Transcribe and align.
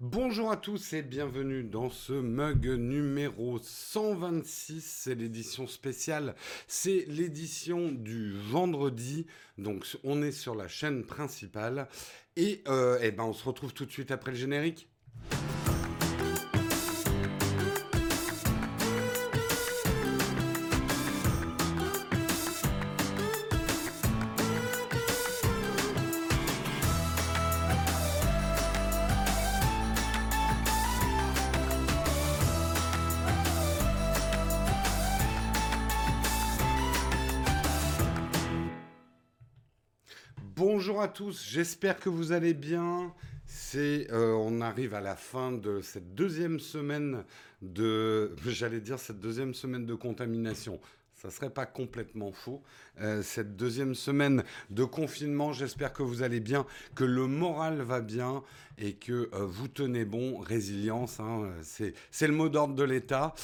Bonjour 0.00 0.52
à 0.52 0.56
tous 0.56 0.92
et 0.92 1.02
bienvenue 1.02 1.64
dans 1.64 1.90
ce 1.90 2.12
mug 2.12 2.68
numéro 2.68 3.58
126. 3.58 4.80
C'est 4.80 5.16
l'édition 5.16 5.66
spéciale. 5.66 6.36
C'est 6.68 7.04
l'édition 7.08 7.90
du 7.90 8.32
vendredi. 8.32 9.26
Donc 9.58 9.84
on 10.04 10.22
est 10.22 10.30
sur 10.30 10.54
la 10.54 10.68
chaîne 10.68 11.04
principale. 11.04 11.88
Et 12.36 12.62
euh, 12.68 13.00
eh 13.02 13.10
ben, 13.10 13.24
on 13.24 13.32
se 13.32 13.44
retrouve 13.44 13.74
tout 13.74 13.86
de 13.86 13.90
suite 13.90 14.12
après 14.12 14.30
le 14.30 14.36
générique. 14.36 14.88
Tous, 41.08 41.44
j'espère 41.48 41.98
que 41.98 42.08
vous 42.08 42.32
allez 42.32 42.54
bien. 42.54 43.12
C'est, 43.46 44.08
euh, 44.12 44.34
on 44.34 44.60
arrive 44.60 44.94
à 44.94 45.00
la 45.00 45.16
fin 45.16 45.52
de 45.52 45.80
cette 45.80 46.14
deuxième 46.14 46.60
semaine 46.60 47.24
de, 47.62 48.34
j'allais 48.46 48.80
dire 48.80 48.98
cette 48.98 49.20
deuxième 49.20 49.54
semaine 49.54 49.86
de 49.86 49.94
contamination. 49.94 50.78
Ça 51.14 51.30
serait 51.30 51.50
pas 51.50 51.66
complètement 51.66 52.30
faux. 52.30 52.62
Euh, 53.00 53.22
cette 53.22 53.56
deuxième 53.56 53.94
semaine 53.94 54.44
de 54.70 54.84
confinement, 54.84 55.52
j'espère 55.52 55.92
que 55.92 56.04
vous 56.04 56.22
allez 56.22 56.40
bien, 56.40 56.64
que 56.94 57.04
le 57.04 57.26
moral 57.26 57.80
va 57.82 58.00
bien 58.00 58.44
et 58.76 58.92
que 58.92 59.28
euh, 59.32 59.44
vous 59.44 59.66
tenez 59.66 60.04
bon. 60.04 60.38
Résilience, 60.38 61.18
hein, 61.18 61.50
c'est 61.62 62.26
le 62.28 62.34
mot 62.34 62.48
d'ordre 62.48 62.74
de 62.74 62.84
l'État. 62.84 63.34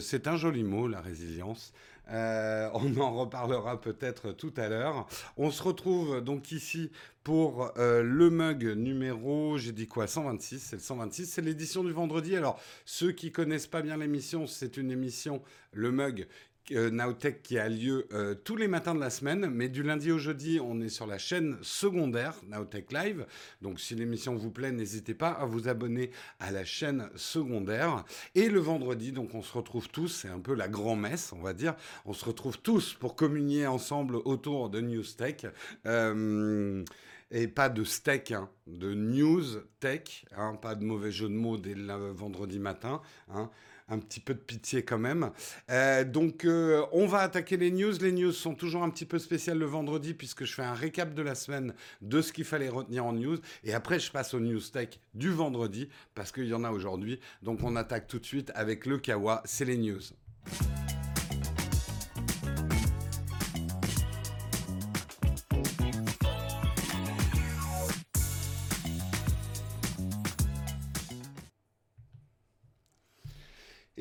c'est 0.00 0.26
un 0.26 0.36
joli 0.36 0.64
mot, 0.64 0.88
la 0.88 1.00
résilience. 1.00 1.72
Euh, 2.10 2.68
on 2.74 2.96
en 2.98 3.12
reparlera 3.12 3.80
peut-être 3.80 4.32
tout 4.32 4.52
à 4.56 4.68
l'heure. 4.68 5.06
On 5.36 5.50
se 5.50 5.62
retrouve 5.62 6.20
donc 6.20 6.52
ici 6.52 6.90
pour 7.22 7.72
euh, 7.76 8.02
le 8.02 8.30
mug 8.30 8.64
numéro, 8.64 9.58
j'ai 9.58 9.72
dit 9.72 9.86
quoi, 9.86 10.06
126, 10.06 10.58
c'est 10.58 10.76
le 10.76 10.82
126, 10.82 11.26
c'est 11.26 11.42
l'édition 11.42 11.84
du 11.84 11.92
vendredi. 11.92 12.34
Alors, 12.34 12.58
ceux 12.84 13.12
qui 13.12 13.30
connaissent 13.30 13.66
pas 13.66 13.82
bien 13.82 13.98
l'émission, 13.98 14.46
c'est 14.46 14.78
une 14.78 14.90
émission, 14.90 15.42
le 15.72 15.92
mug, 15.92 16.26
Nowtech 16.70 17.42
qui 17.42 17.58
a 17.58 17.68
lieu 17.68 18.06
euh, 18.12 18.34
tous 18.34 18.56
les 18.56 18.68
matins 18.68 18.94
de 18.94 19.00
la 19.00 19.10
semaine, 19.10 19.50
mais 19.50 19.68
du 19.68 19.82
lundi 19.82 20.12
au 20.12 20.18
jeudi, 20.18 20.60
on 20.62 20.80
est 20.80 20.88
sur 20.88 21.06
la 21.06 21.18
chaîne 21.18 21.56
secondaire 21.62 22.34
Nowtech 22.48 22.92
Live. 22.92 23.26
Donc 23.60 23.80
si 23.80 23.94
l'émission 23.94 24.36
vous 24.36 24.50
plaît, 24.50 24.72
n'hésitez 24.72 25.14
pas 25.14 25.30
à 25.30 25.46
vous 25.46 25.68
abonner 25.68 26.10
à 26.38 26.50
la 26.50 26.64
chaîne 26.64 27.10
secondaire. 27.16 28.04
Et 28.34 28.48
le 28.48 28.60
vendredi, 28.60 29.12
donc 29.12 29.34
on 29.34 29.42
se 29.42 29.52
retrouve 29.52 29.88
tous, 29.88 30.08
c'est 30.08 30.28
un 30.28 30.40
peu 30.40 30.54
la 30.54 30.68
grand-messe, 30.68 31.32
on 31.32 31.42
va 31.42 31.52
dire. 31.52 31.74
On 32.04 32.12
se 32.12 32.24
retrouve 32.24 32.58
tous 32.60 32.94
pour 32.94 33.16
communier 33.16 33.66
ensemble 33.66 34.16
autour 34.16 34.70
de 34.70 34.80
News 34.80 35.04
Tech. 35.16 35.46
Euh, 35.86 36.84
et 37.32 37.46
pas 37.46 37.68
de 37.68 37.84
steak, 37.84 38.32
hein, 38.32 38.48
de 38.66 38.92
news 38.92 39.44
tech, 39.78 40.24
hein, 40.36 40.56
pas 40.60 40.74
de 40.74 40.84
mauvais 40.84 41.12
jeu 41.12 41.28
de 41.28 41.34
mots 41.34 41.58
dès 41.58 41.74
le 41.74 42.10
vendredi 42.10 42.58
matin. 42.58 43.00
Hein 43.32 43.50
un 43.90 43.98
petit 43.98 44.20
peu 44.20 44.34
de 44.34 44.38
pitié 44.38 44.82
quand 44.82 44.98
même. 44.98 45.30
Euh, 45.70 46.04
donc, 46.04 46.44
euh, 46.44 46.84
on 46.92 47.06
va 47.06 47.18
attaquer 47.18 47.56
les 47.56 47.70
news. 47.70 47.92
Les 48.00 48.12
news 48.12 48.32
sont 48.32 48.54
toujours 48.54 48.82
un 48.82 48.90
petit 48.90 49.04
peu 49.04 49.18
spéciales 49.18 49.58
le 49.58 49.66
vendredi 49.66 50.14
puisque 50.14 50.44
je 50.44 50.54
fais 50.54 50.62
un 50.62 50.74
récap 50.74 51.14
de 51.14 51.22
la 51.22 51.34
semaine 51.34 51.74
de 52.00 52.22
ce 52.22 52.32
qu'il 52.32 52.44
fallait 52.44 52.68
retenir 52.68 53.04
en 53.04 53.12
news. 53.12 53.38
Et 53.64 53.74
après, 53.74 53.98
je 53.98 54.10
passe 54.10 54.34
aux 54.34 54.40
news 54.40 54.60
tech 54.60 55.00
du 55.14 55.30
vendredi 55.30 55.88
parce 56.14 56.32
qu'il 56.32 56.46
y 56.46 56.54
en 56.54 56.64
a 56.64 56.70
aujourd'hui. 56.70 57.20
Donc, 57.42 57.62
on 57.62 57.76
attaque 57.76 58.06
tout 58.06 58.18
de 58.18 58.26
suite 58.26 58.52
avec 58.54 58.86
le 58.86 58.98
Kawa. 58.98 59.42
C'est 59.44 59.64
les 59.64 59.76
news. 59.76 60.00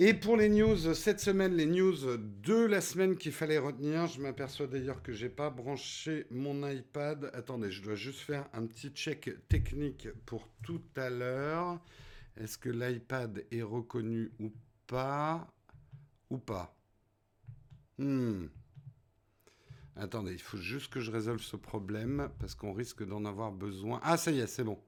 Et 0.01 0.13
pour 0.13 0.37
les 0.37 0.47
news, 0.47 0.93
cette 0.93 1.19
semaine, 1.19 1.57
les 1.57 1.65
news 1.65 2.15
de 2.15 2.65
la 2.65 2.79
semaine 2.79 3.17
qu'il 3.17 3.33
fallait 3.33 3.57
retenir, 3.57 4.07
je 4.07 4.21
m'aperçois 4.21 4.65
d'ailleurs 4.65 5.03
que 5.03 5.11
j'ai 5.11 5.27
pas 5.27 5.49
branché 5.49 6.25
mon 6.31 6.65
iPad. 6.65 7.29
Attendez, 7.33 7.69
je 7.69 7.81
dois 7.81 7.95
juste 7.95 8.21
faire 8.21 8.47
un 8.53 8.65
petit 8.65 8.91
check 8.91 9.29
technique 9.49 10.07
pour 10.25 10.47
tout 10.63 10.81
à 10.95 11.09
l'heure. 11.09 11.81
Est-ce 12.37 12.57
que 12.57 12.69
l'iPad 12.69 13.43
est 13.51 13.61
reconnu 13.61 14.31
ou 14.39 14.53
pas? 14.87 15.45
Ou 16.29 16.37
pas? 16.37 16.73
Hmm. 17.97 18.45
Attendez, 19.97 20.31
il 20.31 20.41
faut 20.41 20.55
juste 20.55 20.93
que 20.93 21.01
je 21.01 21.11
résolve 21.11 21.41
ce 21.41 21.57
problème 21.57 22.29
parce 22.39 22.55
qu'on 22.55 22.71
risque 22.71 23.05
d'en 23.05 23.25
avoir 23.25 23.51
besoin. 23.51 23.99
Ah, 24.01 24.15
ça 24.15 24.31
y 24.31 24.39
est, 24.39 24.47
c'est 24.47 24.63
bon. 24.63 24.79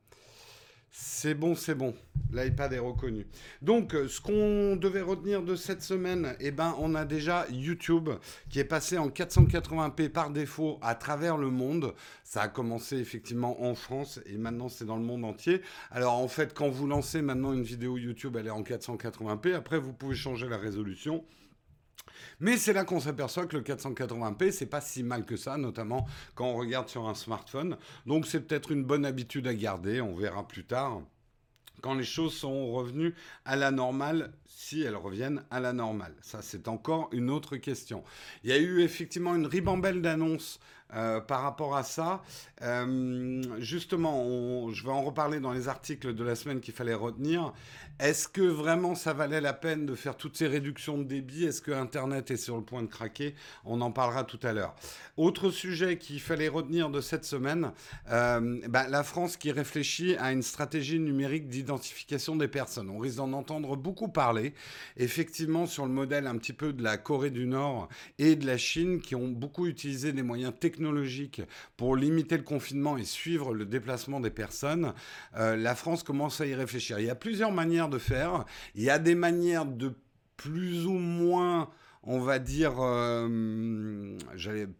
C'est 0.93 1.35
bon, 1.35 1.55
c'est 1.55 1.73
bon. 1.73 1.95
L'iPad 2.33 2.73
est 2.73 2.79
reconnu. 2.79 3.25
Donc, 3.61 3.95
euh, 3.95 4.09
ce 4.09 4.19
qu'on 4.19 4.75
devait 4.75 5.01
retenir 5.01 5.41
de 5.41 5.55
cette 5.55 5.83
semaine, 5.83 6.35
eh 6.41 6.51
ben, 6.51 6.75
on 6.79 6.95
a 6.95 7.05
déjà 7.05 7.45
YouTube 7.49 8.09
qui 8.49 8.59
est 8.59 8.65
passé 8.65 8.97
en 8.97 9.07
480p 9.07 10.09
par 10.09 10.31
défaut 10.31 10.79
à 10.81 10.95
travers 10.95 11.37
le 11.37 11.49
monde. 11.49 11.93
Ça 12.25 12.41
a 12.41 12.47
commencé 12.49 12.97
effectivement 12.97 13.63
en 13.63 13.73
France 13.73 14.19
et 14.25 14.35
maintenant 14.35 14.67
c'est 14.67 14.83
dans 14.83 14.97
le 14.97 15.03
monde 15.03 15.23
entier. 15.23 15.61
Alors, 15.91 16.15
en 16.15 16.27
fait, 16.27 16.53
quand 16.53 16.67
vous 16.67 16.87
lancez 16.87 17.21
maintenant 17.21 17.53
une 17.53 17.63
vidéo 17.63 17.97
YouTube, 17.97 18.35
elle 18.37 18.47
est 18.47 18.51
en 18.51 18.61
480p. 18.61 19.53
Après, 19.53 19.79
vous 19.79 19.93
pouvez 19.93 20.15
changer 20.15 20.49
la 20.49 20.57
résolution. 20.57 21.23
Mais 22.39 22.57
c'est 22.57 22.73
là 22.73 22.83
qu'on 22.83 22.99
s'aperçoit 22.99 23.45
que 23.45 23.57
le 23.57 23.63
480p, 23.63 24.51
c'est 24.51 24.65
pas 24.65 24.81
si 24.81 25.03
mal 25.03 25.25
que 25.25 25.37
ça, 25.37 25.57
notamment 25.57 26.07
quand 26.35 26.45
on 26.45 26.55
regarde 26.55 26.89
sur 26.89 27.07
un 27.07 27.15
smartphone. 27.15 27.77
Donc 28.05 28.25
c'est 28.25 28.41
peut-être 28.41 28.71
une 28.71 28.83
bonne 28.83 29.05
habitude 29.05 29.47
à 29.47 29.53
garder, 29.53 30.01
on 30.01 30.15
verra 30.15 30.47
plus 30.47 30.65
tard 30.65 31.01
quand 31.81 31.95
les 31.95 32.03
choses 32.03 32.33
sont 32.33 32.71
revenues 32.71 33.13
à 33.43 33.55
la 33.55 33.71
normale, 33.71 34.31
si 34.45 34.81
elles 34.81 34.95
reviennent 34.95 35.43
à 35.49 35.59
la 35.59 35.73
normale. 35.73 36.15
Ça, 36.21 36.41
c'est 36.41 36.67
encore 36.67 37.09
une 37.11 37.29
autre 37.29 37.57
question. 37.57 38.03
Il 38.43 38.51
y 38.51 38.53
a 38.53 38.57
eu 38.57 38.81
effectivement 38.81 39.35
une 39.35 39.47
ribambelle 39.47 40.01
d'annonces 40.01 40.59
euh, 40.93 41.21
par 41.21 41.41
rapport 41.41 41.75
à 41.75 41.83
ça. 41.83 42.21
Euh, 42.63 43.41
justement, 43.59 44.69
je 44.71 44.83
vais 44.83 44.91
en 44.91 45.03
reparler 45.03 45.39
dans 45.39 45.53
les 45.53 45.67
articles 45.67 46.13
de 46.13 46.23
la 46.23 46.35
semaine 46.35 46.59
qu'il 46.59 46.73
fallait 46.73 46.93
retenir. 46.93 47.53
Est-ce 47.99 48.27
que 48.27 48.41
vraiment 48.41 48.95
ça 48.95 49.13
valait 49.13 49.41
la 49.41 49.53
peine 49.53 49.85
de 49.85 49.93
faire 49.93 50.17
toutes 50.17 50.35
ces 50.35 50.47
réductions 50.47 50.97
de 50.97 51.03
débit? 51.03 51.45
Est-ce 51.45 51.61
que 51.61 51.71
Internet 51.71 52.31
est 52.31 52.37
sur 52.37 52.57
le 52.57 52.63
point 52.63 52.81
de 52.81 52.87
craquer? 52.87 53.35
On 53.63 53.79
en 53.79 53.91
parlera 53.91 54.23
tout 54.23 54.39
à 54.41 54.53
l'heure. 54.53 54.75
Autre 55.17 55.51
sujet 55.51 55.97
qu'il 55.97 56.19
fallait 56.19 56.47
retenir 56.47 56.89
de 56.89 56.99
cette 56.99 57.25
semaine, 57.25 57.71
euh, 58.09 58.59
bah, 58.67 58.87
la 58.87 59.03
France 59.03 59.37
qui 59.37 59.51
réfléchit 59.51 60.15
à 60.15 60.31
une 60.31 60.41
stratégie 60.41 60.99
numérique 60.99 61.47
d'identification 61.47 62.35
des 62.35 62.47
personnes. 62.47 62.89
On 62.89 62.97
risque 62.97 63.17
d'en 63.17 63.33
entendre 63.33 63.75
beaucoup 63.75 64.07
parler, 64.07 64.55
effectivement 64.97 65.67
sur 65.67 65.85
le 65.85 65.91
modèle 65.91 66.25
un 66.25 66.37
petit 66.37 66.53
peu 66.53 66.73
de 66.73 66.81
la 66.81 66.97
Corée 66.97 67.29
du 67.29 67.45
Nord 67.45 67.87
et 68.17 68.35
de 68.35 68.47
la 68.47 68.57
Chine 68.57 68.99
qui 68.99 69.13
ont 69.13 69.27
beaucoup 69.27 69.67
utilisé 69.67 70.11
des 70.11 70.23
moyens 70.23 70.53
technologiques 70.59 70.80
pour 71.77 71.95
limiter 71.95 72.37
le 72.37 72.43
confinement 72.43 72.97
et 72.97 73.03
suivre 73.03 73.53
le 73.53 73.65
déplacement 73.65 74.19
des 74.19 74.29
personnes. 74.29 74.93
Euh, 75.37 75.55
la 75.55 75.75
France 75.75 76.03
commence 76.03 76.41
à 76.41 76.45
y 76.45 76.55
réfléchir. 76.55 76.99
Il 76.99 77.05
y 77.05 77.09
a 77.09 77.15
plusieurs 77.15 77.51
manières 77.51 77.89
de 77.89 77.97
faire. 77.97 78.45
Il 78.75 78.83
y 78.83 78.89
a 78.89 78.99
des 78.99 79.15
manières 79.15 79.65
de 79.65 79.93
plus 80.37 80.85
ou 80.85 80.93
moins 80.93 81.69
on 82.03 82.19
va 82.19 82.39
dire, 82.39 82.73
euh, 82.79 84.17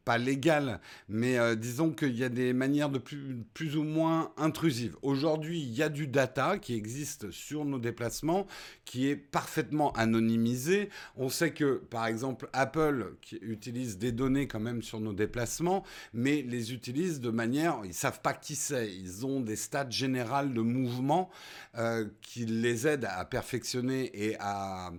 pas 0.05 0.17
légal, 0.17 0.79
mais 1.07 1.37
euh, 1.37 1.55
disons 1.55 1.91
qu'il 1.91 2.17
y 2.17 2.23
a 2.23 2.29
des 2.29 2.51
manières 2.53 2.89
de 2.89 2.97
plus, 2.97 3.43
plus 3.53 3.77
ou 3.77 3.83
moins 3.83 4.31
intrusives. 4.37 4.97
Aujourd'hui, 5.03 5.61
il 5.61 5.71
y 5.71 5.83
a 5.83 5.89
du 5.89 6.07
data 6.07 6.57
qui 6.57 6.73
existe 6.73 7.29
sur 7.29 7.63
nos 7.63 7.77
déplacements, 7.77 8.47
qui 8.85 9.07
est 9.07 9.15
parfaitement 9.15 9.91
anonymisé. 9.93 10.89
On 11.15 11.29
sait 11.29 11.51
que, 11.51 11.75
par 11.75 12.07
exemple, 12.07 12.49
Apple 12.53 13.13
utilise 13.41 13.99
des 13.99 14.11
données 14.11 14.47
quand 14.47 14.59
même 14.59 14.81
sur 14.81 14.99
nos 14.99 15.13
déplacements, 15.13 15.83
mais 16.13 16.41
les 16.41 16.73
utilise 16.73 17.21
de 17.21 17.29
manière, 17.29 17.81
ils 17.85 17.93
savent 17.93 18.21
pas 18.21 18.33
qui 18.33 18.55
c'est. 18.55 18.91
Ils 18.91 19.27
ont 19.27 19.41
des 19.41 19.55
stats 19.55 19.89
générales 19.89 20.53
de 20.53 20.61
mouvement 20.61 21.29
euh, 21.77 22.07
qui 22.21 22.45
les 22.45 22.87
aident 22.87 23.07
à 23.09 23.23
perfectionner 23.25 24.09
et 24.13 24.37
à 24.39 24.91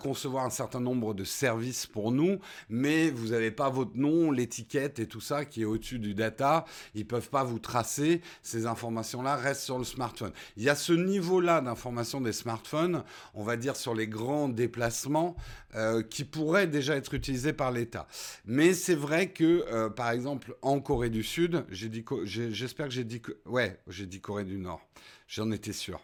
concevoir 0.00 0.44
un 0.44 0.50
certain 0.50 0.80
nombre 0.80 1.12
de 1.12 1.24
services 1.24 1.65
pour 1.92 2.12
nous, 2.12 2.38
mais 2.68 3.10
vous 3.10 3.28
n'avez 3.28 3.50
pas 3.50 3.70
votre 3.70 3.96
nom, 3.96 4.30
l'étiquette 4.30 4.98
et 4.98 5.06
tout 5.06 5.20
ça 5.20 5.44
qui 5.44 5.62
est 5.62 5.64
au-dessus 5.64 5.98
du 5.98 6.14
data. 6.14 6.64
Ils 6.94 7.06
peuvent 7.06 7.30
pas 7.30 7.44
vous 7.44 7.58
tracer. 7.58 8.20
Ces 8.42 8.66
informations-là 8.66 9.36
restent 9.36 9.62
sur 9.62 9.78
le 9.78 9.84
smartphone. 9.84 10.32
Il 10.56 10.62
y 10.62 10.68
a 10.68 10.74
ce 10.74 10.92
niveau-là 10.92 11.60
d'information 11.60 12.20
des 12.20 12.32
smartphones, 12.32 13.02
on 13.34 13.42
va 13.42 13.56
dire 13.56 13.76
sur 13.76 13.94
les 13.94 14.06
grands 14.06 14.48
déplacements, 14.48 15.36
euh, 15.74 16.02
qui 16.02 16.24
pourraient 16.24 16.66
déjà 16.66 16.96
être 16.96 17.14
utilisés 17.14 17.52
par 17.52 17.72
l'État. 17.72 18.06
Mais 18.44 18.74
c'est 18.74 18.94
vrai 18.94 19.30
que, 19.30 19.64
euh, 19.72 19.90
par 19.90 20.10
exemple, 20.10 20.56
en 20.62 20.80
Corée 20.80 21.10
du 21.10 21.22
Sud, 21.22 21.64
j'ai 21.70 21.88
dit, 21.88 22.04
j'espère 22.24 22.86
que 22.86 22.92
j'ai 22.92 23.04
dit, 23.04 23.20
ouais, 23.46 23.78
j'ai 23.88 24.06
dit 24.06 24.20
Corée 24.20 24.44
du 24.44 24.58
Nord. 24.58 24.80
J'en 25.28 25.50
étais 25.50 25.72
sûr. 25.72 26.00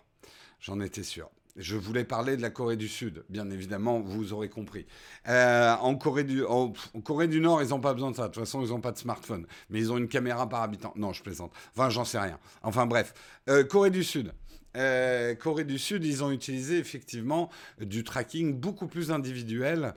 j'en 0.61 0.81
étais 0.81 1.03
sûr. 1.03 1.31
Je 1.57 1.77
voulais 1.77 2.05
parler 2.05 2.39
de 2.39 2.43
la 2.43 2.49
Corée 2.49 2.79
du 2.79 2.89
Sud, 2.89 3.25
bien 3.29 3.51
évidemment, 3.51 4.01
vous 4.01 4.33
aurez 4.33 4.49
compris. 4.49 4.87
Euh, 5.29 5.75
en, 5.75 5.97
Corée 5.97 6.25
du, 6.25 6.43
en, 6.47 6.73
Corée 7.05 7.29
du 7.29 7.41
Nord, 7.43 7.63
ils 7.63 7.69
n'ont 7.69 7.81
pas 7.81 7.93
besoin 7.93 8.11
de 8.11 8.17
ça. 8.17 8.23
De 8.23 8.33
toute 8.33 8.43
façon, 8.43 8.63
ils 8.65 8.71
n'ont 8.71 8.81
pas 8.81 8.93
de 8.93 8.99
smartphone. 8.99 9.47
Mais 9.69 9.79
ils 9.81 9.93
ont 9.93 9.99
une 9.99 10.09
caméra 10.09 10.49
par 10.49 10.63
habitant. 10.63 10.95
Non, 10.97 11.13
je 11.13 11.23
plaisante. 11.23 11.53
Enfin, 11.77 11.91
j'en 11.91 12.07
sais 12.07 12.19
rien. 12.19 12.39
Enfin, 12.63 12.87
bref. 12.87 13.13
Euh, 13.51 13.65
Corée 13.65 13.91
du 13.91 14.03
Sud. 14.03 14.33
Euh, 14.79 15.35
Corée 15.35 15.65
du 15.65 15.79
Sud, 15.79 16.07
ils 16.07 16.25
ont 16.25 16.31
utilisé 16.31 16.79
effectivement 16.79 17.51
du 17.79 18.03
tracking 18.03 18.59
beaucoup 18.59 18.87
plus 18.87 19.11
individuel, 19.11 19.93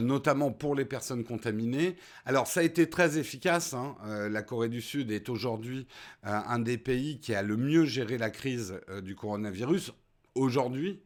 notamment 0.00 0.50
pour 0.50 0.74
les 0.74 0.84
personnes 0.84 1.22
contaminées. 1.22 1.94
Alors 2.24 2.48
ça 2.48 2.58
a 2.58 2.62
été 2.64 2.90
très 2.90 3.18
efficace. 3.18 3.74
Hein. 3.74 3.94
la 4.28 4.42
Corée 4.42 4.68
du 4.68 4.80
Sud 4.80 5.12
est 5.12 5.28
aujourd'hui 5.28 5.86
un 6.24 6.58
des 6.58 6.78
pays 6.78 7.20
qui 7.20 7.36
a 7.36 7.42
le 7.42 7.56
mieux 7.56 7.84
géré 7.84 8.18
la 8.18 8.30
crise 8.30 8.80
du 9.04 9.14
coronavirus 9.14 9.92
aujourd'hui, 10.36 11.00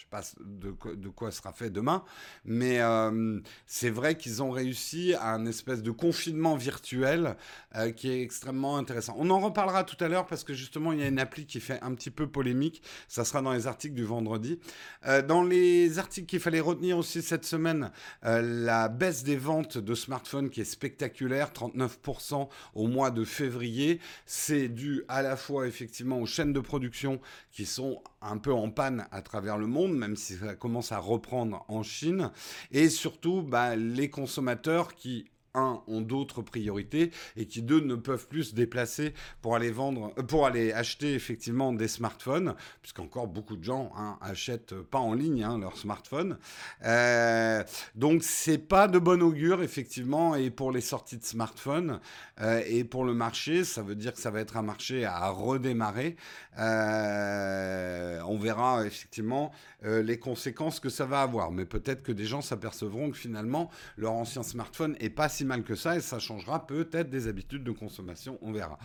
je 0.00 0.16
ne 0.16 0.22
sais 0.22 0.34
pas 0.34 0.94
de, 0.94 1.08
quoi 1.08 1.30
sera 1.30 1.52
fait 1.52 1.68
demain, 1.68 2.02
mais 2.44 2.80
euh, 2.80 3.40
c'est 3.66 3.90
vrai 3.90 4.16
qu'ils 4.16 4.42
ont 4.42 4.50
réussi 4.50 5.14
à 5.14 5.34
un 5.34 5.44
espèce 5.44 5.82
de 5.82 5.90
confinement 5.90 6.56
virtuel 6.56 7.36
euh, 7.76 7.90
qui 7.90 8.10
est 8.10 8.22
extrêmement 8.22 8.78
intéressant. 8.78 9.14
On 9.18 9.28
en 9.30 9.40
reparlera 9.40 9.84
tout 9.84 10.02
à 10.02 10.08
l'heure 10.08 10.26
parce 10.26 10.42
que 10.42 10.54
justement, 10.54 10.92
il 10.92 11.00
y 11.00 11.02
a 11.02 11.08
une 11.08 11.18
appli 11.18 11.44
qui 11.44 11.60
fait 11.60 11.78
un 11.82 11.94
petit 11.94 12.10
peu 12.10 12.26
polémique. 12.26 12.82
Ça 13.08 13.24
sera 13.24 13.42
dans 13.42 13.52
les 13.52 13.66
articles 13.66 13.94
du 13.94 14.04
vendredi. 14.04 14.58
Euh, 15.06 15.20
dans 15.20 15.42
les 15.42 15.98
articles 15.98 16.26
qu'il 16.26 16.40
fallait 16.40 16.60
retenir 16.60 16.96
aussi 16.96 17.20
cette 17.20 17.44
semaine, 17.44 17.90
la 18.22 18.88
baisse 18.88 19.22
des 19.22 19.36
ventes 19.36 19.76
de 19.76 19.94
smartphones 19.94 20.48
qui 20.50 20.62
est 20.62 20.64
spectaculaire, 20.64 21.50
39% 21.52 22.48
au 22.74 22.86
mois 22.86 23.10
de 23.10 23.24
février. 23.24 24.00
C'est 24.24 24.68
dû 24.68 25.02
à 25.08 25.22
la 25.22 25.36
fois 25.36 25.66
effectivement 25.66 26.18
aux 26.18 26.26
chaînes 26.26 26.52
de 26.52 26.60
production 26.60 27.20
qui 27.52 27.66
sont 27.66 28.02
un 28.22 28.38
peu 28.38 28.52
en 28.52 28.70
panne 28.70 29.06
à 29.10 29.22
travers 29.22 29.58
le 29.58 29.66
monde, 29.66 29.89
même 29.96 30.16
si 30.16 30.36
ça 30.36 30.54
commence 30.54 30.92
à 30.92 30.98
reprendre 30.98 31.64
en 31.68 31.82
Chine, 31.82 32.30
et 32.70 32.88
surtout 32.88 33.42
bah, 33.42 33.76
les 33.76 34.10
consommateurs 34.10 34.94
qui 34.94 35.30
un, 35.54 35.82
ont 35.86 36.00
d'autres 36.00 36.42
priorités 36.42 37.10
et 37.36 37.46
qui, 37.46 37.62
deux, 37.62 37.80
ne 37.80 37.94
peuvent 37.96 38.28
plus 38.28 38.44
se 38.44 38.54
déplacer 38.54 39.14
pour 39.42 39.56
aller 39.56 39.70
vendre, 39.70 40.12
euh, 40.18 40.22
pour 40.22 40.46
aller 40.46 40.72
acheter 40.72 41.14
effectivement 41.14 41.72
des 41.72 41.88
smartphones, 41.88 42.54
puisqu'encore 42.82 43.26
beaucoup 43.26 43.56
de 43.56 43.64
gens 43.64 43.92
hein, 43.96 44.18
achètent 44.20 44.74
pas 44.74 44.98
en 44.98 45.14
ligne 45.14 45.42
hein, 45.42 45.58
leurs 45.58 45.76
smartphones. 45.76 46.38
Euh, 46.84 47.62
donc, 47.94 48.22
c'est 48.22 48.58
pas 48.58 48.88
de 48.88 48.98
bon 48.98 49.22
augure, 49.22 49.62
effectivement, 49.62 50.34
et 50.34 50.50
pour 50.50 50.72
les 50.72 50.80
sorties 50.80 51.18
de 51.18 51.24
smartphones 51.24 52.00
euh, 52.40 52.62
et 52.66 52.84
pour 52.84 53.04
le 53.04 53.14
marché, 53.14 53.64
ça 53.64 53.82
veut 53.82 53.94
dire 53.94 54.12
que 54.12 54.20
ça 54.20 54.30
va 54.30 54.40
être 54.40 54.56
un 54.56 54.62
marché 54.62 55.04
à 55.04 55.28
redémarrer. 55.30 56.16
on 56.56 58.38
verra 58.38 58.86
effectivement 58.86 59.52
les 59.82 60.18
conséquences 60.18 60.80
que 60.80 60.88
ça 60.88 61.06
va 61.06 61.22
avoir, 61.22 61.50
mais 61.50 61.64
peut-être 61.64 62.02
que 62.02 62.12
des 62.12 62.26
gens 62.26 62.42
s'apercevront 62.42 63.10
que 63.10 63.16
finalement 63.16 63.70
leur 63.96 64.12
ancien 64.12 64.42
smartphone 64.42 64.96
est 65.00 65.10
pas 65.10 65.28
si 65.28 65.39
mal 65.44 65.62
que 65.62 65.74
ça 65.74 65.96
et 65.96 66.00
ça 66.00 66.18
changera 66.18 66.66
peut-être 66.66 67.10
des 67.10 67.28
habitudes 67.28 67.64
de 67.64 67.72
consommation, 67.72 68.38
on 68.42 68.52
verra. 68.52 68.78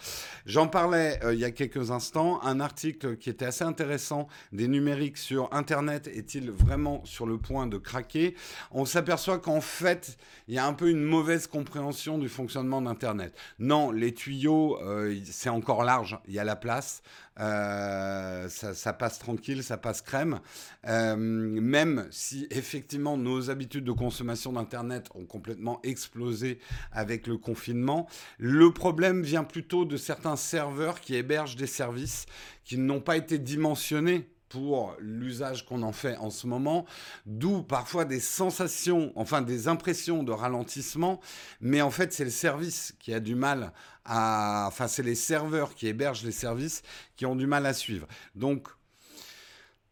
J'en 0.46 0.68
parlais 0.68 1.20
euh, 1.24 1.34
il 1.34 1.40
y 1.40 1.46
a 1.46 1.52
quelques 1.52 1.92
instants, 1.92 2.42
un 2.44 2.60
article 2.60 3.18
qui 3.18 3.30
était 3.30 3.46
assez 3.46 3.64
intéressant 3.64 4.28
des 4.52 4.68
numériques 4.68 5.18
sur 5.18 5.54
Internet 5.54 6.08
est-il 6.08 6.52
vraiment 6.52 7.04
sur 7.06 7.26
le 7.26 7.38
point 7.38 7.68
de 7.68 7.78
craquer? 7.78 8.36
On 8.72 8.86
s'aperçoit 8.86 9.40
qu'en 9.40 9.62
fait, 9.62 10.18
il 10.48 10.56
y 10.56 10.58
a 10.58 10.66
un 10.66 10.74
peu 10.74 10.90
une 10.90 11.04
mauvaise 11.04 11.48
compréhension 11.48 12.18
du 12.18 12.30
fonctionnement 12.30 12.82
d'Internet. 12.82 13.34
Non, 13.60 13.92
les 13.92 14.14
tuyaux, 14.14 14.80
euh, 14.82 15.16
c'est 15.26 15.50
encore 15.50 15.84
large, 15.84 16.20
il 16.28 16.34
y 16.34 16.40
a 16.40 16.44
la 16.44 16.56
place. 16.56 17.02
Euh, 17.40 18.48
ça, 18.48 18.94
passe 18.94 19.20
tranquille, 19.20 19.64
ça 19.64 19.78
passe 19.78 20.02
crème. 20.02 20.40
Euh, 20.88 21.16
même 21.18 22.08
si 22.12 22.48
effectivement 22.50 23.18
nos 23.18 23.50
habitudes 23.50 23.84
de 23.84 23.92
consommation 23.92 24.54
d'Internet 24.54 25.10
ont 25.16 25.26
complètement 25.26 25.80
explosé 25.84 26.60
avec 26.92 27.28
le 27.28 27.38
confinement, 27.38 28.08
le 28.38 28.72
problème 28.72 29.22
vient 29.22 29.44
plutôt 29.44 29.86
de 29.86 29.98
certains 29.98 30.38
serveurs 30.38 31.02
qui 31.02 31.16
hébergent 31.16 31.58
des 31.58 31.68
services 31.68 32.26
qui 32.64 32.78
n'ont 32.78 33.02
pas 33.02 33.18
été 33.18 33.38
dimensionnés 33.38 34.30
pour 34.48 34.96
l'usage 35.00 35.66
qu'on 35.66 35.84
en 35.84 35.92
fait 35.92 36.16
en 36.18 36.30
ce 36.30 36.48
moment, 36.48 36.86
d'où 37.26 37.62
parfois 37.62 38.06
des 38.06 38.22
sensations, 38.22 39.12
enfin 39.16 39.42
des 39.42 39.68
impressions 39.68 40.24
de 40.24 40.32
ralentissement, 40.32 41.20
mais 41.60 41.82
en 41.82 41.92
fait 41.92 42.14
c'est 42.14 42.24
le 42.24 42.30
service 42.30 42.96
qui 43.00 43.14
a 43.14 43.20
du 43.20 43.36
mal 43.36 43.74
Enfin 44.08 44.88
c'est 44.88 45.04
les 45.04 45.16
serveurs 45.16 45.74
qui 45.74 45.88
hébergent 45.88 46.24
les 46.24 46.32
services 46.32 46.84
qui 47.16 47.26
ont 47.26 47.36
du 47.36 47.48
mal 47.48 47.66
à 47.66 47.74
suivre. 47.74 48.08
Donc 48.36 48.68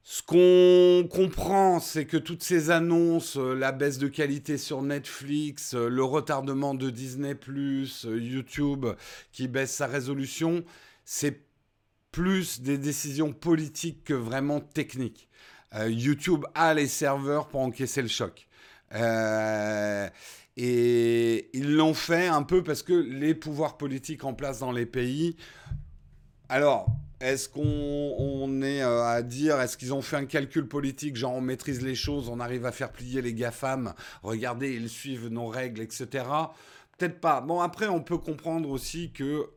ce 0.06 0.22
qu'on 0.22 1.08
comprend, 1.08 1.80
c'est 1.80 2.06
que 2.06 2.18
toutes 2.18 2.44
ces 2.44 2.72
annonces, 2.72 3.38
euh, 3.38 3.56
la 3.56 3.72
baisse 3.72 3.98
de 3.98 4.10
qualité 4.10 4.58
sur 4.58 4.82
Netflix, 4.82 5.76
euh, 5.76 5.88
le 5.88 6.04
retardement 6.04 6.74
de 6.74 6.90
Disney⁇ 6.90 7.34
euh, 8.06 8.20
YouTube 8.20 8.86
qui 9.32 9.48
baisse 9.48 9.74
sa 9.74 9.88
résolution, 9.88 10.66
c'est 11.06 11.40
plus 12.12 12.60
des 12.62 12.78
décisions 12.78 13.32
politiques 13.32 14.04
que 14.04 14.14
vraiment 14.14 14.60
techniques. 14.60 15.30
YouTube 15.88 16.46
a 16.54 16.76
les 16.76 16.86
serveurs 16.86 17.48
pour 17.48 17.62
encaisser 17.62 18.04
le 18.04 18.08
choc. 18.08 18.48
Euh, 18.94 20.08
et 20.56 21.50
ils 21.54 21.76
l'ont 21.76 21.94
fait 21.94 22.28
un 22.28 22.44
peu 22.44 22.64
parce 22.64 22.84
que 22.84 22.94
les 22.94 23.34
pouvoirs 23.34 23.78
politiques 23.78 24.24
en 24.24 24.34
place 24.34 24.60
dans 24.60 24.72
les 24.72 24.86
pays. 24.86 25.36
Alors, 26.50 26.88
est-ce 27.20 27.50
qu'on 27.50 28.62
est 28.62 28.84
euh, 28.84 29.04
à 29.04 29.22
dire, 29.22 29.60
est-ce 29.62 29.78
qu'ils 29.78 29.94
ont 29.94 30.02
fait 30.02 30.18
un 30.18 30.26
calcul 30.26 30.68
politique, 30.68 31.16
genre 31.16 31.34
on 31.34 31.42
maîtrise 31.42 31.82
les 31.82 31.96
choses, 31.96 32.30
on 32.30 32.40
arrive 32.40 32.66
à 32.66 32.72
faire 32.72 32.92
plier 32.92 33.22
les 33.22 33.34
GAFAM, 33.34 33.94
regardez, 34.22 34.74
ils 34.74 34.90
suivent 34.90 35.30
nos 35.30 35.48
règles, 35.48 35.82
etc. 35.82 36.26
Peut-être 36.98 37.20
pas. 37.20 37.42
Bon, 37.42 37.62
après, 37.62 37.88
on 37.88 38.02
peut 38.02 38.18
comprendre 38.18 38.70
aussi 38.70 39.12
que 39.12 39.50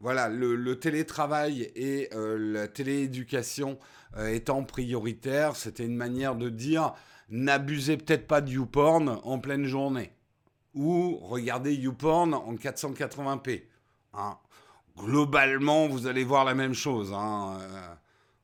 voilà, 0.00 0.28
le, 0.28 0.78
télétravail 0.78 1.62
et 1.74 2.08
euh, 2.14 2.36
la 2.38 2.68
télééducation 2.68 3.78
euh, 4.16 4.28
étant 4.28 4.62
prioritaires, 4.62 5.56
c'était 5.56 5.84
une 5.84 5.96
manière 5.96 6.36
de 6.36 6.48
dire 6.50 6.94
n'abusez 7.28 7.96
peut-être 7.96 8.26
pas 8.26 8.40
de 8.40 8.50
YouPorn 8.50 9.20
en 9.22 9.38
pleine 9.38 9.64
journée. 9.64 10.12
Ou 10.74 11.18
regardez 11.22 11.74
YouPorn 11.74 12.34
en 12.34 12.54
480p. 12.54 13.62
Hein. 14.14 14.38
Globalement, 14.96 15.88
vous 15.88 16.06
allez 16.06 16.24
voir 16.24 16.44
la 16.44 16.54
même 16.54 16.74
chose. 16.74 17.12
Hein. 17.12 17.58
Euh, 17.60 17.94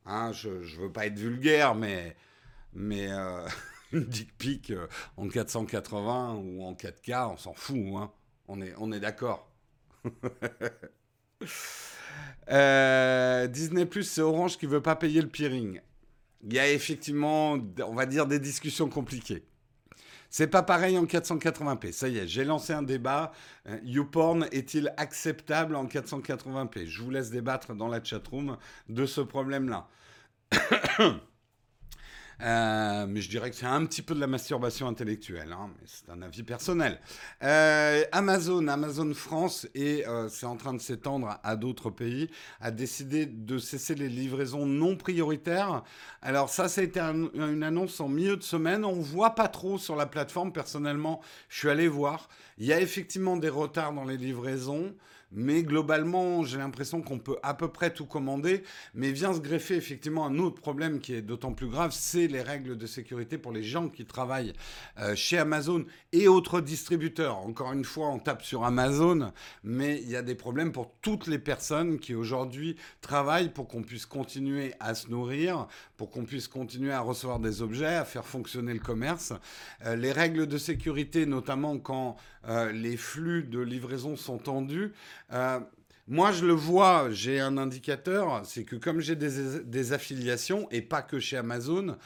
hein, 0.07 0.33
je 0.33 0.49
ne 0.49 0.83
veux 0.83 0.93
pas 0.93 1.07
être 1.07 1.19
vulgaire, 1.19 1.75
mais, 1.75 2.17
mais 2.73 3.09
une 3.93 4.05
dick 4.05 4.37
pic 4.37 4.73
en 5.17 5.29
480 5.29 6.35
ou 6.35 6.63
en 6.65 6.73
4K, 6.75 7.33
on 7.33 7.37
s'en 7.37 7.55
fout. 7.55 7.77
On 8.49 8.93
est, 8.93 9.01
d'accord. 9.01 9.51
Euh, 12.51 13.47
Disney 13.47 13.87
Plus, 13.87 14.05
c'est 14.05 14.21
Orange 14.21 14.59
qui 14.59 14.67
veut 14.67 14.83
pas 14.83 14.97
payer 14.97 15.23
le 15.23 15.29
peering. 15.29 15.81
Il 16.43 16.53
y 16.53 16.59
a 16.59 16.71
effectivement, 16.71 17.59
on 17.87 17.95
va 17.95 18.07
dire, 18.07 18.27
des 18.27 18.39
discussions 18.39 18.89
compliquées. 18.89 19.45
C'est 20.29 20.47
pas 20.47 20.63
pareil 20.63 20.97
en 20.97 21.05
480p. 21.05 21.93
Ça 21.93 22.09
y 22.09 22.17
est, 22.17 22.27
j'ai 22.27 22.45
lancé 22.45 22.73
un 22.73 22.83
débat. 22.83 23.33
Euh, 23.69 23.79
YouPorn 23.85 24.49
est-il 24.51 24.93
acceptable 24.97 25.77
en 25.77 25.85
480p 25.85 26.87
Je 26.87 27.03
vous 27.03 27.11
laisse 27.11 27.31
débattre 27.31 27.75
dans 27.75 27.89
la 27.89 28.03
chatroom 28.03 28.57
de 28.89 29.05
ce 29.05 29.21
problème-là. 29.21 29.89
Euh, 32.43 33.07
mais 33.09 33.21
je 33.21 33.31
dirais 33.31 33.51
que 33.51 33.57
c'est 33.57 33.67
un 33.67 33.85
petit 33.87 34.03
peu 34.03 34.15
de 34.15 34.21
la 34.21 34.27
masturbation 34.27 34.89
intellectuelle, 34.89 35.53
hein, 35.53 35.71
mais 35.79 35.87
c'est 35.87 36.11
un 36.11 36.23
avis 36.23 36.43
personnel. 36.43 36.99
Euh, 37.43 38.03
Amazon, 38.11 38.67
Amazon 38.67 39.15
France, 39.15 39.69
et 39.75 40.07
euh, 40.09 40.29
c'est 40.29 40.47
en 40.47 40.57
train 40.57 40.75
de 40.75 40.81
s'étendre 40.81 41.39
à 41.43 41.57
d'autres 41.57 41.91
pays, 41.91 42.29
a 42.61 42.73
décidé 42.73 43.27
de 43.27 43.59
cesser 43.59 43.95
les 43.95 44.09
livraisons 44.09 44.67
non 44.67 44.97
prioritaires. 44.97 45.85
Alors 46.21 46.49
ça, 46.49 46.69
ça 46.69 46.81
a 46.81 46.85
été 46.85 46.99
une 47.01 47.63
annonce 47.63 48.01
en 48.01 48.09
milieu 48.09 48.37
de 48.37 48.43
semaine. 48.43 48.85
On 48.85 48.95
voit 48.95 49.37
pas 49.37 49.49
trop 49.49 49.79
sur 49.79 49.95
la 49.95 50.07
plateforme. 50.07 50.53
Personnellement, 50.53 51.21
je 51.49 51.59
suis 51.59 51.71
allé 51.71 51.87
voir. 51.87 52.29
Il 52.59 52.67
y 52.67 52.73
a 52.73 52.81
effectivement 52.81 53.37
des 53.37 53.49
retards 53.49 53.93
dans 53.93 54.05
les 54.05 54.17
livraisons. 54.17 54.95
Mais 55.35 55.63
globalement, 55.63 56.45
j'ai 56.45 56.59
l'impression 56.59 57.03
qu'on 57.03 57.19
peut 57.19 57.37
à 57.43 57.55
peu 57.55 57.69
près 57.69 57.93
tout 57.93 58.07
commander. 58.07 58.63
Mais 58.95 59.13
vient 59.13 59.33
se 59.33 59.41
greffer 59.41 59.77
effectivement 59.77 60.27
un 60.27 60.39
autre 60.39 60.61
problème 60.61 61.01
qui 61.01 61.15
est 61.15 61.23
d'autant 61.23 61.53
plus 61.53 61.69
grave, 61.69 61.93
c'est 61.93 62.27
les 62.27 62.43
règles 62.43 62.77
de 62.77 62.87
sécurité 62.87 63.39
pour 63.39 63.53
les 63.53 63.63
gens 63.63 63.89
qui 63.89 64.05
travaillent 64.05 64.53
euh, 64.99 65.15
chez 65.15 65.39
Amazon 65.39 65.85
et 66.13 66.29
autres 66.29 66.61
distributeurs. 66.61 67.39
Encore 67.39 67.73
une 67.73 67.85
fois, 67.85 68.09
on 68.09 68.19
tape 68.19 68.43
sur 68.43 68.65
Amazon, 68.65 69.33
mais 69.65 70.01
il 70.03 70.11
y 70.11 70.17
a 70.17 70.23
des 70.23 70.35
problèmes 70.35 70.73
pour 70.73 70.93
toutes 71.01 71.27
les 71.27 71.39
personnes 71.39 71.99
qui 71.99 72.15
aujourd'hui 72.15 72.77
travaillent 73.01 73.51
pour 73.51 73.69
qu'on 73.69 73.83
puisse 73.83 74.07
continuer 74.07 74.75
à 74.81 74.95
se 74.95 75.09
nourrir, 75.09 75.67
pour 75.97 76.11
qu'on 76.11 76.25
puisse 76.25 76.49
continuer 76.49 76.93
à 76.93 77.01
recevoir 77.01 77.39
des 77.39 77.63
objets, 77.63 77.95
à 77.95 78.05
faire 78.05 78.27
fonctionner 78.27 78.73
le 78.73 78.81
commerce. 78.81 79.33
Euh, 79.87 79.97
les 79.97 80.13
règles 80.13 80.47
de 80.47 80.59
sécurité, 80.59 81.27
notamment 81.27 81.79
quand 81.79 82.17
les 82.73 82.97
flux 82.97 83.43
de 83.43 83.61
livraison 83.61 84.17
sont 84.17 84.39
tendus, 84.39 84.93
euh, 85.33 85.61
Moi, 86.09 86.33
je 86.33 86.45
le 86.45 86.53
vois, 86.53 87.09
j'ai 87.11 87.39
un 87.41 87.57
indicateur, 87.57 88.43
c'est 88.45 88.65
que 88.65 88.77
comme 88.77 89.01
j'ai 89.01 89.15
des, 89.15 89.93
affiliations, 89.93 90.69
et 90.71 90.83
pas 90.83 91.03
que 91.03 91.21
chez 91.21 91.37
Amazon, 91.37 91.97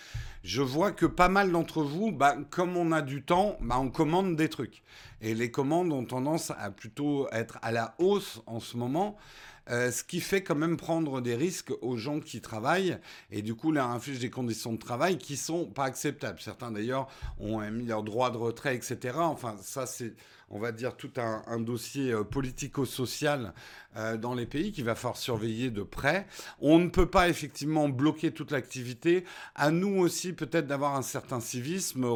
je 0.45 0.63
vois 0.63 0.93
que 0.93 1.07
pas 1.07 1.29
mal 1.29 1.51
d'entre 1.51 1.83
vous, 1.83 2.13
bah, 2.13 2.37
comme 2.51 2.77
on 2.77 2.93
a 2.93 3.03
du 3.03 3.23
temps, 3.23 3.57
bah, 3.61 3.79
on 3.81 3.89
commande 3.91 4.37
des 4.37 4.49
trucs. 4.49 4.83
Et 5.21 5.35
les 5.35 5.51
commandes 5.51 5.93
ont 5.93 6.05
tendance 6.05 6.53
à 6.59 6.71
plutôt 6.71 7.29
être 7.33 7.59
à 7.63 7.73
la 7.73 7.95
hausse 7.99 8.43
en 8.47 8.61
ce 8.61 8.77
moment. 8.77 9.17
Euh, 9.69 9.91
ce 9.91 10.05
qui 10.05 10.21
fait 10.21 10.45
quand 10.45 10.55
même 10.55 10.77
prendre 10.77 11.21
des 11.21 11.35
risques 11.35 11.73
aux 11.83 11.97
gens 11.97 12.21
qui 12.21 12.41
travaillent 12.41 12.99
et 13.33 13.43
du 13.43 13.57
coup 13.57 13.73
leur 13.73 13.89
inflige 13.89 14.21
des 14.21 14.31
conditions 14.31 14.73
de 14.73 14.79
travail 14.79 15.19
qui 15.19 15.37
sont 15.37 15.67
pas 15.67 15.85
acceptables. 15.85 16.39
Certains 16.41 16.71
d'ailleurs 16.71 17.09
ont 17.41 17.61
mis 17.73 17.85
leur 17.85 18.05
droit 18.05 18.31
de 18.31 18.37
retrait, 18.37 18.77
etc. 18.77 19.17
Enfin, 19.19 19.57
ça 19.61 19.87
c'est, 19.87 20.15
on 20.51 20.61
va 20.61 20.71
dire, 20.71 20.97
tout 20.97 21.11
un, 21.17 21.59
dossier 21.59 22.13
euh, 22.13 22.23
politico-social 22.23 23.55
euh, 23.97 24.17
dans 24.17 24.35
les 24.35 24.47
pays 24.47 24.71
qu'il 24.71 24.85
va 24.85 24.95
falloir 24.95 25.17
surveiller 25.17 25.71
de 25.71 25.83
près. 25.83 26.29
On 26.61 26.79
ne 26.79 26.89
peut 26.89 27.11
pas 27.11 27.29
effectivement 27.29 27.89
bloquer 27.89 28.31
toute 28.31 28.53
l'activité. 28.53 29.25
À 29.57 29.73
nous 29.73 29.99
aussi 29.99 30.33
peut-être 30.33 30.69
d'avoir 30.69 30.95
un 30.95 31.03
certain 31.03 31.41
civisme. 31.41 32.07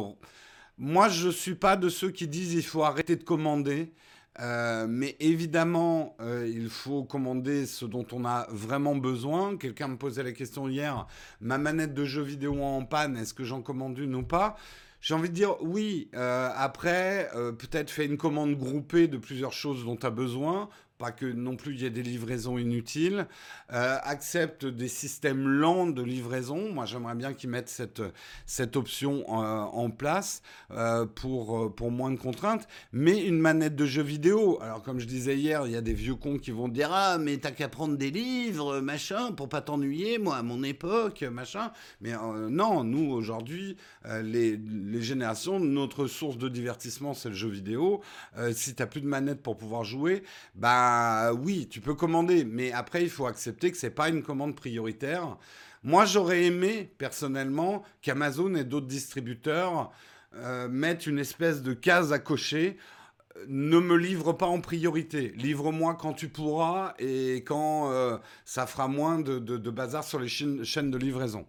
Moi, 0.83 1.09
je 1.09 1.27
ne 1.27 1.31
suis 1.31 1.53
pas 1.53 1.77
de 1.77 1.89
ceux 1.89 2.09
qui 2.09 2.27
disent 2.27 2.55
il 2.55 2.63
faut 2.63 2.81
arrêter 2.81 3.15
de 3.15 3.23
commander. 3.23 3.93
Euh, 4.39 4.87
mais 4.89 5.15
évidemment, 5.19 6.15
euh, 6.21 6.49
il 6.51 6.69
faut 6.69 7.03
commander 7.03 7.67
ce 7.67 7.85
dont 7.85 8.07
on 8.11 8.25
a 8.25 8.47
vraiment 8.49 8.95
besoin. 8.95 9.57
Quelqu'un 9.57 9.89
me 9.89 9.97
posait 9.97 10.23
la 10.23 10.31
question 10.31 10.67
hier, 10.67 11.05
ma 11.39 11.59
manette 11.59 11.93
de 11.93 12.03
jeu 12.03 12.23
vidéo 12.23 12.63
en 12.63 12.83
panne, 12.83 13.15
est-ce 13.15 13.35
que 13.35 13.43
j'en 13.43 13.61
commande 13.61 13.99
une 13.99 14.15
ou 14.15 14.23
pas? 14.23 14.55
J'ai 15.01 15.13
envie 15.13 15.29
de 15.29 15.35
dire 15.35 15.61
oui. 15.61 16.09
Euh, 16.15 16.49
après, 16.55 17.29
peut-être 17.59 17.91
fais 17.91 18.07
une 18.07 18.17
commande 18.17 18.55
groupée 18.55 19.07
de 19.07 19.17
plusieurs 19.19 19.53
choses 19.53 19.85
dont 19.85 19.97
tu 19.97 20.07
as 20.07 20.11
besoin 20.11 20.67
pas 21.01 21.11
que 21.11 21.25
non 21.25 21.55
plus 21.55 21.73
il 21.73 21.81
y 21.81 21.85
ait 21.85 21.89
des 21.89 22.03
livraisons 22.03 22.59
inutiles, 22.59 23.25
euh, 23.73 23.97
accepte 24.03 24.65
des 24.67 24.87
systèmes 24.87 25.47
lents 25.47 25.87
de 25.87 26.03
livraison. 26.03 26.71
Moi, 26.71 26.85
j'aimerais 26.85 27.15
bien 27.15 27.33
qu'ils 27.33 27.49
mettent 27.49 27.69
cette, 27.69 28.03
cette 28.45 28.75
option 28.75 29.23
euh, 29.27 29.61
en 29.63 29.89
place 29.89 30.43
euh, 30.69 31.07
pour, 31.07 31.73
pour 31.73 31.89
moins 31.89 32.11
de 32.11 32.17
contraintes. 32.17 32.67
Mais 32.93 33.25
une 33.25 33.39
manette 33.39 33.75
de 33.75 33.85
jeu 33.85 34.03
vidéo, 34.03 34.59
alors 34.61 34.83
comme 34.83 34.99
je 34.99 35.07
disais 35.07 35.35
hier, 35.35 35.65
il 35.65 35.71
y 35.71 35.75
a 35.75 35.81
des 35.81 35.95
vieux 35.95 36.13
cons 36.13 36.37
qui 36.37 36.51
vont 36.51 36.67
dire 36.67 36.89
Ah, 36.93 37.17
mais 37.17 37.37
t'as 37.37 37.51
qu'à 37.51 37.67
prendre 37.67 37.97
des 37.97 38.11
livres, 38.11 38.79
machin, 38.79 39.31
pour 39.31 39.49
pas 39.49 39.61
t'ennuyer, 39.61 40.19
moi, 40.19 40.35
à 40.35 40.43
mon 40.43 40.61
époque, 40.61 41.23
machin. 41.23 41.71
Mais 42.01 42.13
non, 42.49 42.83
nous, 42.83 43.11
aujourd'hui, 43.11 43.75
les, 44.23 44.55
les 44.55 45.01
générations, 45.01 45.59
notre 45.59 46.05
source 46.05 46.37
de 46.37 46.47
divertissement, 46.47 47.15
c'est 47.15 47.29
le 47.29 47.35
jeu 47.35 47.49
vidéo. 47.49 48.01
si 48.53 48.75
t'as 48.75 48.85
plus 48.85 49.01
de 49.01 49.07
manette 49.07 49.41
pour 49.41 49.57
pouvoir 49.57 49.83
jouer, 49.83 50.21
bah 50.53 50.90
bah, 50.91 51.33
oui, 51.33 51.67
tu 51.69 51.79
peux 51.79 51.95
commander, 51.95 52.43
mais 52.43 52.71
après 52.73 53.03
il 53.03 53.09
faut 53.09 53.25
accepter 53.25 53.71
que 53.71 53.77
c'est 53.77 53.91
pas 53.91 54.09
une 54.09 54.23
commande 54.23 54.55
prioritaire. 54.55 55.37
Moi, 55.83 56.05
j'aurais 56.05 56.43
aimé 56.43 56.93
personnellement 56.97 57.83
qu'Amazon 58.01 58.55
et 58.55 58.63
d'autres 58.63 58.87
distributeurs 58.87 59.91
euh, 60.35 60.67
mettent 60.67 61.07
une 61.07 61.17
espèce 61.17 61.61
de 61.61 61.73
case 61.73 62.11
à 62.11 62.19
cocher. 62.19 62.77
Ne 63.47 63.79
me 63.79 63.95
livre 63.95 64.33
pas 64.33 64.45
en 64.47 64.59
priorité. 64.59 65.29
Livre-moi 65.37 65.97
quand 65.99 66.13
tu 66.13 66.27
pourras 66.27 66.93
et 66.99 67.37
quand 67.45 67.91
euh, 67.91 68.17
ça 68.43 68.67
fera 68.67 68.87
moins 68.87 69.19
de, 69.19 69.39
bazar 69.69 70.03
sur 70.03 70.19
les 70.19 70.27
chaînes 70.27 70.91
de 70.91 70.97
livraison. 70.97 71.47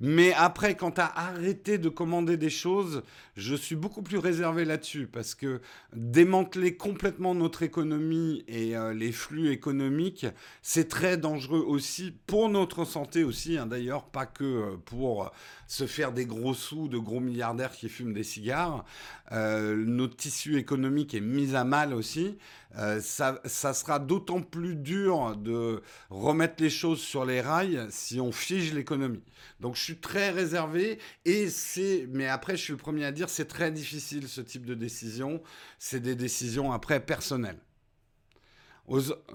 Mais 0.00 0.32
après, 0.32 0.76
quand 0.76 0.92
tu 0.92 1.00
as 1.00 1.12
arrêté 1.16 1.78
de 1.78 1.88
commander 1.88 2.36
des 2.36 2.50
choses, 2.50 3.02
je 3.36 3.54
suis 3.54 3.76
beaucoup 3.76 4.02
plus 4.02 4.18
réservé 4.18 4.64
là-dessus 4.64 5.06
parce 5.06 5.34
que 5.34 5.60
démanteler 5.92 6.76
complètement 6.76 7.34
notre 7.34 7.62
économie 7.62 8.44
et 8.48 8.76
euh, 8.76 8.92
les 8.92 9.12
flux 9.12 9.50
économiques, 9.50 10.26
c'est 10.62 10.88
très 10.88 11.16
dangereux 11.16 11.64
aussi 11.66 12.14
pour 12.26 12.48
notre 12.48 12.84
santé 12.84 13.24
aussi, 13.24 13.58
hein, 13.58 13.66
d'ailleurs, 13.66 14.04
pas 14.04 14.26
que 14.26 14.44
euh, 14.44 14.76
pour 14.84 15.32
se 15.66 15.86
faire 15.86 16.12
des 16.12 16.26
gros 16.26 16.54
sous 16.54 16.88
de 16.88 16.98
gros 16.98 17.20
milliardaires 17.20 17.72
qui 17.72 17.88
fument 17.88 18.12
des 18.12 18.24
cigares. 18.24 18.84
Euh, 19.32 19.74
notre 19.86 20.16
tissu 20.16 20.58
économique 20.58 21.14
est 21.14 21.20
mis 21.20 21.54
à 21.54 21.64
mal 21.64 21.94
aussi. 21.94 22.36
Euh, 22.76 23.00
ça, 23.00 23.40
sera 23.44 23.98
d'autant 23.98 24.42
plus 24.42 24.74
dur 24.74 25.36
de 25.36 25.82
remettre 26.10 26.62
les 26.62 26.70
choses 26.70 27.00
sur 27.00 27.24
les 27.24 27.40
rails 27.40 27.86
si 27.90 28.20
on 28.20 28.32
fige 28.32 28.74
l'économie. 28.74 29.22
Donc 29.60 29.76
je 29.76 29.82
suis 29.82 29.96
très 29.96 30.30
réservé 30.30 30.98
et 31.24 31.48
c'est, 31.48 32.06
mais 32.10 32.28
après 32.28 32.56
je 32.56 32.62
suis 32.62 32.72
le 32.72 32.78
premier 32.78 33.04
à 33.04 33.12
dire, 33.12 33.28
c'est 33.28 33.46
très 33.46 33.70
difficile 33.70 34.28
ce 34.28 34.40
type 34.40 34.66
de 34.66 34.74
décision. 34.74 35.42
C'est 35.78 36.00
des 36.00 36.16
décisions 36.16 36.72
après 36.72 37.00
personnelles. 37.00 37.60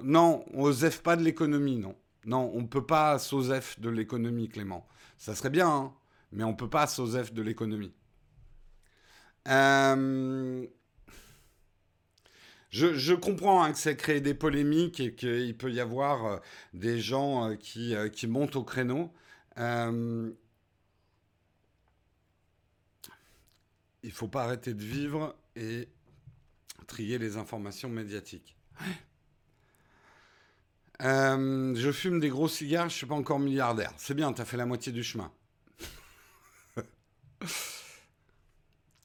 non, 0.04 0.46
on 0.54 0.64
osef 0.64 1.02
pas 1.02 1.16
de 1.16 1.24
l'économie, 1.24 1.78
non. 1.78 1.96
Non, 2.26 2.52
on 2.54 2.62
ne 2.62 2.68
peut 2.68 2.86
pas 2.86 3.18
s'osef 3.18 3.80
de 3.80 3.90
l'économie, 3.90 4.50
Clément. 4.50 4.86
Ça 5.18 5.36
serait 5.36 5.50
bien, 5.50 5.70
hein, 5.70 5.94
mais 6.32 6.44
on 6.44 6.52
ne 6.52 6.56
peut 6.56 6.70
pas 6.70 6.86
s'osef 6.86 7.34
de 7.34 7.42
l'économie. 7.42 7.94
Euh, 9.48 10.68
je, 12.72 13.14
comprends 13.14 13.64
hein, 13.64 13.72
que 13.72 13.78
ça 13.80 13.94
crée 13.96 14.22
des 14.22 14.34
polémiques 14.34 15.00
et 15.00 15.16
qu'il 15.16 15.58
peut 15.58 15.72
y 15.72 15.80
avoir 15.80 16.26
euh, 16.26 16.38
des 16.74 17.00
gens 17.00 17.50
euh, 17.50 17.56
qui, 17.56 17.96
qui, 18.14 18.28
montent 18.28 18.56
au 18.56 18.64
créneau. 18.64 19.12
il 19.58 19.64
ne 24.04 24.12
faut 24.12 24.28
pas 24.28 24.44
arrêter 24.44 24.74
de 24.74 24.84
vivre 24.84 25.36
et 25.56 25.90
trier 26.88 27.18
les 27.18 27.38
informations 27.38 27.90
médiatiques. 27.90 28.56
je 31.02 31.92
fume 31.94 32.20
des 32.20 32.30
gros 32.30 32.48
cigares, 32.48 32.90
je 32.90 32.94
ne 32.94 32.98
suis 32.98 33.08
pas 33.08 33.16
encore 33.16 33.40
milliardaire. 33.40 33.94
C'est 33.98 34.14
bien, 34.14 34.32
tu 34.34 34.42
as 34.42 34.46
fait 34.46 34.58
la 34.58 34.66
moitié 34.66 34.92
du 34.92 35.04
chemin. 35.04 35.32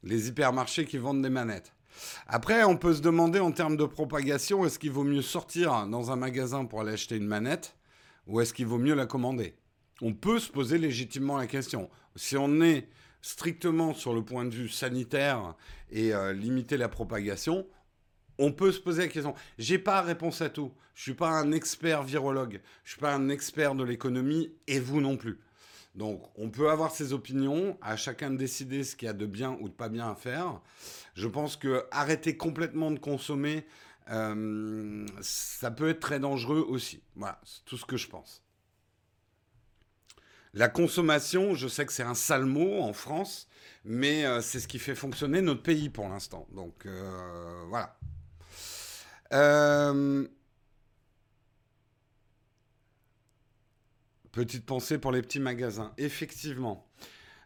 les 0.04 0.28
hypermarchés 0.28 0.84
qui 0.84 0.98
vendent 0.98 1.22
des 1.22 1.30
manettes. 1.30 1.72
Après, 2.26 2.64
on 2.64 2.76
peut 2.76 2.94
se 2.94 3.00
demander 3.00 3.40
en 3.40 3.52
termes 3.52 3.76
de 3.76 3.84
propagation, 3.84 4.64
est-ce 4.64 4.78
qu'il 4.78 4.90
vaut 4.90 5.04
mieux 5.04 5.22
sortir 5.22 5.86
dans 5.86 6.10
un 6.10 6.16
magasin 6.16 6.64
pour 6.64 6.80
aller 6.80 6.92
acheter 6.92 7.16
une 7.16 7.26
manette 7.26 7.76
ou 8.26 8.40
est-ce 8.40 8.54
qu'il 8.54 8.66
vaut 8.66 8.78
mieux 8.78 8.94
la 8.94 9.06
commander? 9.06 9.54
On 10.02 10.12
peut 10.12 10.38
se 10.38 10.50
poser 10.50 10.78
légitimement 10.78 11.36
la 11.36 11.46
question. 11.46 11.88
Si 12.16 12.36
on 12.36 12.60
est 12.60 12.88
strictement 13.22 13.94
sur 13.94 14.12
le 14.12 14.24
point 14.24 14.44
de 14.44 14.54
vue 14.54 14.68
sanitaire 14.68 15.54
et 15.90 16.12
euh, 16.12 16.32
limiter 16.32 16.76
la 16.76 16.88
propagation, 16.88 17.66
on 18.38 18.52
peut 18.52 18.72
se 18.72 18.80
poser 18.80 19.02
la 19.02 19.08
question. 19.08 19.34
J'ai 19.58 19.78
pas 19.78 20.02
réponse 20.02 20.42
à 20.42 20.50
tout. 20.50 20.72
Je 20.94 21.02
suis 21.02 21.14
pas 21.14 21.30
un 21.30 21.52
expert 21.52 22.02
virologue. 22.02 22.60
Je 22.82 22.92
suis 22.92 23.00
pas 23.00 23.14
un 23.14 23.28
expert 23.28 23.74
de 23.74 23.84
l'économie 23.84 24.52
et 24.66 24.80
vous 24.80 25.00
non 25.00 25.16
plus. 25.16 25.38
Donc, 25.94 26.22
on 26.36 26.50
peut 26.50 26.70
avoir 26.70 26.90
ses 26.90 27.12
opinions, 27.12 27.78
à 27.80 27.96
chacun 27.96 28.30
de 28.30 28.36
décider 28.36 28.82
ce 28.82 28.96
qu'il 28.96 29.06
y 29.06 29.08
a 29.08 29.12
de 29.12 29.26
bien 29.26 29.56
ou 29.60 29.68
de 29.68 29.74
pas 29.74 29.88
bien 29.88 30.10
à 30.10 30.14
faire. 30.14 30.60
Je 31.14 31.28
pense 31.28 31.56
que 31.56 31.86
arrêter 31.92 32.36
complètement 32.36 32.90
de 32.90 32.98
consommer, 32.98 33.64
euh, 34.10 35.06
ça 35.20 35.70
peut 35.70 35.88
être 35.88 36.00
très 36.00 36.18
dangereux 36.18 36.64
aussi. 36.68 37.02
Voilà, 37.14 37.40
c'est 37.44 37.64
tout 37.64 37.76
ce 37.76 37.84
que 37.84 37.96
je 37.96 38.08
pense. 38.08 38.42
La 40.52 40.68
consommation, 40.68 41.54
je 41.54 41.68
sais 41.68 41.86
que 41.86 41.92
c'est 41.92 42.02
un 42.02 42.14
sale 42.14 42.44
mot 42.44 42.80
en 42.80 42.92
France, 42.92 43.48
mais 43.84 44.24
euh, 44.24 44.40
c'est 44.40 44.60
ce 44.60 44.68
qui 44.68 44.78
fait 44.78 44.94
fonctionner 44.94 45.42
notre 45.42 45.62
pays 45.62 45.90
pour 45.90 46.08
l'instant. 46.08 46.46
Donc, 46.52 46.86
euh, 46.86 47.64
voilà. 47.68 47.96
Petite 54.34 54.66
pensée 54.66 54.98
pour 54.98 55.12
les 55.12 55.22
petits 55.22 55.38
magasins. 55.38 55.92
Effectivement. 55.96 56.84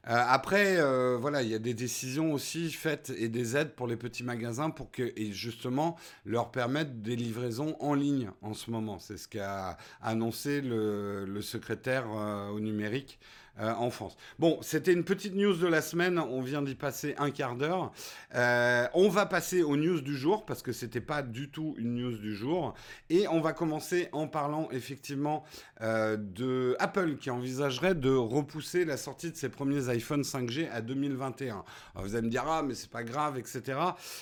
Euh, 0.08 0.14
après, 0.26 0.78
euh, 0.78 1.18
voilà, 1.20 1.42
il 1.42 1.50
y 1.50 1.54
a 1.54 1.58
des 1.58 1.74
décisions 1.74 2.32
aussi 2.32 2.72
faites 2.72 3.12
et 3.18 3.28
des 3.28 3.58
aides 3.58 3.74
pour 3.74 3.86
les 3.86 3.96
petits 3.96 4.24
magasins 4.24 4.70
pour 4.70 4.90
que, 4.90 5.12
justement, 5.32 5.96
leur 6.24 6.50
permettre 6.50 6.92
des 6.92 7.14
livraisons 7.14 7.76
en 7.80 7.92
ligne 7.92 8.30
en 8.40 8.54
ce 8.54 8.70
moment. 8.70 8.98
C'est 9.00 9.18
ce 9.18 9.28
qu'a 9.28 9.76
annoncé 10.00 10.62
le, 10.62 11.42
secrétaire 11.42 12.06
euh, 12.10 12.48
au 12.48 12.60
numérique 12.60 13.18
euh, 13.60 13.72
en 13.74 13.90
France. 13.90 14.16
Bon, 14.38 14.58
c'était 14.62 14.92
une 14.92 15.02
petite 15.02 15.34
news 15.34 15.54
de 15.54 15.66
la 15.66 15.82
semaine. 15.82 16.20
On 16.20 16.40
vient 16.42 16.62
d'y 16.62 16.76
passer 16.76 17.16
un 17.18 17.32
quart 17.32 17.56
d'heure. 17.56 17.90
Euh, 18.36 18.86
on 18.94 19.08
va 19.08 19.26
passer 19.26 19.62
aux 19.62 19.76
news 19.76 20.00
du 20.00 20.16
jour 20.16 20.46
parce 20.46 20.62
que 20.62 20.70
c'était 20.72 21.00
pas 21.00 21.22
du 21.22 21.50
tout 21.50 21.74
une 21.76 21.96
news 21.96 22.16
du 22.18 22.36
jour. 22.36 22.74
Et 23.10 23.26
on 23.26 23.40
va 23.40 23.52
commencer 23.52 24.10
en 24.12 24.28
parlant 24.28 24.68
effectivement 24.70 25.42
euh, 25.80 26.16
de 26.16 26.76
Apple 26.78 27.16
qui 27.16 27.30
envisagerait 27.30 27.96
de 27.96 28.14
repousser 28.14 28.84
la 28.84 28.96
sortie 28.96 29.32
de 29.32 29.36
ses 29.36 29.48
premiers 29.48 29.88
iPhone 29.88 30.22
5G 30.22 30.70
à 30.70 30.80
2021. 30.80 31.64
vous 31.96 32.14
allez 32.14 32.26
me 32.26 32.30
dire 32.30 32.44
ah 32.46 32.62
mais 32.62 32.74
c'est 32.74 32.90
pas 32.90 33.02
grave 33.02 33.38
etc. 33.38 33.76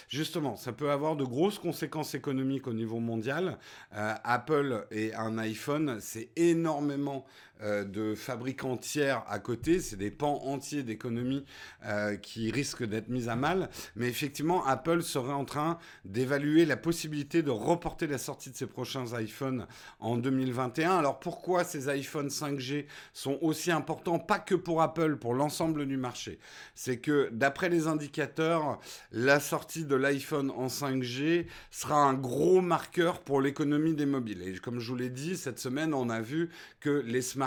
Justement, 0.08 0.56
ça 0.56 0.72
peut 0.72 0.90
avoir 0.90 1.14
de 1.14 1.24
grosses 1.24 1.58
conséquences 1.58 2.14
économiques 2.14 2.66
au 2.66 2.72
niveau 2.72 3.00
mondial. 3.00 3.58
Apple 3.92 4.86
et 4.90 5.14
un 5.14 5.36
iPhone, 5.38 5.98
c'est 6.00 6.30
énormément 6.36 7.26
de 7.62 8.14
fabricants 8.14 8.76
tiers 8.76 9.24
à 9.28 9.38
côté. 9.38 9.80
C'est 9.80 9.96
des 9.96 10.10
pans 10.10 10.42
entiers 10.44 10.82
d'économie 10.82 11.44
euh, 11.84 12.16
qui 12.16 12.50
risquent 12.50 12.84
d'être 12.84 13.08
mis 13.08 13.28
à 13.28 13.36
mal. 13.36 13.68
Mais 13.94 14.08
effectivement, 14.08 14.64
Apple 14.66 15.02
serait 15.02 15.32
en 15.32 15.44
train 15.44 15.78
d'évaluer 16.04 16.64
la 16.64 16.76
possibilité 16.76 17.42
de 17.42 17.50
reporter 17.50 18.06
la 18.06 18.18
sortie 18.18 18.50
de 18.50 18.56
ses 18.56 18.66
prochains 18.66 19.06
iPhones 19.20 19.66
en 20.00 20.16
2021. 20.16 20.96
Alors 20.96 21.20
pourquoi 21.20 21.64
ces 21.64 21.94
iPhones 21.94 22.28
5G 22.28 22.86
sont 23.12 23.38
aussi 23.40 23.70
importants 23.70 24.18
Pas 24.18 24.38
que 24.38 24.54
pour 24.54 24.82
Apple, 24.82 25.16
pour 25.16 25.34
l'ensemble 25.34 25.86
du 25.86 25.96
marché? 25.96 26.38
C'est 26.74 26.98
que 26.98 27.28
d'après 27.32 27.68
les 27.68 27.86
indicateurs, 27.86 28.80
la 29.12 29.40
sortie 29.40 29.84
de 29.84 29.94
l'iPhone 29.94 30.50
en 30.50 30.66
5G 30.66 31.46
sera 31.70 32.02
un 32.02 32.14
gros 32.14 32.60
marqueur 32.60 33.20
pour 33.20 33.40
l'économie 33.40 33.94
des 33.94 34.06
mobiles. 34.06 34.42
Et 34.42 34.58
comme 34.58 34.80
je 34.80 34.90
vous 34.90 34.96
l'ai 34.96 35.10
dit, 35.10 35.36
cette 35.36 35.58
semaine, 35.58 35.94
on 35.94 36.10
a 36.10 36.20
vu 36.20 36.50
que 36.80 36.90
les 36.90 37.22
smartphones, 37.22 37.45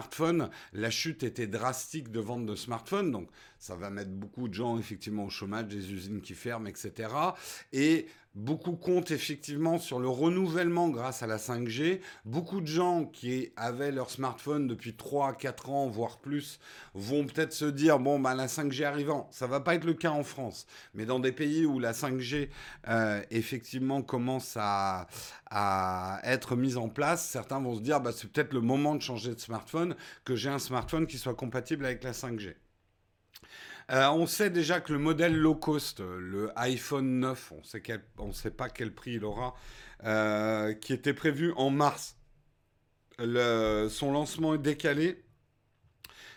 la 0.73 0.89
chute 0.89 1.23
était 1.23 1.47
drastique 1.47 2.11
de 2.11 2.19
vente 2.19 2.45
de 2.45 2.55
smartphones. 2.55 3.11
Donc, 3.11 3.29
ça 3.59 3.75
va 3.75 3.89
mettre 3.89 4.11
beaucoup 4.11 4.47
de 4.47 4.53
gens 4.53 4.79
effectivement 4.79 5.25
au 5.25 5.29
chômage, 5.29 5.67
des 5.67 5.91
usines 5.91 6.21
qui 6.21 6.33
ferment, 6.33 6.67
etc. 6.67 7.09
Et 7.73 8.07
Beaucoup 8.35 8.75
comptent 8.75 9.09
effectivement 9.09 9.79
sur 9.79 9.99
le 9.99 10.07
renouvellement 10.07 10.89
grâce 10.89 11.23
à 11.23 11.27
la 11.27 11.37
5G. 11.37 11.99
Beaucoup 12.25 12.61
de 12.61 12.67
gens 12.67 13.05
qui 13.05 13.51
avaient 13.55 13.91
leur 13.91 14.11
smartphone 14.11 14.67
depuis 14.67 14.95
3 14.95 15.33
4 15.33 15.69
ans, 15.71 15.87
voire 15.87 16.19
plus, 16.19 16.59
vont 16.93 17.25
peut-être 17.25 17.53
se 17.53 17.65
dire 17.65 17.97
bon, 17.97 18.19
bah, 18.19 18.35
la 18.35 18.45
5G 18.45 18.85
arrivant. 18.85 19.27
Ça 19.31 19.47
va 19.47 19.59
pas 19.61 19.73
être 19.73 19.83
le 19.83 19.95
cas 19.95 20.11
en 20.11 20.23
France, 20.23 20.67
mais 20.93 21.07
dans 21.07 21.19
des 21.19 21.31
pays 21.31 21.65
où 21.65 21.79
la 21.79 21.91
5G 21.91 22.49
euh, 22.87 23.21
effectivement 23.31 24.03
commence 24.03 24.55
à, 24.57 25.07
à, 25.49 26.21
être 26.23 26.55
mise 26.55 26.77
en 26.77 26.87
place, 26.87 27.27
certains 27.27 27.59
vont 27.59 27.75
se 27.75 27.81
dire 27.81 27.99
bah, 27.99 28.11
c'est 28.15 28.31
peut-être 28.31 28.53
le 28.53 28.61
moment 28.61 28.95
de 28.95 29.01
changer 29.01 29.33
de 29.33 29.39
smartphone, 29.39 29.95
que 30.23 30.35
j'ai 30.35 30.49
un 30.49 30.59
smartphone 30.59 31.07
qui 31.07 31.17
soit 31.17 31.35
compatible 31.35 31.83
avec 31.83 32.03
la 32.03 32.11
5G. 32.11 32.53
Euh, 33.91 34.07
on 34.09 34.27
sait 34.27 34.49
déjà 34.49 34.81
que 34.81 34.93
le 34.93 34.99
modèle 34.99 35.35
low 35.35 35.55
cost, 35.55 35.99
le 35.99 36.51
iPhone 36.55 37.19
9, 37.19 37.53
on 38.19 38.27
ne 38.27 38.31
sait 38.33 38.51
pas 38.51 38.69
quel 38.69 38.93
prix 38.93 39.13
il 39.13 39.25
aura, 39.25 39.55
euh, 40.03 40.73
qui 40.73 40.93
était 40.93 41.13
prévu 41.13 41.53
en 41.55 41.71
mars, 41.71 42.15
son 43.19 44.11
lancement 44.11 44.53
est 44.53 44.59
décalé. 44.59 45.23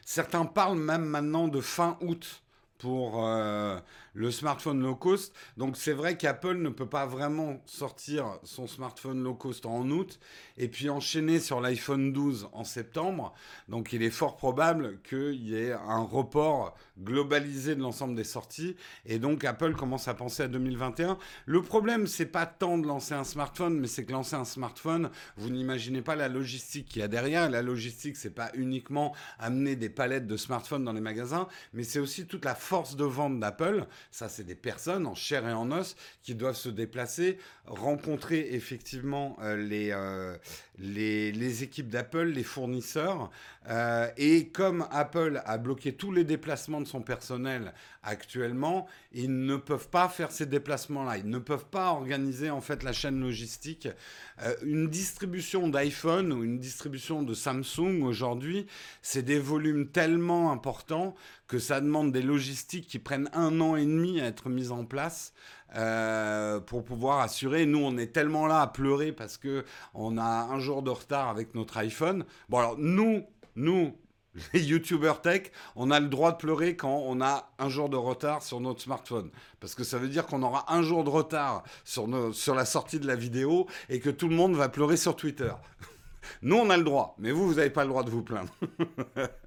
Certains 0.04 0.46
parlent 0.46 0.78
même 0.78 1.04
maintenant 1.04 1.46
de 1.46 1.60
fin 1.60 1.96
août 2.00 2.42
pour 2.78 3.24
euh, 3.26 3.78
le 4.14 4.30
smartphone 4.30 4.82
low 4.82 4.94
cost. 4.94 5.34
Donc 5.56 5.76
c'est 5.76 5.92
vrai 5.92 6.16
qu'Apple 6.16 6.56
ne 6.56 6.68
peut 6.68 6.88
pas 6.88 7.06
vraiment 7.06 7.60
sortir 7.66 8.38
son 8.44 8.66
smartphone 8.66 9.22
low 9.22 9.34
cost 9.34 9.66
en 9.66 9.88
août 9.90 10.18
et 10.58 10.68
puis 10.68 10.90
enchaîner 10.90 11.40
sur 11.40 11.60
l'iPhone 11.60 12.12
12 12.12 12.48
en 12.52 12.64
septembre. 12.64 13.34
Donc 13.68 13.92
il 13.92 14.02
est 14.02 14.10
fort 14.10 14.36
probable 14.36 15.00
qu'il 15.02 15.48
y 15.48 15.54
ait 15.54 15.72
un 15.72 16.02
report 16.02 16.74
globalisé 17.02 17.74
de 17.74 17.80
l'ensemble 17.80 18.14
des 18.14 18.24
sorties 18.24 18.76
et 19.06 19.18
donc 19.18 19.44
Apple 19.44 19.74
commence 19.74 20.08
à 20.08 20.14
penser 20.14 20.42
à 20.42 20.48
2021. 20.48 21.18
Le 21.46 21.62
problème 21.62 22.06
c'est 22.06 22.26
pas 22.26 22.46
tant 22.46 22.78
de 22.78 22.86
lancer 22.86 23.14
un 23.14 23.24
smartphone 23.24 23.78
mais 23.78 23.86
c'est 23.86 24.04
que 24.04 24.12
lancer 24.12 24.36
un 24.36 24.44
smartphone, 24.44 25.10
vous 25.36 25.50
n'imaginez 25.50 26.02
pas 26.02 26.16
la 26.16 26.28
logistique 26.28 26.88
qu'il 26.88 27.00
y 27.00 27.04
a 27.04 27.08
derrière. 27.08 27.48
La 27.50 27.62
logistique 27.62 28.16
c'est 28.16 28.30
pas 28.30 28.50
uniquement 28.54 29.14
amener 29.38 29.76
des 29.76 29.88
palettes 29.88 30.26
de 30.26 30.36
smartphones 30.36 30.84
dans 30.84 30.92
les 30.92 31.00
magasins, 31.00 31.48
mais 31.72 31.82
c'est 31.82 31.98
aussi 31.98 32.26
toute 32.26 32.44
la 32.44 32.54
force 32.54 32.96
de 32.96 33.04
vente 33.04 33.40
d'Apple 33.40 33.86
ça, 34.10 34.28
c'est 34.28 34.44
des 34.44 34.54
personnes 34.54 35.06
en 35.06 35.14
chair 35.14 35.46
et 35.48 35.52
en 35.52 35.70
os 35.72 35.96
qui 36.22 36.34
doivent 36.34 36.56
se 36.56 36.68
déplacer, 36.68 37.38
rencontrer 37.66 38.54
effectivement 38.54 39.36
euh, 39.42 39.56
euh, 39.72 40.36
les, 40.78 41.32
les, 41.32 41.62
équipes 41.62 41.88
d'Apple, 41.88 42.24
les 42.24 42.42
fournisseurs. 42.42 43.30
Euh, 43.68 44.08
et 44.16 44.48
comme 44.48 44.86
Apple 44.90 45.40
a 45.44 45.58
bloqué 45.58 45.94
tous 45.94 46.12
les 46.12 46.24
déplacements 46.24 46.80
de 46.80 46.86
son 46.86 47.00
personnel 47.00 47.72
actuellement, 48.02 48.86
ils 49.12 49.44
ne 49.44 49.56
peuvent 49.56 49.88
pas 49.88 50.08
faire 50.08 50.32
ces 50.32 50.46
déplacements-là. 50.46 51.18
Ils 51.18 51.30
ne 51.30 51.38
peuvent 51.38 51.66
pas 51.66 51.90
organiser 51.90 52.50
en 52.50 52.60
fait 52.60 52.82
la 52.82 52.92
chaîne 52.92 53.20
logistique. 53.20 53.88
une 54.64 54.88
distribution 54.88 55.68
d'iPhone 55.68 56.32
ou 56.32 56.42
une 56.42 56.58
distribution 56.58 57.22
de 57.22 57.34
Samsung 57.34 58.02
aujourd'hui, 58.02 58.66
c'est 59.02 59.22
des 59.22 59.38
volumes 59.38 59.88
tellement 59.88 60.50
importants 60.50 61.14
que 61.46 61.58
ça 61.58 61.80
demande 61.80 62.12
des 62.12 62.22
logistiques 62.22 62.88
qui 62.88 62.98
prennent 62.98 63.30
un 63.32 63.60
an 63.60 63.76
et 63.76 63.84
demi 63.84 64.20
à 64.20 64.26
être 64.26 64.48
mises 64.48 64.72
en 64.72 64.84
place 64.84 65.32
euh, 65.76 66.60
pour 66.60 66.84
pouvoir 66.84 67.20
assurer. 67.20 67.64
Nous, 67.64 67.78
on 67.78 67.96
est 67.96 68.12
tellement 68.12 68.46
là 68.46 68.60
à 68.60 68.66
pleurer 68.66 69.10
parce 69.10 69.38
que 69.38 69.64
on 69.94 70.18
a 70.18 70.22
un 70.24 70.58
jour 70.58 70.82
de 70.82 70.90
retard 70.90 71.28
avec 71.28 71.54
notre 71.54 71.78
iPhone. 71.78 72.24
Bon, 72.50 72.58
alors 72.58 72.76
nous, 72.78 73.24
nous, 73.56 73.96
les 74.52 74.62
YouTubers 74.62 75.20
tech, 75.20 75.50
on 75.76 75.90
a 75.90 76.00
le 76.00 76.08
droit 76.08 76.32
de 76.32 76.36
pleurer 76.38 76.76
quand 76.76 77.02
on 77.06 77.20
a 77.20 77.52
un 77.58 77.68
jour 77.68 77.88
de 77.88 77.96
retard 77.96 78.42
sur 78.42 78.60
notre 78.60 78.80
smartphone. 78.80 79.30
Parce 79.60 79.74
que 79.74 79.84
ça 79.84 79.98
veut 79.98 80.08
dire 80.08 80.26
qu'on 80.26 80.42
aura 80.42 80.72
un 80.72 80.82
jour 80.82 81.04
de 81.04 81.10
retard 81.10 81.62
sur, 81.84 82.08
sur 82.34 82.54
la 82.54 82.64
sortie 82.64 82.98
de 82.98 83.06
la 83.06 83.16
vidéo 83.16 83.66
et 83.88 84.00
que 84.00 84.10
tout 84.10 84.28
le 84.28 84.34
monde 84.34 84.54
va 84.54 84.68
pleurer 84.68 84.96
sur 84.96 85.16
Twitter. 85.16 85.52
Nous, 86.42 86.56
on 86.56 86.70
a 86.70 86.76
le 86.76 86.84
droit, 86.84 87.14
mais 87.18 87.30
vous, 87.30 87.46
vous 87.46 87.54
n'avez 87.54 87.70
pas 87.70 87.82
le 87.82 87.90
droit 87.90 88.04
de 88.04 88.10
vous 88.10 88.22
plaindre. 88.22 88.54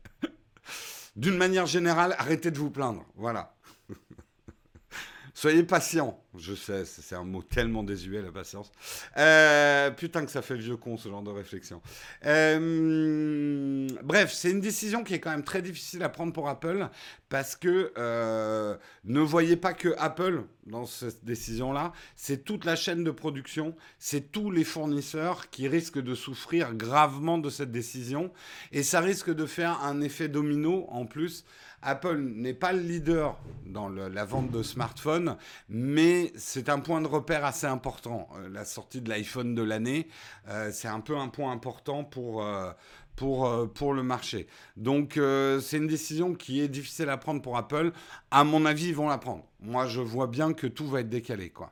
D'une 1.16 1.38
manière 1.38 1.66
générale, 1.66 2.16
arrêtez 2.20 2.52
de 2.52 2.58
vous 2.58 2.70
plaindre. 2.70 3.06
Voilà. 3.16 3.56
Soyez 5.34 5.64
patient. 5.64 6.22
Je 6.38 6.54
sais, 6.54 6.86
c'est 6.86 7.16
un 7.16 7.24
mot 7.24 7.42
tellement 7.42 7.84
désuet, 7.84 8.22
la 8.22 8.32
patience. 8.32 8.72
Euh, 9.18 9.92
putain 9.92 10.26
que 10.26 10.32
ça 10.32 10.42
fait 10.42 10.56
vieux 10.56 10.78
con, 10.78 10.98
ce 10.98 11.10
genre 11.10 11.22
de 11.22 11.32
réflexion. 11.32 11.82
Euh, 12.26 13.88
bref, 14.04 14.32
c'est 14.34 14.52
une 14.52 14.62
décision 14.62 15.04
qui 15.04 15.14
est 15.14 15.20
quand 15.20 15.32
même 15.32 15.44
très 15.44 15.62
difficile 15.62 16.04
à 16.04 16.10
prendre 16.10 16.34
pour 16.34 16.50
Apple, 16.50 16.88
parce 17.30 17.56
que 17.56 17.94
euh, 17.98 18.76
ne 19.04 19.20
voyez 19.20 19.56
pas 19.56 19.74
que 19.74 19.94
Apple 19.98 20.44
dans 20.66 20.86
cette 20.86 21.24
décision-là, 21.24 21.94
c'est 22.16 22.44
toute 22.44 22.66
la 22.66 22.76
chaîne 22.76 23.04
de 23.04 23.12
production, 23.12 23.76
c'est 24.00 24.32
tous 24.32 24.52
les 24.52 24.64
fournisseurs 24.64 25.50
qui 25.50 25.68
risquent 25.68 26.02
de 26.02 26.16
souffrir 26.16 26.74
gravement 26.74 27.38
de 27.38 27.50
cette 27.50 27.72
décision, 27.72 28.32
et 28.72 28.84
ça 28.84 29.00
risque 29.00 29.34
de 29.34 29.46
faire 29.46 29.82
un 29.84 30.02
effet 30.02 30.28
domino 30.28 30.86
en 30.90 31.06
plus 31.06 31.46
Apple 31.86 32.18
n'est 32.18 32.56
pas 32.56 32.74
le 32.74 32.80
leader 32.80 33.38
dans 33.68 33.90
la 33.90 34.26
vente 34.26 34.50
de 34.50 34.64
smartphones, 34.64 35.38
mais 35.70 36.25
c'est 36.36 36.70
un 36.70 36.80
point 36.80 37.02
de 37.02 37.08
repère 37.08 37.46
assez 37.46 37.68
important. 37.68 38.28
Euh, 38.36 38.50
la 38.50 38.66
sortie 38.66 39.02
de 39.02 39.10
l'iPhone 39.10 39.56
de 39.56 39.62
l'année, 39.62 40.08
euh, 40.48 40.72
c'est 40.72 40.88
un 40.88 41.00
peu 41.00 41.16
un 41.18 41.28
point 41.28 41.52
important 41.52 42.04
pour, 42.04 42.44
euh, 42.44 42.72
le 43.22 44.02
marché. 44.02 44.48
Donc 44.78 45.14
c'est 45.14 45.78
une 45.78 45.88
décision 45.88 46.34
qui 46.34 46.62
est 46.62 46.68
difficile 46.68 47.10
à 47.10 47.18
prendre 47.18 47.42
pour 47.42 47.58
Apple. 47.58 47.92
À 48.32 48.44
mon 48.44 48.66
avis, 48.66 48.88
ils 48.90 48.96
vont 48.96 49.10
la 49.10 49.18
prendre. 49.18 49.46
Moi, 49.60 49.88
je 49.88 50.02
vois 50.02 50.28
bien 50.28 50.54
que 50.54 50.68
tout 50.68 50.88
va 50.88 51.02
être 51.02 51.10
décalé, 51.10 51.50
quoi. 51.50 51.72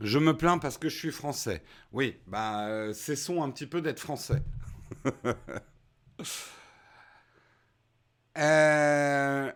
Je 0.00 0.18
me 0.18 0.36
plains 0.36 0.58
parce 0.58 0.76
que 0.78 0.88
je 0.88 0.96
suis 0.96 1.10
français. 1.10 1.62
Oui, 1.92 2.16
bah, 2.26 2.92
cessons 2.92 3.42
un 3.42 3.50
petit 3.50 3.66
peu 3.66 3.80
d'être 3.80 4.00
français. 4.00 4.42
Euh, 8.38 9.50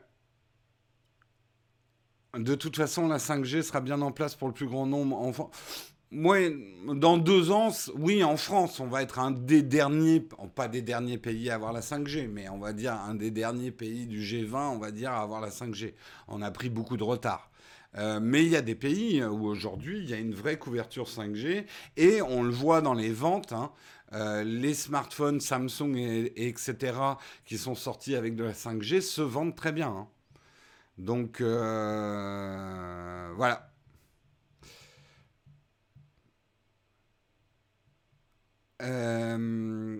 de 2.37 2.55
toute 2.55 2.77
façon, 2.77 3.09
la 3.09 3.19
5G 3.19 3.63
sera 3.63 3.81
bien 3.81 4.01
en 4.03 4.13
place 4.13 4.35
pour 4.35 4.49
le 4.49 4.55
plus 4.55 4.67
grand 4.67 4.87
nombre. 4.87 5.51
Moi, 6.13 6.39
dans 6.95 7.19
deux 7.19 7.53
ans, 7.53 7.71
oui, 7.95 8.25
en 8.25 8.37
France, 8.37 8.81
on 8.81 8.87
va 8.87 9.03
être 9.03 9.21
un 9.21 9.31
des 9.31 9.63
derniers, 9.63 10.27
pas 10.55 10.67
des 10.67 10.83
derniers 10.83 11.19
pays 11.19 11.51
à 11.51 11.55
avoir 11.55 11.73
la 11.73 11.81
5G, 11.81 12.29
mais 12.29 12.49
on 12.49 12.59
va 12.59 12.73
dire 12.73 12.95
un 12.95 13.15
des 13.15 13.31
derniers 13.31 13.71
pays 13.71 14.07
du 14.07 14.21
G20, 14.21 14.75
on 14.75 14.79
va 14.79 14.91
dire, 14.91 15.13
à 15.13 15.23
avoir 15.23 15.41
la 15.41 15.51
5G. 15.51 15.95
On 16.27 16.43
a 16.43 16.51
pris 16.51 16.69
beaucoup 16.69 16.97
de 16.97 17.05
retard. 17.05 17.51
Euh, 17.97 18.21
mais 18.21 18.45
il 18.45 18.51
y 18.51 18.57
a 18.57 18.63
des 18.63 18.77
pays 18.77 19.23
où 19.25 19.47
aujourd'hui 19.47 19.99
il 19.99 20.09
y 20.09 20.15
a 20.15 20.17
une 20.17 20.35
vraie 20.35 20.59
couverture 20.59 21.09
5G 21.09 21.65
et 21.97 22.23
on 22.23 22.45
le 22.45 22.53
voit 22.53 22.81
dans 22.81 22.95
les 22.95 23.11
ventes. 23.11 23.53
Hein, 23.53 23.73
euh, 24.13 24.43
les 24.43 24.75
smartphones 24.75 25.41
Samsung 25.41 25.97
et, 25.97 26.49
etc. 26.49 26.77
qui 27.45 27.59
sont 27.59 27.75
sortis 27.75 28.17
avec 28.17 28.35
de 28.35 28.45
la 28.45 28.53
5G 28.53 29.01
se 29.01 29.23
vendent 29.23 29.55
très 29.55 29.73
bien. 29.73 29.89
Hein. 29.89 30.09
Donc 31.01 31.41
euh, 31.41 33.33
voilà. 33.35 33.73
Euh, 38.83 39.99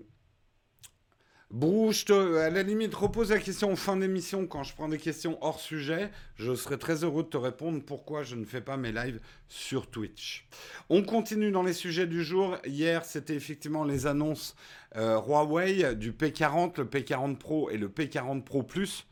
Brouche, 1.49 2.05
à 2.09 2.49
la 2.51 2.61
limite, 2.63 2.93
repose 2.93 3.31
la 3.31 3.39
question 3.39 3.71
en 3.71 3.75
fin 3.75 3.97
d'émission 3.97 4.45
quand 4.45 4.63
je 4.63 4.75
prends 4.75 4.87
des 4.87 4.99
questions 4.99 5.39
hors 5.41 5.59
sujet. 5.59 6.11
Je 6.35 6.53
serai 6.53 6.77
très 6.77 7.03
heureux 7.03 7.23
de 7.23 7.29
te 7.29 7.37
répondre 7.37 7.81
pourquoi 7.83 8.21
je 8.21 8.35
ne 8.35 8.45
fais 8.45 8.61
pas 8.61 8.77
mes 8.77 8.91
lives 8.91 9.19
sur 9.49 9.89
Twitch. 9.89 10.47
On 10.89 11.01
continue 11.01 11.51
dans 11.51 11.63
les 11.63 11.73
sujets 11.73 12.07
du 12.07 12.23
jour. 12.23 12.57
Hier, 12.63 13.03
c'était 13.05 13.35
effectivement 13.35 13.83
les 13.83 14.05
annonces 14.05 14.55
euh, 14.95 15.19
Huawei 15.19 15.95
du 15.95 16.11
P40, 16.11 16.77
le 16.77 16.85
P40 16.85 17.37
Pro 17.37 17.71
et 17.71 17.77
le 17.77 17.89
P40 17.89 18.43
Pro 18.43 18.61
Plus. 18.61 19.07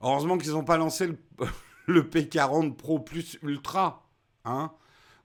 Heureusement 0.00 0.38
qu'ils 0.38 0.52
n'ont 0.52 0.64
pas 0.64 0.76
lancé 0.76 1.06
le, 1.06 1.18
le, 1.86 2.02
P40 2.02 2.74
Pro 2.74 2.98
Plus 2.98 3.38
Ultra, 3.42 4.08
hein, 4.44 4.72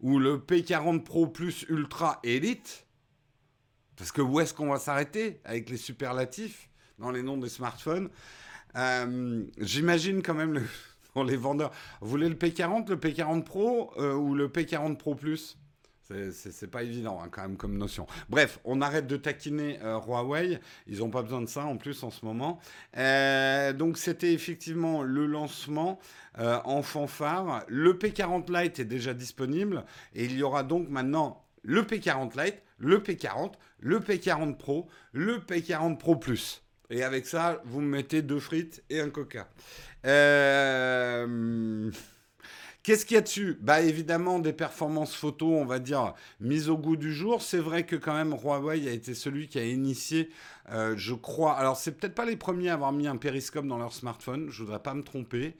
ou 0.01 0.19
le 0.19 0.38
P40 0.38 1.03
Pro 1.03 1.27
Plus 1.27 1.65
Ultra 1.69 2.19
Elite 2.23 2.85
parce 3.95 4.11
que 4.11 4.21
où 4.21 4.39
est-ce 4.39 4.53
qu'on 4.53 4.69
va 4.69 4.79
s'arrêter 4.79 5.39
avec 5.45 5.69
les 5.69 5.77
superlatifs 5.77 6.69
dans 6.99 7.11
les 7.11 7.23
noms 7.23 7.38
des 7.38 7.49
smartphones? 7.49 8.09
J'imagine 9.57 10.21
quand 10.21 10.33
même 10.33 10.53
le, 10.53 11.23
les 11.23 11.38
vendeurs. 11.38 11.71
Vous 12.01 12.09
voulez 12.09 12.29
le 12.29 12.35
P40, 12.35 12.89
le 12.89 12.97
P40 12.97 13.43
Pro 13.43 13.93
ou 13.97 14.35
le 14.35 14.49
P40 14.49 14.97
Pro 14.97 15.15
Plus? 15.15 15.57
C'est 16.31 16.69
pas 16.69 16.83
évident 16.83 17.19
hein, 17.21 17.29
quand 17.31 17.41
même 17.41 17.57
comme 17.57 17.77
notion. 17.77 18.05
Bref, 18.29 18.59
on 18.63 18.81
arrête 18.81 19.07
de 19.07 19.17
taquiner 19.17 19.79
euh, 19.83 19.99
Huawei. 19.99 20.59
Ils 20.87 20.99
n'ont 20.99 21.09
pas 21.09 21.21
besoin 21.21 21.41
de 21.41 21.47
ça 21.47 21.65
en 21.65 21.77
plus 21.77 22.03
en 22.03 22.11
ce 22.11 22.25
moment. 22.25 22.59
Euh, 22.97 23.73
donc 23.73 23.97
c'était 23.97 24.33
effectivement 24.33 25.03
le 25.03 25.25
lancement 25.25 25.99
euh, 26.39 26.59
en 26.65 26.81
fanfare. 26.83 27.63
Le 27.67 27.93
P40 27.93 28.51
Lite 28.51 28.79
est 28.79 28.85
déjà 28.85 29.13
disponible 29.13 29.83
et 30.13 30.25
il 30.25 30.37
y 30.37 30.43
aura 30.43 30.63
donc 30.63 30.89
maintenant 30.89 31.43
le 31.63 31.81
P40 31.81 32.43
Lite, 32.43 32.61
le 32.77 32.99
P40, 32.99 33.53
le 33.79 33.99
P40 33.99 34.57
Pro, 34.57 34.87
le 35.11 35.39
P40 35.39 35.97
Pro 35.97 36.15
Plus. 36.15 36.61
Et 36.91 37.03
avec 37.03 37.25
ça, 37.25 37.61
vous 37.65 37.81
me 37.81 37.87
mettez 37.87 38.21
deux 38.21 38.39
frites 38.39 38.83
et 38.91 38.99
un 38.99 39.09
coca. 39.09 39.47
Euh... 40.05 41.91
Qu'est-ce 42.85 43.03
qu'il 43.07 43.15
y 43.15 43.17
a 43.17 43.21
dessus? 43.21 43.57
Bah 43.61 43.81
évidemment 43.81 44.37
des 44.37 44.53
performances 44.53 45.15
photo, 45.15 45.55
on 45.55 45.65
va 45.65 45.79
dire, 45.79 46.13
mises 46.39 46.69
au 46.69 46.77
goût 46.77 46.97
du 46.97 47.11
jour. 47.11 47.41
C'est 47.41 47.57
vrai 47.57 47.83
que 47.83 47.95
quand 47.95 48.13
même 48.13 48.31
Huawei 48.31 48.87
a 48.87 48.91
été 48.91 49.15
celui 49.15 49.47
qui 49.47 49.57
a 49.57 49.65
initié, 49.65 50.29
euh, 50.69 50.93
je 50.95 51.15
crois. 51.15 51.53
Alors 51.53 51.77
c'est 51.77 51.93
peut-être 51.93 52.13
pas 52.13 52.25
les 52.25 52.35
premiers 52.35 52.69
à 52.69 52.75
avoir 52.75 52.91
mis 52.91 53.07
un 53.07 53.17
périscope 53.17 53.65
dans 53.65 53.79
leur 53.79 53.91
smartphone, 53.91 54.51
je 54.51 54.61
voudrais 54.61 54.83
pas 54.83 54.93
me 54.93 55.01
tromper. 55.01 55.55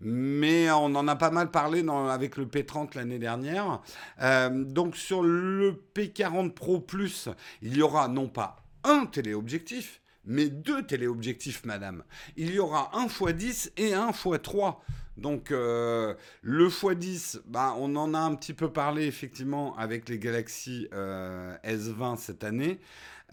Mais 0.00 0.70
on 0.70 0.86
en 0.94 1.06
a 1.08 1.14
pas 1.14 1.30
mal 1.30 1.50
parlé 1.50 1.84
avec 2.08 2.38
le 2.38 2.46
P30 2.46 2.96
l'année 2.96 3.18
dernière. 3.18 3.82
Euh, 4.22 4.64
donc 4.64 4.96
sur 4.96 5.22
le 5.22 5.78
P40 5.94 6.52
Pro 6.52 6.80
Plus, 6.80 7.28
il 7.60 7.76
y 7.76 7.82
aura 7.82 8.08
non 8.08 8.28
pas 8.28 8.64
un 8.82 9.04
téléobjectif, 9.04 10.00
mais 10.24 10.48
deux 10.48 10.86
téléobjectifs, 10.86 11.66
madame. 11.66 12.02
Il 12.38 12.50
y 12.50 12.58
aura 12.58 12.96
un 12.96 13.08
x10 13.08 13.72
et 13.76 13.92
un 13.92 14.08
x3. 14.08 14.76
Donc 15.16 15.50
euh, 15.50 16.14
le 16.42 16.68
x10, 16.68 17.40
bah, 17.46 17.74
on 17.78 17.96
en 17.96 18.14
a 18.14 18.18
un 18.18 18.34
petit 18.34 18.54
peu 18.54 18.72
parlé 18.72 19.06
effectivement 19.06 19.76
avec 19.76 20.08
les 20.08 20.18
Galaxy 20.18 20.88
euh, 20.92 21.54
S20 21.64 22.16
cette 22.16 22.44
année, 22.44 22.80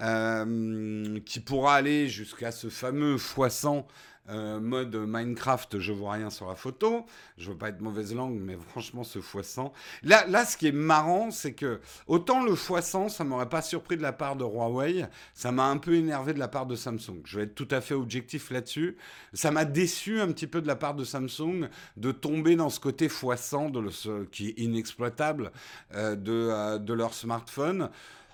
euh, 0.02 1.20
qui 1.26 1.40
pourra 1.40 1.76
aller 1.76 2.10
jusqu'à 2.10 2.52
ce 2.52 2.70
fameux 2.70 3.16
x100 3.16 3.86
euh, 4.30 4.60
mode 4.60 4.96
Minecraft, 4.96 5.80
je 5.80 5.92
vois 5.92 6.14
rien 6.14 6.30
sur 6.30 6.48
la 6.48 6.56
photo. 6.56 7.06
Je 7.38 7.52
veux 7.52 7.58
pas 7.58 7.70
être 7.70 7.82
mauvaise 7.82 8.14
langue, 8.14 8.40
mais 8.40 8.58
franchement, 8.70 9.04
ce 9.04 9.20
x100. 9.20 9.72
Là, 10.04 10.26
là, 10.28 10.46
ce 10.46 10.58
qui 10.58 10.68
est 10.68 10.72
marrant, 10.72 11.32
c'est 11.32 11.54
que 11.54 11.80
autant 12.08 12.44
le 12.44 12.54
x100, 12.54 13.10
ça 13.10 13.24
m'aurait 13.24 13.50
pas 13.50 13.62
surpris 13.62 13.98
de 13.98 14.02
la 14.02 14.14
part 14.14 14.36
de 14.36 14.44
Huawei, 14.44 15.06
ça 15.34 15.52
m'a 15.52 15.66
un 15.66 15.78
peu 15.78 15.96
énervé 15.96 16.34
de 16.34 16.40
la 16.40 16.48
part 16.48 16.66
de 16.66 16.76
Samsung. 16.76 17.22
Je 17.26 17.38
vais 17.38 17.44
être 17.46 17.56
tout 17.56 17.68
à 17.72 17.82
fait 17.82 17.94
objectif 17.94 18.52
là-dessus. 18.52 18.98
Ça 19.34 19.52
m'a 19.52 19.66
déçu 19.66 20.20
un 20.20 20.28
petit 20.28 20.48
peu 20.48 20.62
de 20.62 20.68
la 20.68 20.76
part 20.76 20.96
de 20.96 21.04
Samsung 21.04 21.70
de 21.98 22.12
tomber 22.12 22.56
dans 22.56 22.70
ce 22.70 22.80
côté 22.80 23.08
x100 23.08 23.72
de 23.72 24.26
qui 24.26 24.50
est 24.50 24.60
inexploitable 24.60 25.52
euh, 25.94 26.16
de, 26.16 26.32
euh, 26.32 26.78
de 26.78 26.94
leur 26.94 27.14
smartphone. 27.14 27.90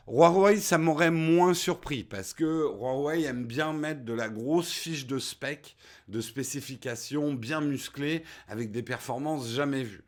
Huawei, 0.08 0.60
ça 0.60 0.78
m'aurait 0.78 1.10
moins 1.10 1.56
surpris 1.56 2.04
parce 2.04 2.36
que 2.36 2.44
Huawei 2.44 3.24
aime 3.24 3.46
bien 3.46 3.74
mettre 3.74 4.06
de 4.06 4.14
la 4.14 4.30
grosse 4.30 4.72
fiche 4.72 5.08
de 5.08 5.18
spec, 5.18 5.76
de 6.10 6.22
spécifications 6.22 7.34
bien 7.34 7.60
musclées 7.60 8.24
avec 8.48 8.72
des 8.72 8.84
performances 8.84 9.50
jamais 9.50 9.82
vues. 9.82 10.04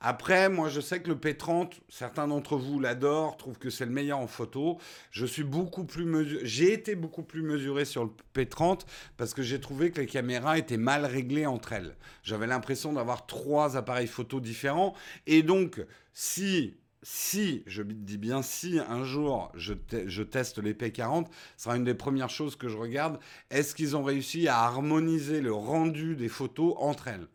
Après, 0.00 0.48
moi, 0.48 0.70
je 0.70 0.80
sais 0.80 1.02
que 1.02 1.10
le 1.10 1.16
P30, 1.16 1.74
certains 1.90 2.26
d'entre 2.26 2.56
vous 2.56 2.80
l'adorent, 2.80 3.36
trouvent 3.36 3.58
que 3.58 3.68
c'est 3.68 3.84
le 3.84 3.92
meilleur 3.92 4.18
en 4.18 4.26
photo. 4.26 4.78
Je 5.10 5.26
suis 5.26 5.44
beaucoup 5.44 5.84
plus 5.84 6.40
j'ai 6.44 6.72
été 6.72 6.96
beaucoup 6.96 7.22
plus 7.22 7.42
mesuré 7.42 7.84
sur 7.84 8.04
le 8.04 8.10
P30 8.34 8.80
parce 9.18 9.34
que 9.34 9.42
j'ai 9.42 9.60
trouvé 9.60 9.90
que 9.90 10.00
les 10.00 10.06
caméras 10.06 10.56
étaient 10.56 10.78
mal 10.78 11.04
réglées 11.04 11.46
entre 11.46 11.74
elles. 11.74 11.94
J'avais 12.22 12.46
l'impression 12.46 12.94
d'avoir 12.94 13.26
trois 13.26 13.76
appareils 13.76 14.06
photo 14.06 14.40
différents 14.40 14.94
et 15.26 15.42
donc 15.42 15.84
si 16.14 16.74
si, 17.02 17.64
je 17.66 17.82
dis 17.82 18.18
bien 18.18 18.42
si, 18.42 18.78
un 18.78 19.04
jour 19.04 19.50
je, 19.54 20.22
teste 20.22 20.58
les 20.58 20.74
P40, 20.74 21.26
ce 21.56 21.64
sera 21.64 21.76
une 21.76 21.84
des 21.84 21.94
premières 21.94 22.30
choses 22.30 22.56
que 22.56 22.68
je 22.68 22.76
regarde. 22.76 23.18
Est-ce 23.50 23.74
qu'ils 23.74 23.96
ont 23.96 24.04
réussi 24.04 24.48
à 24.48 24.58
harmoniser 24.58 25.40
le 25.40 25.52
rendu 25.52 26.14
des 26.16 26.28
photos 26.28 26.74
entre 26.78 27.08
elles? 27.08 27.26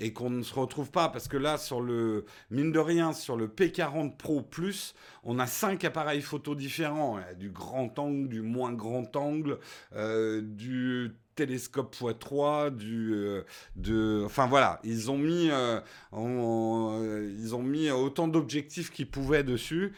Et 0.00 0.12
qu'on 0.14 0.30
ne 0.30 0.42
se 0.42 0.54
retrouve 0.54 0.90
pas, 0.90 1.10
parce 1.10 1.28
que 1.28 1.36
là, 1.36 1.58
sur 1.58 1.80
le, 1.82 2.24
mine 2.50 2.72
de 2.72 2.78
rien, 2.78 3.12
sur 3.12 3.36
le 3.36 3.46
P40 3.46 4.16
Pro 4.16 4.40
Plus, 4.40 4.94
on 5.22 5.38
a 5.38 5.46
cinq 5.46 5.84
appareils 5.84 6.22
photo 6.22 6.54
différents. 6.54 7.20
du 7.38 7.50
grand 7.50 7.98
angle, 7.98 8.28
du 8.28 8.40
moins 8.40 8.72
grand 8.72 9.14
angle, 9.14 9.58
euh, 9.94 10.40
du 10.42 11.12
télescope 11.34 11.94
x3, 11.94 12.74
du, 12.74 13.12
euh, 13.12 13.42
de, 13.76 14.22
enfin 14.24 14.46
voilà, 14.46 14.80
ils 14.84 15.10
ont 15.10 15.18
mis, 15.18 15.48
euh, 15.50 15.80
ils 16.12 17.54
ont 17.54 17.62
mis 17.62 17.90
autant 17.90 18.26
d'objectifs 18.26 18.90
qu'ils 18.90 19.08
pouvaient 19.08 19.44
dessus, 19.44 19.92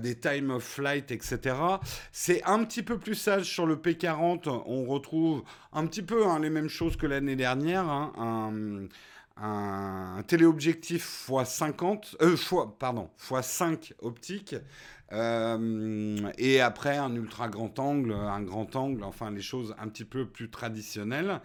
des 0.00 0.18
time 0.18 0.50
of 0.50 0.62
flight, 0.62 1.10
etc. 1.10 1.56
C'est 2.12 2.42
un 2.44 2.62
petit 2.64 2.82
peu 2.82 2.98
plus 2.98 3.14
sage 3.14 3.44
sur 3.44 3.66
le 3.66 3.76
P40. 3.76 4.48
On 4.66 4.84
retrouve 4.84 5.42
un 5.72 5.86
petit 5.86 6.02
peu 6.02 6.26
hein, 6.26 6.40
les 6.40 6.50
mêmes 6.50 6.68
choses 6.68 6.96
que 6.96 7.06
l'année 7.06 7.36
dernière. 7.36 7.88
Hein, 7.88 8.12
un, 8.18 8.88
un 9.36 10.22
téléobjectif 10.26 11.28
x50, 11.28 12.16
euh, 12.22 12.36
fois, 12.36 12.78
pardon, 12.78 13.10
x5 13.18 13.92
optique, 14.00 14.54
euh, 15.12 16.30
et 16.38 16.60
après 16.60 16.96
un 16.96 17.14
ultra 17.14 17.48
grand 17.48 17.78
angle, 17.78 18.12
un 18.12 18.42
grand 18.42 18.74
angle, 18.76 19.04
enfin 19.04 19.30
les 19.30 19.42
choses 19.42 19.74
un 19.78 19.88
petit 19.88 20.04
peu 20.04 20.26
plus 20.26 20.50
traditionnelles. 20.50 21.40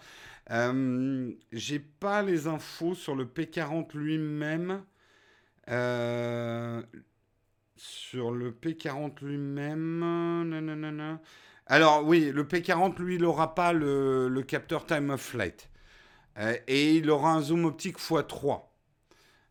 Euh, 0.51 1.32
J'ai 1.51 1.80
pas 1.80 2.23
les 2.23 2.47
infos 2.47 2.95
sur 2.95 3.15
le 3.15 3.25
P40 3.25 3.95
lui-même. 3.95 4.84
Euh, 5.69 6.82
sur 7.75 8.32
le 8.32 8.51
P40 8.51 9.23
lui-même. 9.23 10.04
Alors 11.67 12.06
oui, 12.06 12.32
le 12.34 12.43
P40 12.43 13.01
lui, 13.01 13.15
il 13.15 13.21
n'aura 13.21 13.56
pas 13.56 13.73
le, 13.73 14.27
le, 14.27 14.43
capteur 14.43 14.86
time 14.86 15.12
of 15.12 15.21
flight. 15.21 15.70
Euh, 16.41 16.58
et 16.67 16.95
il 16.95 17.10
aura 17.10 17.34
un 17.34 17.41
zoom 17.41 17.65
optique 17.65 17.97
x3. 17.97 18.62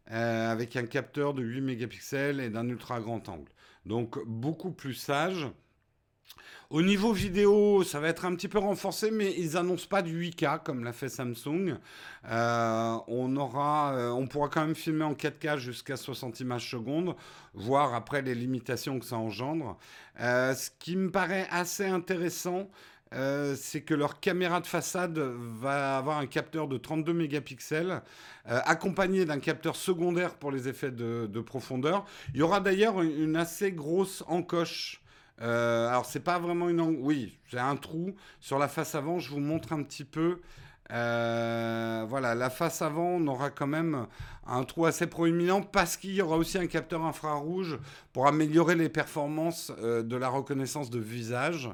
avec 0.07 0.77
un 0.77 0.87
capteur 0.87 1.35
de 1.35 1.43
8 1.43 1.61
mégapixels 1.61 2.41
et 2.41 2.51
d'un 2.51 2.69
ultra 2.69 3.01
grand 3.01 3.29
angle. 3.29 3.51
Donc 3.87 4.19
beaucoup 4.27 4.73
plus 4.73 4.95
sage. 4.95 5.49
Au 6.71 6.83
niveau 6.83 7.13
vidéo, 7.13 7.83
ça 7.83 7.99
va 7.99 8.07
être 8.07 8.25
un 8.25 8.35
petit 8.37 8.47
peu 8.47 8.59
renforcé, 8.59 9.11
mais 9.11 9.35
ils 9.37 9.57
annoncent 9.57 9.89
pas 9.89 10.03
du 10.03 10.31
8K 10.31 10.63
comme 10.63 10.85
l'a 10.85 10.93
fait 10.93 11.09
Samsung. 11.09 11.75
Euh, 12.31 12.97
on 13.09 13.37
aura, 13.37 13.93
euh, 13.95 14.11
on 14.11 14.29
pourra 14.29 14.49
quand 14.49 14.65
même 14.65 14.77
filmer 14.77 15.03
en 15.03 15.15
4K 15.15 15.57
jusqu'à 15.59 15.97
60 15.97 16.39
images 16.39 16.71
secondes, 16.71 17.17
voir 17.55 17.93
après 17.95 18.23
les 18.23 18.37
limitations 18.37 19.01
que 19.01 19.05
ça 19.05 19.17
engendre. 19.17 19.79
Euh, 20.21 20.55
ce 20.55 20.71
qui 20.79 20.95
me 20.95 21.11
paraît 21.11 21.49
assez 21.51 21.87
intéressant, 21.87 22.71
euh, 23.13 23.57
c'est 23.57 23.81
que 23.81 23.93
leur 23.93 24.21
caméra 24.21 24.61
de 24.61 24.67
façade 24.69 25.19
va 25.19 25.99
avoir 25.99 26.19
un 26.19 26.27
capteur 26.27 26.69
de 26.69 26.77
32 26.77 27.13
mégapixels, 27.13 28.03
euh, 28.49 28.61
accompagné 28.65 29.25
d'un 29.25 29.41
capteur 29.41 29.75
secondaire 29.75 30.37
pour 30.37 30.53
les 30.53 30.69
effets 30.69 30.93
de, 30.93 31.41
profondeur. 31.41 32.05
Il 32.35 32.41
y 32.41 32.43
aura 32.43 32.61
d'ailleurs 32.61 33.03
une, 33.03 33.35
assez 33.35 33.73
grosse 33.73 34.23
encoche. 34.29 35.01
Euh, 35.43 35.89
alors 35.89 36.05
c'est 36.05 36.21
pas 36.21 36.39
vraiment 36.39 36.69
une, 36.69 36.81
oui, 36.81 37.37
c'est 37.51 37.59
un 37.59 37.77
trou 37.77 38.15
sur 38.41 38.59
la 38.59 38.69
face 38.69 38.95
avant. 38.95 39.19
Je 39.19 39.31
vous 39.31 39.41
montre 39.41 39.73
un 39.73 39.83
petit 39.83 40.05
peu. 40.05 40.41
Euh, 40.93 42.05
voilà, 42.09 42.35
la 42.37 42.51
face 42.51 42.83
avant, 42.83 43.09
on 43.09 43.27
aura 43.27 43.51
quand 43.51 43.67
même 43.67 44.07
un 44.47 44.63
trou 44.65 44.87
assez 44.87 45.07
proéminent 45.07 45.63
parce 45.63 45.97
qu'il 45.97 46.15
y 46.15 46.23
aura 46.23 46.37
aussi 46.37 46.59
un 46.59 46.67
capteur 46.67 47.05
infrarouge 47.05 47.79
pour 48.13 48.29
améliorer 48.29 48.75
les 48.77 48.89
performances 48.89 49.73
de 49.81 50.17
la 50.17 50.29
reconnaissance 50.29 50.91
de 50.91 50.99
visage. 51.01 51.71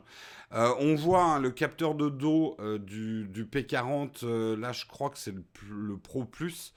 Euh, 0.52 0.72
on 0.78 0.94
voit 0.94 1.22
hein, 1.22 1.40
le 1.40 1.50
capteur 1.50 1.94
de 1.94 2.08
dos 2.08 2.56
euh, 2.60 2.78
du, 2.78 3.44
P40, 3.44 4.24
euh, 4.24 4.56
là 4.56 4.72
je 4.72 4.86
crois 4.86 5.10
que 5.10 5.18
c'est 5.18 5.34
le, 5.68 5.96
Pro 5.96 6.24
Plus. 6.24 6.72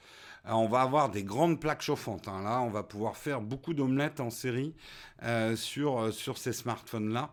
on 0.45 0.67
va 0.67 0.82
avoir 0.82 1.10
des 1.10 1.23
grandes 1.23 1.60
plaques 1.60 1.82
chauffantes. 1.82 2.27
Hein. 2.27 2.41
Là, 2.43 2.62
on 2.62 2.69
va 2.69 2.84
pouvoir 2.84 3.15
faire 3.15 3.41
beaucoup 3.41 3.73
d'omelettes 3.73 4.19
en 4.19 4.32
série 4.32 4.73
sur, 5.55 6.12
sur 6.13 6.38
ces 6.38 6.53
smartphones-là. 6.53 7.32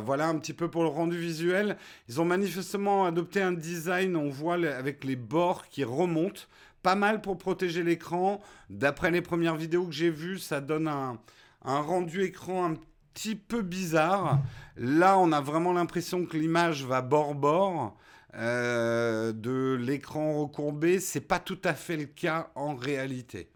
voilà 0.00 0.28
un 0.28 0.38
petit 0.38 0.52
peu 0.52 0.70
pour 0.70 0.82
le 0.82 0.88
rendu 0.88 1.18
visuel. 1.18 1.76
Ils 2.08 2.20
ont 2.20 2.24
manifestement 2.24 3.06
adopté 3.06 3.42
un 3.42 3.52
design, 3.52 4.14
on 4.16 4.28
voit 4.28 4.54
avec 4.54 5.04
les 5.04 5.16
bords 5.16 5.68
qui 5.68 5.82
remontent. 5.84 6.42
Pas 6.82 6.94
mal 6.96 7.20
pour 7.20 7.38
protéger 7.38 7.84
l'écran. 7.84 8.40
D'après 8.68 9.10
les 9.10 9.22
premières 9.22 9.56
vidéos 9.56 9.86
que 9.86 9.92
j'ai 9.92 10.10
vues, 10.10 10.38
ça 10.38 10.60
donne 10.60 10.88
un, 10.88 11.18
un 11.64 11.80
rendu 11.80 12.22
écran 12.22 12.70
un 12.72 12.74
petit 13.12 13.34
peu 13.34 13.62
bizarre. 13.62 14.40
Là, 14.76 15.18
on 15.18 15.32
a 15.32 15.40
vraiment 15.40 15.72
l'impression 15.72 16.26
que 16.26 16.36
l'image 16.36 16.84
va 16.84 17.02
bord-bord. 17.02 17.96
Euh, 18.34 19.32
de 19.32 19.76
l'écran 19.78 20.40
recourbé, 20.40 21.00
c'est 21.00 21.20
pas 21.20 21.38
tout 21.38 21.58
à 21.64 21.74
fait 21.74 21.98
le 21.98 22.06
cas 22.06 22.50
en 22.54 22.74
réalité. 22.74 23.50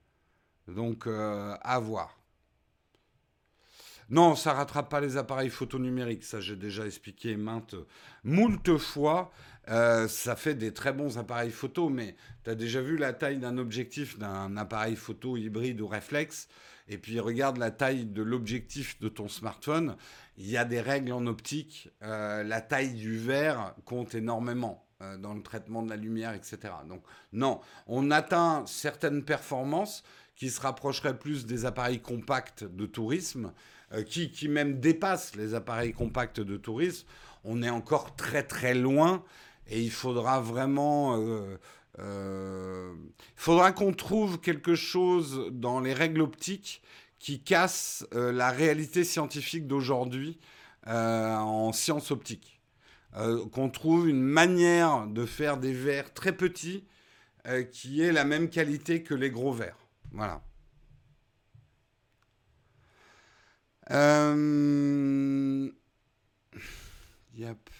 Donc, 0.68 1.06
euh, 1.06 1.56
à 1.62 1.78
voir. 1.78 2.18
Non, 4.10 4.36
ça 4.36 4.52
rattrape 4.52 4.88
pas 4.90 5.00
les 5.00 5.16
appareils 5.16 5.50
photo 5.50 5.78
numériques. 5.78 6.24
Ça, 6.24 6.40
j'ai 6.40 6.56
déjà 6.56 6.86
expliqué 6.86 7.36
maintes, 7.36 7.74
moult 8.22 8.76
fois. 8.76 9.32
Euh, 9.68 10.06
ça 10.06 10.36
fait 10.36 10.54
des 10.54 10.72
très 10.72 10.92
bons 10.92 11.18
appareils 11.18 11.50
photo, 11.50 11.88
mais 11.88 12.14
tu 12.44 12.50
as 12.50 12.54
déjà 12.54 12.80
vu 12.80 12.96
la 12.96 13.12
taille 13.12 13.38
d'un 13.38 13.58
objectif 13.58 14.16
d'un 14.18 14.56
appareil 14.56 14.94
photo 14.94 15.36
hybride 15.36 15.80
ou 15.80 15.88
réflexe, 15.88 16.48
et 16.88 16.98
puis 16.98 17.20
regarde 17.20 17.58
la 17.58 17.70
taille 17.70 18.04
de 18.04 18.22
l'objectif 18.22 18.98
de 19.00 19.08
ton 19.08 19.28
smartphone. 19.28 19.96
Il 20.38 20.48
y 20.48 20.56
a 20.56 20.64
des 20.64 20.80
règles 20.80 21.12
en 21.12 21.26
optique. 21.26 21.90
Euh, 22.02 22.42
la 22.42 22.60
taille 22.60 22.94
du 22.94 23.18
verre 23.18 23.74
compte 23.84 24.14
énormément 24.14 24.86
euh, 25.02 25.16
dans 25.16 25.34
le 25.34 25.42
traitement 25.42 25.82
de 25.82 25.90
la 25.90 25.96
lumière, 25.96 26.34
etc. 26.34 26.58
Donc 26.88 27.02
non, 27.32 27.60
on 27.86 28.10
atteint 28.10 28.64
certaines 28.66 29.24
performances 29.24 30.04
qui 30.36 30.50
se 30.50 30.60
rapprocheraient 30.60 31.18
plus 31.18 31.46
des 31.46 31.64
appareils 31.64 32.00
compacts 32.00 32.64
de 32.64 32.84
tourisme, 32.86 33.52
qui, 34.06 34.30
qui 34.30 34.48
même 34.48 34.80
dépassent 34.80 35.36
les 35.36 35.54
appareils 35.54 35.92
compacts 35.92 36.40
de 36.40 36.56
tourisme. 36.56 37.06
On 37.44 37.62
est 37.62 37.70
encore 37.70 38.16
très 38.16 38.42
très 38.42 38.74
loin 38.74 39.24
et 39.68 39.80
il 39.80 39.90
faudra 39.90 40.40
vraiment... 40.40 41.16
Euh, 41.98 42.66
euh, 42.86 42.94
il 43.18 43.42
faudra 43.42 43.72
qu'on 43.72 43.92
trouve 43.92 44.40
quelque 44.40 44.74
chose 44.74 45.50
dans 45.52 45.80
les 45.80 45.94
règles 45.94 46.20
optiques 46.22 46.82
qui 47.18 47.42
casse 47.42 48.06
euh, 48.14 48.32
la 48.32 48.50
réalité 48.50 49.04
scientifique 49.04 49.66
d'aujourd'hui 49.66 50.38
en 50.88 51.72
sciences 51.72 52.12
optiques. 52.12 52.60
qu'on 53.50 53.70
trouve 53.70 54.08
une 54.08 54.22
manière 54.22 55.08
de 55.08 55.26
faire 55.26 55.56
des 55.56 55.72
verres 55.72 56.14
très 56.14 56.30
petits 56.30 56.84
qui 57.72 58.02
ait 58.02 58.12
la 58.12 58.24
même 58.24 58.48
qualité 58.48 59.02
que 59.02 59.12
les 59.12 59.30
gros 59.30 59.52
verres. 59.52 59.80
Voilà. 60.12 60.42
Yep. 67.34 67.70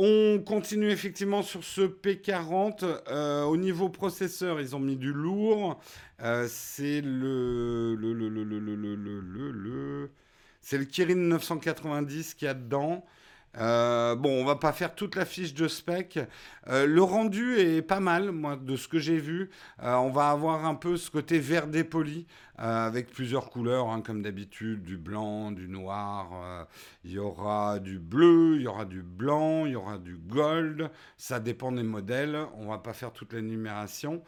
On 0.00 0.40
continue 0.46 0.90
effectivement 0.90 1.42
sur 1.42 1.64
ce 1.64 1.80
P40. 1.80 2.84
Euh, 3.08 3.42
au 3.42 3.56
niveau 3.56 3.88
processeur, 3.88 4.60
ils 4.60 4.76
ont 4.76 4.78
mis 4.78 4.94
du 4.94 5.12
lourd. 5.12 5.80
Euh, 6.22 6.46
c'est 6.48 7.00
le, 7.00 7.96
le, 7.96 8.12
le, 8.12 8.28
le, 8.28 10.10
c'est 10.60 10.78
le 10.78 10.84
Kirin 10.84 11.16
990 11.16 12.34
qu'il 12.34 12.46
y 12.46 12.48
a 12.48 12.54
dedans. 12.54 13.04
Euh, 13.56 14.14
bon, 14.14 14.42
on 14.42 14.44
va 14.44 14.56
pas 14.56 14.72
faire 14.72 14.94
toute 14.94 15.16
la 15.16 15.24
fiche 15.24 15.54
de 15.54 15.68
spec. 15.68 16.18
Euh, 16.68 16.86
le 16.86 17.02
rendu 17.02 17.58
est 17.58 17.82
pas 17.82 18.00
mal, 18.00 18.30
moi, 18.30 18.56
de 18.56 18.76
ce 18.76 18.88
que 18.88 18.98
j'ai 18.98 19.18
vu. 19.18 19.50
Euh, 19.82 19.94
on 19.94 20.10
va 20.10 20.30
avoir 20.30 20.66
un 20.66 20.74
peu 20.74 20.96
ce 20.96 21.10
côté 21.10 21.38
vert 21.38 21.66
dépoli, 21.66 22.26
avec 22.56 23.10
plusieurs 23.10 23.50
couleurs, 23.50 23.88
hein, 23.88 24.02
comme 24.02 24.22
d'habitude, 24.22 24.82
du 24.82 24.96
blanc, 24.96 25.52
du 25.52 25.68
noir. 25.68 26.66
Il 27.04 27.12
y 27.12 27.18
aura 27.18 27.78
du 27.78 28.00
bleu, 28.00 28.56
il 28.56 28.62
y 28.62 28.66
aura 28.66 28.84
du 28.84 29.02
blanc, 29.02 29.64
il 29.64 29.72
y 29.72 29.76
aura 29.76 29.98
du 29.98 30.16
gold. 30.16 30.90
Ça 31.16 31.38
dépend 31.38 31.70
des 31.70 31.84
modèles. 31.84 32.36
On 32.56 32.66
va 32.68 32.78
pas 32.78 32.92
faire 32.94 33.12
toute 33.12 33.32
l'énumération. 33.32 34.22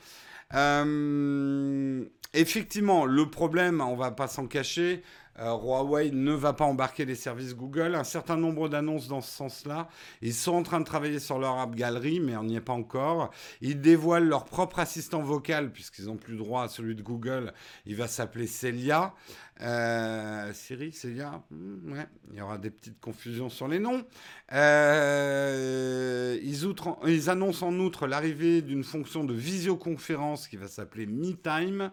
effectivement, 2.33 3.05
le 3.05 3.31
problème, 3.31 3.81
on 3.81 3.97
va 3.97 4.13
pas 4.13 4.29
s'en 4.29 4.47
cacher, 4.47 5.03
euh, 5.41 5.57
Huawei 5.57 6.11
ne 6.11 6.33
va 6.33 6.53
pas 6.53 6.65
embarquer 6.65 7.05
les 7.05 7.15
services 7.15 7.55
Google. 7.55 7.95
Un 7.95 8.05
certain 8.05 8.37
nombre 8.37 8.69
d'annonces 8.69 9.09
dans 9.09 9.21
ce 9.21 9.31
sens-là. 9.31 9.89
Ils 10.21 10.35
sont 10.35 10.53
en 10.53 10.63
train 10.63 10.81
de 10.81 10.85
travailler 10.85 11.19
sur 11.19 11.39
leur 11.39 11.59
app 11.59 11.75
Gallery, 11.75 12.21
mais 12.21 12.37
on 12.37 12.45
n'y 12.45 12.57
est 12.57 12.61
pas 12.61 12.73
encore. 12.73 13.31
Ils 13.61 13.81
dévoilent 13.81 14.29
leur 14.29 14.45
propre 14.45 14.79
assistant 14.79 15.23
vocal, 15.23 15.73
puisqu'ils 15.73 16.07
n'ont 16.07 16.17
plus 16.17 16.37
droit 16.37 16.65
à 16.65 16.69
celui 16.69 16.95
de 16.95 17.03
Google. 17.03 17.53
Il 17.87 17.97
va 17.97 18.07
s'appeler 18.07 18.47
Celia. 18.47 19.15
Euh, 19.63 20.53
Siri, 20.55 20.93
Celia, 20.93 21.43
hmm, 21.51 21.95
il 22.33 22.39
y 22.39 22.41
aura 22.41 22.57
des 22.57 22.71
petites 22.71 22.99
confusions 23.01 23.51
sur 23.51 23.69
les 23.69 23.79
noms. 23.79 24.05
Euh, 24.53 26.39
ils, 26.43 26.67
ils, 27.07 27.31
annoncent 27.31 27.67
en 27.67 27.79
outre 27.79 28.07
l'arrivée 28.07 28.63
d'une 28.63 28.85
fonction 28.85 29.23
de 29.25 29.35
visioconférence 29.35 30.49
qui 30.49 30.57
va 30.57 30.67
s'appeler 30.67 31.07
MeTime 31.07 31.91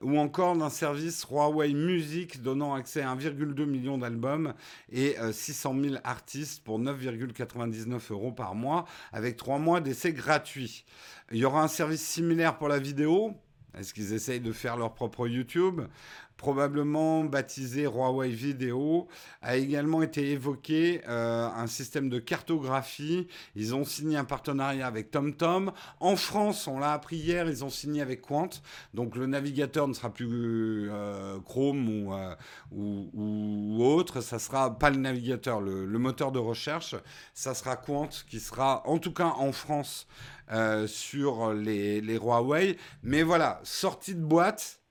ou 0.00 0.18
encore 0.18 0.56
d'un 0.56 0.70
service 0.70 1.24
Huawei 1.24 1.74
Music 1.74 2.42
donnant 2.42 2.74
accès 2.74 3.02
à 3.02 3.14
1,2 3.14 3.64
million 3.64 3.98
d'albums 3.98 4.54
et 4.92 5.16
600 5.32 5.76
euh, 5.76 5.82
000 5.90 5.96
artistes 6.04 6.62
pour 6.62 6.80
9,99 6.80 8.12
euros 8.12 8.32
par 8.32 8.54
mois, 8.54 8.84
avec 9.12 9.36
3 9.36 9.58
mois 9.58 9.80
d'essai 9.80 10.12
gratuits. 10.12 10.84
Il 11.32 11.38
y 11.38 11.44
aura 11.44 11.62
un 11.62 11.68
service 11.68 12.02
similaire 12.02 12.58
pour 12.58 12.68
la 12.68 12.78
vidéo. 12.78 13.34
Est-ce 13.76 13.92
qu'ils 13.92 14.12
essayent 14.12 14.40
de 14.40 14.52
faire 14.52 14.76
leur 14.76 14.94
propre 14.94 15.28
YouTube? 15.28 15.82
Probablement 16.38 17.24
baptisé 17.24 17.82
Huawei 17.82 18.30
Video, 18.30 19.08
a 19.42 19.56
également 19.56 20.02
été 20.02 20.30
évoqué 20.30 21.02
euh, 21.08 21.48
un 21.48 21.66
système 21.66 22.08
de 22.08 22.18
cartographie. 22.18 23.26
Ils 23.56 23.74
ont 23.74 23.84
signé 23.84 24.16
un 24.16 24.24
partenariat 24.24 24.86
avec 24.86 25.10
TomTom. 25.10 25.72
En 26.00 26.16
France, 26.16 26.66
on 26.66 26.78
l'a 26.78 26.92
appris 26.92 27.16
hier, 27.16 27.48
ils 27.48 27.64
ont 27.64 27.70
signé 27.70 28.00
avec 28.00 28.22
Quant. 28.22 28.48
Donc 28.94 29.16
le 29.16 29.26
navigateur 29.26 29.88
ne 29.88 29.92
sera 29.92 30.10
plus 30.10 30.88
euh, 30.90 31.38
Chrome 31.40 32.08
euh, 32.12 32.34
ou, 32.70 33.10
ou, 33.12 33.84
autre. 33.84 34.20
Ça 34.20 34.38
sera 34.38 34.78
pas 34.78 34.90
le 34.90 34.98
navigateur, 34.98 35.60
le, 35.60 35.86
moteur 35.98 36.30
de 36.30 36.38
recherche. 36.38 36.94
Ça 37.34 37.52
sera 37.52 37.76
Quant 37.76 38.08
qui 38.30 38.38
sera, 38.38 38.86
en 38.86 38.98
tout 38.98 39.12
cas 39.12 39.34
en 39.36 39.50
France, 39.50 40.06
sur 40.86 41.52
les, 41.52 42.00
les 42.00 42.16
Huawei. 42.16 42.78
Mais 43.02 43.24
voilà, 43.24 43.60
sortie 43.64 44.14
de 44.14 44.22
boîte 44.22 44.78
euh, 44.78 44.87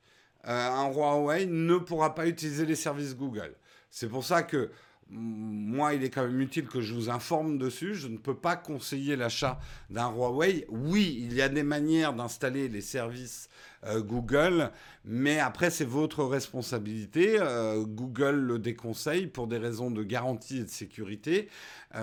un 0.48 0.88
Huawei 0.90 1.46
ne 1.46 1.78
pourra 1.78 2.16
pas 2.16 2.28
utiliser 2.28 2.66
les 2.66 2.76
services 2.76 3.16
Google. 3.16 3.54
C'est 3.90 4.10
pour 4.10 4.24
ça 4.24 4.44
que 4.44 4.72
moi, 5.10 5.94
il 5.94 6.04
est 6.04 6.10
quand 6.10 6.24
même 6.24 6.42
utile 6.42 6.68
que 6.68 6.82
je 6.82 6.94
vous 6.94 7.10
informe 7.10 7.58
dessus. 7.58 7.96
Je 7.96 8.08
ne 8.08 8.18
peux 8.18 8.36
pas 8.36 8.56
conseiller 8.56 9.16
l'achat 9.16 9.60
d'un 9.90 10.12
Huawei. 10.12 10.66
Oui, 10.70 11.18
il 11.22 11.34
y 11.34 11.42
a 11.42 11.50
des 11.50 11.64
manières 11.64 12.14
d'installer 12.14 12.68
les 12.68 12.82
services 12.82 13.50
euh, 13.86 14.02
Google, 14.02 14.72
mais 15.06 15.40
après, 15.40 15.70
c'est 15.70 15.86
votre 15.86 16.24
responsabilité. 16.24 17.38
Euh, 17.40 17.86
Google 17.86 18.36
le 18.36 18.60
déconseille 18.60 19.28
pour 19.28 19.48
des 19.48 19.58
raisons 19.58 19.92
de 19.92 20.04
garantie 20.04 20.60
et 20.60 20.64
de 20.64 20.70
sécurité, 20.70 21.48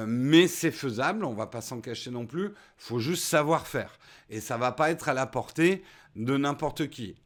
mais 0.06 0.48
c'est 0.48 0.70
faisable. 0.70 1.24
On 1.24 1.32
ne 1.32 1.36
va 1.36 1.46
pas 1.46 1.60
s'en 1.60 1.80
cacher 1.80 2.10
non 2.10 2.26
plus. 2.26 2.46
Il 2.46 2.52
faut 2.78 3.00
juste 3.00 3.24
savoir 3.24 3.66
faire. 3.66 3.98
Et 4.30 4.40
ça 4.40 4.54
ne 4.54 4.60
va 4.60 4.72
pas 4.72 4.90
être 4.90 5.08
à 5.08 5.14
la 5.14 5.26
portée 5.26 5.82
de 6.16 6.36
n'importe 6.36 6.88
qui. 6.88 7.16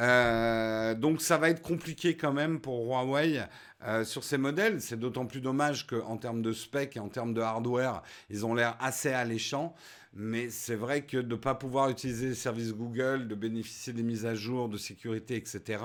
Euh, 0.00 0.94
donc 0.94 1.20
ça 1.20 1.36
va 1.36 1.50
être 1.50 1.62
compliqué 1.62 2.16
quand 2.16 2.32
même 2.32 2.60
pour 2.60 2.86
Huawei 2.86 3.42
euh, 3.84 4.04
sur 4.04 4.24
ces 4.24 4.38
modèles. 4.38 4.80
C'est 4.80 4.98
d'autant 4.98 5.26
plus 5.26 5.40
dommage 5.40 5.86
qu'en 5.86 6.16
termes 6.16 6.42
de 6.42 6.52
spec 6.52 6.96
et 6.96 7.00
en 7.00 7.08
termes 7.08 7.34
de 7.34 7.40
hardware, 7.40 8.02
ils 8.30 8.46
ont 8.46 8.54
l'air 8.54 8.76
assez 8.80 9.12
alléchants. 9.12 9.74
Mais 10.12 10.50
c'est 10.50 10.74
vrai 10.74 11.02
que 11.02 11.18
de 11.18 11.34
ne 11.34 11.40
pas 11.40 11.54
pouvoir 11.54 11.88
utiliser 11.88 12.28
les 12.30 12.34
services 12.34 12.72
Google, 12.72 13.28
de 13.28 13.34
bénéficier 13.34 13.92
des 13.92 14.02
mises 14.02 14.26
à 14.26 14.34
jour, 14.34 14.68
de 14.68 14.76
sécurité, 14.76 15.36
etc., 15.36 15.78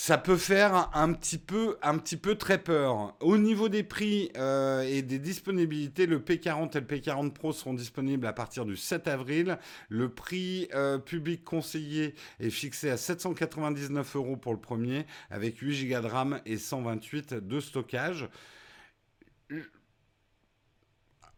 ça 0.00 0.16
peut 0.16 0.36
faire 0.36 0.96
un 0.96 1.12
petit 1.12 1.38
peu, 1.38 1.76
un 1.82 1.98
petit 1.98 2.16
peu 2.16 2.36
très 2.36 2.62
peur. 2.62 3.16
Au 3.18 3.36
niveau 3.36 3.68
des 3.68 3.82
prix 3.82 4.30
euh, 4.36 4.82
et 4.82 5.02
des 5.02 5.18
disponibilités, 5.18 6.06
le 6.06 6.20
P40 6.20 6.76
et 6.76 6.80
le 6.80 6.86
P40 6.86 7.32
Pro 7.32 7.52
seront 7.52 7.74
disponibles 7.74 8.24
à 8.24 8.32
partir 8.32 8.64
du 8.64 8.76
7 8.76 9.08
avril. 9.08 9.58
Le 9.88 10.08
prix 10.08 10.68
euh, 10.72 10.98
public 10.98 11.42
conseillé 11.42 12.14
est 12.38 12.50
fixé 12.50 12.90
à 12.90 12.96
799 12.96 14.14
euros 14.14 14.36
pour 14.36 14.52
le 14.52 14.60
premier, 14.60 15.04
avec 15.30 15.58
8 15.58 15.88
Go 15.88 16.00
de 16.00 16.06
RAM 16.06 16.40
et 16.46 16.58
128 16.58 17.34
de 17.34 17.58
stockage. 17.58 18.28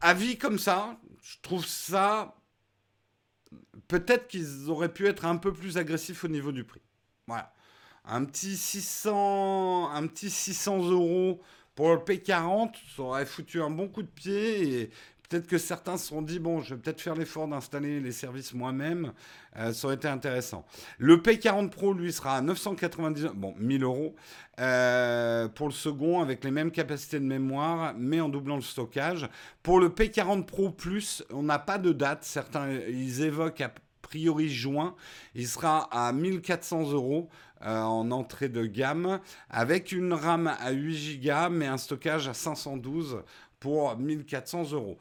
Avis 0.02 0.36
comme 0.36 0.58
ça, 0.58 1.00
je 1.22 1.36
trouve 1.40 1.64
ça. 1.64 2.36
Peut-être 3.88 4.28
qu'ils 4.28 4.68
auraient 4.68 4.92
pu 4.92 5.06
être 5.06 5.24
un 5.24 5.38
peu 5.38 5.50
plus 5.50 5.78
agressifs 5.78 6.24
au 6.24 6.28
niveau 6.28 6.52
du 6.52 6.64
prix. 6.64 6.82
Voilà 7.26 7.54
un 8.10 8.24
petit 8.24 8.56
600, 8.56 9.90
un 9.90 10.06
petit 10.08 10.30
600 10.30 10.90
euros 10.90 11.40
pour 11.76 11.90
le 11.90 11.98
P40, 11.98 12.72
ça 12.96 13.02
aurait 13.02 13.24
foutu 13.24 13.62
un 13.62 13.70
bon 13.70 13.88
coup 13.88 14.02
de 14.02 14.08
pied 14.08 14.80
et 14.80 14.90
peut-être 15.28 15.46
que 15.46 15.58
certains 15.58 15.96
se 15.96 16.08
sont 16.08 16.20
dit 16.20 16.40
bon, 16.40 16.60
je 16.60 16.74
vais 16.74 16.80
peut-être 16.80 17.00
faire 17.00 17.14
l'effort 17.14 17.46
d'installer 17.46 18.00
les 18.00 18.10
services 18.10 18.52
moi-même, 18.52 19.12
euh, 19.56 19.72
ça 19.72 19.86
aurait 19.86 19.94
été 19.94 20.08
intéressant. 20.08 20.66
Le 20.98 21.18
P40 21.18 21.70
Pro, 21.70 21.94
lui, 21.94 22.12
sera 22.12 22.36
à 22.36 22.40
999, 22.40 23.36
bon, 23.36 23.54
1000 23.58 23.84
euros 23.84 24.16
euh, 24.58 25.46
pour 25.46 25.68
le 25.68 25.72
second 25.72 26.20
avec 26.20 26.42
les 26.42 26.50
mêmes 26.50 26.72
capacités 26.72 27.20
de 27.20 27.24
mémoire, 27.24 27.94
mais 27.96 28.20
en 28.20 28.28
doublant 28.28 28.56
le 28.56 28.62
stockage. 28.62 29.28
Pour 29.62 29.78
le 29.78 29.88
P40 29.88 30.46
Pro 30.46 30.70
Plus, 30.70 31.22
on 31.30 31.44
n'a 31.44 31.60
pas 31.60 31.78
de 31.78 31.92
date. 31.92 32.24
Certains, 32.24 32.72
ils 32.72 33.22
évoquent 33.22 33.60
a 33.60 33.70
priori 34.02 34.48
juin. 34.48 34.96
Il 35.36 35.46
sera 35.46 35.88
à 35.92 36.12
1400 36.12 36.90
euros. 36.90 37.28
Euh, 37.62 37.82
en 37.82 38.10
entrée 38.10 38.48
de 38.48 38.64
gamme 38.64 39.20
avec 39.50 39.92
une 39.92 40.14
RAM 40.14 40.46
à 40.46 40.70
8 40.70 41.20
Go 41.22 41.50
mais 41.50 41.66
un 41.66 41.76
stockage 41.76 42.26
à 42.26 42.32
512 42.32 43.22
pour 43.58 43.94
1400 43.98 44.72
euros. 44.72 44.98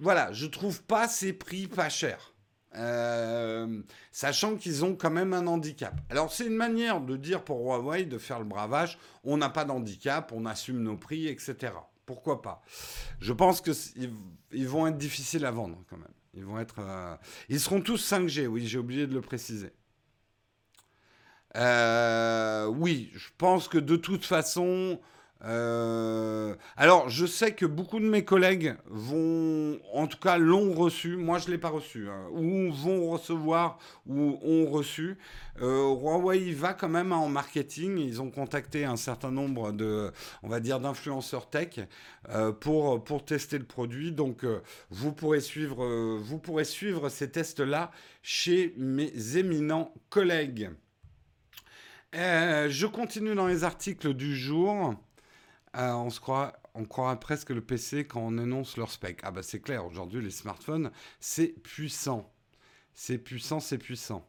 voilà, 0.00 0.32
je 0.32 0.46
trouve 0.46 0.82
pas 0.84 1.08
ces 1.08 1.32
prix 1.32 1.66
pas 1.66 1.88
chers. 1.88 2.34
euh, 2.76 3.82
sachant 4.12 4.56
qu'ils 4.56 4.84
ont 4.84 4.94
quand 4.94 5.10
même 5.10 5.32
un 5.32 5.46
handicap. 5.46 5.94
Alors 6.10 6.32
c'est 6.32 6.46
une 6.46 6.54
manière 6.56 7.00
de 7.00 7.16
dire 7.16 7.42
pour 7.42 7.60
Huawei 7.60 8.04
de 8.04 8.18
faire 8.18 8.38
le 8.38 8.44
bravage, 8.44 8.98
on 9.24 9.36
n'a 9.36 9.48
pas 9.48 9.64
d'handicap, 9.64 10.32
on 10.32 10.44
assume 10.46 10.82
nos 10.82 10.96
prix, 10.96 11.26
etc. 11.28 11.72
Pourquoi 12.06 12.42
pas? 12.42 12.62
Je 13.20 13.32
pense 13.32 13.60
qu'ils 13.60 14.68
vont 14.68 14.86
être 14.86 14.98
difficiles 14.98 15.46
à 15.46 15.50
vendre 15.50 15.82
quand 15.88 15.96
même. 15.96 16.08
Ils 16.34 16.44
vont 16.44 16.58
être, 16.58 16.80
euh, 16.80 17.16
ils 17.48 17.60
seront 17.60 17.80
tous 17.80 18.00
5G. 18.12 18.46
Oui, 18.46 18.66
j'ai 18.66 18.78
oublié 18.78 19.06
de 19.06 19.14
le 19.14 19.20
préciser. 19.20 19.72
Euh, 21.56 22.66
oui, 22.66 23.10
je 23.14 23.28
pense 23.38 23.68
que 23.68 23.78
de 23.78 23.96
toute 23.96 24.24
façon, 24.24 24.98
euh, 25.44 26.54
alors, 26.76 27.10
je 27.10 27.26
sais 27.26 27.52
que 27.54 27.66
beaucoup 27.66 28.00
de 28.00 28.06
mes 28.06 28.24
collègues 28.24 28.76
vont, 28.86 29.78
en 29.92 30.06
tout 30.06 30.18
cas, 30.18 30.38
l'ont 30.38 30.72
reçu. 30.72 31.16
Moi, 31.16 31.38
je 31.38 31.46
ne 31.46 31.52
l'ai 31.52 31.58
pas 31.58 31.68
reçu. 31.68 32.08
Hein, 32.08 32.26
ou 32.32 32.72
vont 32.72 33.10
recevoir 33.10 33.78
ou 34.06 34.38
ont 34.42 34.66
reçu. 34.70 35.18
Euh, 35.60 35.94
Huawei 35.94 36.52
va 36.52 36.72
quand 36.72 36.88
même 36.88 37.12
en 37.12 37.28
marketing. 37.28 37.98
Ils 37.98 38.22
ont 38.22 38.30
contacté 38.30 38.84
un 38.84 38.96
certain 38.96 39.30
nombre 39.30 39.72
de, 39.72 40.10
on 40.42 40.48
va 40.48 40.60
dire, 40.60 40.80
d'influenceurs 40.80 41.48
tech 41.50 41.80
pour, 42.60 43.04
pour 43.04 43.24
tester 43.24 43.58
le 43.58 43.64
produit. 43.64 44.12
Donc, 44.12 44.46
vous, 44.90 45.12
pourrez 45.12 45.40
suivre, 45.40 46.16
vous 46.16 46.38
pourrez 46.38 46.64
suivre 46.64 47.08
ces 47.10 47.30
tests-là 47.30 47.90
chez 48.22 48.74
mes 48.78 49.36
éminents 49.36 49.92
collègues. 50.08 50.70
Je 52.14 52.86
continue 52.86 53.34
dans 53.34 53.46
les 53.46 53.64
articles 53.64 54.14
du 54.14 54.36
jour. 54.36 54.94
Ah, 55.72 55.98
on 55.98 56.10
se 56.10 56.20
croit, 56.20 56.52
on 56.74 56.84
croira 56.84 57.18
presque 57.18 57.50
le 57.50 57.60
PC 57.60 58.06
quand 58.06 58.20
on 58.20 58.38
annonce 58.38 58.76
leur 58.76 58.90
spec. 58.90 59.20
Ah 59.24 59.30
bah 59.30 59.42
c'est 59.42 59.60
clair, 59.60 59.84
aujourd'hui 59.84 60.22
les 60.22 60.30
smartphones, 60.30 60.90
c'est 61.20 61.48
puissant. 61.48 62.32
C'est 62.94 63.18
puissant, 63.18 63.58
c'est 63.60 63.78
puissant. 63.78 64.28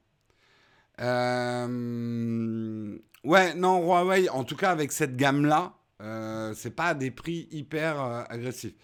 Euh, 1.02 2.98
ouais, 3.24 3.54
non, 3.54 3.80
Huawei, 3.86 4.30
en 4.30 4.44
tout 4.44 4.56
cas 4.56 4.72
avec 4.72 4.92
cette 4.92 5.16
gamme-là, 5.18 5.74
euh, 6.02 6.54
c'est 6.56 6.76
pas 6.76 6.88
à 6.88 6.94
des 6.96 7.12
prix 7.12 7.48
hyper 7.52 8.02
euh, 8.02 8.24
agressifs. 8.30 8.76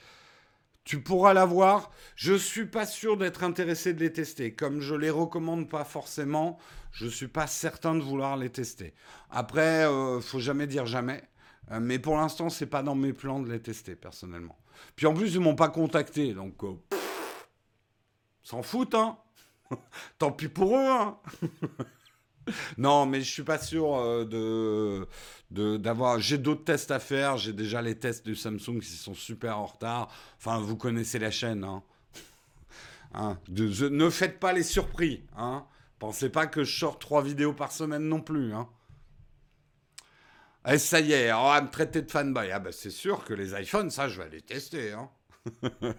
Tu 0.84 1.02
pourras 1.02 1.34
l'avoir. 1.34 1.92
Je 2.16 2.34
suis 2.34 2.66
pas 2.66 2.86
sûr 2.86 3.18
d'être 3.18 3.44
intéressé 3.44 3.94
de 3.94 4.00
les 4.00 4.12
tester. 4.12 4.54
Comme 4.54 4.82
je 4.82 4.96
les 4.96 5.10
recommande 5.10 5.70
pas 5.70 5.84
forcément, 5.84 6.58
je 6.91 7.08
suis 7.08 7.27
pas 7.27 7.47
certain 7.47 7.95
de 7.95 8.01
vouloir 8.01 8.38
les 8.38 8.49
tester. 8.49 8.93
Après, 9.30 9.88
faut 10.21 10.39
jamais 10.39 10.67
dire 10.67 10.86
jamais. 10.86 11.23
Euh, 11.71 11.80
mais 11.80 11.99
pour 11.99 12.17
l'instant, 12.17 12.49
c'est 12.49 12.65
pas 12.65 12.84
dans 12.84 12.95
mes 12.95 13.13
plans 13.13 13.39
de 13.39 13.51
les 13.51 13.60
tester, 13.60 13.95
personnellement. 13.95 14.58
Puis 14.95 15.06
en 15.06 15.13
plus, 15.13 15.34
ils 15.34 15.39
m'ont 15.39 15.56
pas 15.56 15.69
contacté, 15.69 16.34
donc... 16.34 16.63
Euh, 16.63 16.73
s'en 18.43 18.63
foutent, 18.63 18.95
hein 18.95 19.17
Tant 20.17 20.32
pis 20.32 20.47
pour 20.47 20.75
eux, 20.75 20.89
hein 20.89 21.17
Non, 22.77 23.06
mais 23.06 23.21
je 23.21 23.32
suis 23.32 23.43
pas 23.43 23.60
sûr 23.60 23.95
euh, 23.95 24.25
de 25.51 25.77
d'avoir. 25.77 26.19
J'ai 26.19 26.39
d'autres 26.39 26.63
tests 26.63 26.89
à 26.89 26.99
faire. 26.99 27.38
J'ai 27.38 27.54
déjà 27.54 27.84
les 27.84 27.95
tests 27.99 28.25
du 28.25 28.36
Samsung 28.36 28.80
qui 28.80 28.88
sont 28.88 29.13
super 29.13 29.60
en 29.60 29.67
retard. 29.67 30.10
Enfin, 30.38 30.60
vous 30.60 30.75
connaissez 30.75 31.19
la 31.19 31.30
chaîne, 31.30 31.63
hein. 31.63 31.84
hein 33.13 33.38
ne 33.47 34.10
faites 34.10 34.39
pas 34.39 34.54
les 34.54 34.63
surpris, 34.63 35.23
hein. 35.38 35.65
Pensez 36.02 36.30
pas 36.30 36.48
que 36.48 36.64
je 36.64 36.80
sors 36.80 36.98
trois 36.98 37.22
vidéos 37.22 37.54
par 37.54 37.72
semaine 37.72 38.02
non 38.02 38.22
plus, 38.22 38.56
hein. 38.56 38.68
Eh, 40.68 40.80
ça 40.80 41.00
y 41.00 41.12
est, 41.12 41.32
on 41.32 41.44
va 41.44 41.62
me 41.62 41.70
traiter 41.70 42.02
de 42.02 42.10
fanboy. 42.10 42.50
Ah 42.52 42.58
ben 42.58 42.72
c'est 42.72 42.90
sûr 42.90 43.24
que 43.24 43.36
les 43.36 43.54
iPhones, 43.54 43.92
ça, 43.92 44.10
je 44.10 44.20
vais 44.20 44.30
les 44.30 44.42
tester. 44.42 44.94
Hein. 44.94 45.12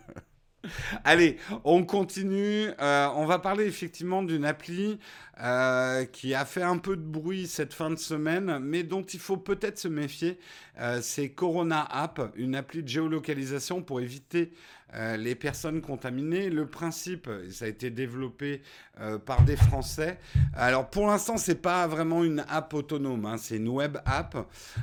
Allez, 1.04 1.36
on 1.62 1.84
continue. 1.84 2.66
Euh, 2.80 3.08
on 3.14 3.26
va 3.26 3.38
parler 3.38 3.64
effectivement 3.64 4.24
d'une 4.24 4.44
appli 4.44 4.98
euh, 5.40 6.04
qui 6.04 6.34
a 6.34 6.44
fait 6.46 6.62
un 6.62 6.78
peu 6.78 6.96
de 6.96 7.02
bruit 7.02 7.46
cette 7.46 7.72
fin 7.72 7.90
de 7.90 7.96
semaine, 7.96 8.58
mais 8.58 8.82
dont 8.82 9.02
il 9.02 9.20
faut 9.20 9.36
peut-être 9.36 9.78
se 9.78 9.88
méfier. 9.88 10.40
Euh, 10.80 11.00
c'est 11.00 11.30
Corona 11.30 11.86
App, 11.88 12.32
une 12.34 12.56
appli 12.56 12.82
de 12.82 12.88
géolocalisation 12.88 13.82
pour 13.82 14.00
éviter 14.00 14.52
euh, 14.94 15.16
les 15.16 15.34
personnes 15.34 15.80
contaminées. 15.80 16.50
Le 16.50 16.66
principe, 16.66 17.28
ça 17.50 17.64
a 17.64 17.68
été 17.68 17.90
développé 17.90 18.62
euh, 19.00 19.18
par 19.18 19.42
des 19.42 19.56
Français. 19.56 20.18
Alors 20.54 20.90
pour 20.90 21.06
l'instant, 21.06 21.36
c'est 21.36 21.60
pas 21.60 21.86
vraiment 21.86 22.24
une 22.24 22.44
app 22.48 22.74
autonome, 22.74 23.26
hein, 23.26 23.36
c'est 23.38 23.56
une 23.56 23.68
web 23.68 23.98
app. 24.04 24.36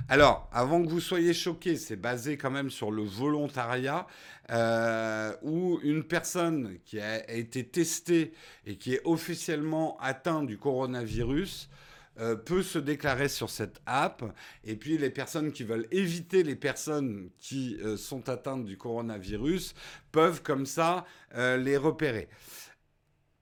Alors 0.07 0.49
avant 0.51 0.83
que 0.83 0.89
vous 0.89 0.99
soyez 0.99 1.33
choqués, 1.33 1.75
c'est 1.75 1.95
basé 1.95 2.37
quand 2.37 2.51
même 2.51 2.69
sur 2.69 2.91
le 2.91 3.03
volontariat. 3.03 4.07
Euh, 4.51 5.31
où 5.43 5.79
une 5.83 6.03
personne 6.03 6.79
qui 6.83 6.99
a 6.99 7.29
été 7.31 7.63
testée 7.63 8.33
et 8.65 8.77
qui 8.77 8.95
est 8.95 9.01
officiellement 9.05 9.95
atteinte 10.01 10.47
du 10.47 10.57
coronavirus 10.57 11.69
euh, 12.19 12.35
peut 12.35 12.63
se 12.63 12.79
déclarer 12.79 13.29
sur 13.29 13.49
cette 13.49 13.81
app. 13.85 14.23
Et 14.65 14.75
puis 14.75 14.97
les 14.97 15.09
personnes 15.09 15.51
qui 15.51 15.63
veulent 15.63 15.87
éviter 15.91 16.43
les 16.43 16.55
personnes 16.55 17.29
qui 17.37 17.77
euh, 17.81 17.95
sont 17.95 18.27
atteintes 18.27 18.65
du 18.65 18.77
coronavirus 18.77 19.73
peuvent 20.11 20.41
comme 20.43 20.65
ça 20.65 21.05
euh, 21.35 21.55
les 21.55 21.77
repérer. 21.77 22.27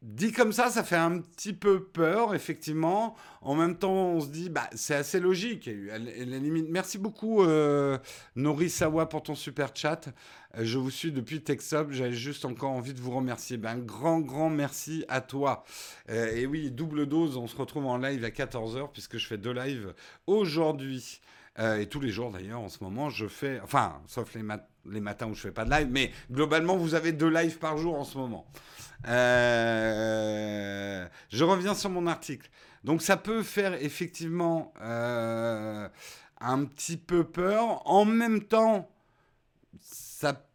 Dit 0.03 0.31
comme 0.31 0.51
ça, 0.51 0.69
ça 0.69 0.83
fait 0.83 0.95
un 0.95 1.19
petit 1.19 1.53
peu 1.53 1.83
peur, 1.83 2.35
effectivement. 2.35 3.15
En 3.41 3.55
même 3.55 3.79
temps, 3.79 4.09
on 4.09 4.21
se 4.21 4.27
dit, 4.27 4.49
bah, 4.49 4.69
c'est 4.75 4.93
assez 4.93 5.19
logique. 5.19 5.67
Merci 6.69 6.99
beaucoup, 6.99 7.43
Norisawa, 8.35 9.09
pour 9.09 9.23
ton 9.23 9.33
super 9.33 9.71
chat. 9.75 10.13
Euh, 10.57 10.65
je 10.65 10.77
vous 10.77 10.89
suis 10.89 11.11
depuis 11.11 11.41
TechSub. 11.41 11.91
J'avais 11.91 12.13
juste 12.13 12.45
encore 12.45 12.71
envie 12.71 12.93
de 12.93 13.01
vous 13.01 13.11
remercier. 13.11 13.57
Ben, 13.57 13.71
un 13.71 13.79
grand, 13.79 14.19
grand 14.19 14.49
merci 14.49 15.05
à 15.07 15.21
toi. 15.21 15.63
Euh, 16.09 16.35
et 16.35 16.45
oui, 16.45 16.71
double 16.71 17.05
dose. 17.05 17.37
On 17.37 17.47
se 17.47 17.55
retrouve 17.55 17.85
en 17.85 17.97
live 17.97 18.23
à 18.23 18.29
14h, 18.29 18.91
puisque 18.91 19.17
je 19.17 19.27
fais 19.27 19.37
deux 19.37 19.53
lives 19.53 19.93
aujourd'hui. 20.25 21.21
Euh, 21.59 21.79
et 21.79 21.87
tous 21.87 21.99
les 21.99 22.11
jours 22.11 22.31
d'ailleurs, 22.31 22.61
en 22.61 22.69
ce 22.69 22.83
moment, 22.83 23.09
je 23.09 23.27
fais. 23.27 23.59
Enfin, 23.63 23.99
sauf 24.07 24.35
les, 24.35 25.01
matins 25.01 25.27
où 25.27 25.33
je 25.33 25.41
fais 25.41 25.51
pas 25.51 25.65
de 25.65 25.71
live, 25.71 25.87
mais 25.89 26.11
globalement, 26.31 26.77
vous 26.77 26.93
avez 26.93 27.11
deux 27.11 27.29
lives 27.29 27.57
par 27.57 27.77
jour 27.77 27.95
en 27.95 28.03
ce 28.03 28.17
moment. 28.17 28.45
Je 29.05 29.13
reviens 31.43 31.73
sur 31.73 31.89
mon 31.89 32.05
article. 32.05 32.49
Donc 32.83 33.01
ça 33.01 33.17
peut 33.17 33.41
faire 33.41 33.73
effectivement 33.73 34.71
un 34.79 35.89
petit 36.65 36.97
peu 36.97 37.23
peur. 37.23 37.81
En 37.87 38.05
même 38.05 38.43
temps, 38.43 38.87
ça, 39.81 40.46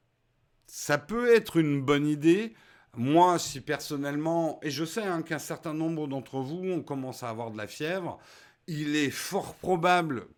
ça 0.74 0.96
peut 0.96 1.34
être 1.34 1.58
une 1.58 1.82
bonne 1.82 2.06
idée. 2.06 2.54
Moi, 2.96 3.38
si 3.38 3.60
personnellement, 3.60 4.58
et 4.62 4.70
je 4.70 4.86
sais 4.86 5.02
hein, 5.02 5.20
qu'un 5.20 5.38
certain 5.38 5.74
nombre 5.74 6.08
d'entre 6.08 6.38
vous, 6.38 6.62
on 6.64 6.80
commence 6.80 7.22
à 7.22 7.28
avoir 7.28 7.50
de 7.50 7.58
la 7.58 7.66
fièvre, 7.66 8.18
il 8.66 8.96
est 8.96 9.10
fort 9.10 9.54
probable 9.56 10.28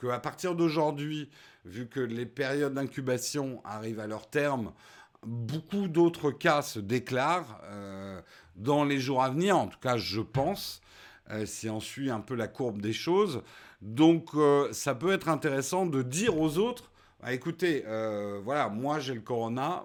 qu'à 0.00 0.18
partir 0.20 0.54
d'aujourd'hui, 0.54 1.28
vu 1.66 1.86
que 1.86 2.00
les 2.00 2.24
périodes 2.24 2.72
d'incubation 2.72 3.60
arrivent 3.62 4.00
à 4.00 4.06
leur 4.06 4.30
terme, 4.30 4.72
beaucoup 5.22 5.86
d'autres 5.86 6.30
cas 6.30 6.62
se 6.62 6.78
déclarent 6.78 7.60
euh, 7.64 8.22
dans 8.56 8.84
les 8.84 8.98
jours 8.98 9.22
à 9.22 9.28
venir, 9.28 9.58
en 9.58 9.66
tout 9.66 9.80
cas 9.80 9.98
je 9.98 10.22
pense, 10.22 10.80
euh, 11.28 11.44
si 11.44 11.68
on 11.68 11.80
suit 11.80 12.10
un 12.10 12.20
peu 12.20 12.36
la 12.36 12.48
courbe 12.48 12.80
des 12.80 12.94
choses. 12.94 13.42
Donc 13.82 14.30
euh, 14.34 14.72
ça 14.72 14.94
peut 14.94 15.12
être 15.12 15.28
intéressant 15.28 15.84
de 15.84 16.00
dire 16.00 16.38
aux 16.38 16.56
autres, 16.56 16.90
bah, 17.24 17.32
écoutez, 17.32 17.84
voilà, 18.44 18.68
moi 18.68 18.98
j'ai 19.00 19.14
le 19.14 19.22
corona, 19.22 19.82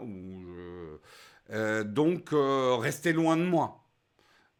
donc 1.85 2.29
restez 2.31 3.13
loin 3.13 3.37
de 3.37 3.43
moi. 3.43 3.88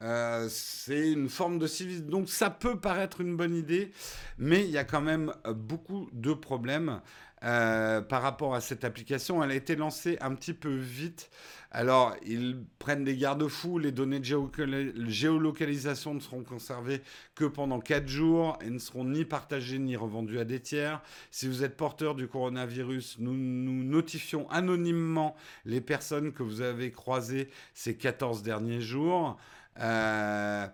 C'est 0.02 1.12
une 1.12 1.30
forme 1.30 1.60
de 1.60 1.68
civisme. 1.68 2.08
Donc 2.08 2.30
ça 2.30 2.50
peut 2.50 2.80
paraître 2.80 3.22
une 3.22 3.36
bonne 3.36 3.56
idée, 3.56 3.92
mais 4.38 4.64
il 4.64 4.72
y 4.72 4.78
a 4.78 4.84
quand 4.84 5.02
même 5.02 5.34
beaucoup 5.46 6.10
de 6.14 6.34
problèmes. 6.34 7.02
Euh, 7.42 8.02
par 8.02 8.22
rapport 8.22 8.54
à 8.54 8.60
cette 8.60 8.84
application. 8.84 9.42
Elle 9.42 9.52
a 9.52 9.56
été 9.56 9.78
lancée 9.78 10.18
un 10.20 10.36
petit 10.36 10.52
peu 10.54 10.76
vite. 10.76 11.30
Alors, 11.72 12.14
ils 12.26 12.62
prennent 12.80 13.06
des 13.06 13.16
garde-fous. 13.16 13.80
Les 13.80 13.94
données 13.94 14.20
de 14.20 15.06
géolocalisation 15.08 16.14
ne 16.14 16.20
seront 16.20 16.44
conservées 16.44 17.02
que 17.36 17.46
pendant 17.46 17.80
4 17.80 18.10
jours 18.10 18.60
et 18.62 18.70
ne 18.70 18.78
seront 18.78 19.06
ni 19.06 19.24
partagées 19.24 19.80
ni 19.80 19.96
revendues 19.96 20.40
à 20.40 20.44
des 20.44 20.60
tiers. 20.60 21.02
Si 21.32 21.48
vous 21.48 21.64
êtes 21.64 21.78
porteur 21.78 22.14
du 22.14 22.28
coronavirus, 22.28 23.20
nous, 23.20 23.34
nous 23.34 23.86
notifions 23.86 24.50
anonymement 24.50 25.34
les 25.64 25.80
personnes 25.80 26.34
que 26.34 26.44
vous 26.44 26.60
avez 26.60 26.92
croisées 26.92 27.50
ces 27.74 27.96
14 27.96 28.44
derniers 28.44 28.82
jours. 28.82 29.38
Euh, 29.80 30.68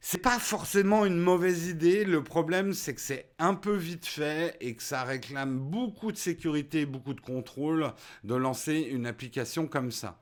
c'est 0.00 0.22
pas 0.22 0.38
forcément 0.38 1.04
une 1.04 1.18
mauvaise 1.18 1.68
idée. 1.68 2.04
Le 2.04 2.22
problème, 2.22 2.72
c'est 2.72 2.94
que 2.94 3.00
c'est 3.00 3.30
un 3.38 3.54
peu 3.54 3.76
vite 3.76 4.06
fait 4.06 4.56
et 4.60 4.74
que 4.74 4.82
ça 4.82 5.02
réclame 5.02 5.58
beaucoup 5.58 6.12
de 6.12 6.16
sécurité, 6.16 6.86
beaucoup 6.86 7.14
de 7.14 7.20
contrôle 7.20 7.92
de 8.24 8.34
lancer 8.34 8.88
une 8.90 9.06
application 9.06 9.66
comme 9.66 9.90
ça. 9.90 10.20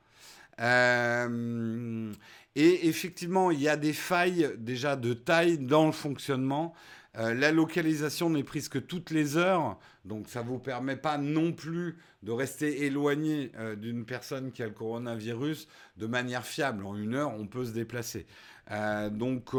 Euh, 0.59 2.11
et 2.55 2.87
effectivement, 2.87 3.51
il 3.51 3.61
y 3.61 3.69
a 3.69 3.77
des 3.77 3.93
failles 3.93 4.51
déjà 4.57 4.95
de 4.95 5.13
taille 5.13 5.59
dans 5.59 5.85
le 5.85 5.91
fonctionnement. 5.91 6.73
Euh, 7.17 7.33
la 7.33 7.51
localisation 7.51 8.29
n'est 8.29 8.43
prise 8.43 8.69
que 8.69 8.77
toutes 8.77 9.09
les 9.09 9.37
heures, 9.37 9.79
donc 10.05 10.29
ça 10.29 10.43
ne 10.43 10.47
vous 10.47 10.59
permet 10.59 10.95
pas 10.95 11.17
non 11.17 11.51
plus 11.51 11.97
de 12.21 12.31
rester 12.31 12.85
éloigné 12.85 13.51
euh, 13.57 13.75
d'une 13.75 14.05
personne 14.05 14.51
qui 14.51 14.61
a 14.61 14.67
le 14.67 14.73
coronavirus 14.73 15.67
de 15.97 16.05
manière 16.05 16.45
fiable. 16.45 16.85
En 16.85 16.95
une 16.95 17.15
heure, 17.15 17.33
on 17.33 17.47
peut 17.47 17.65
se 17.65 17.71
déplacer. 17.71 18.27
Euh, 18.71 19.09
donc, 19.09 19.53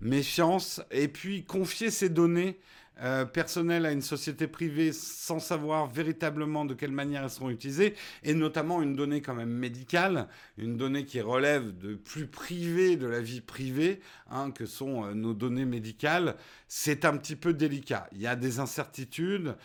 méfiance. 0.00 0.82
Et 0.90 1.08
puis, 1.08 1.44
confier 1.44 1.90
ces 1.90 2.08
données 2.08 2.58
euh, 3.02 3.24
personnel 3.24 3.86
à 3.86 3.92
une 3.92 4.02
société 4.02 4.46
privée 4.46 4.92
sans 4.92 5.40
savoir 5.40 5.88
véritablement 5.88 6.64
de 6.64 6.74
quelle 6.74 6.92
manière 6.92 7.24
elles 7.24 7.30
seront 7.30 7.50
utilisées, 7.50 7.94
et 8.22 8.34
notamment 8.34 8.82
une 8.82 8.94
donnée 8.94 9.20
quand 9.20 9.34
même 9.34 9.50
médicale, 9.50 10.28
une 10.58 10.76
donnée 10.76 11.04
qui 11.04 11.20
relève 11.20 11.76
de 11.76 11.96
plus 11.96 12.26
privé 12.26 12.96
de 12.96 13.06
la 13.06 13.20
vie 13.20 13.40
privée, 13.40 14.00
hein, 14.30 14.50
que 14.52 14.66
sont 14.66 15.04
euh, 15.04 15.14
nos 15.14 15.34
données 15.34 15.64
médicales, 15.64 16.36
c'est 16.68 17.04
un 17.04 17.16
petit 17.16 17.36
peu 17.36 17.52
délicat. 17.52 18.08
Il 18.12 18.20
y 18.20 18.26
a 18.26 18.36
des 18.36 18.60
incertitudes. 18.60 19.56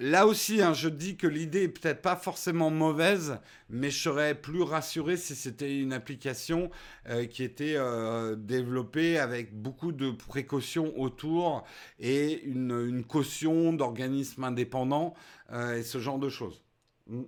Là 0.00 0.28
aussi, 0.28 0.62
hein, 0.62 0.74
je 0.74 0.88
dis 0.88 1.16
que 1.16 1.26
l'idée 1.26 1.64
est 1.64 1.68
peut-être 1.68 2.02
pas 2.02 2.14
forcément 2.14 2.70
mauvaise, 2.70 3.40
mais 3.68 3.90
je 3.90 3.98
serais 4.00 4.36
plus 4.36 4.62
rassuré 4.62 5.16
si 5.16 5.34
c'était 5.34 5.76
une 5.76 5.92
application 5.92 6.70
euh, 7.08 7.26
qui 7.26 7.42
était 7.42 7.74
euh, 7.76 8.36
développée 8.36 9.18
avec 9.18 9.60
beaucoup 9.60 9.90
de 9.90 10.12
précautions 10.12 10.96
autour 11.00 11.64
et 11.98 12.44
une, 12.44 13.02
caution 13.04 13.72
d'organismes 13.72 14.44
indépendants 14.44 15.14
euh, 15.50 15.78
et 15.78 15.82
ce 15.82 15.98
genre 15.98 16.20
de 16.20 16.28
choses. 16.28 16.62
Mm. 17.08 17.22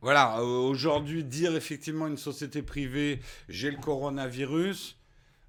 Voilà, 0.00 0.42
aujourd'hui, 0.42 1.22
dire 1.22 1.54
effectivement 1.54 2.08
une 2.08 2.16
société 2.16 2.62
privée, 2.62 3.20
j'ai 3.48 3.70
le 3.70 3.76
coronavirus, 3.76 4.98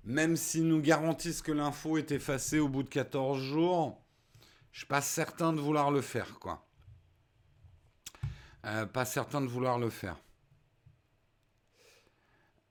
même 0.05 0.35
s'ils 0.35 0.67
nous 0.67 0.81
garantissent 0.81 1.41
que 1.41 1.51
l'info 1.51 1.97
est 1.97 2.11
effacée 2.11 2.59
au 2.59 2.67
bout 2.67 2.83
de 2.83 2.89
14 2.89 3.39
jours, 3.39 4.01
je 4.71 4.79
suis 4.79 4.87
pas 4.87 5.01
certain 5.01 5.53
de 5.53 5.59
vouloir 5.59 5.91
le 5.91 6.01
faire, 6.01 6.39
quoi. 6.39 6.65
Euh, 8.65 8.85
pas 8.85 9.05
certain 9.05 9.41
de 9.41 9.47
vouloir 9.47 9.77
le 9.77 9.89
faire. 9.89 10.17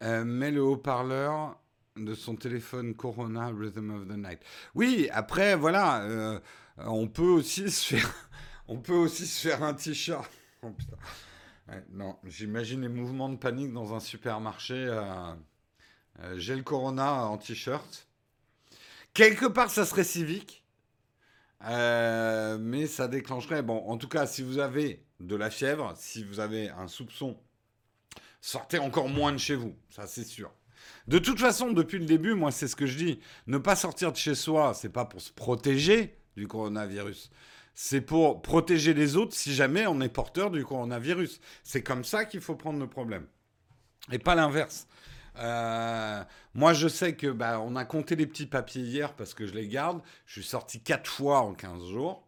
Euh, 0.02 0.24
met 0.24 0.50
le 0.50 0.62
haut-parleur 0.62 1.58
de 1.96 2.14
son 2.14 2.34
téléphone 2.34 2.94
Corona 2.94 3.48
Rhythm 3.48 3.90
of 3.90 4.08
the 4.08 4.16
Night. 4.16 4.40
Oui, 4.74 5.08
après, 5.12 5.54
voilà, 5.54 6.02
euh, 6.02 6.40
on 6.78 7.06
peut 7.08 7.22
aussi 7.22 7.70
se 7.70 7.94
faire, 7.94 9.62
un 9.62 9.74
t-shirt. 9.74 10.30
Oh, 10.62 10.70
j'imagine 12.24 12.82
les 12.82 12.88
mouvements 12.88 13.28
de 13.28 13.36
panique 13.36 13.72
dans 13.72 13.94
un 13.94 14.00
supermarché. 14.00 14.90
Euh, 16.20 16.34
j'ai 16.38 16.56
le 16.56 16.62
Corona 16.62 17.26
en 17.26 17.38
t-shirt. 17.38 18.08
Quelque 19.14 19.46
part, 19.46 19.70
ça 19.70 19.84
serait 19.84 20.04
civique. 20.04 20.64
Euh, 21.64 22.58
mais 22.58 22.86
ça 22.86 23.08
déclencherait. 23.08 23.62
Bon, 23.62 23.78
en 23.86 23.96
tout 23.96 24.08
cas, 24.08 24.26
si 24.26 24.42
vous 24.42 24.58
avez 24.58 25.04
de 25.20 25.36
la 25.36 25.50
fièvre, 25.50 25.94
si 25.96 26.24
vous 26.24 26.40
avez 26.40 26.70
un 26.70 26.88
soupçon, 26.88 27.38
sortez 28.40 28.78
encore 28.78 29.08
moins 29.08 29.32
de 29.32 29.38
chez 29.38 29.54
vous. 29.54 29.76
Ça, 29.88 30.06
c'est 30.06 30.24
sûr. 30.24 30.52
De 31.06 31.18
toute 31.18 31.38
façon, 31.38 31.72
depuis 31.72 31.98
le 31.98 32.06
début, 32.06 32.34
moi, 32.34 32.50
c'est 32.50 32.68
ce 32.68 32.76
que 32.76 32.86
je 32.86 32.98
dis. 32.98 33.20
Ne 33.46 33.58
pas 33.58 33.76
sortir 33.76 34.12
de 34.12 34.16
chez 34.16 34.34
soi, 34.34 34.74
c'est 34.74 34.88
pas 34.88 35.04
pour 35.04 35.20
se 35.20 35.32
protéger 35.32 36.18
du 36.36 36.48
coronavirus. 36.48 37.30
C'est 37.74 38.00
pour 38.00 38.42
protéger 38.42 38.92
les 38.92 39.16
autres 39.16 39.34
si 39.34 39.54
jamais 39.54 39.86
on 39.86 40.00
est 40.00 40.08
porteur 40.08 40.50
du 40.50 40.64
coronavirus. 40.64 41.40
C'est 41.62 41.82
comme 41.82 42.04
ça 42.04 42.24
qu'il 42.24 42.40
faut 42.40 42.56
prendre 42.56 42.78
le 42.78 42.88
problème. 42.88 43.26
Et 44.10 44.18
pas 44.18 44.34
l'inverse. 44.34 44.86
Euh, 45.38 46.22
moi, 46.54 46.72
je 46.72 46.88
sais 46.88 47.14
que 47.14 47.28
bah, 47.28 47.60
on 47.60 47.76
a 47.76 47.84
compté 47.84 48.16
les 48.16 48.26
petits 48.26 48.46
papiers 48.46 48.82
hier 48.82 49.14
parce 49.14 49.34
que 49.34 49.46
je 49.46 49.54
les 49.54 49.68
garde. 49.68 50.02
Je 50.26 50.40
suis 50.40 50.48
sorti 50.48 50.80
quatre 50.80 51.10
fois 51.10 51.40
en 51.40 51.54
15 51.54 51.84
jours. 51.86 52.26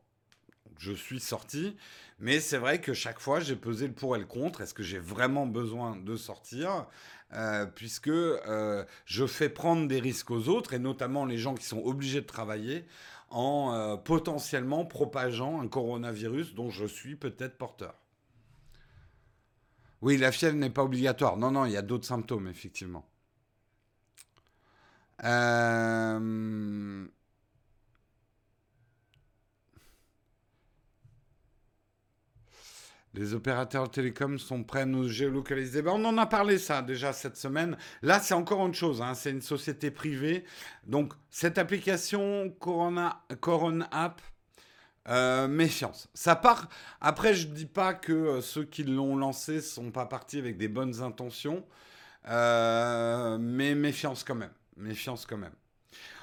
Je 0.79 0.93
suis 0.93 1.21
sorti. 1.21 1.77
Mais 2.19 2.41
c'est 2.41 2.59
vrai 2.59 2.81
que 2.81 2.95
chaque 2.95 3.19
fois, 3.19 3.41
j'ai 3.41 3.57
pesé 3.57 3.87
le 3.87 3.93
pour 3.93 4.17
et 4.17 4.19
le 4.19 4.27
contre. 4.27 4.61
Est-ce 4.61 4.75
que 4.75 4.83
j'ai 4.83 4.99
vraiment 4.99 5.47
besoin 5.47 5.97
de 5.97 6.17
sortir? 6.17 6.87
Euh, 7.33 7.67
Puisque 7.67 8.09
euh, 8.09 8.85
je 9.05 9.27
fais 9.27 9.49
prendre 9.49 9.89
des 9.89 10.01
risques 10.01 10.31
aux 10.31 10.49
autres, 10.49 10.75
et 10.75 10.79
notamment 10.79 11.27
les 11.27 11.39
gens 11.39 11.55
qui 11.55 11.65
sont 11.65 11.83
obligés 11.85 12.21
de 12.21 12.27
travailler, 12.27 12.85
en 13.31 13.99
potentiellement 13.99 14.85
propageant 14.85 15.61
un 15.61 15.67
coronavirus 15.67 16.55
dont 16.55 16.71
je 16.71 16.87
suis 16.87 17.17
peut-être 17.17 17.59
porteur. 17.59 18.04
Oui, 20.05 20.19
la 20.19 20.33
fièvre 20.33 20.57
n'est 20.57 20.69
pas 20.69 20.83
obligatoire. 20.85 21.39
Non, 21.39 21.51
non, 21.51 21.65
il 21.65 21.73
y 21.73 21.79
a 21.79 21.83
d'autres 21.83 22.05
symptômes, 22.05 22.47
effectivement. 22.47 23.09
Euh, 25.25 27.07
les 33.15 33.33
opérateurs 33.33 33.91
télécoms 33.91 34.39
sont 34.39 34.63
prêts 34.63 34.83
à 34.83 34.85
nous 34.85 35.09
géolocaliser. 35.09 35.81
Ben, 35.81 35.93
on 35.93 36.05
en 36.05 36.19
a 36.19 36.27
parlé 36.27 36.59
ça 36.59 36.83
déjà 36.83 37.15
cette 37.15 37.39
semaine. 37.39 37.79
Là, 38.03 38.21
c'est 38.21 38.35
encore 38.35 38.61
autre 38.61 38.75
chose. 38.75 39.01
Hein. 39.01 39.15
C'est 39.15 39.31
une 39.31 39.41
société 39.41 39.91
privée. 39.91 40.45
Donc, 40.87 41.15
cette 41.31 41.57
application 41.57 42.51
Corona, 42.61 43.25
Corona 43.41 43.89
App, 43.91 44.21
euh, 45.09 45.49
méfiance. 45.49 46.09
Ça 46.15 46.35
part. 46.35 46.69
Après, 47.01 47.35
je 47.35 47.47
dis 47.47 47.67
pas 47.67 47.93
que 47.93 48.13
euh, 48.13 48.41
ceux 48.41 48.65
qui 48.65 48.85
l'ont 48.85 49.17
lancé 49.17 49.61
sont 49.61 49.91
pas 49.91 50.07
partis 50.07 50.39
avec 50.39 50.57
des 50.57 50.69
bonnes 50.69 51.03
intentions, 51.03 51.63
euh, 52.29 53.37
mais 53.39 53.75
méfiance 53.75 54.25
quand 54.25 54.35
même. 54.35 54.53
Méfiance 54.79 55.27
quand 55.27 55.37
même. 55.37 55.53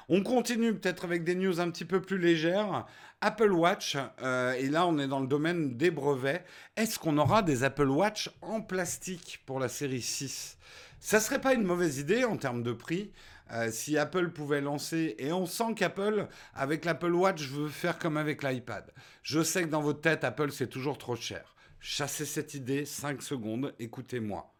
On 0.08 0.24
continue 0.24 0.74
peut-être 0.74 1.04
avec 1.04 1.22
des 1.22 1.36
news 1.36 1.60
un 1.60 1.70
petit 1.70 1.84
peu 1.84 2.02
plus 2.02 2.18
légères. 2.18 2.86
Apple 3.20 3.52
Watch, 3.52 3.94
et 3.94 4.68
là 4.68 4.84
on 4.88 4.98
est 4.98 5.06
dans 5.06 5.20
le 5.20 5.28
domaine 5.28 5.76
des 5.76 5.92
brevets. 5.92 6.44
Est-ce 6.76 6.98
qu'on 6.98 7.18
aura 7.18 7.42
des 7.42 7.62
Apple 7.62 7.86
Watch 7.86 8.28
en 8.42 8.60
plastique 8.60 9.40
pour 9.46 9.60
la 9.60 9.68
série 9.68 10.02
6 10.02 10.58
Ça 10.98 11.20
serait 11.20 11.40
pas 11.40 11.54
une 11.54 11.62
mauvaise 11.62 11.98
idée 11.98 12.24
en 12.24 12.36
termes 12.36 12.64
de 12.64 12.72
prix. 12.72 13.12
Euh, 13.52 13.70
si 13.70 13.98
Apple 13.98 14.30
pouvait 14.30 14.62
lancer, 14.62 15.14
et 15.18 15.32
on 15.32 15.44
sent 15.44 15.74
qu'Apple, 15.76 16.26
avec 16.54 16.84
l'Apple 16.84 17.12
Watch, 17.12 17.42
veut 17.48 17.68
faire 17.68 17.98
comme 17.98 18.16
avec 18.16 18.42
l'iPad. 18.42 18.90
Je 19.22 19.42
sais 19.42 19.64
que 19.64 19.68
dans 19.68 19.82
votre 19.82 20.00
tête, 20.00 20.24
Apple, 20.24 20.50
c'est 20.50 20.68
toujours 20.68 20.96
trop 20.96 21.16
cher. 21.16 21.54
Chassez 21.78 22.24
cette 22.24 22.54
idée, 22.54 22.86
5 22.86 23.20
secondes, 23.20 23.74
écoutez-moi. 23.78 24.54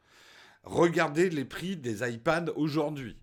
Regardez 0.64 1.30
les 1.30 1.44
prix 1.44 1.76
des 1.76 2.06
iPads 2.08 2.52
aujourd'hui. 2.54 3.16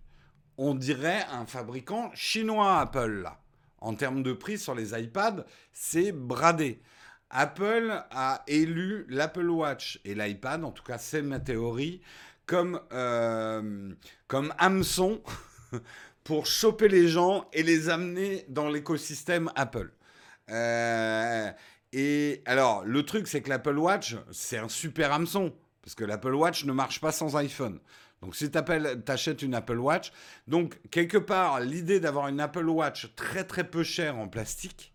On 0.58 0.74
dirait 0.74 1.24
un 1.30 1.46
fabricant 1.46 2.10
chinois, 2.14 2.80
Apple, 2.80 3.22
là. 3.22 3.40
En 3.78 3.94
termes 3.94 4.22
de 4.22 4.32
prix 4.32 4.58
sur 4.58 4.74
les 4.74 4.98
iPads, 4.98 5.46
c'est 5.72 6.12
bradé. 6.12 6.82
Apple 7.30 8.02
a 8.10 8.42
élu 8.48 9.06
l'Apple 9.08 9.48
Watch 9.48 10.00
et 10.04 10.14
l'iPad, 10.14 10.64
en 10.64 10.72
tout 10.72 10.82
cas 10.82 10.98
c'est 10.98 11.22
ma 11.22 11.38
théorie, 11.38 12.02
comme, 12.44 12.80
euh, 12.92 13.94
comme 14.26 14.52
hameçon 14.58 15.22
pour 16.24 16.46
choper 16.46 16.88
les 16.88 17.08
gens 17.08 17.48
et 17.52 17.62
les 17.62 17.88
amener 17.88 18.44
dans 18.48 18.68
l'écosystème 18.68 19.50
Apple. 19.56 19.92
Euh, 20.50 21.50
et 21.92 22.42
alors, 22.46 22.84
le 22.84 23.04
truc, 23.04 23.26
c'est 23.28 23.42
que 23.42 23.48
l'Apple 23.48 23.78
Watch, 23.78 24.16
c'est 24.30 24.58
un 24.58 24.68
super 24.68 25.12
hameçon. 25.12 25.52
Parce 25.82 25.94
que 25.94 26.04
l'Apple 26.04 26.34
Watch 26.34 26.64
ne 26.64 26.72
marche 26.72 27.00
pas 27.00 27.12
sans 27.12 27.36
iPhone. 27.36 27.80
Donc, 28.20 28.36
si 28.36 28.50
tu 28.50 28.58
achètes 29.08 29.42
une 29.42 29.54
Apple 29.54 29.78
Watch, 29.78 30.12
donc 30.46 30.78
quelque 30.90 31.16
part, 31.16 31.60
l'idée 31.60 32.00
d'avoir 32.00 32.28
une 32.28 32.40
Apple 32.40 32.68
Watch 32.68 33.14
très 33.16 33.44
très 33.44 33.64
peu 33.64 33.82
chère 33.82 34.18
en 34.18 34.28
plastique, 34.28 34.89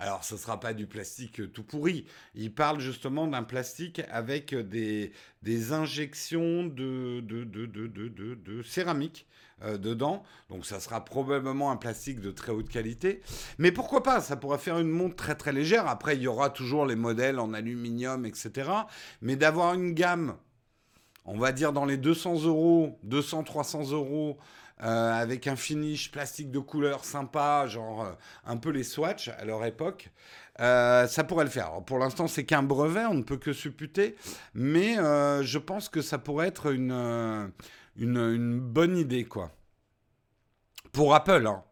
alors, 0.00 0.24
ce 0.24 0.34
ne 0.34 0.38
sera 0.38 0.58
pas 0.58 0.72
du 0.72 0.86
plastique 0.86 1.52
tout 1.52 1.62
pourri. 1.62 2.06
Il 2.34 2.54
parle 2.54 2.80
justement 2.80 3.26
d'un 3.26 3.42
plastique 3.42 4.00
avec 4.10 4.54
des, 4.54 5.12
des 5.42 5.72
injections 5.74 6.64
de, 6.64 7.20
de, 7.20 7.44
de, 7.44 7.66
de 7.66 8.62
céramique 8.62 9.26
euh, 9.62 9.76
dedans. 9.76 10.22
Donc 10.48 10.64
ça 10.64 10.80
sera 10.80 11.04
probablement 11.04 11.70
un 11.70 11.76
plastique 11.76 12.20
de 12.20 12.30
très 12.30 12.50
haute 12.50 12.70
qualité. 12.70 13.20
Mais 13.58 13.72
pourquoi 13.72 14.02
pas? 14.02 14.22
Ça 14.22 14.36
pourrait 14.36 14.56
faire 14.56 14.78
une 14.78 14.88
montre 14.88 15.16
très 15.16 15.34
très 15.34 15.52
légère. 15.52 15.86
Après, 15.86 16.16
il 16.16 16.22
y 16.22 16.26
aura 16.26 16.48
toujours 16.48 16.86
les 16.86 16.96
modèles 16.96 17.38
en 17.38 17.52
aluminium, 17.52 18.24
etc. 18.24 18.70
Mais 19.20 19.36
d'avoir 19.36 19.74
une 19.74 19.92
gamme, 19.92 20.34
on 21.26 21.36
va 21.36 21.52
dire 21.52 21.74
dans 21.74 21.84
les 21.84 21.98
200 21.98 22.44
euros, 22.44 22.98
200, 23.02 23.44
300 23.44 23.90
euros, 23.90 24.38
euh, 24.82 25.12
avec 25.12 25.46
un 25.46 25.56
finish 25.56 26.10
plastique 26.10 26.50
de 26.50 26.58
couleur 26.58 27.04
sympa, 27.04 27.66
genre 27.66 28.02
euh, 28.02 28.12
un 28.44 28.56
peu 28.56 28.70
les 28.70 28.84
Swatch 28.84 29.28
à 29.28 29.44
leur 29.44 29.64
époque. 29.64 30.10
ça 30.58 31.24
pourrait 31.26 31.44
le 31.44 31.50
faire. 31.50 31.82
pour 31.86 31.98
l'instant, 31.98 32.26
c'est 32.28 32.44
qu'un 32.44 32.62
brevet, 32.62 33.06
on 33.06 33.14
ne 33.14 33.22
peut 33.22 33.38
que 33.38 33.52
supputer, 33.52 34.16
mais 34.54 34.96
je 34.96 35.58
pense 35.58 35.88
que 35.88 36.02
ça 36.02 36.18
pourrait 36.18 36.48
être 36.48 36.72
une, 36.72 37.52
une, 37.96 38.60
bonne 38.60 38.96
idée, 38.96 39.24
quoi. 39.24 39.50
Pour 40.92 41.14
Apple, 41.14 41.46
hein. 41.46 41.62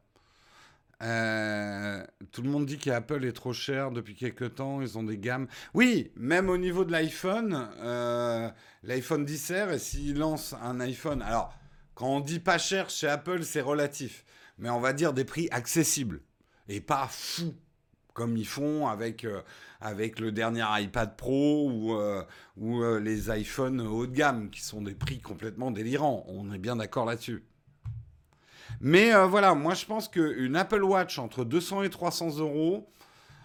euh, 1.02 2.04
tout 2.30 2.42
le 2.42 2.50
monde 2.50 2.66
dit 2.66 2.78
qu'Apple 2.78 3.24
est 3.24 3.32
trop 3.32 3.52
cher 3.52 3.90
depuis 3.90 4.14
quelques 4.14 4.54
temps, 4.56 4.80
ils 4.80 4.96
ont 4.96 5.02
des 5.02 5.18
gammes. 5.18 5.48
Oui, 5.74 6.12
même 6.16 6.48
au 6.48 6.56
niveau 6.56 6.84
de 6.84 6.92
l'iPhone, 6.92 7.68
euh, 7.78 8.48
l'iPhone 8.84 9.24
10R, 9.24 9.74
et 9.74 9.78
s'ils 9.78 10.18
lancent 10.18 10.54
un 10.62 10.78
iPhone, 10.80 11.22
alors 11.22 11.52
Quand 11.98 12.10
on 12.10 12.20
dit 12.20 12.38
pas 12.38 12.58
cher 12.58 12.90
chez 12.90 13.08
Apple, 13.08 13.42
c'est 13.42 13.60
relatif. 13.60 14.24
Mais 14.56 14.70
on 14.70 14.78
va 14.78 14.92
dire 14.92 15.12
des 15.12 15.24
prix 15.24 15.48
accessibles. 15.50 16.20
Et 16.68 16.80
pas 16.80 17.08
fous, 17.10 17.56
comme 18.12 18.36
ils 18.36 18.46
font 18.46 18.86
avec, 18.86 19.24
euh, 19.24 19.42
le 19.80 20.30
dernier 20.30 20.64
iPad 20.80 21.16
Pro 21.16 21.68
ou, 21.68 21.94
euh, 21.96 22.22
euh, 22.62 23.00
les 23.00 23.36
iPhones 23.36 23.80
haut 23.80 24.06
de 24.06 24.14
gamme, 24.14 24.48
qui 24.48 24.60
sont 24.60 24.80
des 24.80 24.94
prix 24.94 25.18
complètement 25.18 25.72
délirants. 25.72 26.24
On 26.28 26.52
est 26.52 26.58
bien 26.58 26.76
d'accord 26.76 27.04
là-dessus. 27.04 27.42
Mais 28.80 29.12
voilà, 29.26 29.56
moi 29.56 29.74
je 29.74 29.84
pense 29.84 30.06
qu'une 30.06 30.54
Apple 30.54 30.84
Watch 30.84 31.18
entre 31.18 31.44
200 31.44 31.82
et 31.82 31.90
300 31.90 32.38
euros, 32.38 32.88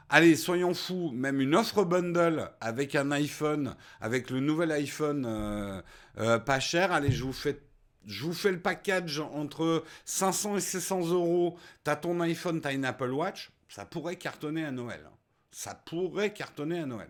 allez, 0.10 0.36
soyons 0.36 0.76
fous, 0.76 1.10
même 1.12 1.42
une 1.42 1.56
offre 1.56 1.86
bundle 1.86 2.52
avec 2.62 2.94
un 2.94 3.10
iPhone, 3.10 3.76
avec 4.00 4.30
le 4.30 4.42
nouvel 4.42 4.72
iPhone 4.72 5.82
pas 6.16 6.60
cher, 6.60 6.92
allez, 6.92 7.12
je 7.12 7.24
vous 7.24 7.34
fais 7.34 7.60
je 8.06 8.24
vous 8.24 8.34
fais 8.34 8.52
le 8.52 8.60
package 8.60 9.20
entre 9.20 9.84
500 10.06 10.58
et 10.58 10.62
600 10.62 11.10
euros. 11.12 11.58
T'as 11.84 11.96
ton 11.96 12.20
iPhone, 12.22 12.62
t'as 12.62 12.74
une 12.74 12.86
Apple 12.86 13.12
Watch. 13.12 13.52
Ça 13.70 13.86
pourrait 13.86 14.18
cartonner 14.18 14.66
à 14.66 14.72
Noël. 14.72 15.10
Ça 15.52 15.76
pourrait 15.76 16.34
cartonner 16.34 16.80
à 16.80 16.86
Noël. 16.86 17.10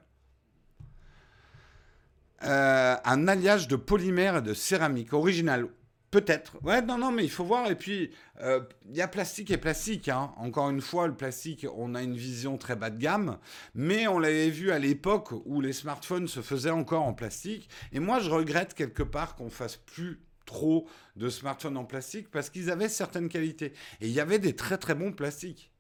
Euh, 2.44 2.96
un 3.04 3.28
alliage 3.28 3.68
de 3.68 3.76
polymère 3.76 4.38
et 4.38 4.42
de 4.42 4.54
céramique 4.54 5.14
original. 5.14 5.68
Peut-être. 6.12 6.62
Ouais, 6.62 6.82
non, 6.84 7.00
non, 7.00 7.12
mais 7.12 7.24
il 7.24 7.32
faut 7.32 7.44
voir. 7.44 7.72
Et 7.72 7.76
puis, 7.76 8.12
euh, 8.42 8.60
il 8.88 8.96
y 8.96 9.02
a 9.02 9.08
plastique 9.08 9.50
et 9.50 9.58
plastique. 9.58 10.10
Hein. 10.10 10.32
Encore 10.38 10.70
une 10.70 10.82
fois, 10.82 11.08
le 11.08 11.16
plastique, 11.16 11.66
on 11.76 11.96
a 11.96 12.04
une 12.04 12.16
vision 12.16 12.58
très 12.58 12.76
bas 12.76 12.92
de 12.92 13.00
gamme. 13.00 13.40
Mais 13.74 14.08
on 14.08 14.20
l'avait 14.20 14.52
vu 14.52 14.72
à 14.72 14.78
l'époque 14.78 15.32
où 15.46 15.60
les 15.60 15.74
smartphones 15.74 16.28
se 16.28 16.42
faisaient 16.42 16.70
encore 16.70 17.02
en 17.02 17.14
plastique. 17.14 17.68
Et 17.94 18.00
moi, 18.00 18.20
je 18.20 18.30
regrette 18.30 18.76
quelque 18.76 19.02
part 19.02 19.36
qu'on 19.36 19.50
fasse 19.50 19.78
plus 19.78 20.22
trop 20.46 20.88
de 21.16 21.30
smartphones 21.30 21.78
en 21.78 21.86
plastique 21.86 22.30
parce 22.32 22.50
qu'ils 22.50 22.70
avaient 22.70 22.90
certaines 22.90 23.30
qualités. 23.30 23.74
Et 24.02 24.08
il 24.08 24.12
y 24.14 24.20
avait 24.20 24.40
des 24.40 24.56
très 24.56 24.78
très 24.78 24.96
bons 24.96 25.12
plastiques. 25.12 25.72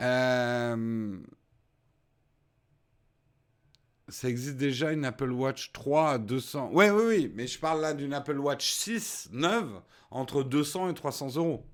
Euh, 0.00 1.18
ça 4.08 4.28
existe 4.28 4.56
déjà 4.56 4.92
une 4.92 5.04
Apple 5.04 5.30
Watch 5.30 5.72
3 5.72 6.10
à 6.10 6.18
200. 6.18 6.70
Oui, 6.72 6.88
oui, 6.88 7.02
oui, 7.06 7.32
mais 7.34 7.46
je 7.46 7.58
parle 7.58 7.80
là 7.80 7.94
d'une 7.94 8.14
Apple 8.14 8.38
Watch 8.38 8.72
6 8.72 9.30
neuve 9.32 9.80
entre 10.10 10.42
200 10.42 10.90
et 10.90 10.94
300 10.94 11.36
euros. 11.36 11.66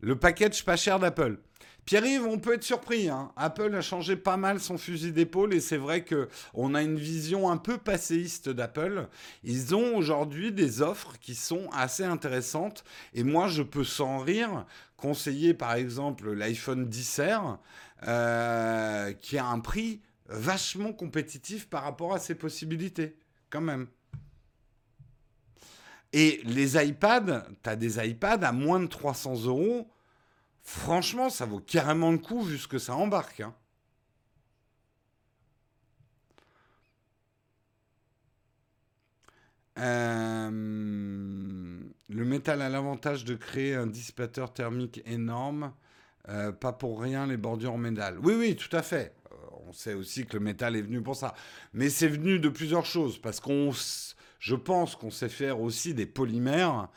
Le 0.00 0.16
package 0.16 0.64
pas 0.64 0.76
cher 0.76 1.00
d'Apple. 1.00 1.40
Pierre-Yves, 1.88 2.26
on 2.26 2.38
peut 2.38 2.52
être 2.52 2.64
surpris. 2.64 3.08
Hein. 3.08 3.32
Apple 3.34 3.74
a 3.74 3.80
changé 3.80 4.14
pas 4.14 4.36
mal 4.36 4.60
son 4.60 4.76
fusil 4.76 5.10
d'épaule 5.10 5.54
et 5.54 5.60
c'est 5.60 5.78
vrai 5.78 6.04
que 6.04 6.28
on 6.52 6.74
a 6.74 6.82
une 6.82 6.98
vision 6.98 7.50
un 7.50 7.56
peu 7.56 7.78
passéiste 7.78 8.50
d'Apple. 8.50 9.08
Ils 9.42 9.74
ont 9.74 9.96
aujourd'hui 9.96 10.52
des 10.52 10.82
offres 10.82 11.14
qui 11.18 11.34
sont 11.34 11.70
assez 11.72 12.04
intéressantes 12.04 12.84
et 13.14 13.22
moi 13.22 13.48
je 13.48 13.62
peux 13.62 13.84
sans 13.84 14.18
rire 14.18 14.66
conseiller 14.98 15.54
par 15.54 15.72
exemple 15.72 16.30
l'iPhone 16.30 16.90
10R 16.90 17.56
euh, 18.06 19.14
qui 19.14 19.38
a 19.38 19.46
un 19.46 19.60
prix 19.60 20.02
vachement 20.26 20.92
compétitif 20.92 21.70
par 21.70 21.84
rapport 21.84 22.12
à 22.12 22.18
ses 22.18 22.34
possibilités 22.34 23.16
quand 23.48 23.62
même. 23.62 23.86
Et 26.12 26.42
les 26.44 26.76
iPads, 26.76 27.46
tu 27.62 27.70
as 27.70 27.76
des 27.76 28.06
iPads 28.06 28.46
à 28.46 28.52
moins 28.52 28.80
de 28.80 28.88
300 28.88 29.44
euros 29.46 29.90
Franchement, 30.68 31.30
ça 31.30 31.46
vaut 31.46 31.60
carrément 31.60 32.12
le 32.12 32.18
coup 32.18 32.42
vu 32.42 32.58
ce 32.58 32.68
que 32.68 32.78
ça 32.78 32.94
embarque. 32.94 33.40
Hein. 33.40 33.54
Euh, 39.78 40.50
le 42.10 42.24
métal 42.26 42.60
a 42.60 42.68
l'avantage 42.68 43.24
de 43.24 43.34
créer 43.34 43.76
un 43.76 43.86
dissipateur 43.86 44.52
thermique 44.52 45.00
énorme. 45.06 45.72
Euh, 46.28 46.52
pas 46.52 46.74
pour 46.74 47.00
rien 47.00 47.26
les 47.26 47.38
bordures 47.38 47.72
en 47.72 47.78
métal. 47.78 48.18
Oui, 48.22 48.34
oui, 48.36 48.54
tout 48.54 48.76
à 48.76 48.82
fait. 48.82 49.14
Euh, 49.32 49.36
on 49.66 49.72
sait 49.72 49.94
aussi 49.94 50.26
que 50.26 50.36
le 50.36 50.44
métal 50.44 50.76
est 50.76 50.82
venu 50.82 51.00
pour 51.00 51.16
ça. 51.16 51.34
Mais 51.72 51.88
c'est 51.88 52.08
venu 52.08 52.38
de 52.40 52.50
plusieurs 52.50 52.84
choses. 52.84 53.18
Parce 53.18 53.40
qu'on, 53.40 53.70
je 54.38 54.54
pense 54.54 54.96
qu'on 54.96 55.10
sait 55.10 55.30
faire 55.30 55.62
aussi 55.62 55.94
des 55.94 56.04
polymères 56.04 56.90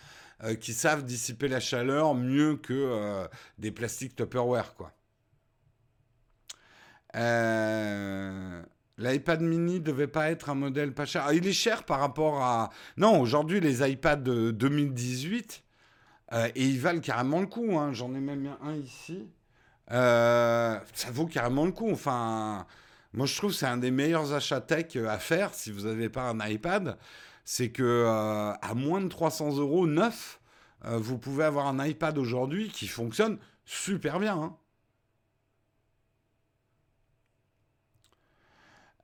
euh, 0.43 0.55
qui 0.55 0.73
savent 0.73 1.03
dissiper 1.03 1.47
la 1.47 1.59
chaleur 1.59 2.15
mieux 2.15 2.55
que 2.55 2.73
euh, 2.73 3.27
des 3.59 3.71
plastiques 3.71 4.15
Tupperware, 4.15 4.73
quoi. 4.73 4.91
Euh, 7.15 8.63
L'iPad 8.97 9.41
mini 9.41 9.79
devait 9.79 10.07
pas 10.07 10.31
être 10.31 10.49
un 10.49 10.55
modèle 10.55 10.93
pas 10.93 11.05
cher. 11.05 11.25
Ah, 11.27 11.33
il 11.35 11.45
est 11.45 11.53
cher 11.53 11.83
par 11.83 11.99
rapport 11.99 12.41
à. 12.41 12.71
Non, 12.97 13.19
aujourd'hui, 13.21 13.59
les 13.59 13.87
iPads 13.87 14.15
de 14.15 14.51
2018, 14.51 15.63
et 16.55 16.65
ils 16.65 16.79
valent 16.79 17.01
carrément 17.01 17.41
le 17.41 17.47
coup. 17.47 17.77
Hein. 17.77 17.91
J'en 17.93 18.15
ai 18.15 18.19
même 18.19 18.55
un 18.63 18.75
ici. 18.75 19.27
ça 19.89 21.11
vaut 21.11 21.27
carrément 21.27 21.65
le 21.65 21.71
coup. 21.71 21.91
Enfin, 21.91 22.65
moi, 23.13 23.27
je 23.27 23.35
trouve 23.35 23.51
que 23.51 23.57
c'est 23.57 23.67
un 23.67 23.77
des 23.77 23.91
meilleurs 23.91 24.33
achats 24.33 24.61
tech 24.61 24.95
à 24.95 25.19
faire 25.19 25.53
si 25.53 25.71
vous 25.71 25.81
n'avez 25.81 26.09
pas 26.09 26.29
un 26.29 26.39
iPad 26.47 26.97
c'est 27.45 27.69
que 27.69 27.83
euh, 27.83 28.53
à 28.53 28.73
moins 28.73 29.01
de 29.01 29.07
300 29.07 29.57
euros 29.57 29.87
neuf, 29.87 30.39
euh, 30.85 30.97
vous 30.97 31.17
pouvez 31.17 31.43
avoir 31.43 31.67
un 31.67 31.85
iPad 31.85 32.17
aujourd'hui 32.17 32.69
qui 32.69 32.87
fonctionne 32.87 33.37
super 33.65 34.19
bien. 34.19 34.35
Hein. 34.35 34.57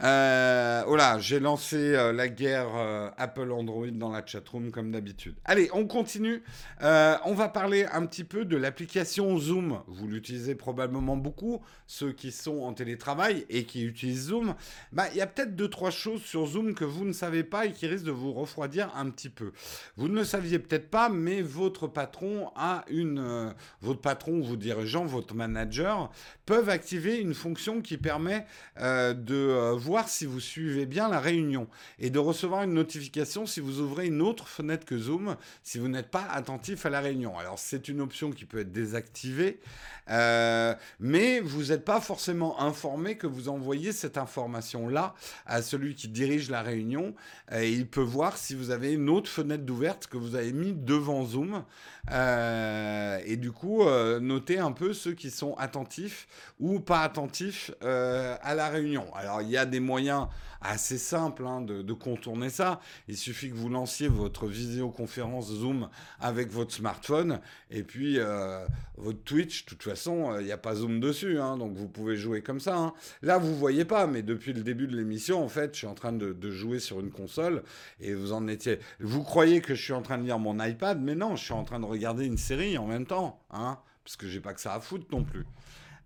Euh, 0.04 0.84
voilà, 0.86 1.18
j'ai 1.18 1.40
lancé 1.40 1.76
euh, 1.76 2.14
la 2.14 2.28
guerre 2.28 2.68
euh, 2.76 3.10
Apple 3.18 3.52
Android 3.52 3.88
dans 3.88 4.12
la 4.12 4.24
chatroom 4.24 4.70
comme 4.70 4.92
d'habitude. 4.92 5.36
Allez, 5.44 5.70
on 5.74 5.88
continue. 5.88 6.44
on 6.82 7.34
va 7.34 7.50
parler 7.50 7.86
un 7.92 8.06
petit 8.06 8.24
peu 8.24 8.46
de 8.46 8.58
l'application 8.58 9.38
Zoom. 9.40 9.82
Vous 9.88 10.08
l'utilisez 10.08 10.54
probablement 10.54 11.18
beaucoup, 11.18 11.62
ceux 11.88 12.12
qui 12.12 12.32
sont 12.32 12.60
en 12.60 12.74
télétravail 12.74 13.46
et 13.50 13.64
qui 13.64 13.84
utilisent 13.84 14.28
Zoom. 14.28 14.54
Bah, 14.92 15.06
il 15.12 15.18
y 15.18 15.22
a 15.22 15.28
peut-être 15.28 15.56
deux 15.56 15.70
trois 15.70 15.92
choses 15.92 16.22
sur 16.22 16.46
Zoom 16.46 16.76
que 16.76 16.86
vous 16.86 17.06
ne 17.06 17.14
savez 17.14 17.44
pas 17.44 17.66
et 17.66 17.72
qui 17.72 17.88
risquent 17.88 18.06
de 18.06 18.12
vous 18.12 18.34
refroidir 18.34 18.92
un 18.96 19.10
petit 19.10 19.30
peu. 19.30 19.52
Vous 19.96 20.08
ne 20.08 20.16
le 20.16 20.24
saviez 20.24 20.60
peut-être 20.60 20.90
pas, 20.90 21.10
mais 21.10 21.42
votre 21.42 21.88
patron 21.88 22.52
a 22.56 22.86
une, 22.90 23.54
votre 23.82 24.02
patron, 24.02 24.42
vos 24.42 24.56
dirigeants, 24.56 25.06
votre 25.06 25.34
manager 25.34 26.12
peuvent 26.46 26.70
activer 26.70 27.18
une 27.18 27.34
fonction 27.34 27.82
qui 27.82 27.98
permet 27.98 28.46
de 28.80 29.72
voir 29.88 30.10
si 30.10 30.26
vous 30.26 30.42
suivez 30.42 30.86
bien 30.86 31.08
la 31.08 31.22
réunion 31.22 31.70
et 31.98 32.10
de 32.10 32.20
recevoir 32.20 32.64
une 32.64 32.74
notification 32.74 33.46
si 33.46 33.62
vous 33.62 33.80
ouvrez 33.80 34.08
une 34.08 34.22
autre 34.22 34.50
fenêtre 34.50 34.86
que 34.86 34.98
Zoom, 34.98 35.38
si 35.64 35.80
vous 35.80 35.88
n'êtes 35.88 36.12
pas 36.12 36.28
attentif 36.30 36.86
à 36.86 36.90
la 36.90 37.00
réunion. 37.00 37.38
Alors 37.38 37.58
c'est 37.58 37.88
une 37.88 38.02
option 38.02 38.32
qui 38.32 38.44
peut 38.44 38.60
être 38.60 38.74
désactivée, 38.74 39.62
euh, 40.10 40.76
mais 41.00 41.40
vous 41.40 41.68
n'êtes 41.68 41.86
pas 41.86 42.02
forcément 42.02 42.62
informé 42.62 43.16
que 43.16 43.28
vous 43.28 43.48
envoyez 43.48 43.94
cette 43.94 44.18
information-là 44.18 45.16
à 45.46 45.62
celui 45.62 45.96
qui 45.96 46.10
dirige 46.10 46.50
la 46.50 46.64
réunion 46.64 47.16
et 47.54 47.72
il 47.72 47.88
peut 47.88 48.02
voir 48.02 48.36
si 48.36 48.54
vous 48.54 48.72
avez 48.72 48.92
une 48.92 49.10
autre 49.10 49.30
fenêtre 49.30 49.64
d'ouverte 49.64 50.08
que 50.08 50.18
vous 50.18 50.36
avez 50.36 50.52
mis 50.52 50.74
devant 50.74 51.24
Zoom. 51.24 51.64
Euh, 52.12 53.20
et 53.26 53.38
du 53.38 53.54
coup, 53.54 53.84
euh, 53.84 54.20
notez 54.20 54.60
un 54.60 54.72
peu 54.74 54.94
ceux 54.94 55.14
qui 55.14 55.32
sont 55.32 55.56
attentifs 55.56 56.28
ou 56.60 56.82
pas 56.82 57.02
attentifs 57.02 57.72
à 57.82 58.54
la 58.54 58.68
réunion. 58.68 59.06
Alors, 59.16 59.42
il 59.42 59.50
y 59.50 59.58
a 59.58 59.66
des 59.66 59.77
moyens 59.80 60.28
assez 60.62 60.98
simples 60.98 61.46
hein, 61.46 61.62
de, 61.62 61.94
contourner 61.94 62.50
ça. 62.50 62.80
Il 63.08 63.18
suffit 63.18 63.50
que 63.50 63.56
vous 63.56 63.70
lanciez 63.70 64.08
votre 64.08 64.48
visioconférence 64.48 65.52
Zoom 65.52 65.90
avec 66.20 66.52
votre 66.52 66.74
smartphone 66.74 67.40
et 67.72 67.84
puis 67.84 68.20
euh, 68.20 68.66
votre 68.98 69.22
Twitch. 69.24 69.66
De 69.66 69.70
toute 69.70 69.84
façon, 69.84 70.32
euh, 70.32 70.42
il 70.42 70.46
n'y 70.46 70.52
a 70.52 70.58
pas 70.58 70.76
Zoom 70.76 71.00
dessus, 71.00 71.40
hein, 71.40 71.58
donc 71.58 71.76
vous 71.76 71.88
pouvez 71.88 72.18
jouer 72.18 72.42
comme 72.42 72.60
ça. 72.60 72.78
Hein. 72.78 72.94
Là, 73.22 73.38
vous 73.38 73.56
voyez 73.56 73.86
pas, 73.86 74.08
mais 74.08 74.22
depuis 74.22 74.54
le 74.54 74.64
début 74.64 74.88
de 74.88 74.96
l'émission, 74.96 75.44
en 75.44 75.50
fait, 75.50 75.74
je 75.74 75.80
suis 75.80 75.88
en 75.88 75.96
train 75.96 76.14
de, 76.14 76.36
jouer 76.52 76.80
sur 76.80 77.00
une 77.02 77.12
console 77.12 77.64
et 78.00 78.14
vous 78.14 78.32
en 78.32 78.48
étiez. 78.48 78.80
Vous 79.00 79.22
croyez 79.22 79.60
que 79.62 79.76
je 79.76 79.84
suis 79.84 79.94
en 79.94 80.02
train 80.02 80.18
de 80.18 80.24
lire 80.24 80.40
mon 80.40 80.64
iPad, 80.64 81.02
mais 81.02 81.14
non, 81.14 81.36
je 81.36 81.44
suis 81.44 81.54
en 81.54 81.64
train 81.64 81.80
de 81.80 81.86
regarder 81.86 82.26
une 82.26 82.38
série 82.38 82.78
en 82.78 82.88
même 82.88 83.06
temps, 83.06 83.42
parce 83.50 84.16
que 84.18 84.28
j'ai 84.28 84.40
pas 84.40 84.54
que 84.54 84.62
ça 84.62 84.74
à 84.74 84.80
foutre 84.80 85.06
non 85.12 85.24
plus. 85.24 85.46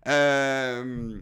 Euh, 0.08 1.20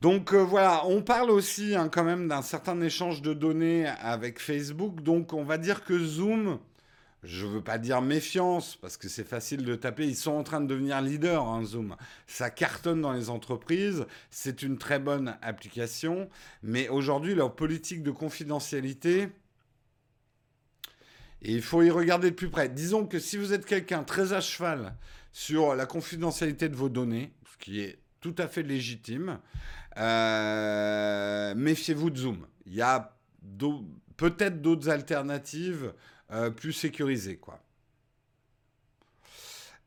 donc 0.00 0.32
euh, 0.32 0.42
voilà, 0.42 0.86
on 0.86 1.02
parle 1.02 1.30
aussi 1.30 1.74
hein, 1.74 1.90
quand 1.90 2.04
même 2.04 2.26
d'un 2.26 2.40
certain 2.40 2.80
échange 2.80 3.20
de 3.20 3.34
données 3.34 3.86
avec 3.86 4.40
Facebook. 4.40 5.02
Donc 5.02 5.34
on 5.34 5.44
va 5.44 5.58
dire 5.58 5.84
que 5.84 5.98
Zoom, 5.98 6.58
je 7.22 7.44
ne 7.44 7.50
veux 7.50 7.60
pas 7.62 7.76
dire 7.76 8.00
méfiance, 8.00 8.76
parce 8.76 8.96
que 8.96 9.08
c'est 9.08 9.28
facile 9.28 9.62
de 9.62 9.74
taper, 9.74 10.06
ils 10.06 10.16
sont 10.16 10.32
en 10.32 10.42
train 10.42 10.62
de 10.62 10.66
devenir 10.66 11.02
leaders, 11.02 11.46
hein, 11.46 11.64
Zoom. 11.64 11.96
Ça 12.26 12.48
cartonne 12.48 13.02
dans 13.02 13.12
les 13.12 13.28
entreprises, 13.28 14.06
c'est 14.30 14.62
une 14.62 14.78
très 14.78 14.98
bonne 14.98 15.36
application, 15.42 16.30
mais 16.62 16.88
aujourd'hui, 16.88 17.34
leur 17.34 17.54
politique 17.54 18.02
de 18.02 18.10
confidentialité, 18.10 19.28
il 21.42 21.60
faut 21.60 21.82
y 21.82 21.90
regarder 21.90 22.30
de 22.30 22.36
plus 22.36 22.50
près. 22.50 22.70
Disons 22.70 23.06
que 23.06 23.18
si 23.18 23.36
vous 23.36 23.52
êtes 23.52 23.66
quelqu'un 23.66 24.02
très 24.02 24.32
à 24.32 24.40
cheval 24.40 24.94
sur 25.32 25.74
la 25.74 25.84
confidentialité 25.84 26.70
de 26.70 26.76
vos 26.76 26.88
données, 26.88 27.32
ce 27.52 27.58
qui 27.58 27.80
est 27.80 27.98
tout 28.20 28.34
à 28.38 28.48
fait 28.48 28.62
légitime, 28.62 29.38
euh, 29.96 31.54
méfiez-vous 31.54 32.10
de 32.10 32.18
Zoom. 32.18 32.46
Il 32.66 32.74
y 32.74 32.82
a 32.82 33.16
peut-être 34.16 34.62
d'autres 34.62 34.88
alternatives 34.88 35.92
plus 36.56 36.72
sécurisées, 36.72 37.38
quoi. 37.38 37.60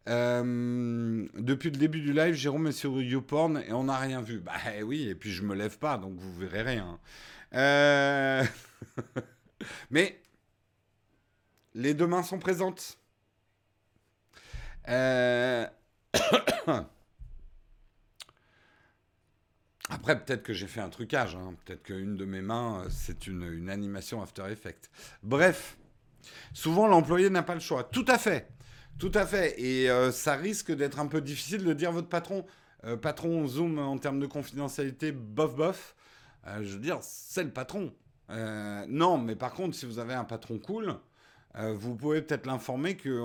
depuis 0.05 1.69
le 1.69 1.77
début 1.77 2.01
du 2.01 2.11
live, 2.11 2.33
Jérôme 2.33 2.67
est 2.67 2.73
sur 2.73 3.01
YouPorn 3.01 3.63
et 3.65 3.71
on 3.71 3.85
n'a 3.85 3.97
rien 3.97 4.21
vu. 4.21 4.39
Bah 4.39 4.53
oui, 4.83 5.07
et 5.07 5.15
puis 5.15 5.31
je 5.31 5.43
me 5.43 5.55
lève 5.55 5.77
pas, 5.77 5.97
donc 5.97 6.15
vous 6.17 6.33
verrez 6.33 6.63
rien. 6.63 6.99
Mais 9.91 10.21
les 11.75 11.93
deux 11.93 12.07
mains 12.07 12.23
sont 12.23 12.39
présentes. 12.39 12.97
Euh, 14.89 15.65
Après, 19.93 20.19
peut-être 20.19 20.43
que 20.43 20.53
j'ai 20.53 20.67
fait 20.67 20.81
un 20.81 20.89
trucage. 20.89 21.35
Hein. 21.35 21.55
Peut-être 21.63 21.83
qu'une 21.83 22.15
de 22.15 22.25
mes 22.25 22.41
mains, 22.41 22.81
euh, 22.81 22.87
c'est 22.89 23.27
une, 23.27 23.69
animation 23.69 24.21
After 24.21 24.43
Effects. 24.49 24.89
Bref, 25.21 25.77
souvent 26.53 26.87
l'employé 26.87 27.29
n'a 27.29 27.43
pas 27.43 27.53
le 27.53 27.59
choix. 27.59 27.83
Tout 27.83 28.05
à 28.07 28.17
fait. 28.17 28.49
Tout 28.97 29.11
à 29.13 29.25
fait. 29.25 29.59
Et 29.61 29.89
euh, 29.89 30.11
ça 30.11 30.35
risque 30.35 30.71
d'être 30.71 30.99
un 30.99 31.07
peu 31.07 31.21
difficile 31.21 31.63
de 31.63 31.73
dire 31.73 31.91
votre 31.91 32.09
patron, 32.09 32.45
patron 33.01 33.47
Zoom 33.47 33.79
en 33.79 33.97
termes 33.97 34.19
de 34.19 34.25
confidentialité, 34.25 35.13
bof 35.13 35.55
bof. 35.55 35.95
je 36.61 36.73
veux 36.73 36.79
dire, 36.79 36.99
c'est 37.01 37.43
le 37.43 37.51
patron. 37.51 37.93
non, 38.29 39.17
mais 39.17 39.35
par 39.35 39.53
contre, 39.53 39.75
si 39.75 39.85
vous 39.85 39.99
avez 39.99 40.13
un 40.13 40.25
patron 40.25 40.59
cool, 40.59 40.97
euh, 41.57 41.73
vous 41.73 41.95
pouvez 41.95 42.21
peut-être 42.21 42.45
l'informer 42.45 42.97
que 42.97 43.23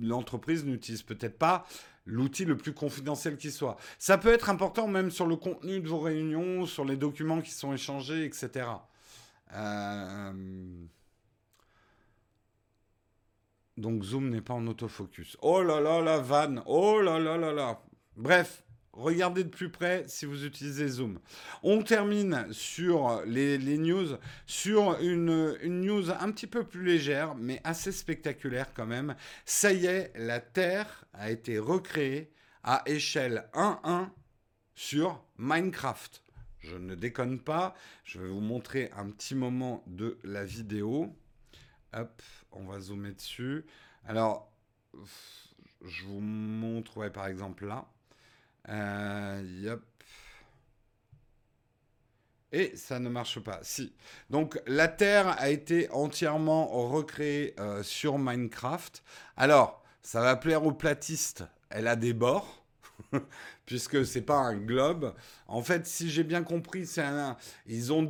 l'entreprise 0.00 0.64
n'utilise 0.64 1.02
peut-être 1.02 1.38
pas 1.38 1.66
l'outil 2.06 2.44
le 2.44 2.56
plus 2.56 2.72
confidentiel 2.72 3.36
qui 3.36 3.50
soit. 3.50 3.76
Ça 3.98 4.16
peut 4.16 4.32
être 4.32 4.48
important 4.48 4.86
même 4.86 5.10
sur 5.10 5.26
le 5.26 5.36
contenu 5.36 5.80
de 5.80 5.88
vos 5.88 5.98
réunions, 5.98 6.64
sur 6.64 6.84
les 6.84 6.96
documents 6.96 7.42
qui 7.42 7.50
sont 7.50 7.72
échangés, 7.74 8.24
etc. 8.24 8.66
Euh, 9.52 10.32
donc 13.76 14.02
Zoom 14.02 14.30
n'est 14.30 14.40
pas 14.40 14.54
en 14.54 14.66
autofocus. 14.66 15.36
Oh 15.42 15.62
là 15.62 15.80
là 15.80 16.00
la 16.00 16.18
vanne. 16.18 16.62
Oh 16.66 17.00
là 17.00 17.18
là 17.18 17.36
là 17.36 17.52
là. 17.52 17.82
Bref, 18.16 18.64
Regardez 18.96 19.44
de 19.44 19.50
plus 19.50 19.68
près 19.68 20.04
si 20.08 20.24
vous 20.24 20.46
utilisez 20.46 20.88
Zoom. 20.88 21.18
On 21.62 21.82
termine 21.82 22.46
sur 22.50 23.22
les, 23.26 23.58
news, 23.76 24.16
sur 24.46 24.98
une, 25.02 25.58
news 25.64 26.10
un 26.10 26.32
petit 26.32 26.46
peu 26.46 26.64
plus 26.64 26.82
légère, 26.82 27.34
mais 27.34 27.60
assez 27.62 27.92
spectaculaire 27.92 28.72
quand 28.72 28.86
même. 28.86 29.14
Ça 29.44 29.70
y 29.74 29.84
est, 29.84 30.12
la 30.16 30.40
Terre 30.40 31.04
a 31.12 31.30
été 31.30 31.58
recréée 31.58 32.32
à 32.62 32.82
échelle 32.86 33.50
1-1 33.52 34.08
sur 34.74 35.22
Minecraft. 35.36 36.22
Je 36.60 36.76
ne 36.76 36.94
déconne 36.94 37.38
pas. 37.38 37.74
Je 38.02 38.18
vais 38.18 38.28
vous 38.28 38.40
montrer 38.40 38.90
un 38.96 39.10
petit 39.10 39.34
moment 39.34 39.84
de 39.86 40.16
la 40.24 40.46
vidéo. 40.46 41.14
Hop, 41.92 42.22
on 42.50 42.64
va 42.64 42.80
zoomer 42.80 43.12
dessus. 43.12 43.66
Alors, 44.06 44.50
je 45.84 46.04
vous 46.04 46.20
montre, 46.20 46.96
ouais, 46.96 47.10
par 47.10 47.26
exemple 47.26 47.66
là. 47.66 47.86
Euh, 48.68 49.76
Et 52.52 52.74
ça 52.76 52.98
ne 52.98 53.08
marche 53.08 53.40
pas. 53.40 53.60
Si. 53.62 53.92
Donc 54.30 54.60
la 54.66 54.88
Terre 54.88 55.36
a 55.40 55.50
été 55.50 55.90
entièrement 55.90 56.66
recréée 56.88 57.54
euh, 57.58 57.82
sur 57.82 58.18
Minecraft. 58.18 59.02
Alors, 59.36 59.82
ça 60.02 60.20
va 60.20 60.36
plaire 60.36 60.64
aux 60.64 60.72
platistes. 60.72 61.44
Elle 61.70 61.88
a 61.88 61.96
des 61.96 62.12
bords. 62.12 62.62
puisque 63.66 64.06
c'est 64.06 64.22
pas 64.22 64.38
un 64.38 64.56
globe. 64.56 65.12
En 65.48 65.62
fait, 65.62 65.86
si 65.86 66.08
j'ai 66.08 66.24
bien 66.24 66.42
compris, 66.42 66.86
c'est 66.86 67.02
un, 67.02 67.36
ils 67.66 67.92
ont, 67.92 68.08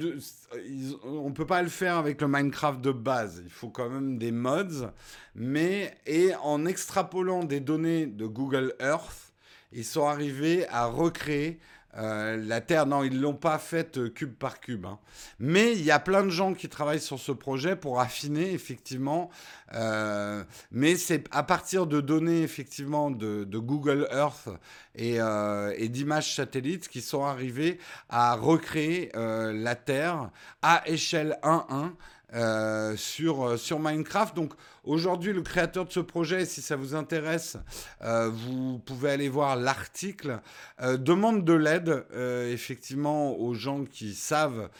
on 1.04 1.32
peut 1.32 1.46
pas 1.46 1.62
le 1.62 1.68
faire 1.68 1.96
avec 1.96 2.20
le 2.20 2.28
Minecraft 2.28 2.80
de 2.80 2.92
base. 2.92 3.42
Il 3.44 3.50
faut 3.50 3.70
quand 3.70 3.88
même 3.88 4.18
des 4.18 4.32
mods, 4.32 4.90
mais 5.34 5.96
et 6.07 6.34
en 6.36 6.66
extrapolant 6.66 7.42
des 7.44 7.61
données 7.61 8.07
de 8.07 8.26
Google 8.26 8.74
Earth, 8.80 9.26
ils 9.77 9.85
sont 9.85 10.07
arrivés 10.07 10.66
à 10.68 10.87
recréer 10.87 11.61
euh, 11.99 12.37
la 12.37 12.61
Terre. 12.61 12.87
Non, 12.87 13.05
ils 13.05 13.14
ne 13.14 13.20
l'ont 13.20 13.35
pas 13.35 13.59
faite 13.59 13.99
euh, 13.99 14.09
cube 14.09 14.35
par 14.35 14.61
cube. 14.61 14.87
Hein. 14.87 14.99
Mais 15.39 15.72
il 15.72 15.83
y 15.83 15.91
a 15.91 15.99
plein 15.99 16.24
de 16.24 16.31
gens 16.31 16.55
qui 16.55 16.68
travaillent 16.68 17.01
sur 17.01 17.18
ce 17.18 17.33
projet 17.33 17.77
pour 17.77 18.01
affiner, 18.01 18.53
effectivement. 18.53 19.31
Euh, 19.74 20.43
mais 20.70 20.97
c'est 20.97 21.24
à 21.31 21.43
partir 21.43 21.87
de 21.87 22.01
données, 22.01 22.43
effectivement, 22.43 23.11
de, 23.11 23.45
Google 23.45 24.09
Earth 24.12 24.49
et, 24.95 25.18
d'images 25.89 26.35
satellites 26.35 26.89
qui 26.89 27.01
sont 27.03 27.24
arrivés 27.24 27.79
à 28.09 28.35
recréer 28.35 29.11
la 29.14 29.74
Terre 29.74 30.31
à 30.62 30.83
échelle 30.87 31.39
1-1 31.43 31.93
euh, 32.35 32.97
sur, 32.97 33.47
euh, 33.47 33.57
sur 33.57 33.79
Minecraft. 33.79 34.35
Donc 34.35 34.53
aujourd'hui, 34.83 35.33
le 35.33 35.43
créateur 35.43 35.85
de 35.85 35.93
ce 35.93 36.01
projet, 36.01 36.45
si 36.45 36.61
ça 36.61 36.74
vous 36.74 36.97
intéresse, 36.97 37.57
euh, 38.03 38.29
vous 38.29 38.81
pouvez 38.81 39.11
aller 39.11 39.29
voir 39.29 39.55
l'article. 39.55 40.41
demande 40.99 41.45
de 41.45 41.53
l'aide, 41.53 42.05
effectivement, 42.51 43.39
aux 43.39 43.55
gens 43.55 43.85
qui 43.85 44.12
savent 44.12 44.70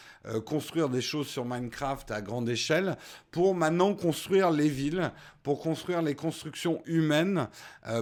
construire 0.45 0.89
des 0.89 0.99
choses 0.99 1.27
sur 1.27 1.45
Minecraft 1.45 2.11
à 2.11 2.21
grande 2.21 2.49
échelle 2.49 2.97
pour 3.31 3.55
maintenant 3.55 3.93
construire 3.93 4.51
les 4.51 4.67
villes, 4.67 5.11
pour 5.41 5.61
construire 5.61 6.01
les 6.01 6.15
constructions 6.15 6.81
humaines. 6.85 7.47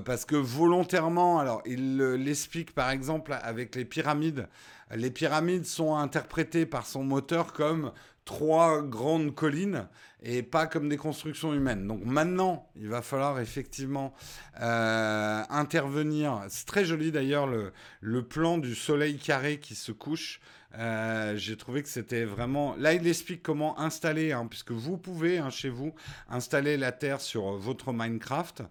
parce 0.05 0.25
que 0.25 0.35
volontairement, 0.35 1.39
alors 1.39 1.61
il 1.65 1.97
l'explique 1.97 2.73
par 2.73 2.89
exemple 2.89 3.37
avec 3.43 3.75
les 3.75 3.85
pyramides. 3.85 4.47
Les 4.93 5.09
pyramides 5.09 5.65
sont 5.65 5.95
interprétées 5.95 6.65
par 6.65 6.85
son 6.85 7.03
moteur 7.03 7.53
comme 7.53 7.91
trois 8.25 8.81
grandes 8.81 9.33
collines 9.33 9.87
et 10.23 10.41
pas 10.41 10.65
comme 10.65 10.89
des 10.89 10.97
constructions 10.97 11.53
humaines. 11.53 11.87
Donc 11.87 12.03
maintenant, 12.03 12.67
il 12.75 12.89
va 12.89 13.01
falloir 13.03 13.39
effectivement 13.39 14.13
euh, 14.59 15.43
intervenir. 15.49 16.43
C'est 16.49 16.65
très 16.65 16.83
joli 16.83 17.11
d'ailleurs 17.11 17.45
le, 17.45 17.71
le, 18.01 18.23
plan 18.23 18.57
du 18.57 18.73
soleil 18.73 19.17
carré 19.17 19.59
qui 19.59 19.75
se 19.75 19.91
couche 19.91 20.39
euh, 20.77 21.37
j'ai 21.37 21.55
trouvé 21.55 21.83
que 21.83 21.89
c'était 21.89 22.25
vraiment. 22.25 22.75
Là, 22.77 22.93
il 22.93 23.07
explique 23.07 23.41
comment 23.41 23.79
installer, 23.79 24.31
hein, 24.31 24.47
puisque 24.49 24.71
vous 24.71 24.97
pouvez 24.97 25.37
hein, 25.37 25.49
chez 25.49 25.69
vous 25.69 25.93
installer 26.29 26.77
la 26.77 26.91
Terre 26.91 27.21
sur 27.21 27.51
votre 27.53 27.93
Minecraft. 27.93 28.63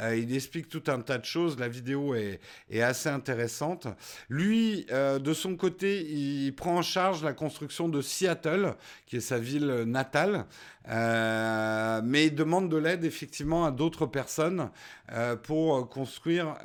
Euh, 0.00 0.16
il 0.16 0.34
explique 0.34 0.68
tout 0.68 0.82
un 0.88 1.00
tas 1.00 1.18
de 1.18 1.24
choses. 1.24 1.58
La 1.58 1.68
vidéo 1.68 2.14
est, 2.14 2.40
assez 2.80 3.08
intéressante. 3.08 3.86
Lui, 4.28 4.86
euh, 4.90 5.18
de 5.18 5.32
son 5.32 5.56
côté, 5.56 6.02
il 6.02 6.54
prend 6.54 6.76
en 6.76 6.82
charge 6.82 7.24
la 7.24 7.32
construction 7.32 7.88
de 7.88 8.02
Seattle, 8.02 8.74
qui 9.06 9.16
est 9.16 9.20
sa 9.20 9.38
ville 9.38 9.84
natale. 9.86 10.46
mais 10.86 12.26
il 12.26 12.34
demande 12.34 12.70
de 12.70 12.76
l'aide 12.76 13.04
effectivement 13.04 13.64
à 13.64 13.70
d'autres 13.70 14.06
personnes 14.06 14.70
pour 15.42 15.88
construire 15.88 16.56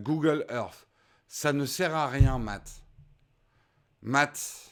Google 0.00 0.44
Earth. 0.50 0.86
Ça 1.34 1.54
ne 1.54 1.64
sert 1.64 1.94
à 1.94 2.08
rien, 2.08 2.38
Matt. 2.38 2.70
Matt. 4.02 4.70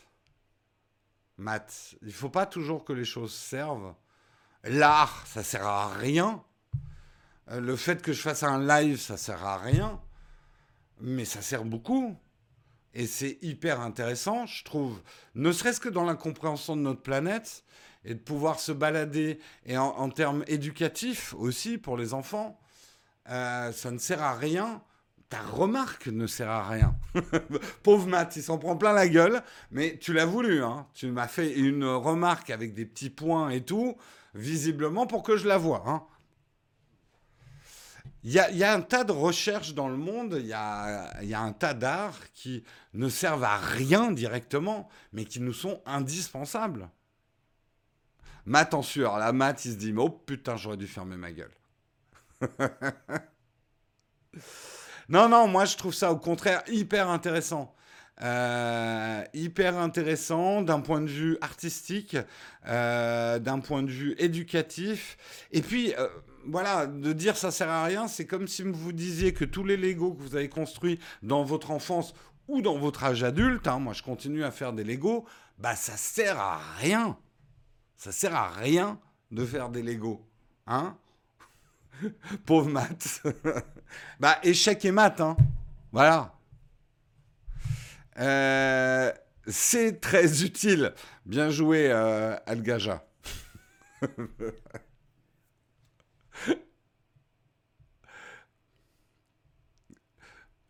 Matt. 1.39 1.95
Il 2.03 2.09
ne 2.09 2.13
faut 2.13 2.29
pas 2.29 2.45
toujours 2.45 2.85
que 2.85 2.93
les 2.93 3.07
choses 3.07 3.33
servent. 3.33 3.95
L'art, 4.65 5.27
ça 5.27 5.43
sert 5.43 5.67
à 5.67 5.89
rien. 5.95 6.45
Euh, 7.49 7.61
le 7.61 7.77
fait 7.77 8.03
que 8.03 8.13
je 8.13 8.21
fasse 8.21 8.43
un 8.43 8.63
live, 8.63 9.01
ça 9.01 9.17
sert 9.17 9.43
à 9.43 9.57
rien. 9.57 10.03
Mais 11.01 11.25
ça 11.25 11.41
sert 11.41 11.65
beaucoup. 11.65 12.15
Et 12.93 13.07
c'est 13.07 13.39
hyper 13.41 13.81
intéressant, 13.81 14.45
je 14.45 14.63
trouve. 14.63 15.01
Ne 15.35 15.53
serait-ce 15.53 15.81
que 15.81 15.89
dans 15.89 16.05
la 16.05 16.15
compréhension 16.15 16.77
de 16.77 16.83
notre 16.83 17.01
planète 17.01 17.65
et 18.05 18.13
de 18.13 18.21
pouvoir 18.21 18.61
se 18.61 18.73
balader 18.73 19.41
et 19.65 19.79
en, 19.79 20.11
termes 20.11 20.45
éducatifs 20.47 21.33
aussi 21.33 21.79
pour 21.79 21.97
les 21.97 22.13
enfants. 22.13 22.61
Euh, 23.31 23.73
ça 23.73 23.91
ne 23.91 23.99
sert 23.99 24.23
à 24.23 24.35
rien 24.35 24.83
ta 25.31 25.43
remarque 25.43 26.09
ne 26.09 26.27
sert 26.27 26.51
à 26.51 26.69
rien. 26.69 26.97
Pauvre 27.85 28.09
Matt, 28.09 28.35
il 28.35 28.43
s'en 28.43 28.59
prend 28.59 28.77
plein 28.77 28.93
la 28.93 29.09
gueule, 29.09 29.43
mais 29.71 29.97
tu 29.97 30.13
l'as 30.13 30.27
voulu. 30.27 30.63
Hein. 30.63 30.89
Tu 30.93 31.07
m'as 31.07 31.29
fait 31.29 31.55
une 31.55 31.85
remarque 31.85 32.51
avec 32.51 32.75
des 32.75 32.85
petits 32.85 33.11
points 33.11 33.51
et 33.51 33.65
tout, 33.65 33.97
visiblement 34.35 35.07
pour 35.07 35.23
que 35.23 35.37
je 35.37 35.47
la 35.47 35.57
vois. 35.57 35.85
Hein. 35.87 36.03
Il 38.23 38.33
y, 38.33 38.39
a, 38.39 38.75
un 38.75 38.83
tas 38.83 39.05
de 39.05 39.13
recherches 39.13 39.73
dans 39.73 39.89
le 39.89 39.97
monde, 39.97 40.37
il 40.39 40.47
y 40.47 40.53
a, 40.53 41.41
un 41.41 41.53
tas 41.53 41.73
d'arts 41.73 42.21
qui 42.35 42.65
ne 42.93 43.09
servent 43.09 43.45
à 43.45 43.57
rien 43.57 44.13
directement, 44.13 44.91
mais 45.15 45.25
qui 45.25 45.41
nous 45.41 45.55
sont 45.55 45.81
indispensables. 45.87 46.91
Matt 48.45 48.75
en 48.75 48.83
sueur. 48.83 49.17
Là, 49.17 49.33
Matt, 49.33 49.65
il 49.65 49.73
se 49.73 49.77
dit, 49.77 49.95
oh 49.97 50.11
putain, 50.11 50.57
j'aurais 50.57 50.77
dû 50.77 50.87
fermer 50.87 51.17
ma 51.17 51.33
gueule. 51.33 51.55
Non, 55.11 55.29
non, 55.29 55.49
moi 55.49 55.65
je 55.65 55.77
trouve 55.77 55.93
ça 55.93 56.13
au 56.13 56.17
contraire 56.17 56.63
hyper 56.69 57.11
intéressant. 57.11 57.75
Euh, 58.23 59.25
hyper 59.35 59.77
intéressant 59.77 60.63
d'un 60.63 60.81
point 60.81 61.01
de 61.01 61.09
vue 61.09 61.37
artistique, 61.41 62.17
euh, 62.69 63.41
d'un 63.41 63.59
point 63.59 63.83
de 63.83 63.91
vue 63.91 64.15
éducatif. 64.19 65.17
Et 65.51 65.63
puis, 65.63 65.95
euh, 65.99 66.07
voilà, 66.47 66.87
de 66.87 67.13
dire 67.13 67.37
ça 67.37 67.51
sert 67.51 67.71
à 67.71 67.85
rien, 67.85 68.07
c'est 68.07 68.27
comme 68.27 68.47
si 68.47 68.63
vous 68.63 68.93
disiez 68.93 69.35
que 69.35 69.45
tous 69.45 69.65
les 69.65 69.77
Legos 69.77 70.13
que 70.13 70.23
vous 70.23 70.37
avez 70.37 70.49
construits 70.49 71.01
dans 71.23 71.43
votre 71.43 71.73
enfance 71.73 72.15
ou 72.47 72.63
dans 72.63 72.79
votre 72.79 73.03
âge 73.03 73.25
adulte, 73.25 73.67
hein, 73.67 73.81
moi 73.81 73.95
je 73.95 74.05
continue 74.05 74.45
à 74.45 74.53
faire 74.53 74.73
des 74.73 74.85
Lego, 74.85 75.25
bah 75.59 75.75
ça 75.75 75.97
sert 75.97 76.39
à 76.39 76.61
rien. 76.79 77.19
Ça 77.97 78.13
sert 78.13 78.37
à 78.37 78.51
rien 78.51 79.01
de 79.33 79.45
faire 79.45 79.71
des 79.71 79.83
Lego. 79.83 80.25
Hein 80.69 80.97
Pauvre 82.47 82.71
maths. 82.71 83.23
bah 84.21 84.39
échec 84.43 84.85
et 84.85 84.93
maths, 84.93 85.21
hein. 85.21 85.37
Voilà. 85.93 86.35
Euh, 88.19 89.13
c'est 89.47 90.01
très 90.01 90.45
utile. 90.45 90.95
Bien 91.27 91.51
joué, 91.51 91.91
euh, 91.91 92.37
Algaja. 92.47 93.05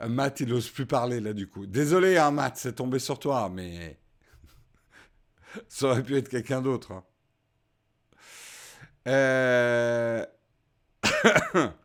Matt, 0.08 0.40
il 0.40 0.48
n'ose 0.48 0.70
plus 0.70 0.86
parler 0.86 1.20
là 1.20 1.34
du 1.34 1.46
coup. 1.46 1.66
Désolé, 1.66 2.16
hein, 2.16 2.30
Matt, 2.30 2.56
c'est 2.56 2.72
tombé 2.74 2.98
sur 2.98 3.18
toi, 3.18 3.50
mais 3.50 3.98
ça 5.68 5.88
aurait 5.88 6.02
pu 6.02 6.16
être 6.16 6.28
quelqu'un 6.30 6.62
d'autre. 6.62 6.92
Hein. 6.92 7.04
Euh... 9.08 10.24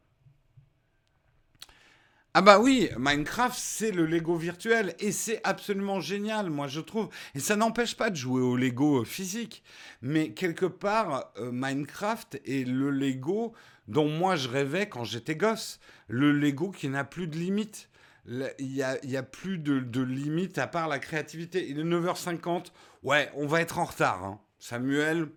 Ah 2.38 2.42
bah 2.42 2.60
oui, 2.60 2.90
Minecraft, 2.98 3.58
c'est 3.58 3.92
le 3.92 4.06
Lego 4.06 4.36
virtuel 4.36 4.94
et 5.00 5.14
c'est 5.14 5.40
absolument 5.46 6.02
génial, 6.02 6.50
moi 6.50 6.68
je 6.68 6.82
trouve. 6.82 7.08
Et 7.34 7.40
ça 7.40 7.56
n'empêche 7.56 7.96
pas 7.96 8.10
de 8.10 8.18
jouer 8.18 8.42
au 8.42 8.58
Lego 8.58 9.06
physique. 9.06 9.64
Mais 10.02 10.34
quelque 10.34 10.66
part, 10.66 11.32
euh, 11.38 11.50
Minecraft 11.54 12.42
est 12.46 12.68
le 12.68 12.92
Lego 12.92 13.54
dont 13.88 14.10
moi 14.10 14.36
je 14.36 14.50
rêvais 14.50 14.90
quand 14.90 15.06
j'étais 15.06 15.38
gosse. 15.38 15.80
Le 16.10 16.34
Lego 16.34 16.72
qui 16.72 16.90
n'a 16.90 17.06
plus 17.06 17.28
de 17.28 17.38
limites. 17.38 17.90
Il 18.28 18.68
n'y 19.06 19.16
a, 19.16 19.24
plus 19.24 19.58
de, 19.58 19.80
de 19.80 20.02
limites 20.02 20.58
à 20.58 20.68
part 20.68 20.90
la 20.90 21.00
créativité. 21.00 21.66
Il 21.70 21.80
est 21.80 21.84
9h50. 21.86 22.66
Ouais, 23.04 23.32
on 23.36 23.48
va 23.48 23.62
être 23.62 23.80
en 23.80 23.86
retard. 23.86 24.26
Hein. 24.26 24.42
Samuel, 24.60 25.30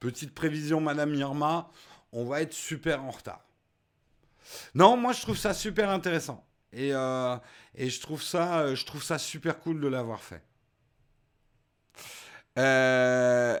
petite 0.00 0.34
prévision, 0.34 0.80
Madame 0.80 1.14
Irma, 1.14 1.70
on 2.12 2.24
va 2.24 2.42
être 2.42 2.52
super 2.52 3.02
en 3.02 3.10
retard. 3.10 3.44
Non, 4.74 4.96
moi 4.96 5.12
je 5.12 5.22
trouve 5.22 5.36
ça 5.36 5.54
super 5.54 5.90
intéressant. 5.90 6.44
Et, 6.72 6.94
euh, 6.94 7.36
et 7.74 7.90
je, 7.90 8.00
trouve 8.00 8.22
ça, 8.22 8.60
euh, 8.60 8.74
je 8.74 8.84
trouve 8.86 9.02
ça 9.02 9.18
super 9.18 9.58
cool 9.60 9.80
de 9.80 9.88
l'avoir 9.88 10.22
fait. 10.22 10.42
Euh... 12.58 13.58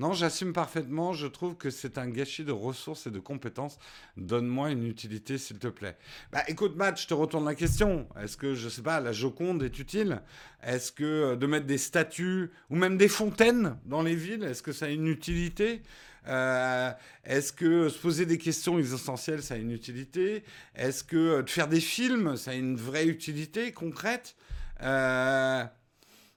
Non, 0.00 0.14
j'assume 0.14 0.54
parfaitement. 0.54 1.12
Je 1.12 1.26
trouve 1.26 1.56
que 1.56 1.68
c'est 1.68 1.98
un 1.98 2.08
gâchis 2.08 2.42
de 2.42 2.52
ressources 2.52 3.06
et 3.06 3.10
de 3.10 3.18
compétences. 3.18 3.76
Donne-moi 4.16 4.70
une 4.70 4.86
utilité, 4.86 5.36
s'il 5.36 5.58
te 5.58 5.68
plaît. 5.68 5.98
Bah, 6.32 6.42
écoute, 6.48 6.74
Matt, 6.74 6.98
je 6.98 7.06
te 7.06 7.12
retourne 7.12 7.44
la 7.44 7.54
question. 7.54 8.08
Est-ce 8.18 8.38
que, 8.38 8.54
je 8.54 8.70
sais 8.70 8.80
pas, 8.80 9.00
la 9.00 9.12
Joconde 9.12 9.62
est 9.62 9.78
utile? 9.78 10.22
Est-ce 10.62 10.90
que 10.90 11.04
euh, 11.04 11.36
de 11.36 11.46
mettre 11.46 11.66
des 11.66 11.76
statues 11.76 12.50
ou 12.70 12.76
même 12.76 12.96
des 12.96 13.08
fontaines 13.08 13.76
dans 13.84 14.00
les 14.00 14.14
villes, 14.14 14.42
est-ce 14.42 14.62
que 14.62 14.72
ça 14.72 14.86
a 14.86 14.88
une 14.88 15.06
utilité? 15.06 15.82
Euh, 16.28 16.90
Est-ce 17.24 17.52
que 17.52 17.90
se 17.90 17.98
poser 17.98 18.24
des 18.24 18.38
questions 18.38 18.78
essentielles, 18.78 19.42
ça 19.42 19.52
a 19.52 19.58
une 19.58 19.70
utilité? 19.70 20.44
Est-ce 20.76 21.04
que 21.04 21.16
euh, 21.16 21.42
de 21.42 21.50
faire 21.50 21.68
des 21.68 21.80
films, 21.80 22.38
ça 22.38 22.52
a 22.52 22.54
une 22.54 22.76
vraie 22.76 23.06
utilité 23.06 23.70
concrète? 23.72 24.34
Euh, 24.80 25.62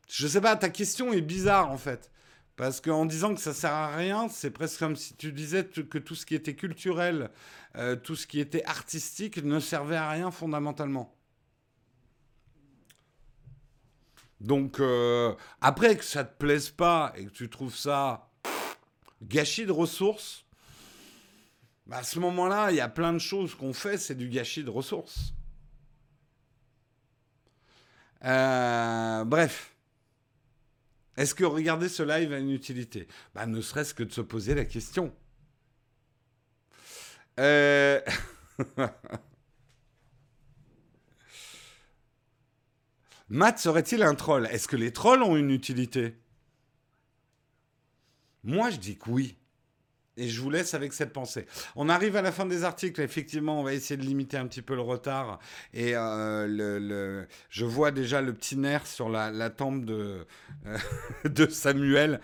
Je 0.09 0.27
sais 0.27 0.41
pas, 0.41 0.57
ta 0.57 0.67
question 0.67 1.13
est 1.13 1.21
bizarre 1.21 1.71
en 1.71 1.77
fait. 1.77 2.09
Parce 2.55 2.81
qu'en 2.81 3.05
disant 3.05 3.33
que 3.33 3.41
ça 3.41 3.53
sert 3.53 3.73
à 3.73 3.95
rien, 3.95 4.29
c'est 4.29 4.51
presque 4.51 4.79
comme 4.79 4.95
si 4.95 5.15
tu 5.15 5.31
disais 5.31 5.65
que 5.65 5.97
tout 5.97 6.15
ce 6.15 6.25
qui 6.25 6.35
était 6.35 6.55
culturel, 6.55 7.31
euh, 7.75 7.95
tout 7.95 8.15
ce 8.15 8.27
qui 8.27 8.39
était 8.39 8.63
artistique 8.65 9.43
ne 9.43 9.59
servait 9.59 9.95
à 9.95 10.09
rien 10.09 10.29
fondamentalement. 10.29 11.15
Donc, 14.39 14.81
après 15.61 15.95
que 15.95 16.03
ça 16.03 16.25
te 16.25 16.37
plaise 16.37 16.69
pas 16.69 17.13
et 17.15 17.25
que 17.25 17.31
tu 17.31 17.49
trouves 17.49 17.77
ça 17.77 18.29
gâchis 19.21 19.65
de 19.65 19.71
ressources, 19.71 20.45
bah, 21.85 21.97
à 21.97 22.03
ce 22.03 22.19
moment-là, 22.19 22.71
il 22.71 22.77
y 22.77 22.81
a 22.81 22.89
plein 22.89 23.13
de 23.13 23.19
choses 23.19 23.55
qu'on 23.55 23.73
fait, 23.73 23.97
c'est 23.97 24.15
du 24.15 24.29
gâchis 24.29 24.63
de 24.63 24.69
ressources. 24.69 25.33
Euh, 28.23 29.25
bref. 29.25 29.72
Est-ce 31.17 31.35
que 31.35 31.43
regarder 31.43 31.89
ce 31.89 32.03
live 32.03 32.33
a 32.33 32.39
une 32.39 32.51
utilité? 32.51 33.07
Bah, 33.35 33.45
Ne 33.45 33.61
serait-ce 33.61 33.93
que 33.93 34.03
de 34.03 34.11
se 34.11 34.21
poser 34.21 34.55
la 34.55 34.65
question. 34.65 35.13
Euh... 37.39 38.01
Matt 43.29 43.59
serait-il 43.59 44.03
un 44.03 44.15
troll? 44.15 44.47
Est-ce 44.47 44.67
que 44.67 44.75
les 44.75 44.91
trolls 44.93 45.23
ont 45.23 45.35
une 45.35 45.49
utilité? 45.49 46.15
Moi, 48.43 48.69
je 48.69 48.77
dis 48.77 48.97
que 48.97 49.09
oui. 49.09 49.37
Et 50.15 50.29
je 50.29 50.41
vous 50.41 50.49
laisse 50.51 50.73
avec 50.75 50.93
cette 50.93 51.11
pensée. 51.11 51.45
On 51.75 51.89
arrive 51.89 52.15
à 52.15 52.21
la 52.21 52.31
fin 52.31 52.45
des 52.45 52.63
articles. 52.63 53.01
Effectivement, 53.01 53.59
on 53.59 53.63
va 53.63 53.73
essayer 53.73 53.97
de 53.97 54.05
limiter 54.05 54.37
un 54.37 54.45
petit 54.47 54.61
peu 54.61 54.75
le 54.75 54.81
retard. 54.81 55.39
Et 55.73 55.95
euh, 55.95 56.45
le, 56.47 57.27
je 57.49 57.65
vois 57.65 57.91
déjà 57.91 58.21
le 58.21 58.33
petit 58.33 58.55
nerf 58.55 58.85
sur 58.85 59.09
la, 59.09 59.31
la 59.31 59.49
tempe 59.49 59.85
de, 59.85 60.25
euh, 60.67 60.77
de 61.25 61.47
Samuel. 61.47 62.19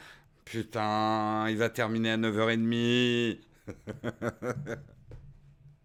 Putain, 0.46 1.48
il 1.50 1.58
va 1.58 1.70
terminer 1.70 2.12
à 2.12 2.18
9h30. 2.18 3.40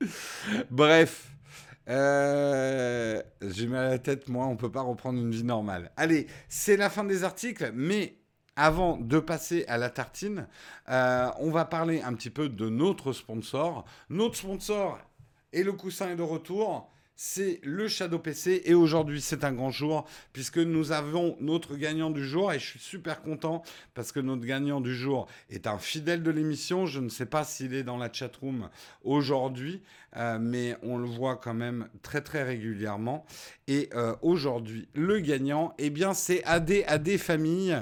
Bref. 0.70 1.30
Euh, 1.88 3.22
J'ai 3.42 3.66
mal 3.66 3.86
à 3.86 3.90
la 3.90 3.98
tête, 3.98 4.28
moi, 4.28 4.46
on 4.46 4.57
peut 4.57 4.70
pas 4.70 4.80
reprendre 4.82 5.18
une 5.20 5.30
vie 5.30 5.44
normale. 5.44 5.90
Allez, 5.96 6.26
c'est 6.48 6.76
la 6.76 6.88
fin 6.88 7.05
des 7.05 7.24
articles, 7.24 7.72
mais 7.74 8.16
avant 8.57 8.96
de 8.96 9.18
passer 9.18 9.64
à 9.66 9.78
la 9.78 9.90
tartine, 9.90 10.46
euh, 10.88 11.30
on 11.38 11.50
va 11.50 11.64
parler 11.64 12.02
un 12.02 12.14
petit 12.14 12.30
peu 12.30 12.48
de 12.48 12.68
notre 12.68 13.12
sponsor. 13.12 13.84
Notre 14.09 14.36
sponsor 14.36 14.98
et 15.52 15.62
le 15.62 15.72
coussin 15.72 16.11
est 16.11 16.16
de 16.16 16.22
retour 16.22 16.90
c'est 17.17 17.61
le 17.62 17.89
Shadow 17.89 18.19
PC. 18.19 18.62
Et 18.65 18.75
aujourd'hui, 18.75 19.21
c'est 19.21 19.45
un 19.45 19.53
grand 19.53 19.71
jour 19.71 20.07
puisque 20.33 20.59
nous 20.59 20.93
avons 20.93 21.37
notre 21.41 21.77
gagnant 21.77 22.11
du 22.11 22.27
jour. 22.27 22.53
Et 22.53 22.59
je 22.59 22.67
suis 22.67 22.79
super 22.79 23.23
content 23.23 23.62
parce 23.95 24.12
que 24.12 24.21
notre 24.21 24.45
gagnant 24.45 24.81
du 24.81 24.95
jour 24.95 25.27
est 25.51 25.67
un 25.67 25.79
fidèle 25.79 26.23
de 26.23 26.31
l'émission. 26.31 26.87
Je 26.87 27.01
ne 27.01 27.09
sais 27.09 27.27
pas 27.27 27.45
s'il 27.45 27.75
est 27.75 27.85
dans 27.85 27.99
la 27.99 28.12
chatroom 28.12 28.69
aujourd'hui, 29.03 29.83
euh, 30.17 30.39
mais 30.41 30.77
on 30.83 30.99
le 30.99 31.07
voit 31.07 31.37
quand 31.37 31.55
même 31.55 31.89
très 32.03 32.21
très 32.21 32.43
régulièrement. 32.43 33.25
Et 33.69 33.91
euh, 33.95 34.15
aujourd'hui, 34.23 34.89
le 34.95 35.21
gagnant, 35.21 35.75
eh 35.79 35.91
bien, 35.91 36.15
c'est 36.15 36.43
AD 36.45 36.85
AD 36.87 37.17
Famille. 37.17 37.77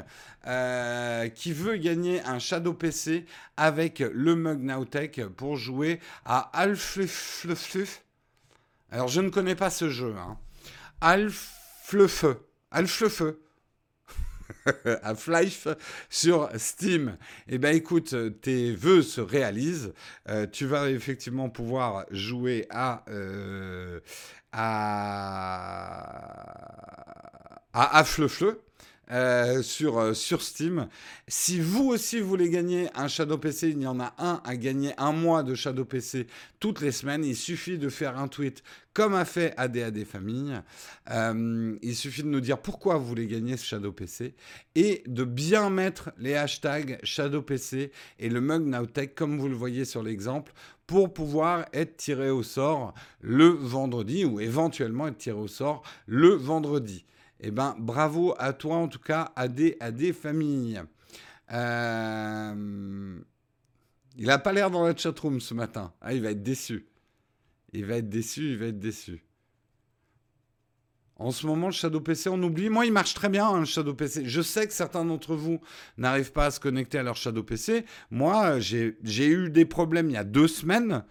Euh, 0.48 1.28
qui 1.28 1.52
veut 1.52 1.76
gagner 1.76 2.20
un 2.22 2.40
Shadow 2.40 2.74
PC 2.74 3.26
avec 3.56 4.00
le 4.00 4.34
Mug 4.34 4.60
Nowtech 4.60 5.24
pour 5.36 5.56
jouer 5.56 6.00
à 6.24 6.50
Alf 6.52 6.98
alors, 8.92 9.08
je 9.08 9.20
ne 9.22 9.30
connais 9.30 9.54
pas 9.54 9.70
ce 9.70 9.88
jeu. 9.88 10.14
Hein. 10.18 10.38
Alf 11.00 11.50
le 11.92 12.06
feu. 12.06 12.36
Alf 12.70 13.00
le 13.00 13.08
feu. 13.08 13.42
Half-Life 15.02 15.66
sur 16.10 16.48
Steam. 16.56 17.16
Eh 17.48 17.58
bien, 17.58 17.70
écoute, 17.70 18.14
tes 18.42 18.74
vœux 18.74 19.02
se 19.02 19.20
réalisent. 19.20 19.92
Euh, 20.28 20.46
tu 20.46 20.66
vas 20.66 20.90
effectivement 20.90 21.48
pouvoir 21.48 22.04
jouer 22.10 22.66
à, 22.70 23.04
euh, 23.08 24.00
à, 24.52 25.18
à 27.72 28.04
feu 28.04 28.28
euh, 29.12 29.62
sur, 29.62 29.98
euh, 29.98 30.14
sur 30.14 30.40
Steam. 30.40 30.88
Si 31.28 31.60
vous 31.60 31.88
aussi 31.88 32.20
voulez 32.20 32.48
gagner 32.48 32.88
un 32.94 33.08
Shadow 33.08 33.36
PC, 33.36 33.68
il 33.68 33.82
y 33.82 33.86
en 33.86 34.00
a 34.00 34.14
un 34.18 34.40
à 34.44 34.56
gagner 34.56 34.94
un 34.96 35.12
mois 35.12 35.42
de 35.42 35.54
Shadow 35.54 35.84
PC 35.84 36.26
toutes 36.60 36.80
les 36.80 36.92
semaines. 36.92 37.22
Il 37.22 37.36
suffit 37.36 37.76
de 37.76 37.90
faire 37.90 38.18
un 38.18 38.28
tweet 38.28 38.62
comme 38.94 39.14
a 39.14 39.26
fait 39.26 39.52
ADAD 39.58 40.04
Famille. 40.04 40.58
Euh, 41.10 41.76
il 41.82 41.94
suffit 41.94 42.22
de 42.22 42.28
nous 42.28 42.40
dire 42.40 42.58
pourquoi 42.58 42.96
vous 42.96 43.04
voulez 43.06 43.26
gagner 43.26 43.56
ce 43.56 43.66
Shadow 43.66 43.92
PC 43.92 44.34
et 44.74 45.02
de 45.06 45.24
bien 45.24 45.68
mettre 45.68 46.10
les 46.18 46.34
hashtags 46.34 46.98
Shadow 47.02 47.42
PC 47.42 47.92
et 48.18 48.28
le 48.30 48.40
Mug 48.40 48.64
Nowtech 48.64 49.14
comme 49.14 49.38
vous 49.38 49.48
le 49.48 49.54
voyez 49.54 49.84
sur 49.84 50.02
l'exemple 50.02 50.52
pour 50.86 51.12
pouvoir 51.12 51.66
être 51.72 51.96
tiré 51.96 52.30
au 52.30 52.42
sort 52.42 52.94
le 53.20 53.48
vendredi 53.48 54.24
ou 54.24 54.40
éventuellement 54.40 55.08
être 55.08 55.18
tiré 55.18 55.38
au 55.38 55.48
sort 55.48 55.82
le 56.06 56.28
vendredi. 56.28 57.04
Eh 57.44 57.50
ben, 57.50 57.74
bravo 57.76 58.34
à 58.38 58.52
toi, 58.52 58.76
en 58.76 58.86
tout 58.86 59.00
cas, 59.00 59.32
à 59.34 59.48
des, 59.48 59.76
à 59.80 59.90
des 59.90 60.12
familles. 60.12 60.80
Euh, 61.52 63.18
il 64.16 64.26
n'a 64.26 64.38
pas 64.38 64.52
l'air 64.52 64.70
dans 64.70 64.84
la 64.84 64.96
chatroom 64.96 65.40
ce 65.40 65.52
matin. 65.52 65.92
Ah, 66.00 66.14
il 66.14 66.22
va 66.22 66.30
être 66.30 66.42
déçu. 66.42 66.86
Il 67.72 67.84
va 67.84 67.96
être 67.96 68.08
déçu, 68.08 68.52
il 68.52 68.58
va 68.58 68.66
être 68.66 68.78
déçu. 68.78 69.24
En 71.16 71.32
ce 71.32 71.46
moment, 71.46 71.66
le 71.66 71.72
Shadow 71.72 72.00
PC, 72.00 72.28
on 72.28 72.40
oublie. 72.42 72.68
Moi, 72.68 72.86
il 72.86 72.92
marche 72.92 73.14
très 73.14 73.28
bien, 73.28 73.46
hein, 73.48 73.60
le 73.60 73.64
Shadow 73.64 73.94
PC. 73.94 74.22
Je 74.24 74.40
sais 74.40 74.66
que 74.66 74.72
certains 74.72 75.04
d'entre 75.04 75.34
vous 75.34 75.60
n'arrivent 75.98 76.32
pas 76.32 76.46
à 76.46 76.50
se 76.52 76.60
connecter 76.60 76.98
à 76.98 77.02
leur 77.02 77.16
Shadow 77.16 77.42
PC. 77.42 77.84
Moi, 78.10 78.60
j'ai 78.60 78.94
eu 79.02 79.50
des 79.50 79.64
problèmes 79.64 80.10
il 80.10 80.14
y 80.14 80.16
a 80.16 80.24
deux 80.24 80.48
semaines. 80.48 81.04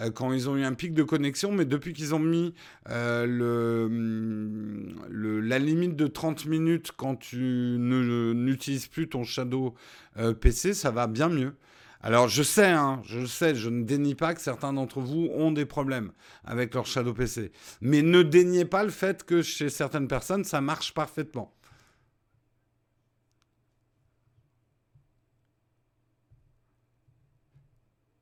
Euh, 0.00 0.10
quand 0.10 0.32
ils 0.32 0.48
ont 0.48 0.56
eu 0.56 0.64
un 0.64 0.74
pic 0.74 0.94
de 0.94 1.02
connexion, 1.02 1.52
mais 1.52 1.64
depuis 1.64 1.92
qu'ils 1.92 2.14
ont 2.14 2.18
mis 2.18 2.54
euh, 2.90 3.88
mm, 3.88 5.06
le, 5.08 5.40
la 5.40 5.58
limite 5.58 5.96
de 5.96 6.06
30 6.06 6.46
minutes 6.46 6.92
quand 6.96 7.16
tu 7.16 7.76
n'utilises 7.78 8.86
plus 8.86 9.08
ton 9.08 9.24
Shadow 9.24 9.74
euh, 10.18 10.32
PC, 10.34 10.74
ça 10.74 10.90
va 10.90 11.06
bien 11.06 11.28
mieux. 11.28 11.54
Alors 12.00 12.28
je 12.28 12.44
sais, 12.44 12.70
hein, 12.70 13.02
je 13.04 13.26
sais, 13.26 13.56
je 13.56 13.68
ne 13.68 13.82
dénie 13.82 14.14
pas 14.14 14.32
que 14.32 14.40
certains 14.40 14.72
d'entre 14.72 15.00
vous 15.00 15.28
ont 15.34 15.50
des 15.50 15.66
problèmes 15.66 16.12
avec 16.44 16.74
leur 16.74 16.86
Shadow 16.86 17.12
PC. 17.12 17.50
Mais 17.80 18.02
ne 18.02 18.22
déniez 18.22 18.64
pas 18.64 18.84
le 18.84 18.90
fait 18.90 19.24
que 19.24 19.42
chez 19.42 19.68
certaines 19.68 20.06
personnes, 20.06 20.44
ça 20.44 20.60
marche 20.60 20.94
parfaitement. 20.94 21.52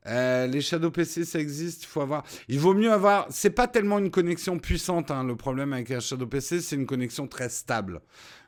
Euh, 0.06 0.46
les 0.46 0.60
Shadow 0.60 0.90
PC, 0.90 1.24
ça 1.24 1.38
existe. 1.40 1.84
Il 1.84 1.86
faut 1.86 2.00
avoir. 2.00 2.24
Il 2.48 2.58
vaut 2.60 2.74
mieux 2.74 2.92
avoir. 2.92 3.26
C'est 3.30 3.50
pas 3.50 3.68
tellement 3.68 3.98
une 3.98 4.10
connexion 4.10 4.58
puissante. 4.58 5.10
Hein, 5.10 5.24
le 5.24 5.36
problème 5.36 5.72
avec 5.72 5.90
un 5.90 6.00
Shadow 6.00 6.26
PC, 6.26 6.60
c'est 6.60 6.76
une 6.76 6.86
connexion 6.86 7.26
très 7.26 7.48
stable. 7.48 8.00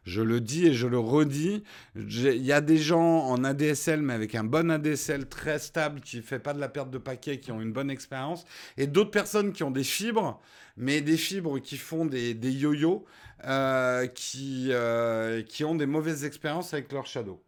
Je 0.04 0.22
le 0.22 0.40
dis 0.40 0.66
et 0.66 0.72
je 0.72 0.86
le 0.86 0.98
redis. 0.98 1.62
Il 1.94 2.42
y 2.42 2.52
a 2.52 2.60
des 2.60 2.78
gens 2.78 3.26
en 3.26 3.44
ADSL, 3.44 4.00
mais 4.00 4.14
avec 4.14 4.34
un 4.34 4.44
bon 4.44 4.70
ADSL 4.70 5.28
très 5.28 5.58
stable, 5.58 6.00
qui 6.00 6.22
fait 6.22 6.38
pas 6.38 6.54
de 6.54 6.60
la 6.60 6.68
perte 6.68 6.90
de 6.90 6.98
paquets, 6.98 7.38
qui 7.40 7.52
ont 7.52 7.60
une 7.60 7.72
bonne 7.72 7.90
expérience, 7.90 8.46
et 8.78 8.86
d'autres 8.86 9.10
personnes 9.10 9.52
qui 9.52 9.64
ont 9.64 9.70
des 9.70 9.84
fibres, 9.84 10.40
mais 10.78 11.02
des 11.02 11.18
fibres 11.18 11.58
qui 11.58 11.76
font 11.76 12.06
des, 12.06 12.32
des 12.32 12.52
yo-yo, 12.52 13.04
euh, 13.44 14.06
qui, 14.06 14.68
euh, 14.70 15.42
qui 15.42 15.64
ont 15.64 15.74
des 15.74 15.86
mauvaises 15.86 16.24
expériences 16.24 16.72
avec 16.72 16.90
leur 16.90 17.06
Shadow. 17.06 17.42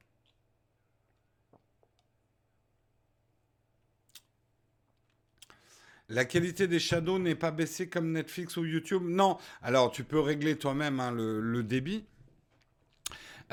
La 6.11 6.25
qualité 6.25 6.67
des 6.67 6.81
shadows 6.81 7.21
n'est 7.21 7.37
pas 7.37 7.53
baissée 7.53 7.89
comme 7.89 8.11
Netflix 8.11 8.57
ou 8.57 8.65
YouTube 8.65 9.05
Non. 9.07 9.39
Alors, 9.63 9.93
tu 9.93 10.03
peux 10.03 10.19
régler 10.19 10.59
toi-même 10.59 10.99
hein, 10.99 11.13
le, 11.13 11.63
débit. 11.63 12.05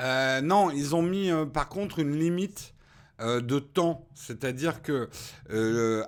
Euh, 0.00 0.40
non, 0.40 0.72
ils 0.72 0.96
ont 0.96 1.02
mis 1.02 1.30
euh, 1.30 1.46
par 1.46 1.68
contre 1.68 2.00
une 2.00 2.18
limite 2.18 2.74
euh, 3.20 3.40
de 3.40 3.60
temps. 3.60 4.08
C'est-à-dire 4.16 4.82
que 4.82 5.08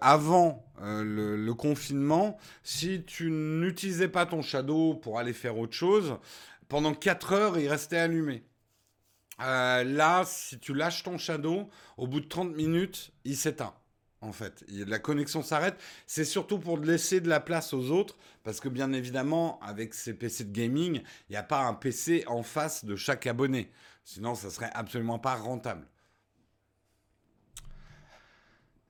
avant 0.01 0.67
le, 0.81 1.53
confinement, 1.53 2.37
si 2.65 3.05
tu 3.05 3.31
n'utilisais 3.31 4.09
pas 4.09 4.27
ton 4.27 4.43
shadow 4.43 4.95
pour 4.95 5.21
aller 5.21 5.33
faire 5.33 5.57
autre 5.57 5.75
chose, 5.75 6.17
pendant 6.69 6.95
4 6.95 7.33
heures, 7.33 7.59
il 7.61 7.69
restait 7.69 7.99
allumé. 7.99 8.43
là, 9.39 10.25
si 10.27 10.59
tu 10.59 10.75
lâches 10.75 11.05
ton 11.05 11.17
shadow, 11.17 11.71
au 11.97 12.09
bout 12.09 12.19
de 12.19 12.27
30 12.27 12.57
minutes, 12.57 13.13
il 13.25 13.37
s'éteint 13.37 13.75
en 14.21 14.33
fait. 14.33 14.65
La 14.69 14.99
connexion 14.99 15.43
s'arrête. 15.43 15.79
C'est 16.07 16.25
surtout 16.25 16.59
pour 16.59 16.79
laisser 16.79 17.21
de 17.21 17.29
la 17.29 17.41
place 17.41 17.73
aux 17.73 17.91
autres, 17.91 18.17
parce 18.45 18.61
que 18.61 18.69
bien 18.69 18.93
évidemment, 18.93 19.59
avec 19.63 19.95
ces 19.95 20.15
PC 20.15 20.45
de 20.45 20.53
gaming, 20.53 21.03
il 21.29 21.33
n'y 21.33 21.37
a 21.37 21.43
pas 21.43 21.63
un 21.63 21.75
PC 21.75 22.25
en 22.27 22.43
face 22.43 22.85
de 22.85 22.97
chaque 22.97 23.27
abonné. 23.27 23.71
Sinon, 24.05 24.35
ça 24.35 24.51
serait 24.51 24.71
absolument 24.75 25.19
pas 25.19 25.35
rentable. 25.37 25.87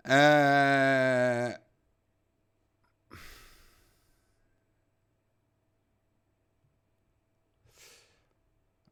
Euh, 0.08 1.50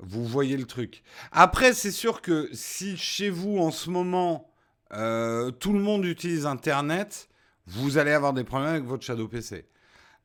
vous 0.01 0.25
voyez 0.27 0.57
le 0.57 0.67
truc. 0.67 1.03
Après, 1.33 1.73
c'est 1.73 1.91
sûr 1.91 2.21
que 2.23 2.49
si 2.53 2.97
chez 2.97 3.31
vous, 3.31 3.59
en 3.59 3.71
ce 3.71 3.91
moment, 3.91 4.53
euh, 4.95 5.51
tout 5.51 5.73
le 5.73 5.81
monde 5.81 6.05
utilise 6.05 6.47
Internet, 6.47 7.29
vous 7.67 7.99
allez 7.99 8.13
avoir 8.13 8.33
des 8.33 8.45
problèmes 8.45 8.71
avec 8.71 8.85
votre 8.85 9.05
Shadow 9.05 9.29
PC. 9.29 9.67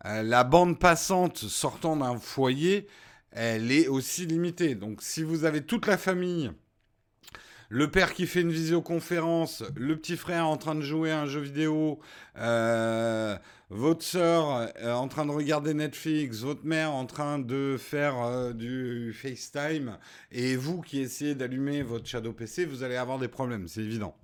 Euh, 0.05 0.23
la 0.23 0.43
bande 0.43 0.79
passante 0.79 1.37
sortant 1.37 1.97
d'un 1.97 2.17
foyer, 2.17 2.87
elle 3.31 3.71
est 3.71 3.87
aussi 3.87 4.25
limitée. 4.25 4.75
Donc 4.75 5.01
si 5.01 5.23
vous 5.23 5.45
avez 5.45 5.65
toute 5.65 5.85
la 5.87 5.97
famille, 5.97 6.51
le 7.69 7.89
père 7.89 8.13
qui 8.13 8.27
fait 8.27 8.41
une 8.41 8.51
visioconférence, 8.51 9.63
le 9.75 9.97
petit 9.97 10.15
frère 10.15 10.47
en 10.47 10.57
train 10.57 10.75
de 10.75 10.81
jouer 10.81 11.11
à 11.11 11.21
un 11.21 11.25
jeu 11.25 11.41
vidéo, 11.41 11.99
euh, 12.37 13.35
votre 13.69 14.03
soeur 14.03 14.71
en 14.85 15.07
train 15.07 15.25
de 15.25 15.31
regarder 15.31 15.73
Netflix, 15.73 16.41
votre 16.41 16.63
mère 16.63 16.91
en 16.91 17.05
train 17.05 17.39
de 17.39 17.75
faire 17.79 18.53
du 18.53 19.11
FaceTime, 19.13 19.97
et 20.31 20.55
vous 20.55 20.81
qui 20.81 20.99
essayez 20.99 21.33
d'allumer 21.33 21.81
votre 21.81 22.05
Shadow 22.05 22.33
PC, 22.33 22.65
vous 22.65 22.83
allez 22.83 22.97
avoir 22.97 23.17
des 23.17 23.29
problèmes, 23.29 23.67
c'est 23.67 23.81
évident. 23.81 24.15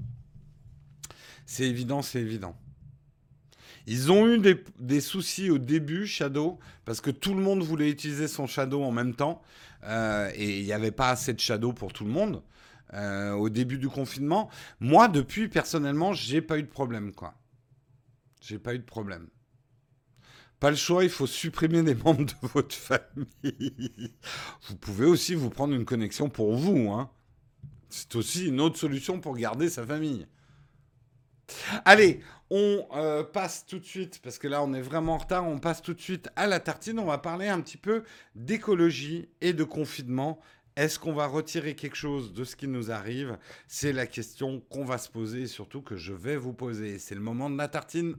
C'est 1.50 1.64
évident, 1.64 2.04
c'est 2.04 2.22
évident. 2.22 2.56
Ils 3.88 4.12
ont 4.12 4.28
eu 4.28 4.38
des, 4.78 5.02
soucis 5.02 5.50
au 5.50 5.58
début, 5.58 6.06
Shadow, 6.06 6.60
parce 6.86 7.02
que 7.02 7.10
tout 7.10 7.34
le 7.34 7.41
monde 7.41 7.64
voulait 7.64 7.89
utiliser 7.89 8.28
son 8.28 8.45
Shadow 8.45 8.84
en 8.84 8.91
même 8.91 9.16
temps, 9.16 9.41
euh, 9.86 10.30
et 10.36 10.60
il 10.60 10.66
n'y 10.66 10.74
avait 10.74 10.91
pas 10.91 11.10
assez 11.10 11.34
de 11.34 11.39
Shadow 11.39 11.74
pour 11.74 11.91
tout 11.91 12.06
le 12.06 12.12
monde 12.12 12.43
euh, 12.93 13.32
au 13.32 13.50
début 13.50 13.80
du 13.80 13.89
confinement. 13.89 14.52
Moi, 14.80 15.08
depuis, 15.08 15.47
personnellement, 15.47 16.14
j'ai 16.14 16.43
pas 16.43 16.60
eu 16.60 16.62
de 16.62 16.68
problème, 16.68 17.14
quoi. 17.14 17.34
J'ai 18.41 18.60
pas 18.60 18.76
eu 18.76 18.80
de 18.80 18.84
problème. 18.84 19.28
Pas 20.60 20.70
le 20.70 20.76
choix, 20.76 21.04
il 21.04 21.10
faut 21.10 21.26
supprimer 21.26 21.82
des 21.82 21.95
membres 22.04 22.26
de 22.26 22.47
votre 22.54 22.76
famille. 22.76 24.14
Vous 24.68 24.76
pouvez 24.76 25.08
aussi 25.08 25.34
vous 25.34 25.50
prendre 25.50 25.74
une 25.74 25.86
connexion 25.86 26.30
pour 26.30 26.56
vous, 26.56 26.91
hein. 26.91 27.10
C'est 27.89 28.16
aussi 28.16 28.45
une 28.45 28.62
autre 28.62 28.78
solution 28.78 29.20
pour 29.20 29.36
garder 29.36 29.68
sa 29.68 29.84
famille. 29.84 30.28
Allez, 31.86 32.22
on 32.50 32.86
euh, 32.95 33.24
passe 33.24 33.66
tout 33.66 33.80
de 33.80 33.86
suite, 33.86 34.20
parce 34.24 34.38
que 34.39 34.47
là 34.47 34.64
on 34.64 34.74
est 34.74 34.82
vraiment 34.82 35.14
en 35.14 35.18
retard, 35.18 35.47
on 35.47 35.60
passe 35.60 35.82
tout 35.82 35.93
de 35.93 36.02
suite 36.02 36.30
à 36.36 36.47
la 36.47 36.60
tartine. 36.60 37.00
On 37.00 37.06
va 37.06 37.18
parler 37.18 37.47
un 37.47 37.62
petit 37.62 37.78
peu 37.78 38.04
d'écologie 38.36 39.30
et 39.41 39.54
de 39.54 39.64
confinement. 39.64 40.39
Est-ce 40.76 40.97
qu'on 40.97 41.14
va 41.14 41.28
retirer 41.28 41.76
quelque 41.76 41.97
chose 41.97 42.34
de 42.34 42.43
ce 42.43 42.56
qui 42.56 42.68
nous 42.68 42.89
arrive? 42.91 43.38
C'est 43.68 43.91
la 43.91 44.08
question 44.08 44.62
qu'on 44.70 44.86
va 44.86 44.97
se 44.97 45.10
poser 45.10 45.45
surtout 45.45 45.82
que 45.82 45.97
je 45.97 46.14
vais 46.14 46.38
vous 46.38 46.54
poser. 46.54 47.00
C'est 47.00 47.16
le 47.16 47.22
moment 47.22 47.50
de 47.50 47.58
la 47.58 47.68
tartine. 47.68 48.16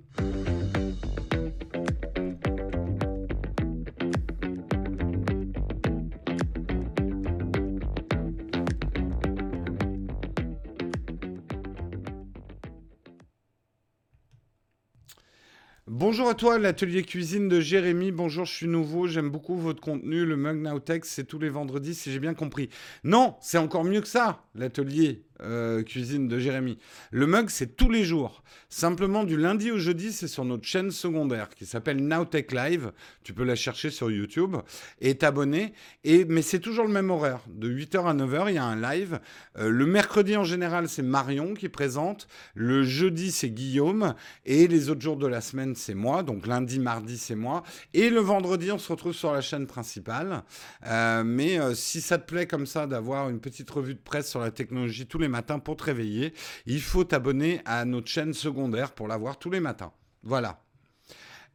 Bonjour 16.21 16.33
à 16.33 16.35
toi, 16.35 16.59
l'atelier 16.59 17.03
cuisine 17.03 17.49
de 17.49 17.61
Jérémy. 17.61 18.13
Bonjour, 18.13 18.45
je 18.45 18.55
suis 18.55 18.69
nouveau, 18.69 19.07
j'aime 19.07 19.31
beaucoup 19.31 19.57
votre 19.57 19.81
contenu. 19.81 20.27
Le 20.27 20.37
Mug 20.37 20.59
Nowtech, 20.59 21.07
c'est 21.07 21.25
tous 21.25 21.39
les 21.39 21.49
vendredis, 21.49 21.95
si 21.95 22.13
j'ai 22.13 22.19
bien 22.19 22.35
compris. 22.35 22.69
Non, 23.05 23.37
c'est 23.41 23.57
encore 23.57 23.85
mieux 23.85 24.03
que 24.03 24.07
ça, 24.07 24.45
l'atelier 24.55 25.25
euh, 25.43 25.83
cuisine 25.83 26.29
de 26.29 26.39
Jérémy. 26.39 26.79
Le 27.11 27.27
mug, 27.27 27.49
c'est 27.49 27.77
tous 27.77 27.91
les 27.91 28.05
jours. 28.05 28.43
Simplement, 28.69 29.25
du 29.25 29.37
lundi 29.37 29.71
au 29.71 29.79
jeudi, 29.79 30.13
c'est 30.13 30.29
sur 30.29 30.45
notre 30.45 30.67
chaîne 30.67 30.91
secondaire 30.91 31.49
qui 31.51 31.67
s'appelle 31.67 31.97
Nowtech 31.97 32.53
Live. 32.53 32.93
Tu 33.25 33.33
peux 33.33 33.45
la 33.45 33.57
chercher 33.57 33.91
sur 33.91 34.11
YouTube 34.11 34.57
et 35.01 35.17
t'abonner. 35.17 35.73
Et, 36.05 36.25
mais 36.25 36.43
c'est 36.43 36.61
toujours 36.61 36.85
le 36.85 36.93
même 36.93 37.11
horaire. 37.11 37.41
De 37.49 37.69
8h 37.69 38.07
à 38.07 38.15
9h, 38.15 38.45
il 38.49 38.55
y 38.55 38.59
a 38.59 38.65
un 38.65 38.81
live. 38.81 39.21
Euh, 39.59 39.71
le 39.71 39.87
mercredi, 39.87 40.37
en 40.37 40.45
général, 40.45 40.89
c'est 40.89 41.03
Marion 41.03 41.55
qui 41.55 41.69
présente. 41.69 42.29
Le 42.55 42.83
jeudi, 42.83 43.33
c'est 43.33 43.51
Guillaume. 43.51 44.15
Et 44.45 44.69
les 44.69 44.91
autres 44.91 45.01
jours 45.01 45.17
de 45.17 45.27
la 45.27 45.41
semaine, 45.41 45.75
c'est 45.75 45.95
moi. 45.95 46.23
Donc 46.23 46.47
lundi, 46.47 46.79
mardi, 46.79 47.19
c'est 47.19 47.35
moi. 47.35 47.63
Et 47.95 48.11
le 48.11 48.21
vendredi, 48.21 48.71
on 48.71 48.79
se 48.79 48.93
retrouve 48.93 49.15
sur 49.15 49.33
la 49.33 49.41
chaîne 49.41 49.67
principale. 49.67 50.43
Euh, 50.87 51.25
mais 51.25 51.59
si 51.75 52.01
ça 52.01 52.19
te 52.19 52.27
plaît 52.27 52.47
comme 52.47 52.67
ça 52.67 52.87
d'avoir 52.87 53.31
une 53.31 53.41
petite 53.41 53.71
revue 53.71 53.95
de 53.95 54.01
presse 54.01 54.29
sur 54.29 54.41
la 54.41 54.51
technologie 54.51 55.07
tous 55.07 55.19
les 55.19 55.29
matin 55.31 55.59
pour 55.59 55.77
te 55.77 55.85
réveiller. 55.85 56.35
Il 56.67 56.83
faut 56.83 57.05
t'abonner 57.05 57.63
à 57.65 57.85
notre 57.85 58.09
chaîne 58.09 58.35
secondaire 58.35 58.93
pour 58.93 59.09
la 59.09 59.17
voir 59.17 59.39
tous 59.39 59.51
les 59.51 59.61
matins. 59.61 59.93
Voilà. 60.23 60.61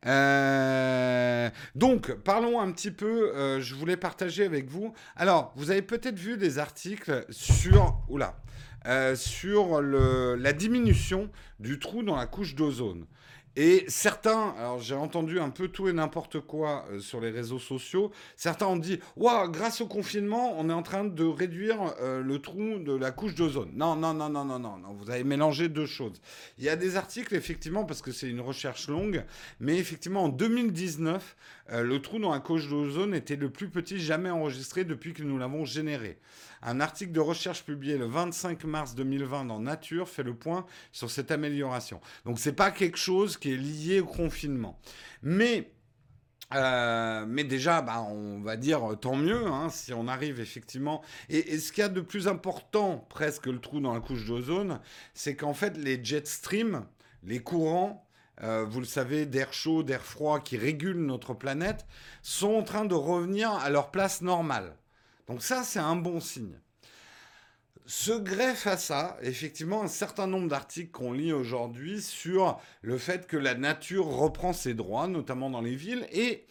Euh, 0.05 1.49
donc, 1.73 2.13
parlons 2.23 2.59
un 2.59 2.71
petit 2.71 2.91
peu, 2.91 3.35
euh, 3.35 3.59
je 3.59 3.75
voulais 3.75 3.97
partager 3.97 4.45
avec 4.45 4.69
vous. 4.69 4.93
Alors, 5.15 5.51
vous 5.55 5.71
avez 5.71 5.81
peut-être 5.81 6.19
vu 6.19 6.37
des 6.37 6.59
articles 6.59 7.25
sur, 7.29 8.03
euh, 8.87 9.15
sur 9.15 9.81
la 9.81 10.53
diminution 10.53 11.29
du 11.59 11.79
trou 11.79 12.03
dans 12.03 12.15
la 12.15 12.27
couche 12.27 12.55
d'ozone. 12.55 13.05
Et 13.57 13.85
certains, 13.87 14.53
alors 14.57 14.79
j'ai 14.79 14.95
entendu 14.95 15.39
un 15.39 15.49
peu 15.49 15.69
tout 15.69 15.87
et 15.87 15.93
n'importe 15.93 16.41
quoi 16.41 16.85
euh, 16.91 16.99
sur 16.99 17.21
les 17.21 17.29
réseaux 17.29 17.59
sociaux, 17.59 18.11
certains 18.35 18.67
ont 18.67 18.75
dit 18.75 18.99
Waouh, 19.15 19.49
grâce 19.49 19.79
au 19.79 19.87
confinement, 19.87 20.55
on 20.57 20.69
est 20.69 20.73
en 20.73 20.83
train 20.83 21.05
de 21.05 21.23
réduire 21.23 21.93
euh, 22.01 22.21
le 22.21 22.39
trou 22.39 22.79
de 22.79 22.93
la 22.93 23.11
couche 23.11 23.33
d'ozone. 23.33 23.71
Non, 23.73 23.95
non, 23.95 24.13
non, 24.13 24.29
non, 24.29 24.43
non, 24.43 24.59
non, 24.59 24.77
non, 24.77 24.93
vous 24.93 25.09
avez 25.09 25.23
mélangé 25.23 25.69
deux 25.69 25.85
choses. 25.85 26.21
Il 26.57 26.65
y 26.65 26.69
a 26.69 26.75
des 26.75 26.97
articles, 26.97 27.33
effectivement, 27.33 27.85
parce 27.85 28.01
que 28.01 28.11
c'est 28.11 28.29
une 28.29 28.41
recherche 28.41 28.89
longue, 28.89 29.23
mais 29.61 29.77
effectivement, 29.77 30.25
en 30.25 30.29
2019, 30.29 31.35
euh, 31.71 31.83
le 31.83 32.01
trou 32.01 32.19
dans 32.19 32.31
la 32.31 32.39
couche 32.39 32.69
d'ozone 32.69 33.13
était 33.15 33.35
le 33.35 33.49
plus 33.49 33.69
petit 33.69 33.99
jamais 33.99 34.29
enregistré 34.29 34.83
depuis 34.83 35.13
que 35.13 35.23
nous 35.23 35.37
l'avons 35.37 35.65
généré. 35.65 36.19
Un 36.61 36.79
article 36.79 37.11
de 37.11 37.19
recherche 37.19 37.63
publié 37.63 37.97
le 37.97 38.05
25 38.05 38.63
mars 38.65 38.95
2020 38.95 39.45
dans 39.45 39.59
Nature 39.59 40.07
fait 40.07 40.23
le 40.23 40.35
point 40.35 40.65
sur 40.91 41.09
cette 41.09 41.31
amélioration. 41.31 42.01
Donc 42.25 42.39
c'est 42.39 42.53
pas 42.53 42.71
quelque 42.71 42.97
chose 42.97 43.37
qui 43.37 43.53
est 43.53 43.57
lié 43.57 43.99
au 43.99 44.05
confinement. 44.05 44.79
Mais 45.23 45.71
euh, 46.53 47.25
mais 47.27 47.43
déjà, 47.43 47.81
bah, 47.81 48.05
on 48.07 48.39
va 48.39 48.55
dire 48.55 48.91
euh, 48.91 48.95
tant 48.95 49.15
mieux 49.15 49.47
hein, 49.47 49.69
si 49.69 49.93
on 49.93 50.07
arrive 50.07 50.39
effectivement. 50.39 51.01
Et, 51.29 51.57
ce 51.57 51.71
qu'il 51.71 51.81
y 51.81 51.85
a 51.85 51.89
de 51.89 52.01
plus 52.01 52.27
important, 52.27 53.05
presque 53.09 53.47
le 53.47 53.59
trou 53.59 53.79
dans 53.79 53.93
la 53.93 53.99
couche 53.99 54.25
d'ozone, 54.25 54.79
c'est 55.13 55.35
qu'en 55.35 55.53
fait 55.53 55.75
les 55.77 56.03
jet 56.03 56.27
streams, 56.27 56.85
les 57.23 57.39
courants, 57.39 58.04
euh, 58.43 58.65
vous 58.65 58.79
le 58.79 58.85
savez, 58.85 59.25
d'air 59.25 59.53
chaud, 59.53 59.83
d'air 59.83 60.01
froid 60.01 60.39
qui 60.39 60.57
régulent 60.57 61.05
notre 61.05 61.33
planète, 61.33 61.85
sont 62.21 62.53
en 62.55 62.63
train 62.63 62.85
de 62.85 62.95
revenir 62.95 63.51
à 63.51 63.69
leur 63.69 63.91
place 63.91 64.21
normale. 64.21 64.75
Donc 65.27 65.41
ça, 65.41 65.63
c'est 65.63 65.79
un 65.79 65.95
bon 65.95 66.19
signe. 66.19 66.59
Se 67.87 68.11
greffe 68.11 68.65
à 68.65 68.77
ça, 68.77 69.17
effectivement, 69.21 69.83
un 69.83 69.87
certain 69.87 70.25
nombre 70.25 70.49
d'articles 70.49 70.91
qu'on 70.91 71.13
lit 71.13 71.33
aujourd'hui 71.33 72.01
sur 72.01 72.59
le 72.81 72.97
fait 72.97 73.27
que 73.27 73.37
la 73.37 73.53
nature 73.53 74.07
reprend 74.07 74.53
ses 74.53 74.73
droits, 74.73 75.07
notamment 75.07 75.51
dans 75.51 75.61
les 75.61 75.75
villes. 75.75 76.07
Et 76.11 76.45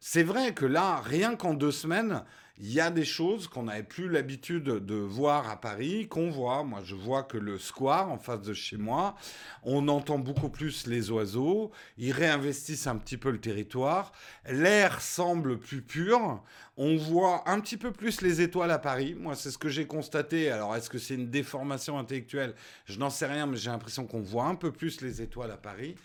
c'est 0.00 0.22
vrai 0.22 0.54
que 0.54 0.64
là, 0.64 1.00
rien 1.04 1.36
qu'en 1.36 1.52
deux 1.52 1.72
semaines, 1.72 2.24
il 2.60 2.72
y 2.72 2.80
a 2.80 2.90
des 2.90 3.04
choses 3.04 3.46
qu'on 3.46 3.64
n'avait 3.64 3.82
plus 3.82 4.08
l'habitude 4.08 4.64
de 4.64 4.94
voir 4.94 5.48
à 5.48 5.60
Paris, 5.60 6.08
qu'on 6.08 6.30
voit. 6.30 6.64
Moi, 6.64 6.80
je 6.84 6.94
vois 6.94 7.22
que 7.22 7.38
le 7.38 7.58
square 7.58 8.10
en 8.10 8.18
face 8.18 8.42
de 8.42 8.52
chez 8.52 8.76
moi, 8.76 9.14
on 9.62 9.86
entend 9.88 10.18
beaucoup 10.18 10.48
plus 10.48 10.86
les 10.86 11.10
oiseaux, 11.10 11.70
ils 11.98 12.12
réinvestissent 12.12 12.86
un 12.86 12.96
petit 12.96 13.16
peu 13.16 13.30
le 13.30 13.40
territoire, 13.40 14.12
l'air 14.48 15.00
semble 15.00 15.58
plus 15.58 15.82
pur, 15.82 16.42
on 16.76 16.96
voit 16.96 17.48
un 17.48 17.60
petit 17.60 17.76
peu 17.76 17.92
plus 17.92 18.22
les 18.22 18.40
étoiles 18.40 18.70
à 18.70 18.78
Paris. 18.78 19.16
Moi, 19.18 19.34
c'est 19.34 19.50
ce 19.50 19.58
que 19.58 19.68
j'ai 19.68 19.86
constaté. 19.86 20.50
Alors, 20.50 20.76
est-ce 20.76 20.88
que 20.88 20.98
c'est 20.98 21.14
une 21.14 21.28
déformation 21.28 21.98
intellectuelle? 21.98 22.54
Je 22.86 22.98
n'en 22.98 23.10
sais 23.10 23.26
rien, 23.26 23.46
mais 23.46 23.56
j'ai 23.56 23.70
l'impression 23.70 24.06
qu'on 24.06 24.20
voit 24.20 24.46
un 24.46 24.54
peu 24.54 24.70
plus 24.70 25.00
les 25.00 25.20
étoiles 25.20 25.50
à 25.50 25.56
Paris 25.56 25.96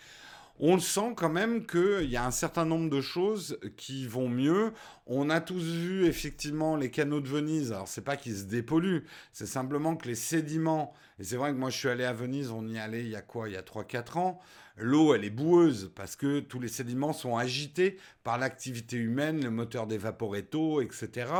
on 0.60 0.74
le 0.74 0.80
sent 0.80 1.14
quand 1.16 1.28
même 1.28 1.66
qu'il 1.66 2.08
y 2.08 2.16
a 2.16 2.24
un 2.24 2.30
certain 2.30 2.64
nombre 2.64 2.88
de 2.88 3.00
choses 3.00 3.58
qui 3.76 4.06
vont 4.06 4.28
mieux. 4.28 4.72
On 5.06 5.30
a 5.30 5.40
tous 5.40 5.62
vu 5.62 6.06
effectivement 6.06 6.76
les 6.76 6.90
canaux 6.90 7.20
de 7.20 7.28
Venise. 7.28 7.72
Alors 7.72 7.88
c'est 7.88 8.04
pas 8.04 8.16
qu'ils 8.16 8.36
se 8.36 8.44
dépolluent, 8.44 9.04
c'est 9.32 9.46
simplement 9.46 9.96
que 9.96 10.06
les 10.06 10.14
sédiments, 10.14 10.92
et 11.18 11.24
c'est 11.24 11.36
vrai 11.36 11.52
que 11.52 11.58
moi 11.58 11.70
je 11.70 11.78
suis 11.78 11.88
allé 11.88 12.04
à 12.04 12.12
Venise, 12.12 12.50
on 12.50 12.66
y 12.68 12.78
allait 12.78 13.02
il 13.02 13.10
y 13.10 13.16
a 13.16 13.22
quoi? 13.22 13.48
Il 13.48 13.52
y 13.52 13.56
a 13.56 13.62
3-4 13.62 14.18
ans. 14.18 14.40
L'eau, 14.76 15.14
elle 15.14 15.24
est 15.24 15.30
boueuse 15.30 15.92
parce 15.94 16.16
que 16.16 16.40
tous 16.40 16.58
les 16.58 16.68
sédiments 16.68 17.12
sont 17.12 17.36
agités 17.36 17.96
par 18.24 18.38
l'activité 18.38 18.96
humaine, 18.96 19.42
le 19.42 19.50
moteur 19.50 19.86
d'évaporetto, 19.86 20.80
etc. 20.80 21.30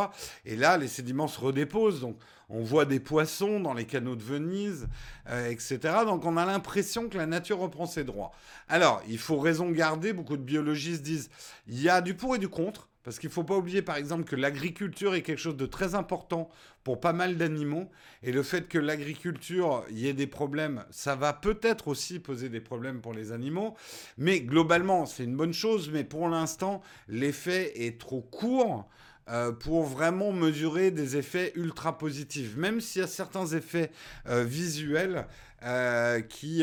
Et 0.44 0.54
là, 0.54 0.78
les 0.78 0.86
sédiments 0.86 1.26
se 1.26 1.40
redéposent. 1.40 2.00
Donc, 2.00 2.16
on 2.48 2.62
voit 2.62 2.84
des 2.84 3.00
poissons 3.00 3.58
dans 3.58 3.74
les 3.74 3.86
canaux 3.86 4.14
de 4.14 4.22
Venise, 4.22 4.86
euh, 5.28 5.50
etc. 5.50 5.78
Donc, 6.04 6.24
on 6.24 6.36
a 6.36 6.46
l'impression 6.46 7.08
que 7.08 7.16
la 7.16 7.26
nature 7.26 7.58
reprend 7.58 7.86
ses 7.86 8.04
droits. 8.04 8.32
Alors, 8.68 9.02
il 9.08 9.18
faut 9.18 9.40
raison 9.40 9.70
garder. 9.70 10.12
Beaucoup 10.12 10.36
de 10.36 10.42
biologistes 10.42 11.02
disent 11.02 11.28
il 11.66 11.80
y 11.82 11.88
a 11.88 12.00
du 12.00 12.14
pour 12.14 12.36
et 12.36 12.38
du 12.38 12.48
contre. 12.48 12.88
Parce 13.04 13.18
qu'il 13.18 13.28
ne 13.28 13.34
faut 13.34 13.44
pas 13.44 13.56
oublier, 13.56 13.82
par 13.82 13.96
exemple, 13.96 14.24
que 14.24 14.34
l'agriculture 14.34 15.14
est 15.14 15.20
quelque 15.20 15.38
chose 15.38 15.58
de 15.58 15.66
très 15.66 15.94
important 15.94 16.48
pour 16.84 17.00
pas 17.00 17.12
mal 17.12 17.36
d'animaux. 17.36 17.90
Et 18.22 18.32
le 18.32 18.42
fait 18.42 18.66
que 18.66 18.78
l'agriculture 18.78 19.84
y 19.90 20.08
ait 20.08 20.14
des 20.14 20.26
problèmes, 20.26 20.84
ça 20.90 21.14
va 21.14 21.34
peut-être 21.34 21.88
aussi 21.88 22.18
poser 22.18 22.48
des 22.48 22.62
problèmes 22.62 23.02
pour 23.02 23.12
les 23.12 23.30
animaux. 23.30 23.76
Mais 24.16 24.40
globalement, 24.40 25.04
c'est 25.04 25.24
une 25.24 25.36
bonne 25.36 25.52
chose. 25.52 25.90
Mais 25.92 26.02
pour 26.02 26.28
l'instant, 26.28 26.80
l'effet 27.06 27.84
est 27.84 28.00
trop 28.00 28.22
court. 28.22 28.88
Euh, 29.30 29.52
pour 29.52 29.84
vraiment 29.84 30.32
mesurer 30.32 30.90
des 30.90 31.16
effets 31.16 31.52
ultra 31.54 31.96
positifs, 31.96 32.56
même 32.56 32.82
s'il 32.82 33.00
y 33.00 33.04
a 33.04 33.08
certains 33.08 33.46
effets 33.46 33.90
euh, 34.28 34.44
visuels 34.44 35.26
euh, 35.62 36.20
qui, 36.20 36.62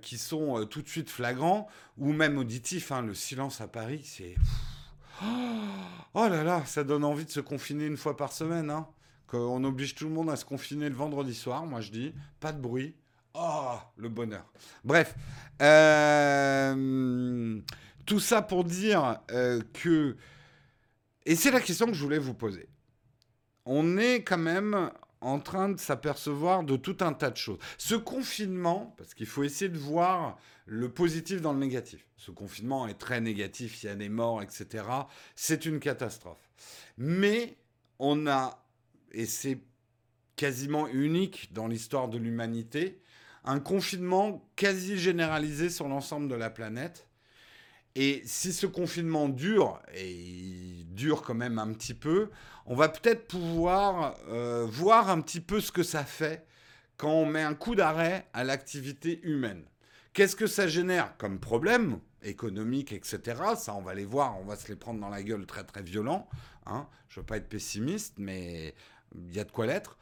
qui 0.00 0.16
sont 0.16 0.64
tout 0.64 0.80
de 0.80 0.88
suite 0.88 1.10
flagrants, 1.10 1.68
ou 1.98 2.14
même 2.14 2.38
auditifs. 2.38 2.92
Hein. 2.92 3.02
Le 3.02 3.12
silence 3.12 3.60
à 3.60 3.68
Paris, 3.68 4.00
c'est... 4.04 4.36
Oh 6.14 6.28
là 6.28 6.44
là, 6.44 6.64
ça 6.66 6.84
donne 6.84 7.04
envie 7.04 7.24
de 7.24 7.30
se 7.30 7.40
confiner 7.40 7.86
une 7.86 7.96
fois 7.96 8.16
par 8.16 8.32
semaine. 8.32 8.70
Hein. 8.70 8.86
Qu'on 9.26 9.64
oblige 9.64 9.94
tout 9.94 10.04
le 10.04 10.10
monde 10.12 10.30
à 10.30 10.36
se 10.36 10.44
confiner 10.44 10.88
le 10.88 10.94
vendredi 10.94 11.34
soir, 11.34 11.64
moi 11.64 11.80
je 11.80 11.90
dis. 11.90 12.14
Pas 12.38 12.52
de 12.52 12.60
bruit. 12.60 12.94
Oh, 13.34 13.78
le 13.96 14.08
bonheur. 14.10 14.44
Bref. 14.84 15.14
Euh, 15.62 17.60
tout 18.04 18.20
ça 18.20 18.42
pour 18.42 18.64
dire 18.64 19.20
euh, 19.30 19.62
que... 19.72 20.16
Et 21.24 21.34
c'est 21.34 21.50
la 21.50 21.60
question 21.60 21.86
que 21.86 21.94
je 21.94 22.02
voulais 22.02 22.18
vous 22.18 22.34
poser. 22.34 22.68
On 23.64 23.96
est 23.96 24.22
quand 24.22 24.38
même 24.38 24.90
en 25.22 25.38
train 25.38 25.68
de 25.68 25.78
s'apercevoir 25.78 26.64
de 26.64 26.76
tout 26.76 26.96
un 27.00 27.12
tas 27.12 27.30
de 27.30 27.36
choses. 27.36 27.58
Ce 27.78 27.94
confinement, 27.94 28.94
parce 28.98 29.14
qu'il 29.14 29.26
faut 29.26 29.44
essayer 29.44 29.70
de 29.70 29.78
voir 29.78 30.36
le 30.66 30.90
positif 30.90 31.40
dans 31.40 31.52
le 31.52 31.58
négatif. 31.58 32.06
Ce 32.16 32.30
confinement 32.30 32.86
est 32.86 32.98
très 32.98 33.20
négatif, 33.20 33.82
il 33.82 33.86
y 33.86 33.88
a 33.88 33.94
des 33.94 34.08
morts, 34.08 34.42
etc. 34.42 34.84
C'est 35.34 35.66
une 35.66 35.80
catastrophe. 35.80 36.50
Mais 36.96 37.56
on 37.98 38.26
a, 38.26 38.64
et 39.12 39.26
c'est 39.26 39.60
quasiment 40.36 40.88
unique 40.88 41.52
dans 41.52 41.66
l'histoire 41.66 42.08
de 42.08 42.18
l'humanité, 42.18 43.00
un 43.44 43.60
confinement 43.60 44.48
quasi 44.56 44.98
généralisé 44.98 45.68
sur 45.68 45.88
l'ensemble 45.88 46.28
de 46.28 46.34
la 46.34 46.50
planète. 46.50 47.08
Et 47.94 48.22
si 48.24 48.52
ce 48.52 48.66
confinement 48.66 49.28
dure, 49.28 49.82
et 49.94 50.10
il 50.10 50.94
dure 50.94 51.22
quand 51.22 51.34
même 51.34 51.58
un 51.58 51.72
petit 51.72 51.94
peu, 51.94 52.30
on 52.64 52.74
va 52.74 52.88
peut-être 52.88 53.26
pouvoir 53.26 54.16
euh, 54.28 54.66
voir 54.66 55.10
un 55.10 55.20
petit 55.20 55.40
peu 55.40 55.60
ce 55.60 55.72
que 55.72 55.82
ça 55.82 56.04
fait 56.04 56.46
quand 56.96 57.12
on 57.12 57.26
met 57.26 57.42
un 57.42 57.54
coup 57.54 57.74
d'arrêt 57.74 58.28
à 58.32 58.44
l'activité 58.44 59.20
humaine. 59.24 59.64
Qu'est-ce 60.12 60.36
que 60.36 60.46
ça 60.46 60.66
génère 60.66 61.16
comme 61.16 61.38
problème 61.38 61.98
économique, 62.22 62.92
etc. 62.92 63.20
Ça, 63.56 63.74
on 63.74 63.82
va 63.82 63.94
les 63.94 64.04
voir, 64.04 64.38
on 64.40 64.44
va 64.44 64.56
se 64.56 64.68
les 64.68 64.76
prendre 64.76 65.00
dans 65.00 65.08
la 65.08 65.22
gueule 65.22 65.46
très 65.46 65.64
très 65.64 65.82
violent. 65.82 66.28
Hein. 66.66 66.86
Je 67.08 67.20
veux 67.20 67.26
pas 67.26 67.38
être 67.38 67.48
pessimiste, 67.48 68.14
mais 68.18 68.74
il 69.14 69.34
y 69.34 69.40
a 69.40 69.44
de 69.44 69.50
quoi 69.50 69.66
l'être. 69.66 69.96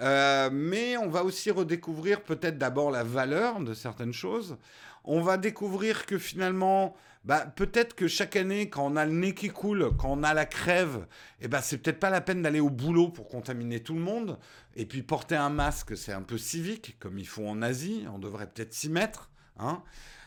Euh, 0.00 0.50
mais 0.52 0.96
on 0.96 1.08
va 1.08 1.24
aussi 1.24 1.50
redécouvrir 1.50 2.22
peut-être 2.22 2.58
d'abord 2.58 2.90
la 2.90 3.04
valeur 3.04 3.60
de 3.60 3.74
certaines 3.74 4.12
choses. 4.12 4.56
On 5.04 5.20
va 5.20 5.36
découvrir 5.36 6.06
que 6.06 6.18
finalement, 6.18 6.96
bah, 7.24 7.46
peut-être 7.46 7.94
que 7.94 8.08
chaque 8.08 8.36
année, 8.36 8.68
quand 8.68 8.86
on 8.86 8.96
a 8.96 9.04
le 9.04 9.12
nez 9.12 9.34
qui 9.34 9.48
coule, 9.48 9.90
quand 9.98 10.10
on 10.10 10.22
a 10.22 10.34
la 10.34 10.46
crève, 10.46 11.06
eh 11.40 11.48
ben, 11.48 11.60
c'est 11.60 11.78
peut-être 11.78 12.00
pas 12.00 12.10
la 12.10 12.20
peine 12.20 12.42
d'aller 12.42 12.60
au 12.60 12.70
boulot 12.70 13.08
pour 13.08 13.28
contaminer 13.28 13.80
tout 13.80 13.94
le 13.94 14.00
monde. 14.00 14.38
Et 14.74 14.86
puis 14.86 15.02
porter 15.02 15.36
un 15.36 15.50
masque, 15.50 15.96
c'est 15.96 16.12
un 16.12 16.22
peu 16.22 16.38
civique, 16.38 16.96
comme 16.98 17.18
ils 17.18 17.26
font 17.26 17.50
en 17.50 17.62
Asie. 17.62 18.04
On 18.12 18.18
devrait 18.18 18.46
peut-être 18.46 18.74
s'y 18.74 18.88
mettre. 18.88 19.30
Hein 19.58 19.82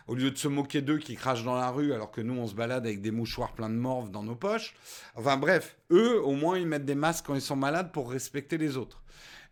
au 0.10 0.16
lieu 0.16 0.32
de 0.32 0.38
se 0.38 0.48
moquer 0.48 0.82
d'eux 0.82 0.98
qui 0.98 1.16
crachent 1.16 1.44
dans 1.44 1.56
la 1.56 1.70
rue 1.70 1.94
alors 1.94 2.10
que 2.10 2.20
nous 2.20 2.34
on 2.34 2.48
se 2.48 2.56
balade 2.56 2.84
avec 2.88 3.00
des 3.00 3.12
mouchoirs 3.12 3.54
pleins 3.54 3.70
de 3.70 3.76
morve 3.76 4.10
dans 4.10 4.24
nos 4.24 4.36
poches. 4.36 4.74
Enfin 5.14 5.38
bref, 5.38 5.78
eux 5.92 6.20
au 6.24 6.32
moins 6.32 6.58
ils 6.58 6.66
mettent 6.66 6.86
des 6.86 6.96
masques 6.96 7.26
quand 7.28 7.36
ils 7.36 7.42
sont 7.42 7.56
malades 7.56 7.92
pour 7.92 8.12
respecter 8.12 8.58
les 8.58 8.76
autres. 8.76 9.04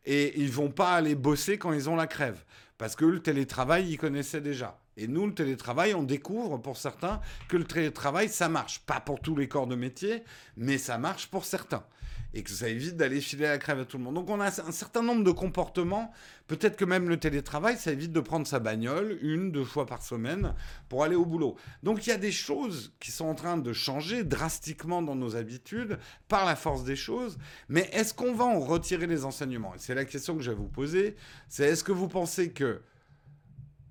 Et 0.04 0.40
ils 0.42 0.52
vont 0.52 0.72
pas 0.72 0.96
aller 0.96 1.14
bosser 1.14 1.60
quand 1.60 1.74
ils 1.74 1.90
ont 1.92 1.96
la 1.96 2.08
crève. 2.08 2.44
Parce 2.80 2.96
que 2.96 3.06
le 3.06 3.20
télétravail, 3.20 3.90
ils 3.90 3.98
connaissaient 3.98 4.42
déjà. 4.42 4.80
Et 4.96 5.08
nous, 5.08 5.26
le 5.28 5.34
télétravail, 5.34 5.94
on 5.94 6.04
découvre 6.04 6.58
pour 6.58 6.78
certains 6.78 7.22
que 7.50 7.58
le 7.58 7.66
télétravail, 7.66 8.30
ça 8.30 8.50
marche. 8.50 8.80
Pas 8.86 9.00
pour 9.00 9.20
tous 9.20 9.36
les 9.36 9.48
corps 9.48 9.68
de 9.68 9.76
métier, 9.76 10.24
mais 10.56 10.78
ça 10.78 10.98
marche 10.98 11.28
pour 11.28 11.44
certains 11.44 11.84
et 12.34 12.44
que 12.44 12.50
ça 12.50 12.70
évite 12.70 12.98
d'aller 12.98 13.22
filer 13.22 13.46
la 13.46 13.58
crève 13.58 13.80
à 13.80 13.86
tout 13.86 13.98
le 13.98 14.04
monde. 14.04 14.16
Donc 14.16 14.30
on 14.30 14.40
a 14.40 14.48
un 14.48 14.72
certain 14.72 15.02
nombre 15.02 15.24
de 15.24 15.32
comportements, 15.32 16.12
peut-être 16.48 16.76
que 16.76 16.86
même 16.86 17.10
le 17.10 17.18
télétravail, 17.18 17.78
ça 17.78 17.92
évite 17.92 18.12
de 18.12 18.20
prendre 18.20 18.46
sa 18.46 18.60
bagnole 18.60 19.18
une, 19.22 19.52
deux 19.52 19.64
fois 19.64 19.86
par 19.86 20.02
semaine 20.02 20.54
pour 20.90 21.04
aller 21.04 21.16
au 21.16 21.26
boulot. 21.26 21.56
Donc 21.84 22.06
il 22.06 22.10
y 22.10 22.14
a 22.14 22.18
des 22.18 22.32
choses 22.32 22.94
qui 23.00 23.12
sont 23.12 23.26
en 23.26 23.36
train 23.36 23.58
de 23.58 23.74
changer 23.74 24.24
drastiquement 24.24 25.02
dans 25.02 25.16
nos 25.16 25.36
habitudes 25.36 26.00
par 26.28 26.46
la 26.46 26.56
force 26.56 26.84
des 26.84 26.96
choses, 26.96 27.38
mais 27.70 27.90
est-ce 27.94 28.14
qu'on 28.14 28.34
va 28.34 28.46
en 28.46 28.60
retirer 28.60 29.08
les 29.08 29.26
enseignements? 29.26 29.74
C'est 29.78 29.96
la 29.96 30.06
question 30.06 30.36
que 30.36 30.44
je 30.44 30.52
vais 30.52 30.58
vous 30.58 30.68
poser, 30.68 31.16
c'est 31.48 31.66
est-ce 31.66 31.84
que 31.84 31.92
vous 31.92 32.08
pensez 32.08 32.52
que 32.52 32.82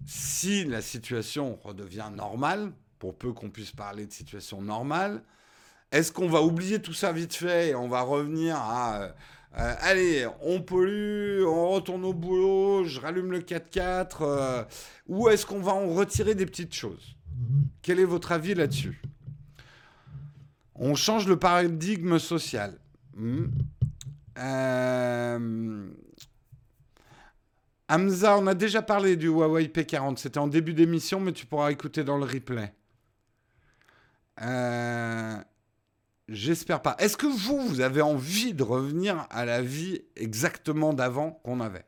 si 0.06 0.64
la 0.64 0.82
situation 0.82 1.58
redevient 1.64 2.10
normale, 2.14 2.72
pour 2.98 3.16
peu 3.16 3.32
qu'on 3.32 3.50
puisse 3.50 3.72
parler 3.72 4.06
de 4.06 4.12
situation 4.12 4.62
normale, 4.62 5.22
est-ce 5.92 6.12
qu'on 6.12 6.28
va 6.28 6.42
oublier 6.42 6.80
tout 6.80 6.92
ça 6.92 7.12
vite 7.12 7.34
fait 7.34 7.68
et 7.68 7.74
on 7.74 7.88
va 7.88 8.02
revenir 8.02 8.56
à... 8.56 9.02
Euh, 9.02 9.08
euh, 9.58 9.74
allez, 9.80 10.26
on 10.42 10.60
pollue, 10.60 11.42
on 11.46 11.70
retourne 11.70 12.04
au 12.04 12.12
boulot, 12.12 12.84
je 12.84 13.00
rallume 13.00 13.32
le 13.32 13.40
4x4, 13.40 14.16
euh, 14.20 14.64
ou 15.06 15.30
est-ce 15.30 15.46
qu'on 15.46 15.60
va 15.60 15.72
en 15.72 15.88
retirer 15.94 16.34
des 16.34 16.44
petites 16.44 16.74
choses? 16.74 17.16
Quel 17.80 17.98
est 17.98 18.04
votre 18.04 18.32
avis 18.32 18.54
là-dessus? 18.54 19.00
On 20.74 20.94
change 20.94 21.26
le 21.26 21.38
paradigme 21.38 22.18
social. 22.18 22.78
Hmm. 23.14 23.46
Hamza, 27.88 28.36
on 28.36 28.46
a 28.46 28.54
déjà 28.54 28.82
parlé 28.82 29.16
du 29.16 29.28
Huawei 29.28 29.68
P40, 29.68 30.18
c'était 30.18 30.38
en 30.38 30.48
début 30.48 30.74
d'émission, 30.74 31.18
mais 31.18 31.32
tu 31.32 31.46
pourras 31.46 31.70
écouter 31.70 32.04
dans 32.04 32.18
le 32.18 32.24
replay. 32.24 32.74
J'espère 36.28 36.82
pas. 36.82 36.96
Est-ce 36.98 37.16
que 37.16 37.26
vous, 37.26 37.60
vous 37.66 37.80
avez 37.80 38.02
envie 38.02 38.54
de 38.54 38.62
revenir 38.62 39.26
à 39.30 39.44
la 39.44 39.62
vie 39.62 40.02
exactement 40.16 40.92
d'avant 40.92 41.32
qu'on 41.44 41.60
avait? 41.60 41.86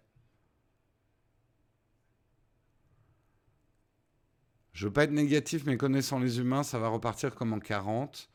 Je 4.72 4.86
veux 4.86 4.93
pas 4.93 5.05
être 5.05 5.11
négatif, 5.11 5.64
mais 5.66 5.76
connaissant 5.76 6.20
les 6.20 6.39
humains, 6.39 6.62
ça 6.62 6.78
va 6.78 6.89
repartir 6.89 7.34
comme 7.34 7.53
en 7.53 7.59
40. 7.59 8.30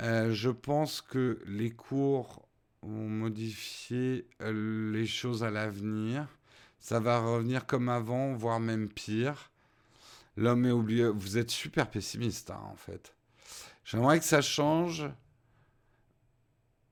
Euh, 0.00 0.32
je 0.34 0.50
pense 0.50 1.00
que 1.00 1.40
les 1.46 1.70
cours 1.70 2.46
vont 2.82 3.08
modifier 3.08 4.28
euh, 4.42 4.92
les 4.92 5.06
choses 5.06 5.42
à 5.42 5.50
l'avenir. 5.50 6.28
Ça 6.78 7.00
va 7.00 7.20
revenir 7.20 7.64
comme 7.64 7.88
avant, 7.88 8.34
voire 8.34 8.60
même 8.60 8.90
pire. 8.90 9.50
L'homme 10.36 10.66
est 10.66 10.72
oublié. 10.72 11.08
Vous 11.08 11.38
êtes 11.38 11.50
super 11.50 11.88
pessimiste, 11.88 12.50
hein, 12.50 12.60
en 12.70 12.76
fait. 12.76 13.15
J'aimerais 13.86 14.18
que 14.18 14.24
ça 14.24 14.42
change, 14.42 15.08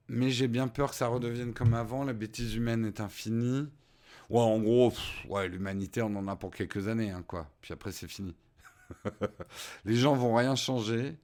mais 0.07 0.31
j'ai 0.31 0.47
bien 0.47 0.69
peur 0.69 0.91
que 0.91 0.97
ça 0.97 1.09
redevienne 1.09 1.53
comme 1.53 1.75
avant. 1.75 2.05
La 2.05 2.13
bêtise 2.13 2.55
humaine 2.55 2.87
est 2.87 3.01
infinie. 3.01 3.69
Ouais, 4.31 4.41
en 4.41 4.61
gros, 4.61 4.93
ouais, 5.29 5.49
l'humanité, 5.49 6.03
on 6.03 6.15
en 6.15 6.29
a 6.29 6.37
pour 6.37 6.53
quelques 6.53 6.87
années, 6.87 7.11
hein, 7.11 7.25
quoi. 7.27 7.51
Puis 7.61 7.73
après, 7.73 7.91
c'est 7.91 8.07
fini. 8.07 8.37
Les 9.85 9.97
gens 9.97 10.15
vont 10.15 10.37
rien 10.37 10.55
changer. 10.55 11.17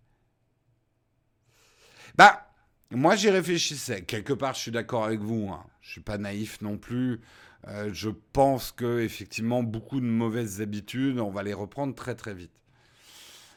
Bah, 2.17 2.53
moi, 2.91 3.15
j'y 3.15 3.31
réfléchissais. 3.31 4.03
Quelque 4.03 4.33
part, 4.33 4.55
je 4.55 4.59
suis 4.59 4.73
d'accord 4.73 5.05
avec 5.05 5.21
vous. 5.21 5.51
Hein. 5.51 5.65
Je 5.83 5.93
suis 5.93 6.01
pas 6.01 6.19
naïf 6.19 6.61
non 6.63 6.79
plus. 6.79 7.21
Euh, 7.69 7.91
je 7.93 8.11
pense 8.33 8.73
que 8.73 8.99
effectivement, 9.03 9.63
beaucoup 9.63 10.01
de 10.01 10.07
mauvaises 10.07 10.61
habitudes, 10.61 11.21
on 11.21 11.31
va 11.31 11.45
les 11.45 11.55
reprendre 11.55 11.95
très 11.95 12.17
très 12.17 12.35
vite. 12.35 12.60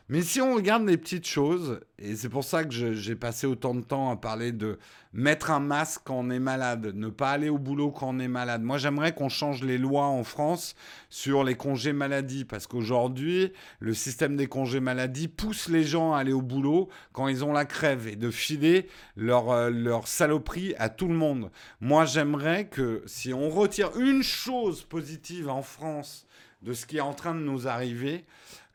Mais 0.09 0.21
si 0.21 0.41
on 0.41 0.55
regarde 0.55 0.85
les 0.85 0.97
petites 0.97 1.25
choses, 1.25 1.79
et 1.97 2.17
c'est 2.17 2.27
pour 2.27 2.43
ça 2.43 2.65
que 2.65 2.93
j'ai 2.93 3.15
passé 3.15 3.47
autant 3.47 3.73
de 3.73 3.81
temps 3.81 4.11
à 4.11 4.17
parler 4.17 4.51
de 4.51 4.77
mettre 5.13 5.49
un 5.49 5.61
masque 5.61 6.01
quand 6.03 6.19
on 6.19 6.29
est 6.29 6.39
malade, 6.39 6.91
ne 6.93 7.07
pas 7.07 7.31
aller 7.31 7.47
au 7.47 7.57
boulot 7.57 7.89
quand 7.89 8.09
on 8.09 8.19
est 8.19 8.27
malade. 8.27 8.63
Moi, 8.63 8.77
j'aimerais 8.77 9.15
qu'on 9.15 9.29
change 9.29 9.63
les 9.63 9.77
lois 9.77 10.07
en 10.07 10.25
France 10.25 10.75
sur 11.09 11.45
les 11.45 11.55
congés 11.55 11.93
maladie, 11.93 12.43
parce 12.43 12.67
qu'aujourd'hui, 12.67 13.53
le 13.79 13.93
système 13.93 14.35
des 14.35 14.47
congés 14.47 14.81
maladie 14.81 15.29
pousse 15.29 15.69
les 15.69 15.85
gens 15.85 16.13
à 16.13 16.19
aller 16.19 16.33
au 16.33 16.41
boulot 16.41 16.89
quand 17.13 17.29
ils 17.29 17.45
ont 17.45 17.53
la 17.53 17.63
crève 17.63 18.05
et 18.07 18.17
de 18.17 18.29
filer 18.29 18.89
leur, 19.15 19.51
euh, 19.51 19.69
leur 19.69 20.09
saloperie 20.09 20.75
à 20.79 20.89
tout 20.89 21.07
le 21.07 21.15
monde. 21.15 21.49
Moi, 21.79 22.03
j'aimerais 22.03 22.67
que 22.67 23.03
si 23.05 23.33
on 23.33 23.49
retire 23.49 23.97
une 23.97 24.21
chose 24.21 24.83
positive 24.83 25.47
en 25.47 25.61
France 25.61 26.25
de 26.61 26.73
ce 26.73 26.85
qui 26.85 26.97
est 26.97 27.01
en 27.01 27.13
train 27.13 27.35
de 27.35 27.41
nous 27.41 27.67
arriver, 27.67 28.25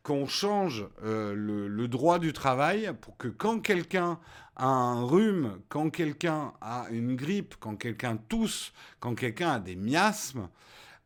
qu'on 0.03 0.27
change 0.27 0.87
euh, 1.05 1.35
le, 1.35 1.89
droit 1.89 2.19
du 2.19 2.33
travail 2.33 2.93
pour 3.01 3.17
que 3.17 3.29
quand 3.29 3.61
quelqu'un 3.61 4.19
a 4.57 4.67
un 4.67 5.05
rhume, 5.05 5.61
quand 5.69 5.91
quelqu'un 5.91 6.53
a 6.61 6.87
une 6.91 7.17
grippe, 7.17 7.55
quand 7.61 7.77
quelqu'un 7.77 8.17
tousse, 8.17 8.73
quand 9.01 9.15
quelqu'un 9.15 9.53
a 9.53 9.61
des 9.61 9.77
miasmes, 9.77 10.49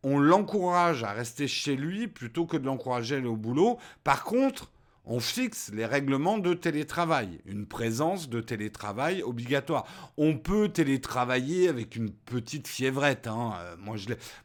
on 0.03 0.19
l'encourage 0.19 1.05
à 1.05 1.13
rester 1.13 1.49
chez 1.49 1.77
lui 1.77 2.09
plutôt 2.09 2.47
que 2.47 2.57
de 2.57 2.67
l'encourager 2.67 3.15
à 3.15 3.19
aller 3.19 3.29
au 3.29 3.37
boulot. 3.37 3.79
Par 4.05 4.25
contre, 4.25 4.71
on 5.05 5.19
fixe 5.19 5.71
les 5.73 5.85
règlements 5.85 6.39
de 6.39 6.55
télétravail, 6.55 7.41
une 7.45 7.67
présence 7.67 8.29
de 8.29 8.41
télétravail 8.41 9.23
obligatoire. 9.23 9.85
On 10.17 10.39
peut 10.39 10.69
télétravailler 10.69 11.69
avec 11.69 11.97
une 11.97 12.11
petite 12.13 12.69
fièvrette. 12.69 13.27
Hein. 13.27 13.53
Euh, 13.59 13.77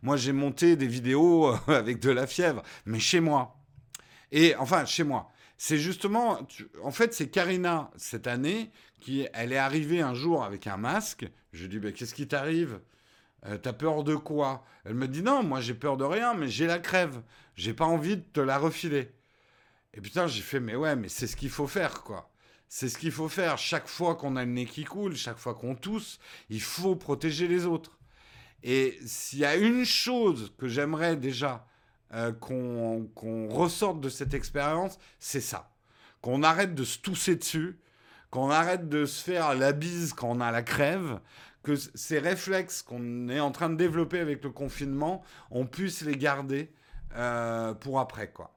moi, 0.02 0.18
j'ai 0.18 0.32
monté 0.32 0.76
des 0.76 0.88
vidéos 0.88 1.54
avec 1.68 2.00
de 2.00 2.10
la 2.10 2.26
fièvre, 2.26 2.64
mais 2.86 3.00
chez 3.00 3.20
moi. 3.20 3.57
Et 4.32 4.56
enfin, 4.56 4.86
chez 4.86 5.04
moi. 5.04 5.32
C'est 5.58 5.78
justement, 5.78 6.40
en 6.84 6.92
fait, 6.92 7.14
c'est 7.14 7.30
Karina 7.30 7.90
cette 7.98 8.28
année 8.28 8.72
qui, 9.00 9.28
elle 9.34 9.54
est 9.54 9.58
arrivée 9.58 10.02
un 10.02 10.14
jour 10.14 10.44
avec 10.44 10.68
un 10.68 10.78
masque. 10.78 11.28
Je 11.54 11.64
lui 11.64 11.70
dis, 11.70 11.80
bah, 11.80 11.92
qu'est-ce 11.92 12.14
qui 12.14 12.28
t'arrive? 12.28 12.80
Euh, 13.46 13.58
T'as 13.58 13.74
peur 13.74 14.04
de 14.04 14.16
quoi? 14.16 14.64
Elle 14.86 14.96
me 14.96 15.08
dit, 15.08 15.24
non, 15.24 15.44
moi 15.44 15.60
j'ai 15.62 15.74
peur 15.74 15.98
de 15.98 16.04
rien, 16.04 16.34
mais 16.34 16.48
j'ai 16.48 16.68
la 16.68 16.80
crève. 16.80 17.22
J'ai 17.56 17.74
pas 17.74 17.86
envie 17.86 18.18
de 18.18 18.24
te 18.34 18.40
la 18.40 18.58
refiler. 18.58 19.12
Et 19.94 20.02
putain, 20.02 20.28
j'ai 20.28 20.42
fait, 20.42 20.60
mais 20.60 20.76
ouais, 20.76 20.96
mais 20.96 21.10
c'est 21.10 21.28
ce 21.28 21.36
qu'il 21.36 21.50
faut 21.50 21.68
faire, 21.68 22.04
quoi. 22.04 22.30
C'est 22.70 22.90
ce 22.90 22.98
qu'il 22.98 23.12
faut 23.12 23.30
faire. 23.30 23.58
Chaque 23.58 23.88
fois 23.88 24.16
qu'on 24.16 24.36
a 24.36 24.46
le 24.46 24.52
nez 24.52 24.66
qui 24.66 24.84
coule, 24.84 25.16
chaque 25.16 25.38
fois 25.38 25.56
qu'on 25.56 25.76
tousse, 25.76 26.20
il 26.50 26.62
faut 26.62 26.96
protéger 26.96 27.48
les 27.48 27.66
autres. 27.66 27.98
Et 28.64 29.00
s'il 29.06 29.40
y 29.40 29.46
a 29.46 29.56
une 29.56 29.86
chose 29.86 30.54
que 30.58 30.68
j'aimerais 30.68 31.16
déjà 31.16 31.66
euh, 32.14 32.32
qu'on 32.32 33.50
ressorte 33.50 34.00
de 34.00 34.10
cette 34.10 34.34
expérience, 34.34 34.98
c'est 35.20 35.42
ça. 35.42 35.70
Qu'on 36.22 36.44
arrête 36.44 36.74
de 36.74 36.84
se 36.84 37.00
tousser 37.00 37.36
dessus, 37.36 37.80
qu'on 38.30 38.50
arrête 38.50 38.90
de 38.90 39.06
se 39.06 39.24
faire 39.24 39.56
la 39.56 39.72
bise 39.72 40.14
quand 40.14 40.30
on 40.30 40.42
a 40.42 40.52
la 40.52 40.64
crève, 40.64 41.20
que 41.64 41.76
ces 41.76 42.20
réflexes 42.20 42.82
qu'on 42.82 43.30
est 43.30 43.40
en 43.40 43.52
train 43.52 43.70
de 43.70 43.76
développer 43.76 44.20
avec 44.20 44.44
le 44.44 44.52
confinement, 44.52 45.22
on 45.52 45.66
puisse 45.66 46.02
les 46.02 46.16
garder 46.16 46.72
euh, 47.16 47.74
pour 47.74 48.00
après, 48.00 48.32
quoi. 48.32 48.57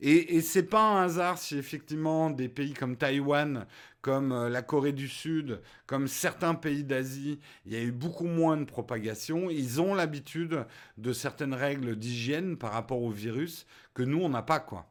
Et, 0.00 0.36
et 0.36 0.40
c'est 0.40 0.64
pas 0.64 0.82
un 0.82 1.04
hasard 1.04 1.38
si 1.38 1.58
effectivement 1.58 2.30
des 2.30 2.48
pays 2.48 2.72
comme 2.72 2.96
Taïwan, 2.96 3.66
comme 4.00 4.32
euh, 4.32 4.48
la 4.48 4.62
Corée 4.62 4.92
du 4.92 5.08
Sud, 5.08 5.60
comme 5.86 6.08
certains 6.08 6.54
pays 6.54 6.84
d'Asie, 6.84 7.38
il 7.66 7.72
y 7.72 7.76
a 7.76 7.82
eu 7.82 7.92
beaucoup 7.92 8.24
moins 8.26 8.56
de 8.56 8.64
propagation. 8.64 9.50
Ils 9.50 9.80
ont 9.80 9.94
l'habitude 9.94 10.66
de 10.96 11.12
certaines 11.12 11.54
règles 11.54 11.96
d'hygiène 11.96 12.56
par 12.56 12.72
rapport 12.72 13.02
au 13.02 13.10
virus 13.10 13.66
que 13.94 14.02
nous, 14.02 14.20
on 14.20 14.28
n'a 14.28 14.42
pas, 14.42 14.60
quoi. 14.60 14.90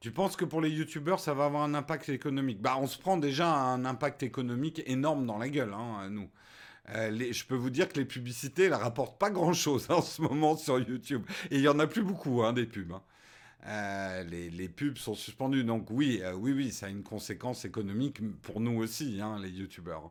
Tu 0.00 0.10
penses 0.10 0.34
que 0.34 0.44
pour 0.44 0.60
les 0.60 0.70
youtubeurs, 0.70 1.20
ça 1.20 1.32
va 1.32 1.44
avoir 1.44 1.62
un 1.62 1.74
impact 1.74 2.08
économique? 2.08 2.60
Bah, 2.60 2.76
on 2.80 2.88
se 2.88 2.98
prend 2.98 3.16
déjà 3.16 3.54
un 3.54 3.84
impact 3.84 4.24
économique 4.24 4.82
énorme 4.86 5.26
dans 5.26 5.38
la 5.38 5.48
gueule, 5.48 5.72
hein, 5.72 6.08
nous. 6.10 6.28
Euh, 6.90 7.32
je 7.32 7.44
peux 7.44 7.54
vous 7.54 7.70
dire 7.70 7.88
que 7.88 7.98
les 7.98 8.04
publicités, 8.04 8.64
elles 8.64 8.74
rapportent 8.74 9.18
pas 9.18 9.30
grand-chose 9.30 9.86
en 9.90 10.02
ce 10.02 10.20
moment 10.22 10.56
sur 10.56 10.78
YouTube. 10.78 11.24
Et 11.50 11.56
il 11.56 11.62
y 11.62 11.68
en 11.68 11.78
a 11.78 11.86
plus 11.86 12.02
beaucoup, 12.02 12.42
hein, 12.42 12.52
des 12.52 12.66
pubs. 12.66 12.92
Hein. 12.92 13.02
Euh, 13.66 14.24
les, 14.24 14.68
pubs 14.68 14.98
sont 14.98 15.14
suspendus. 15.14 15.64
Donc 15.64 15.86
oui, 15.90 16.20
euh, 16.22 16.32
oui, 16.34 16.52
oui, 16.52 16.72
ça 16.72 16.86
a 16.86 16.88
une 16.88 17.04
conséquence 17.04 17.64
économique 17.64 18.20
pour 18.42 18.60
nous 18.60 18.82
aussi, 18.82 19.20
hein, 19.20 19.38
les 19.40 19.50
youtubeurs. 19.50 20.10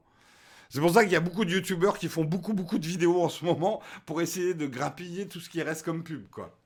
C'est 0.69 0.79
pour 0.79 0.91
ça 0.91 1.03
qu'il 1.03 1.11
y 1.11 1.17
a 1.17 1.21
beaucoup 1.21 1.43
de 1.43 1.51
youtubeurs 1.51 1.97
qui 1.97 2.07
font 2.07 2.23
beaucoup, 2.23 2.53
beaucoup 2.53 2.79
de 2.79 2.87
vidéos 2.87 3.21
en 3.21 3.27
ce 3.27 3.43
moment 3.43 3.81
pour 4.05 4.21
essayer 4.21 4.53
de 4.53 4.67
grappiller 4.67 5.27
tout 5.27 5.41
ce 5.41 5.49
qui 5.49 5.61
reste 5.61 5.83
comme 5.83 6.03
pub, 6.03 6.29
quoi. 6.29 6.57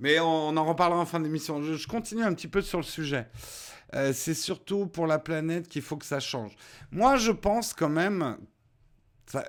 Mais 0.00 0.18
on, 0.18 0.56
en 0.56 0.64
reparlera 0.64 1.00
en 1.00 1.06
fin 1.06 1.20
d'émission. 1.20 1.62
je 1.62 1.86
continue 1.86 2.24
un 2.24 2.34
petit 2.34 2.48
peu 2.48 2.62
sur 2.62 2.78
le 2.78 2.84
sujet. 2.84 3.26
Euh, 3.94 4.12
c'est 4.12 4.34
surtout 4.34 4.86
pour 4.86 5.06
la 5.06 5.18
planète 5.18 5.68
qu'il 5.68 5.82
faut 5.82 5.96
que 5.96 6.06
ça 6.06 6.20
change. 6.20 6.56
Moi, 6.92 7.16
je 7.16 7.32
pense 7.32 7.74
quand 7.74 7.88
même, 7.88 8.38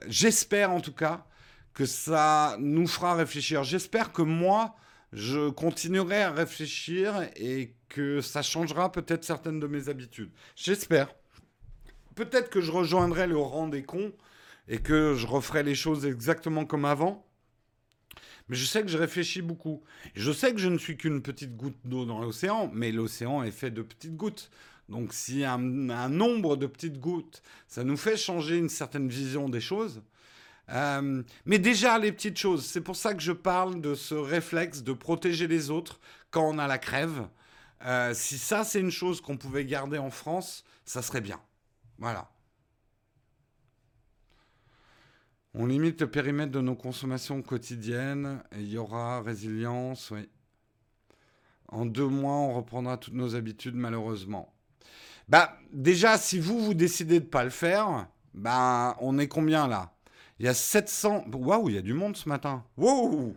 j'espère 0.07 0.71
en 0.71 0.81
tout 0.81 0.93
cas, 0.93 1.25
que 1.73 1.85
ça 1.85 2.57
nous 2.59 2.87
fera 2.87 3.15
réfléchir. 3.15 3.63
J'espère 3.63 4.11
que 4.11 4.21
moi, 4.21 4.75
je 5.13 5.49
continuerai 5.49 6.23
à 6.23 6.31
réfléchir 6.31 7.29
et 7.35 7.75
que 7.89 8.21
ça 8.21 8.41
changera 8.41 8.91
peut-être 8.91 9.23
certaines 9.23 9.59
de 9.59 9.67
mes 9.67 9.89
habitudes. 9.89 10.31
J'espère. 10.55 11.13
Peut-être 12.15 12.49
que 12.49 12.61
je 12.61 12.71
rejoindrai 12.71 13.27
le 13.27 13.37
rang 13.37 13.67
des 13.67 13.83
cons 13.83 14.11
et 14.67 14.79
que 14.79 15.15
je 15.15 15.27
referai 15.27 15.63
les 15.63 15.75
choses 15.75 16.05
exactement 16.05 16.65
comme 16.65 16.85
avant. 16.85 17.25
Mais 18.51 18.57
je 18.57 18.65
sais 18.65 18.81
que 18.81 18.89
je 18.89 18.97
réfléchis 18.97 19.41
beaucoup. 19.41 19.81
Je 20.13 20.29
sais 20.29 20.53
que 20.53 20.59
je 20.59 20.67
ne 20.67 20.77
suis 20.77 20.97
qu'une 20.97 21.21
petite 21.21 21.55
goutte 21.55 21.77
d'eau 21.85 22.03
dans 22.03 22.19
l'océan, 22.19 22.69
mais 22.73 22.91
l'océan 22.91 23.43
est 23.43 23.51
fait 23.51 23.71
de 23.71 23.81
petites 23.81 24.17
gouttes. 24.17 24.51
Donc 24.89 25.13
si 25.13 25.45
un, 25.45 25.57
nombre 25.57 26.57
de 26.57 26.67
petites 26.67 26.99
gouttes, 26.99 27.41
ça 27.69 27.85
nous 27.85 27.95
fait 27.95 28.17
changer 28.17 28.57
une 28.57 28.67
certaine 28.67 29.07
vision 29.07 29.47
des 29.47 29.61
choses. 29.61 30.01
Euh, 30.67 31.23
mais 31.45 31.59
déjà 31.59 31.97
les 31.97 32.11
petites 32.11 32.37
choses, 32.37 32.65
c'est 32.65 32.81
pour 32.81 32.97
ça 32.97 33.13
que 33.13 33.21
je 33.21 33.31
parle 33.31 33.79
de 33.79 33.95
ce 33.95 34.15
réflexe 34.15 34.83
de 34.83 34.91
protéger 34.91 35.47
les 35.47 35.69
autres 35.69 36.01
quand 36.29 36.43
on 36.43 36.59
a 36.59 36.67
la 36.67 36.77
crève. 36.77 37.29
Euh, 37.85 38.13
si 38.13 38.37
ça 38.37 38.65
c'est 38.65 38.81
une 38.81 38.91
chose 38.91 39.21
qu'on 39.21 39.37
pouvait 39.37 39.63
garder 39.63 39.97
en 39.97 40.11
France, 40.11 40.65
ça 40.83 41.01
serait 41.01 41.21
bien. 41.21 41.39
Voilà. 41.99 42.29
On 45.53 45.65
limite 45.65 45.99
le 45.99 46.09
périmètre 46.09 46.51
de 46.51 46.61
nos 46.61 46.75
consommations 46.75 47.41
quotidiennes 47.41 48.41
et 48.53 48.61
il 48.61 48.71
y 48.71 48.77
aura 48.77 49.21
résilience, 49.21 50.11
oui. 50.11 50.29
En 51.67 51.85
deux 51.85 52.07
mois, 52.07 52.33
on 52.33 52.53
reprendra 52.53 52.97
toutes 52.97 53.13
nos 53.13 53.35
habitudes, 53.35 53.75
malheureusement. 53.75 54.53
Bah, 55.27 55.57
déjà, 55.71 56.17
si 56.17 56.39
vous, 56.39 56.59
vous 56.59 56.73
décidez 56.73 57.19
de 57.19 57.25
ne 57.25 57.29
pas 57.29 57.43
le 57.43 57.49
faire, 57.49 58.07
bah, 58.33 58.97
on 58.99 59.17
est 59.19 59.27
combien 59.27 59.67
là? 59.67 59.93
Il 60.39 60.45
y 60.45 60.49
a 60.49 60.53
700. 60.53 61.25
Waouh, 61.33 61.69
il 61.69 61.75
y 61.75 61.77
a 61.77 61.81
du 61.81 61.93
monde 61.93 62.17
ce 62.17 62.27
matin. 62.27 62.63
Waouh 62.75 63.35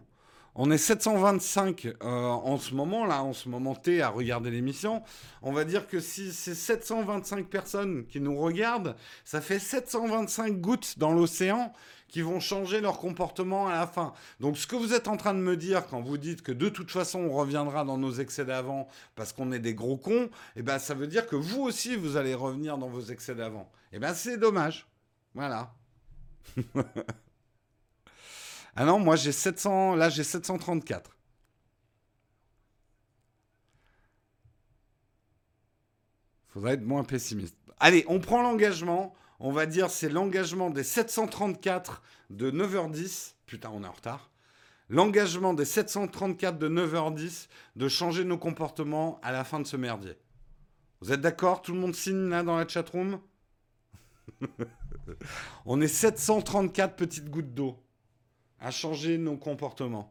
On 0.54 0.70
est 0.70 0.78
725 0.78 1.86
euh, 1.86 1.96
en 2.02 2.56
ce 2.58 2.74
moment, 2.74 3.06
là, 3.06 3.22
en 3.22 3.32
ce 3.32 3.48
moment 3.48 3.74
T, 3.74 4.02
à 4.02 4.08
regarder 4.08 4.50
l'émission. 4.50 5.02
On 5.42 5.52
va 5.52 5.64
dire 5.64 5.86
que 5.86 6.00
si 6.00 6.32
c'est 6.32 6.54
725 6.54 7.46
personnes 7.46 8.06
qui 8.06 8.20
nous 8.20 8.36
regardent, 8.36 8.96
ça 9.24 9.40
fait 9.40 9.58
725 9.58 10.60
gouttes 10.60 10.98
dans 10.98 11.12
l'océan 11.12 11.72
qui 12.14 12.22
vont 12.22 12.38
changer 12.38 12.80
leur 12.80 13.00
comportement 13.00 13.66
à 13.66 13.72
la 13.72 13.88
fin. 13.88 14.14
Donc 14.38 14.56
ce 14.56 14.68
que 14.68 14.76
vous 14.76 14.92
êtes 14.94 15.08
en 15.08 15.16
train 15.16 15.34
de 15.34 15.40
me 15.40 15.56
dire 15.56 15.84
quand 15.88 16.00
vous 16.00 16.16
dites 16.16 16.42
que 16.42 16.52
de 16.52 16.68
toute 16.68 16.92
façon 16.92 17.18
on 17.18 17.32
reviendra 17.32 17.84
dans 17.84 17.98
nos 17.98 18.12
excès 18.12 18.44
d'avant 18.44 18.86
parce 19.16 19.32
qu'on 19.32 19.50
est 19.50 19.58
des 19.58 19.74
gros 19.74 19.96
cons, 19.96 20.30
eh 20.54 20.62
ben 20.62 20.78
ça 20.78 20.94
veut 20.94 21.08
dire 21.08 21.26
que 21.26 21.34
vous 21.34 21.62
aussi 21.62 21.96
vous 21.96 22.16
allez 22.16 22.34
revenir 22.34 22.78
dans 22.78 22.86
vos 22.86 23.00
excès 23.00 23.34
d'avant. 23.34 23.68
Eh 23.92 23.98
ben 23.98 24.14
c'est 24.14 24.36
dommage. 24.36 24.86
Voilà. 25.34 25.74
ah 28.76 28.84
non, 28.84 29.00
moi 29.00 29.16
j'ai 29.16 29.32
700, 29.32 29.96
là 29.96 30.08
j'ai 30.08 30.22
734. 30.22 31.10
Faudrait 36.46 36.74
être 36.74 36.84
moins 36.84 37.02
pessimiste. 37.02 37.56
Allez, 37.80 38.04
on 38.06 38.20
prend 38.20 38.40
l'engagement 38.40 39.16
on 39.44 39.52
va 39.52 39.66
dire, 39.66 39.90
c'est 39.90 40.08
l'engagement 40.08 40.70
des 40.70 40.82
734 40.82 42.02
de 42.30 42.50
9h10. 42.50 43.34
Putain, 43.44 43.70
on 43.74 43.84
est 43.84 43.86
en 43.86 43.92
retard. 43.92 44.30
L'engagement 44.88 45.52
des 45.52 45.66
734 45.66 46.58
de 46.58 46.66
9h10 46.66 47.48
de 47.76 47.88
changer 47.88 48.24
nos 48.24 48.38
comportements 48.38 49.20
à 49.22 49.32
la 49.32 49.44
fin 49.44 49.60
de 49.60 49.66
ce 49.66 49.76
merdier. 49.76 50.16
Vous 51.02 51.12
êtes 51.12 51.20
d'accord? 51.20 51.60
Tout 51.60 51.74
le 51.74 51.78
monde 51.78 51.94
signe 51.94 52.30
là 52.30 52.42
dans 52.42 52.56
la 52.56 52.66
chatroom? 52.66 53.20
On 55.66 55.78
est 55.82 55.88
734 55.88 56.96
petites 56.96 57.28
gouttes 57.28 57.52
d'eau 57.52 57.78
à 58.60 58.70
changer 58.70 59.18
nos 59.18 59.36
comportements. 59.36 60.10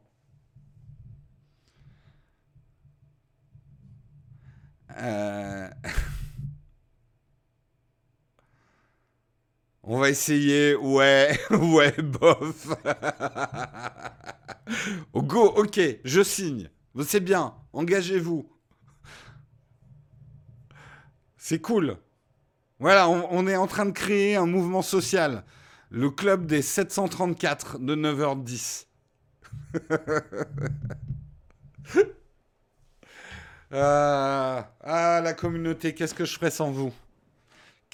Euh... 4.92 5.68
On 9.86 10.00
va 10.00 10.10
essayer, 10.10 10.76
ouais, 10.76 11.38
ouais, 11.52 11.92
bof. 12.02 12.68
go, 15.14 15.46
ok, 15.58 15.80
je 16.06 16.24
signe. 16.24 16.70
C'est 17.06 17.20
bien, 17.20 17.54
engagez-vous. 17.74 18.50
C'est 21.36 21.60
cool. 21.60 21.98
Voilà, 22.80 23.10
on, 23.10 23.46
est 23.48 23.58
en 23.58 23.68
train 23.68 23.86
de 23.86 23.92
créer 23.92 24.38
un 24.38 24.46
mouvement 24.46 24.82
social. 24.82 25.44
Le 25.90 26.10
club 26.10 26.46
des 26.46 26.62
734 26.62 27.80
de 27.80 27.96
9h10. 27.96 28.86
ah, 33.72 34.70
ah, 34.82 35.22
la 35.22 35.34
communauté, 35.34 35.94
qu'est-ce 35.94 36.14
que 36.14 36.24
je 36.24 36.34
ferais 36.36 36.52
sans 36.52 36.72
vous? 36.72 36.94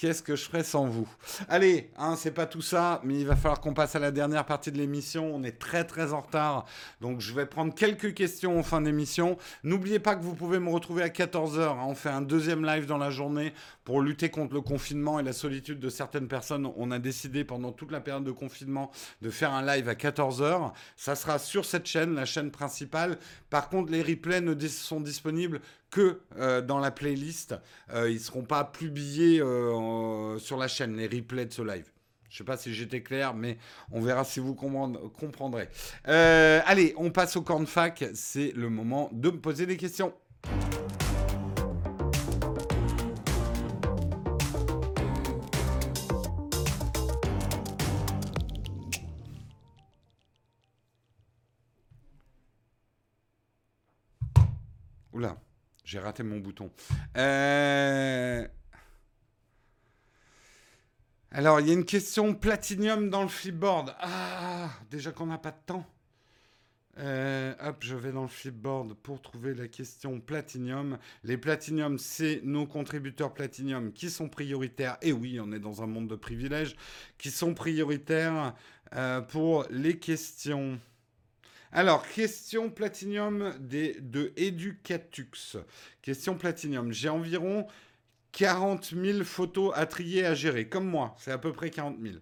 Qu'est-ce 0.00 0.22
que 0.22 0.34
je 0.34 0.44
ferais 0.44 0.64
sans 0.64 0.86
vous? 0.86 1.06
Allez, 1.50 1.90
hein, 1.98 2.16
c'est 2.16 2.30
pas 2.30 2.46
tout 2.46 2.62
ça, 2.62 3.02
mais 3.04 3.20
il 3.20 3.26
va 3.26 3.36
falloir 3.36 3.60
qu'on 3.60 3.74
passe 3.74 3.96
à 3.96 3.98
la 3.98 4.10
dernière 4.10 4.46
partie 4.46 4.72
de 4.72 4.78
l'émission. 4.78 5.30
On 5.30 5.42
est 5.42 5.58
très 5.58 5.84
très 5.84 6.14
en 6.14 6.22
retard, 6.22 6.64
donc 7.02 7.20
je 7.20 7.34
vais 7.34 7.44
prendre 7.44 7.74
quelques 7.74 8.14
questions 8.14 8.58
en 8.58 8.62
fin 8.62 8.80
d'émission. 8.80 9.36
N'oubliez 9.62 9.98
pas 9.98 10.16
que 10.16 10.22
vous 10.22 10.34
pouvez 10.34 10.58
me 10.58 10.70
retrouver 10.70 11.02
à 11.02 11.08
14h. 11.08 11.60
Hein. 11.60 11.84
On 11.86 11.94
fait 11.94 12.08
un 12.08 12.22
deuxième 12.22 12.64
live 12.64 12.86
dans 12.86 12.96
la 12.96 13.10
journée 13.10 13.52
pour 13.84 14.00
lutter 14.00 14.30
contre 14.30 14.54
le 14.54 14.62
confinement 14.62 15.20
et 15.20 15.22
la 15.22 15.34
solitude 15.34 15.80
de 15.80 15.90
certaines 15.90 16.28
personnes. 16.28 16.72
On 16.76 16.90
a 16.92 16.98
décidé 16.98 17.44
pendant 17.44 17.70
toute 17.70 17.92
la 17.92 18.00
période 18.00 18.24
de 18.24 18.32
confinement 18.32 18.90
de 19.20 19.28
faire 19.28 19.52
un 19.52 19.66
live 19.66 19.86
à 19.86 19.94
14h. 19.94 20.72
Ça 20.96 21.14
sera 21.14 21.38
sur 21.38 21.66
cette 21.66 21.84
chaîne, 21.84 22.14
la 22.14 22.24
chaîne 22.24 22.50
principale. 22.50 23.18
Par 23.50 23.68
contre, 23.68 23.92
les 23.92 24.00
replays 24.00 24.40
ne 24.40 24.58
sont 24.66 25.02
disponibles 25.02 25.60
que 25.90 26.20
euh, 26.38 26.62
dans 26.62 26.78
la 26.78 26.90
playlist. 26.90 27.54
Euh, 27.92 28.10
ils 28.10 28.14
ne 28.14 28.18
seront 28.20 28.44
pas 28.44 28.64
publiés 28.64 29.40
euh, 29.40 30.38
sur 30.38 30.56
la 30.56 30.68
chaîne, 30.68 30.96
les 30.96 31.06
replays 31.06 31.46
de 31.46 31.52
ce 31.52 31.62
live. 31.62 31.90
Je 32.28 32.36
ne 32.36 32.38
sais 32.38 32.44
pas 32.44 32.56
si 32.56 32.72
j'étais 32.72 33.02
clair, 33.02 33.34
mais 33.34 33.58
on 33.90 34.00
verra 34.00 34.22
si 34.22 34.38
vous 34.38 34.54
comprendrez. 34.54 35.68
allez, 36.04 36.94
on 36.96 37.10
passe 37.10 37.36
au 37.36 37.42
cornfac. 37.42 38.04
C'est 38.14 38.52
le 38.54 38.70
moment 38.70 39.10
de 39.12 39.30
me 39.30 39.40
poser 39.40 39.66
des 39.66 39.76
questions. 39.76 40.14
Oula. 55.12 55.36
J'ai 55.90 55.98
raté 55.98 56.22
mon 56.22 56.38
bouton. 56.38 56.70
Euh, 57.16 58.46
alors, 61.32 61.58
il 61.58 61.66
y 61.66 61.70
a 61.70 61.72
une 61.72 61.84
question 61.84 62.32
platinium 62.32 63.10
dans 63.10 63.22
le 63.22 63.28
flipboard. 63.28 63.96
Ah, 63.98 64.70
déjà 64.88 65.10
qu'on 65.10 65.26
n'a 65.26 65.38
pas 65.38 65.50
de 65.50 65.56
temps. 65.66 65.84
Euh, 66.98 67.54
hop, 67.60 67.78
je 67.80 67.96
vais 67.96 68.12
dans 68.12 68.22
le 68.22 68.28
flipboard 68.28 68.94
pour 68.94 69.20
trouver 69.20 69.52
la 69.52 69.66
question 69.66 70.20
platinium. 70.20 70.96
Les 71.24 71.36
platinium, 71.36 71.98
c'est 71.98 72.40
nos 72.44 72.68
contributeurs 72.68 73.34
platinium 73.34 73.92
qui 73.92 74.10
sont 74.10 74.28
prioritaires. 74.28 74.96
Et 75.02 75.12
oui, 75.12 75.40
on 75.40 75.50
est 75.50 75.58
dans 75.58 75.82
un 75.82 75.88
monde 75.88 76.06
de 76.06 76.14
privilèges. 76.14 76.76
Qui 77.18 77.32
sont 77.32 77.52
prioritaires 77.52 78.54
euh, 78.94 79.20
pour 79.22 79.66
les 79.70 79.98
questions. 79.98 80.78
Alors, 81.72 82.08
question 82.08 82.68
Platinium 82.68 83.54
de 83.60 84.32
Educatux. 84.36 85.56
Question 86.02 86.36
Platinium. 86.36 86.92
J'ai 86.92 87.08
environ 87.08 87.68
40 88.32 88.92
000 89.00 89.22
photos 89.22 89.72
à 89.76 89.86
trier, 89.86 90.26
à 90.26 90.34
gérer, 90.34 90.68
comme 90.68 90.86
moi. 90.86 91.14
C'est 91.18 91.30
à 91.30 91.38
peu 91.38 91.52
près 91.52 91.70
40 91.70 91.98
000. 92.02 92.16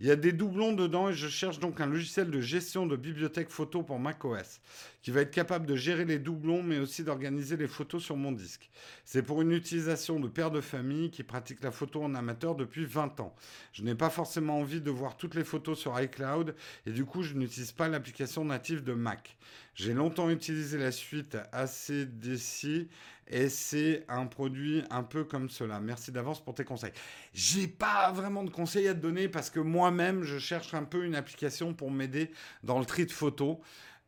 Il 0.00 0.06
y 0.06 0.10
a 0.10 0.16
des 0.16 0.32
doublons 0.32 0.72
dedans 0.72 1.10
et 1.10 1.12
je 1.12 1.28
cherche 1.28 1.60
donc 1.60 1.80
un 1.80 1.86
logiciel 1.86 2.30
de 2.30 2.40
gestion 2.40 2.86
de 2.86 2.96
bibliothèque 2.96 3.50
photo 3.50 3.84
pour 3.84 4.00
macOS 4.00 4.60
qui 5.02 5.10
va 5.10 5.20
être 5.20 5.30
capable 5.30 5.66
de 5.66 5.76
gérer 5.76 6.04
les 6.04 6.18
doublons 6.18 6.62
mais 6.62 6.78
aussi 6.78 7.04
d'organiser 7.04 7.56
les 7.56 7.68
photos 7.68 8.02
sur 8.02 8.16
mon 8.16 8.32
disque. 8.32 8.70
C'est 9.04 9.22
pour 9.22 9.42
une 9.42 9.52
utilisation 9.52 10.20
de 10.20 10.28
père 10.28 10.50
de 10.50 10.60
famille 10.60 11.10
qui 11.10 11.22
pratique 11.22 11.62
la 11.62 11.70
photo 11.70 12.02
en 12.02 12.14
amateur 12.14 12.54
depuis 12.54 12.84
20 12.84 13.20
ans. 13.20 13.34
Je 13.72 13.82
n'ai 13.82 13.94
pas 13.94 14.10
forcément 14.10 14.58
envie 14.58 14.80
de 14.80 14.90
voir 14.90 15.16
toutes 15.16 15.34
les 15.34 15.44
photos 15.44 15.78
sur 15.78 16.00
iCloud 16.00 16.54
et 16.86 16.90
du 16.90 17.04
coup 17.04 17.22
je 17.22 17.34
n'utilise 17.34 17.72
pas 17.72 17.88
l'application 17.88 18.44
native 18.44 18.82
de 18.82 18.92
Mac. 18.92 19.36
J'ai 19.74 19.94
longtemps 19.94 20.28
utilisé 20.28 20.76
la 20.76 20.90
suite 20.90 21.38
ACDC 21.52 22.88
et 23.30 23.48
c'est 23.48 24.04
un 24.08 24.26
produit 24.26 24.82
un 24.90 25.02
peu 25.02 25.24
comme 25.24 25.50
cela. 25.50 25.80
Merci 25.80 26.10
d'avance 26.12 26.42
pour 26.42 26.54
tes 26.54 26.64
conseils. 26.64 26.92
J'ai 27.34 27.68
pas 27.68 28.10
vraiment 28.12 28.42
de 28.42 28.50
conseils 28.50 28.88
à 28.88 28.94
te 28.94 29.00
donner 29.00 29.28
parce 29.28 29.50
que 29.50 29.60
moi-même, 29.60 30.22
je 30.22 30.38
cherche 30.38 30.74
un 30.74 30.84
peu 30.84 31.04
une 31.04 31.14
application 31.14 31.74
pour 31.74 31.90
m'aider 31.90 32.30
dans 32.64 32.78
le 32.78 32.86
tri 32.86 33.06
de 33.06 33.12
photos. 33.12 33.58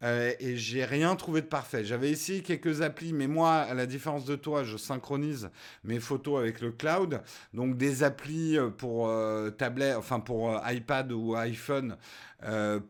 Euh, 0.02 0.32
et 0.40 0.56
j'ai 0.56 0.84
rien 0.84 1.14
trouvé 1.16 1.42
de 1.42 1.46
parfait. 1.46 1.84
J'avais 1.84 2.10
essayé 2.10 2.42
quelques 2.42 2.82
applis, 2.82 3.12
mais 3.12 3.26
moi, 3.26 3.56
à 3.56 3.74
la 3.74 3.86
différence 3.86 4.24
de 4.24 4.34
toi, 4.34 4.64
je 4.64 4.76
synchronise 4.76 5.50
mes 5.84 6.00
photos 6.00 6.40
avec 6.40 6.60
le 6.60 6.72
cloud. 6.72 7.20
Donc 7.52 7.76
des 7.76 8.02
applis 8.02 8.56
euh, 8.56 8.70
pour 8.70 9.08
euh, 9.08 9.50
tablette, 9.50 9.96
enfin 9.96 10.20
pour 10.20 10.58
iPad 10.66 11.12
ou 11.12 11.34
iPhone 11.34 11.96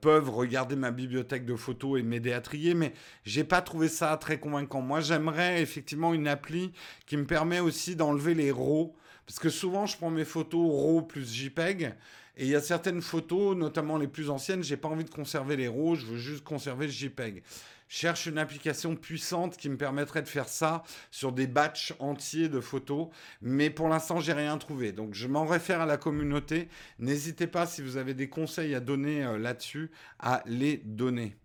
peuvent 0.00 0.30
regarder 0.30 0.76
ma 0.76 0.92
bibliothèque 0.92 1.44
de 1.44 1.56
photos 1.56 1.98
et 1.98 2.04
m'aider 2.04 2.32
à 2.32 2.40
trier, 2.40 2.74
mais 2.74 2.92
j'ai 3.24 3.42
pas 3.42 3.60
trouvé 3.60 3.88
ça 3.88 4.16
très 4.16 4.38
convaincant. 4.38 4.80
Moi, 4.80 5.00
j'aimerais 5.00 5.60
effectivement 5.60 6.14
une 6.14 6.28
appli 6.28 6.72
qui 7.04 7.16
me 7.16 7.24
permet 7.24 7.58
aussi 7.58 7.96
d'enlever 7.96 8.34
les 8.34 8.52
RAW, 8.52 8.94
parce 9.26 9.40
que 9.40 9.48
souvent 9.48 9.86
je 9.86 9.96
prends 9.96 10.10
mes 10.10 10.24
photos 10.24 10.70
RAW 10.70 11.02
plus 11.02 11.34
JPEG. 11.34 11.96
Et 12.36 12.44
il 12.44 12.50
y 12.50 12.54
a 12.54 12.60
certaines 12.60 13.02
photos, 13.02 13.56
notamment 13.56 13.98
les 13.98 14.08
plus 14.08 14.30
anciennes, 14.30 14.62
j'ai 14.62 14.76
pas 14.76 14.88
envie 14.88 15.04
de 15.04 15.10
conserver 15.10 15.56
les 15.56 15.68
RAW, 15.68 15.96
je 15.96 16.06
veux 16.06 16.18
juste 16.18 16.44
conserver 16.44 16.86
le 16.86 16.92
JPEG. 16.92 17.42
Je 17.90 17.96
cherche 17.96 18.26
une 18.26 18.38
application 18.38 18.94
puissante 18.94 19.56
qui 19.56 19.68
me 19.68 19.76
permettrait 19.76 20.22
de 20.22 20.28
faire 20.28 20.48
ça 20.48 20.84
sur 21.10 21.32
des 21.32 21.48
batchs 21.48 21.92
entiers 21.98 22.48
de 22.48 22.60
photos, 22.60 23.08
mais 23.42 23.68
pour 23.68 23.88
l'instant, 23.88 24.20
j'ai 24.20 24.32
rien 24.32 24.56
trouvé. 24.58 24.92
Donc, 24.92 25.14
je 25.14 25.26
m'en 25.26 25.44
réfère 25.44 25.80
à 25.80 25.86
la 25.86 25.96
communauté. 25.96 26.68
N'hésitez 27.00 27.48
pas, 27.48 27.66
si 27.66 27.82
vous 27.82 27.96
avez 27.96 28.14
des 28.14 28.28
conseils 28.28 28.76
à 28.76 28.80
donner 28.80 29.24
euh, 29.24 29.38
là-dessus, 29.38 29.90
à 30.20 30.44
les 30.46 30.76
donner. 30.84 31.36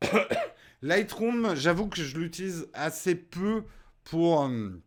Lightroom, 0.82 1.56
j'avoue 1.56 1.88
que 1.88 2.00
je 2.00 2.16
l'utilise 2.16 2.68
assez 2.72 3.16
peu 3.16 3.64
pour. 4.04 4.44
Euh, 4.44 4.80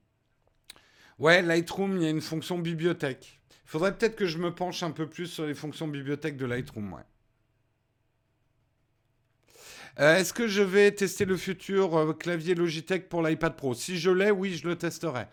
ouais, 1.20 1.42
Lightroom, 1.42 1.98
il 1.98 2.04
y 2.04 2.08
a 2.08 2.10
une 2.10 2.22
fonction 2.22 2.60
bibliothèque. 2.60 3.42
Il 3.66 3.70
faudrait 3.70 3.98
peut-être 3.98 4.16
que 4.16 4.28
je 4.28 4.38
me 4.38 4.54
penche 4.54 4.84
un 4.84 4.92
peu 4.92 5.08
plus 5.08 5.28
sur 5.28 5.46
les 5.46 5.56
fonctions 5.56 5.88
bibliothèque 5.88 6.38
de 6.38 6.46
Lightroom, 6.46 6.94
ouais. 6.94 7.02
Euh, 10.00 10.18
est-ce 10.18 10.34
que 10.34 10.48
je 10.48 10.62
vais 10.62 10.92
tester 10.92 11.26
le 11.26 11.38
futur 11.38 11.98
euh, 11.98 12.14
clavier 12.14 12.54
Logitech 12.54 13.08
pour 13.08 13.24
l'iPad 13.24 13.56
Pro? 13.56 13.74
Si 13.74 13.98
je 13.98 14.12
l'ai, 14.12 14.30
oui, 14.30 14.56
je 14.56 14.68
le 14.68 14.76
testerai. 14.76 15.26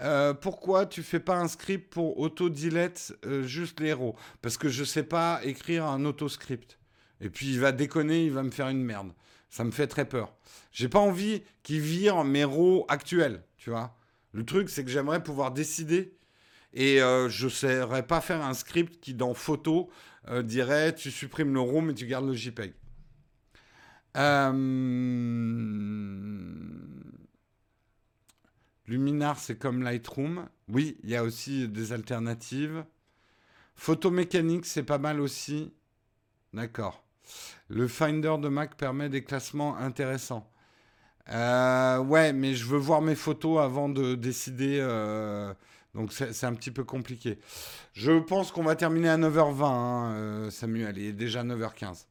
Euh, 0.00 0.32
pourquoi 0.32 0.86
tu 0.86 1.02
fais 1.02 1.18
pas 1.18 1.36
un 1.38 1.48
script 1.48 1.92
pour 1.92 2.18
auto-delete 2.18 3.14
juste 3.42 3.80
les 3.80 3.88
héros 3.88 4.14
Parce 4.42 4.58
que 4.58 4.68
je 4.68 4.84
sais 4.84 5.02
pas 5.02 5.40
écrire 5.42 5.86
un 5.86 6.04
auto-script. 6.04 6.78
Et 7.20 7.30
puis 7.30 7.46
il 7.46 7.60
va 7.60 7.72
déconner, 7.72 8.26
il 8.26 8.32
va 8.32 8.42
me 8.42 8.50
faire 8.50 8.68
une 8.68 8.84
merde. 8.84 9.12
Ça 9.50 9.64
me 9.64 9.70
fait 9.70 9.86
très 9.86 10.04
peur. 10.04 10.34
J'ai 10.70 10.88
pas 10.88 10.98
envie 10.98 11.42
qu'ils 11.62 11.80
virent 11.80 12.24
mes 12.24 12.44
RAW 12.44 12.84
actuels, 12.88 13.42
tu 13.56 13.70
vois. 13.70 13.96
Le 14.32 14.44
truc, 14.44 14.68
c'est 14.68 14.84
que 14.84 14.90
j'aimerais 14.90 15.22
pouvoir 15.22 15.50
décider. 15.50 16.14
Et 16.76 17.00
euh, 17.00 17.28
je 17.30 17.46
ne 17.46 17.50
saurais 17.50 18.06
pas 18.06 18.20
faire 18.20 18.44
un 18.44 18.52
script 18.52 19.00
qui, 19.00 19.14
dans 19.14 19.32
photo, 19.32 19.88
euh, 20.28 20.42
dirait 20.42 20.94
tu 20.94 21.10
supprimes 21.10 21.54
le 21.54 21.60
RAW 21.60 21.80
mais 21.80 21.94
tu 21.94 22.06
gardes 22.06 22.26
le 22.26 22.34
JPEG. 22.34 22.74
Euh... 24.18 24.52
Luminar, 28.86 29.38
c'est 29.38 29.56
comme 29.58 29.82
Lightroom. 29.82 30.48
Oui, 30.68 30.98
il 31.02 31.08
y 31.08 31.16
a 31.16 31.24
aussi 31.24 31.66
des 31.66 31.94
alternatives. 31.94 32.84
Photomécanique, 33.74 34.66
c'est 34.66 34.82
pas 34.82 34.98
mal 34.98 35.22
aussi. 35.22 35.72
D'accord. 36.52 37.02
Le 37.68 37.88
Finder 37.88 38.34
de 38.38 38.48
Mac 38.48 38.76
permet 38.76 39.08
des 39.08 39.24
classements 39.24 39.78
intéressants. 39.78 40.52
Ouais, 41.28 42.32
mais 42.34 42.54
je 42.54 42.66
veux 42.66 42.78
voir 42.78 43.00
mes 43.00 43.16
photos 43.16 43.60
avant 43.60 43.88
de 43.88 44.14
décider. 44.14 44.78
Donc 45.96 46.12
c'est 46.12 46.44
un 46.44 46.54
petit 46.54 46.70
peu 46.70 46.84
compliqué. 46.84 47.38
Je 47.94 48.12
pense 48.12 48.52
qu'on 48.52 48.62
va 48.62 48.76
terminer 48.76 49.08
à 49.08 49.16
9h20, 49.16 49.64
hein, 49.64 50.12
euh, 50.12 50.50
Samuel. 50.50 50.98
Il 50.98 51.06
est 51.06 51.12
déjà 51.14 51.42
9h15. 51.42 52.04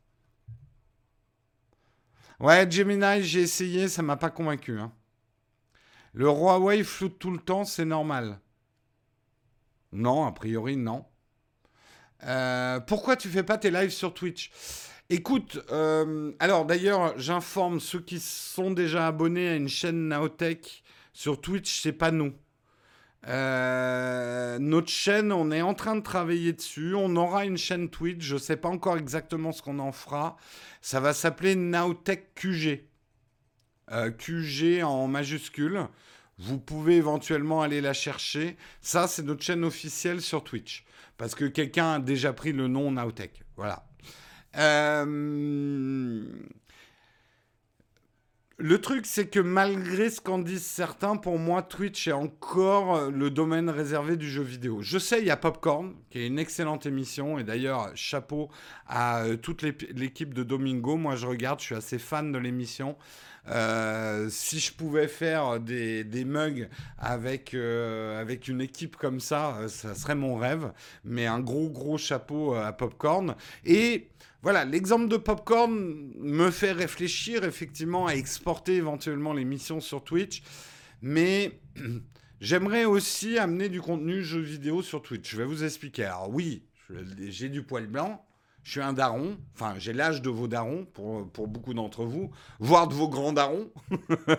Ouais, 2.40 2.70
Gemini, 2.70 3.22
j'ai 3.22 3.42
essayé, 3.42 3.88
ça 3.88 4.02
m'a 4.02 4.18
pas 4.18 4.32
convaincu. 4.32 4.80
Hein. 4.80 4.92
Le 6.14 6.26
Huawei 6.26 6.84
floute 6.84 7.20
tout 7.20 7.30
le 7.30 7.38
temps, 7.38 7.64
c'est 7.64 7.86
normal. 7.86 8.40
Non, 9.92 10.26
a 10.26 10.32
priori, 10.32 10.78
non. 10.78 11.06
Euh, 12.24 12.80
pourquoi 12.80 13.16
tu 13.16 13.30
fais 13.30 13.44
pas 13.44 13.60
tes 13.60 13.70
lives 13.70 13.92
sur 13.92 14.16
Twitch? 14.16 14.52
Écoute, 15.12 15.64
euh, 15.72 16.32
alors 16.40 16.66
d'ailleurs, 16.66 17.14
j'informe 17.20 17.80
ceux 17.80 18.00
qui 18.00 18.20
sont 18.20 18.72
déjà 18.72 19.06
abonnés 19.06 19.50
à 19.50 19.56
une 19.56 19.70
chaîne 19.70 20.08
Naotech 20.08 20.84
sur 21.14 21.40
Twitch, 21.40 21.82
c'est 21.84 21.94
pas 21.94 22.10
nous. 22.10 22.34
Euh, 23.28 24.60
notre 24.60 24.90
chaîne, 24.90 25.32
on 25.32 25.52
est 25.52 25.62
en 25.62 25.74
train 25.74 25.96
de 25.96 26.02
travailler 26.02 26.54
dessus. 26.54 26.94
On 26.96 27.16
aura 27.16 27.46
une 27.46 27.58
chaîne 27.58 27.90
Twitch. 27.90 28.24
Je 28.24 28.36
ne 28.36 28.40
sais 28.40 28.58
pas 28.58 28.70
encore 28.70 28.98
exactement 28.98 29.52
ce 29.52 29.62
qu'on 29.62 29.80
en 29.80 29.92
fera. 29.92 30.38
Ça 30.82 31.00
va 31.00 31.14
s'appeler 31.14 31.56
Naotech 31.56 32.34
QG. 32.36 32.86
QG 34.18 34.84
en 34.84 35.08
majuscule. 35.08 35.88
Vous 36.38 36.60
pouvez 36.60 36.98
éventuellement 36.98 37.62
aller 37.62 37.82
la 37.82 37.94
chercher. 37.94 38.58
Ça, 38.82 39.08
c'est 39.08 39.24
notre 39.24 39.44
chaîne 39.44 39.64
officielle 39.64 40.22
sur 40.22 40.44
Twitch. 40.44 40.86
Parce 41.18 41.34
que 41.34 41.46
quelqu'un 41.46 41.94
a 41.94 42.00
déjà 42.00 42.34
pris 42.34 42.52
le 42.52 42.68
nom 42.68 42.92
Nowtech. 42.92 43.44
Voilà. 43.56 43.88
Euh, 44.58 46.24
le 48.58 48.80
truc, 48.80 49.06
c'est 49.06 49.28
que 49.28 49.42
malgré 49.42 50.10
ce 50.10 50.22
qu'en 50.22 50.40
disent 50.40 50.66
certains, 50.66 51.18
pour 51.18 51.38
moi, 51.38 51.62
Twitch 51.62 52.08
est 52.08 52.14
encore 52.14 53.12
le 53.12 53.30
domaine 53.30 53.70
réservé 53.70 54.16
du 54.16 54.30
jeu 54.30 54.44
vidéo. 54.44 54.82
Je 54.82 54.98
sais, 54.98 55.20
il 55.20 55.26
y 55.26 55.30
a 55.30 55.36
Popcorn, 55.36 55.94
qui 56.10 56.20
est 56.20 56.28
une 56.28 56.40
excellente 56.40 56.86
émission, 56.86 57.38
et 57.38 57.44
d'ailleurs, 57.44 57.92
chapeau 57.96 58.50
à 58.88 59.24
euh, 59.24 59.36
toute 59.36 59.62
l'équipe 59.62 60.34
de 60.34 60.44
Domingo. 60.44 60.96
Moi, 60.96 61.18
je 61.18 61.28
regarde, 61.28 61.60
je 61.60 61.66
suis 61.66 61.76
assez 61.76 62.00
fan 62.00 62.32
de 62.32 62.38
l'émission. 62.38 62.96
Euh, 63.50 64.28
si 64.30 64.60
je 64.60 64.74
pouvais 64.74 65.08
faire 65.08 65.60
des, 65.60 66.26
mugs 66.26 66.68
avec, 66.98 67.54
euh, 67.54 68.20
avec 68.20 68.48
une 68.48 68.62
équipe 68.62 68.96
comme 68.96 69.20
ça, 69.20 69.58
euh, 69.58 69.68
ça 69.68 69.94
serait 69.96 70.16
mon 70.16 70.36
rêve. 70.36 70.72
Mais 71.04 71.28
un 71.28 71.40
gros, 71.40 71.70
gros 71.70 71.98
chapeau 71.98 72.56
à 72.56 72.72
Popcorn. 72.74 73.36
Et 73.66 74.10
voilà, 74.42 74.66
l'exemple 74.66 75.08
de 75.08 75.18
Popcorn 75.18 75.74
me 76.18 76.52
fait 76.52 76.72
réfléchir 76.72 77.44
effectivement 77.44 78.08
à 78.08 78.14
exporter 78.14 78.76
éventuellement 78.76 79.34
l'émission 79.34 79.80
sur 79.80 80.04
Twitch. 80.04 80.42
Mais 81.02 81.60
j'aimerais 82.42 82.86
aussi 82.86 83.38
amener 83.38 83.70
du 83.70 83.82
contenu 83.82 84.24
jeu 84.24 84.42
vidéo 84.42 84.82
sur 84.82 85.02
Twitch. 85.02 85.30
Je 85.30 85.38
vais 85.38 85.46
vous 85.46 85.64
expliquer. 85.64 86.06
Alors 86.06 86.30
oui, 86.30 86.64
j'ai 87.28 87.50
du 87.50 87.64
poil 87.64 87.88
blanc 87.88 88.25
je 88.66 88.72
suis 88.72 88.82
un 88.82 88.94
daron, 88.94 89.38
enfin 89.54 89.76
j'ai 89.78 89.94
l'âge 89.94 90.24
de 90.24 90.30
vos 90.30 90.48
darons 90.48 90.86
pour, 90.86 91.30
pour 91.30 91.48
beaucoup 91.48 91.76
d'entre 91.76 92.04
vous, 92.04 92.32
voire 92.60 92.88
de 92.88 92.96
vos 92.96 93.08
grands 93.08 93.32
darons. 93.32 93.70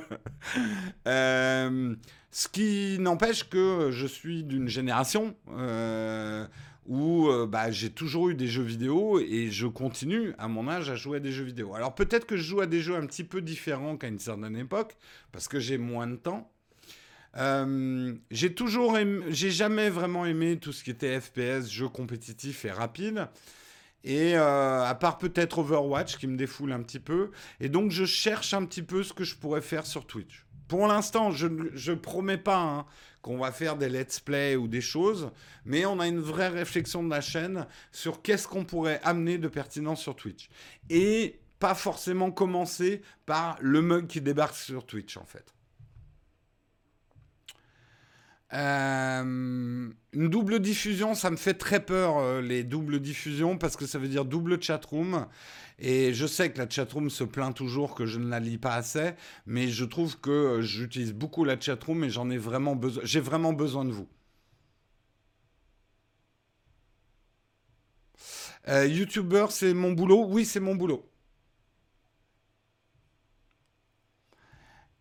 Euh, 1.06 1.94
ce 2.30 2.48
qui 2.48 2.98
n'empêche 3.00 3.48
que 3.48 3.90
je 3.92 4.06
suis 4.06 4.44
d'une 4.44 4.68
génération 4.68 5.34
euh, 5.50 6.46
où 6.86 7.28
euh, 7.28 7.46
bah, 7.46 7.70
j'ai 7.70 7.90
toujours 7.90 8.28
eu 8.28 8.34
des 8.34 8.46
jeux 8.46 8.62
vidéo 8.62 9.18
et 9.20 9.50
je 9.50 9.66
continue 9.66 10.34
à 10.38 10.46
mon 10.46 10.68
âge 10.68 10.88
à 10.90 10.94
jouer 10.94 11.16
à 11.16 11.20
des 11.20 11.32
jeux 11.32 11.44
vidéo. 11.44 11.74
Alors 11.74 11.94
peut-être 11.94 12.26
que 12.26 12.36
je 12.36 12.42
joue 12.42 12.60
à 12.60 12.66
des 12.66 12.80
jeux 12.80 12.96
un 12.96 13.06
petit 13.06 13.24
peu 13.24 13.40
différents 13.40 13.96
qu'à 13.96 14.08
une 14.08 14.18
certaine 14.18 14.56
époque, 14.56 14.96
parce 15.32 15.48
que 15.48 15.58
j'ai 15.58 15.78
moins 15.78 16.06
de 16.06 16.16
temps. 16.16 16.50
j'ai 18.30 18.54
toujours 18.54 18.98
j'ai 19.28 19.50
jamais 19.50 19.90
vraiment 19.90 20.26
aimé 20.26 20.58
tout 20.58 20.72
ce 20.72 20.84
qui 20.84 20.90
était 20.90 21.20
FPS, 21.20 21.68
jeux 21.70 21.88
compétitifs 21.88 22.64
et 22.64 22.70
rapides. 22.70 23.28
Et 24.06 24.36
euh, 24.36 24.84
à 24.84 24.94
part 24.94 25.18
peut-être 25.18 25.58
Overwatch 25.58 26.16
qui 26.16 26.28
me 26.28 26.36
défoule 26.36 26.72
un 26.72 26.80
petit 26.80 27.00
peu. 27.00 27.32
Et 27.60 27.68
donc 27.68 27.90
je 27.90 28.04
cherche 28.04 28.54
un 28.54 28.64
petit 28.64 28.82
peu 28.82 29.02
ce 29.02 29.12
que 29.12 29.24
je 29.24 29.34
pourrais 29.34 29.60
faire 29.60 29.84
sur 29.84 30.06
Twitch. 30.06 30.46
Pour 30.68 30.86
l'instant, 30.86 31.32
je 31.32 31.46
ne 31.46 31.94
promets 31.96 32.38
pas 32.38 32.60
hein, 32.60 32.86
qu'on 33.20 33.38
va 33.38 33.50
faire 33.50 33.76
des 33.76 33.88
let's 33.88 34.20
play 34.20 34.54
ou 34.54 34.68
des 34.68 34.80
choses, 34.80 35.30
mais 35.64 35.84
on 35.86 35.98
a 35.98 36.06
une 36.06 36.20
vraie 36.20 36.48
réflexion 36.48 37.02
de 37.02 37.10
la 37.10 37.20
chaîne 37.20 37.66
sur 37.90 38.22
qu'est-ce 38.22 38.46
qu'on 38.46 38.64
pourrait 38.64 39.00
amener 39.02 39.38
de 39.38 39.48
pertinent 39.48 39.96
sur 39.96 40.14
Twitch. 40.14 40.48
Et 40.88 41.40
pas 41.58 41.74
forcément 41.74 42.30
commencer 42.30 43.02
par 43.26 43.56
le 43.60 43.82
mug 43.82 44.06
qui 44.06 44.20
débarque 44.20 44.54
sur 44.54 44.86
Twitch 44.86 45.16
en 45.16 45.24
fait. 45.24 45.55
Euh, 48.52 49.90
une 50.12 50.28
double 50.28 50.60
diffusion, 50.60 51.14
ça 51.14 51.30
me 51.30 51.36
fait 51.36 51.54
très 51.54 51.84
peur, 51.84 52.18
euh, 52.18 52.40
les 52.40 52.62
doubles 52.64 53.00
diffusions, 53.00 53.58
parce 53.58 53.76
que 53.76 53.86
ça 53.86 53.98
veut 53.98 54.08
dire 54.08 54.24
double 54.24 54.62
chatroom. 54.62 55.26
Et 55.78 56.14
je 56.14 56.26
sais 56.26 56.50
que 56.52 56.58
la 56.58 56.68
chatroom 56.68 57.10
se 57.10 57.24
plaint 57.24 57.54
toujours 57.54 57.94
que 57.94 58.06
je 58.06 58.18
ne 58.18 58.28
la 58.28 58.40
lis 58.40 58.58
pas 58.58 58.74
assez, 58.74 59.12
mais 59.46 59.68
je 59.68 59.84
trouve 59.84 60.18
que 60.20 60.30
euh, 60.30 60.62
j'utilise 60.62 61.12
beaucoup 61.12 61.44
la 61.44 61.60
chatroom 61.60 62.04
et 62.04 62.10
j'en 62.10 62.30
ai 62.30 62.38
vraiment 62.38 62.76
besoin. 62.76 63.02
J'ai 63.04 63.20
vraiment 63.20 63.52
besoin 63.52 63.84
de 63.84 63.90
vous. 63.92 64.08
YouTuber, 68.68 69.46
c'est 69.50 69.74
mon 69.74 69.92
boulot? 69.92 70.26
Oui, 70.28 70.44
c'est 70.44 70.60
mon 70.60 70.74
boulot. 70.74 71.08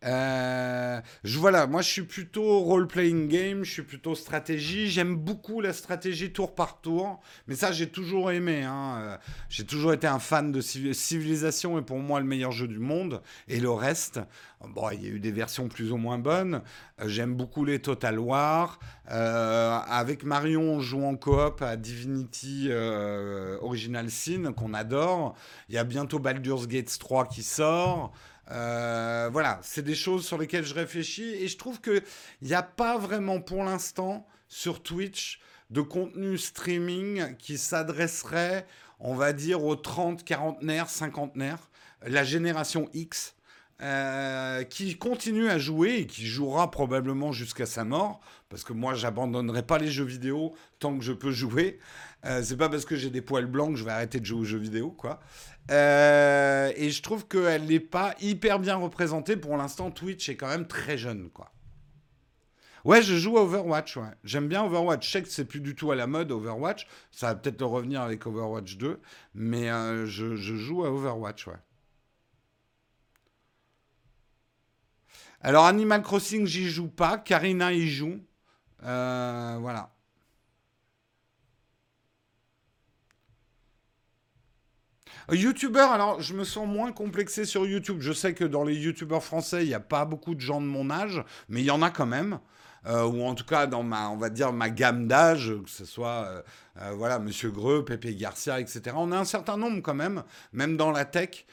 Euh, 0.06 1.02
je, 1.24 1.40
voilà, 1.40 1.66
moi 1.66 1.82
je 1.82 1.90
suis 1.90 2.04
plutôt 2.04 2.60
role-playing 2.60 3.28
game, 3.28 3.64
je 3.64 3.72
suis 3.72 3.82
plutôt 3.82 4.14
stratégie. 4.14 4.88
J'aime 4.90 5.16
beaucoup 5.16 5.62
la 5.62 5.74
stratégie 5.74 6.32
tour 6.32 6.54
par 6.54 6.80
tour, 6.82 7.22
mais 7.48 7.56
ça 7.56 7.72
j'ai 7.72 7.90
toujours 7.90 8.32
aimé. 8.32 8.64
Hein. 8.64 8.98
Euh, 9.00 9.18
j'ai 9.50 9.66
toujours 9.66 9.94
été 9.94 10.06
un 10.06 10.20
fan 10.20 10.52
de 10.52 10.62
Civilisation 10.62 11.80
et 11.80 11.82
pour 11.82 11.98
moi 11.98 12.20
le 12.20 12.26
meilleur 12.26 12.52
jeu 12.52 12.68
du 12.68 12.80
monde. 12.80 13.22
Et 13.48 13.60
le 13.60 13.72
reste, 13.72 14.20
bon, 14.62 14.90
il 14.92 15.04
y 15.04 15.08
a 15.08 15.10
eu 15.10 15.20
des 15.20 15.32
versions 15.32 15.68
plus 15.70 15.92
ou 15.92 15.98
moins 15.98 16.20
bonnes. 16.20 16.62
Euh, 17.02 17.08
j'aime 17.08 17.34
beaucoup 17.34 17.66
les 17.66 17.80
Total 17.80 18.20
War. 18.20 18.80
avec 19.08 20.24
Marion, 20.24 20.76
on 20.76 20.80
joue 20.82 21.04
en 21.04 21.16
coop 21.16 21.62
à 21.62 21.78
Divinity 21.78 22.70
Original 23.62 24.12
Sin 24.12 24.54
qu'on 24.54 24.74
adore. 24.76 25.36
Il 25.70 25.76
y 25.76 25.78
a 25.80 25.84
bientôt 25.84 26.20
Baldur's 26.20 26.68
Gate 26.68 26.96
3 27.00 27.26
qui 27.28 27.42
sort. 27.42 28.14
Euh, 28.52 29.30
voilà, 29.32 29.60
c'est 29.64 29.84
des 29.84 29.96
choses 29.96 30.26
sur 30.26 30.38
lesquelles 30.38 30.66
je 30.66 30.74
réfléchis 30.74 31.34
et 31.34 31.48
je 31.48 31.58
trouve 31.58 31.82
qu'il 31.82 32.04
n'y 32.42 32.54
a 32.54 32.64
pas 32.64 32.98
vraiment 32.98 33.42
pour 33.42 33.64
l'instant 33.64 34.28
sur 34.48 34.84
Twitch 34.84 35.40
de 35.72 35.82
contenu 35.82 36.38
streaming 36.38 37.36
qui 37.38 37.58
s'adresserait, 37.58 38.68
on 39.00 39.16
va 39.16 39.34
dire, 39.34 39.64
aux 39.64 39.76
30, 39.76 40.24
40naires, 40.24 40.90
50naires, 40.90 41.70
la 42.06 42.24
génération 42.24 42.90
X. 42.94 43.36
Euh, 43.82 44.64
qui 44.64 44.98
continue 44.98 45.50
à 45.50 45.58
jouer 45.58 45.96
et 45.98 46.08
qui 46.08 46.26
jouera 46.26 46.72
probablement 46.72 47.34
jusqu'à 47.34 47.66
sa 47.66 47.84
mort, 47.84 48.22
parce 48.48 48.64
que 48.64 48.72
moi 48.72 48.94
j'abandonnerai 48.94 49.64
pas 49.64 49.78
les 49.78 49.90
jeux 49.90 50.06
vidéo 50.06 50.56
tant 50.80 50.98
que 50.98 51.04
je 51.04 51.12
peux 51.12 51.32
jouer. 51.32 51.78
Euh, 52.26 52.42
c'est 52.44 52.58
pas 52.58 52.70
parce 52.70 52.86
que 52.86 52.96
j'ai 52.96 53.10
des 53.10 53.22
poils 53.22 53.46
blancs 53.46 53.74
que 53.74 53.80
je 53.80 53.84
vais 53.84 53.92
arrêter 53.92 54.20
de 54.20 54.26
jouer 54.26 54.40
aux 54.40 54.46
jeux 54.46 54.58
vidéo, 54.58 54.92
quoi. 54.92 55.20
Euh, 55.72 56.72
et 56.76 56.90
je 56.90 57.02
trouve 57.02 57.28
qu'elle 57.28 57.66
n'est 57.66 57.80
pas 57.80 58.16
hyper 58.20 58.60
bien 58.60 58.76
représentée. 58.76 59.38
Pour 59.38 59.58
l'instant, 59.58 59.92
Twitch 59.92 60.30
est 60.30 60.36
quand 60.36 60.48
même 60.48 60.68
très 60.68 60.98
jeune, 60.98 61.30
quoi. 61.30 61.52
Ouais, 62.84 63.02
je 63.02 63.16
joue 63.16 63.38
à 63.38 63.42
Overwatch, 63.42 63.98
ouais. 63.98 64.12
J'aime 64.24 64.48
bien 64.48 64.64
Overwatch. 64.64 65.06
Je 65.08 65.12
sais 65.12 65.24
que 65.24 65.30
c'est 65.30 65.46
plus 65.46 65.60
du 65.60 65.76
tout 65.76 65.92
à 65.92 65.96
la 65.96 66.08
mode, 66.08 66.32
Overwatch. 66.32 66.88
Ça 67.12 67.28
va 67.28 67.36
peut-être 67.36 67.64
revenir 67.64 68.02
avec 68.02 68.26
Overwatch 68.28 68.78
2. 68.78 69.00
Mais 69.34 69.72
euh, 69.72 70.06
je, 70.06 70.36
joue 70.36 70.86
à 70.86 70.92
Overwatch, 70.92 71.48
ouais. 71.48 71.54
Alors, 75.42 75.66
Animal 75.66 76.02
Crossing, 76.02 76.46
j'y 76.46 76.70
joue 76.70 76.88
pas. 76.88 77.18
Karina 77.18 77.74
y 77.74 77.88
joue. 77.88 78.20
Voilà. 78.82 79.95
YouTubeur, 85.32 85.92
alors 85.92 86.22
je 86.22 86.34
me 86.34 86.44
sens 86.44 86.68
moins 86.68 86.92
complexé 86.92 87.46
sur 87.46 87.66
YouTube. 87.66 87.98
Je 88.00 88.14
sais 88.14 88.34
que 88.34 88.46
dans 88.46 88.64
les 88.64 88.76
YouTubeurs 88.76 89.24
français, 89.24 89.64
il 89.64 89.68
n'y 89.68 89.74
a 89.74 89.80
pas 89.80 90.06
beaucoup 90.06 90.36
de 90.36 90.42
gens 90.42 90.62
de 90.62 90.68
mon 90.68 90.90
âge, 90.90 91.24
mais 91.50 91.62
il 91.62 91.66
y 91.66 91.72
en 91.72 91.82
a 91.82 91.90
quand 91.90 92.06
même. 92.06 92.40
Euh, 92.88 93.04
ou 93.04 93.24
en 93.24 93.34
tout 93.34 93.46
cas 93.46 93.66
dans 93.66 93.82
ma, 93.82 94.10
on 94.10 94.18
va 94.18 94.30
dire, 94.30 94.54
ma 94.54 94.70
gamme 94.70 95.08
d'âge, 95.08 95.52
que 95.64 95.70
ce 95.70 95.86
soit, 95.86 96.26
euh, 96.28 96.42
euh, 96.82 96.92
voilà, 96.96 97.18
Monsieur 97.18 97.50
Greux, 97.50 97.84
Pépé 97.84 98.14
Garcia, 98.14 98.60
etc. 98.60 98.96
On 98.96 99.12
a 99.12 99.18
un 99.18 99.26
certain 99.26 99.58
nombre 99.58 99.82
quand 99.82 99.96
même, 99.96 100.24
même 100.54 100.78
dans 100.78 100.92
la 100.92 101.06
tech. 101.06 101.46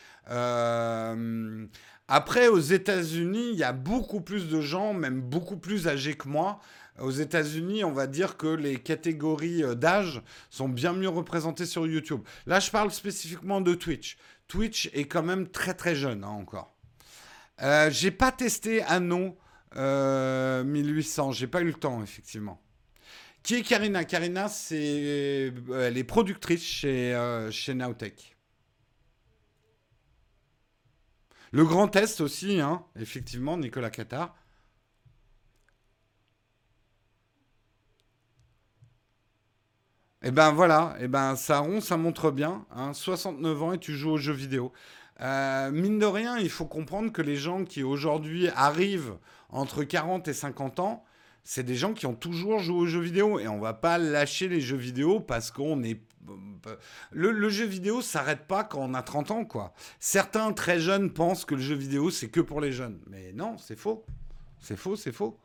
après, 2.09 2.49
aux 2.49 2.59
États-Unis, 2.59 3.51
il 3.53 3.59
y 3.59 3.65
a 3.65 3.73
beaucoup 3.73 4.21
plus 4.21 4.49
de 4.49 4.61
gens, 4.61 4.93
même 4.93 5.23
beaucoup 5.23 5.57
plus 5.57 5.89
âgés 5.89 6.15
que 6.15 6.29
moi. 6.29 6.61
Aux 7.03 7.11
États-Unis, 7.11 7.85
on 7.85 7.93
va 7.93 8.07
dire 8.07 8.37
que 8.37 8.47
les 8.47 8.77
catégories 8.77 9.63
d'âge 9.77 10.23
sont 10.51 10.69
bien 10.69 10.93
mieux 10.93 11.09
représentées 11.09 11.67
sur 11.67 11.87
YouTube. 11.87 12.23
Là, 12.47 12.61
je 12.61 12.71
parle 12.71 12.91
spécifiquement 12.91 13.61
de 13.61 13.75
Twitch. 13.75 14.17
Twitch 14.49 14.91
est 14.93 15.05
quand 15.05 15.23
même 15.23 15.49
très 15.49 15.75
très 15.75 15.95
jeune 15.95 16.25
hein, 16.25 16.29
encore. 16.29 16.75
Euh, 17.61 17.91
j'ai 17.91 18.11
pas 18.11 18.33
testé 18.33 18.83
Anno 18.83 19.37
euh, 19.77 20.65
1800. 20.65 21.33
J'ai 21.33 21.47
pas 21.47 21.61
eu 21.61 21.67
le 21.67 21.75
temps, 21.75 22.03
effectivement. 22.03 22.61
Qui 23.43 23.57
est 23.57 23.63
Karina? 23.63 24.05
Karina, 24.05 24.49
c'est, 24.49 24.77
euh, 24.81 25.87
elle 25.89 25.99
est 25.99 26.05
productrice 26.05 26.63
chez, 26.63 27.15
euh, 27.15 27.51
chez. 27.51 27.75
Le 31.51 31.65
Grand 31.65 31.89
Test 31.89 32.21
aussi, 32.21 32.61
hein, 32.61 32.85
effectivement, 32.99 33.59
Nicolas 33.59 33.91
Qatar. 33.91 34.35
Et 40.25 40.29
eh 40.29 40.31
ben 40.31 40.53
voilà, 40.53 40.95
et 41.01 41.05
eh 41.05 41.09
ben 41.09 41.35
ça 41.35 41.59
rond, 41.59 41.81
ça 41.81 41.97
montre 41.97 42.31
bien. 42.31 42.65
Hein, 42.71 42.93
69 42.93 43.63
ans 43.63 43.73
et 43.73 43.79
tu 43.79 43.93
joues 43.93 44.13
aux 44.13 44.19
jeux 44.19 44.33
vidéo. 44.33 44.73
Euh, 45.21 45.73
mine 45.73 45.99
de 45.99 46.07
rien, 46.07 46.39
il 46.39 46.49
faut 46.49 46.65
comprendre 46.65 47.11
que 47.11 47.23
les 47.23 47.35
gens 47.35 47.65
qui 47.65 47.83
aujourd'hui 47.83 48.49
arrivent 48.55 49.17
entre 49.49 49.83
40 49.83 50.29
et 50.29 50.33
50 50.33 50.79
ans, 50.79 51.05
c'est 51.43 51.65
des 51.65 51.75
gens 51.75 51.93
qui 51.93 52.07
ont 52.07 52.15
toujours 52.15 52.61
joué 52.61 52.77
aux 52.77 52.87
jeux 52.87 53.01
vidéo. 53.01 53.41
Et 53.41 53.49
on 53.49 53.59
va 53.59 53.75
pas 53.75 53.99
lâcher 53.99 54.47
les 54.47 54.61
jeux 54.61 54.77
vidéo 54.77 55.19
parce 55.19 55.51
qu'on 55.51 55.83
est. 55.83 56.01
Le, 57.11 57.49
jeu 57.49 57.65
vidéo 57.65 58.01
s'arrête 58.01 58.47
pas 58.47 58.63
quand 58.63 58.79
on 58.79 58.95
a 58.95 59.03
30 59.03 59.33
ans, 59.33 59.45
quoi. 59.45 59.75
Certains 59.99 60.53
très 60.53 60.79
jeunes 60.79 61.13
pensent 61.13 61.45
que 61.45 61.57
le 61.57 61.61
jeu 61.61 61.75
vidéo, 61.75 62.11
c'est 62.11 62.29
que 62.29 62.41
pour 62.41 62.61
les 62.61 62.71
jeunes. 62.71 63.01
Mais 63.09 63.33
non, 63.33 63.59
c'est 63.59 63.75
faux. 63.75 64.05
C'est 64.61 64.77
faux, 64.77 64.95
c'est 64.95 65.11
faux. 65.11 65.37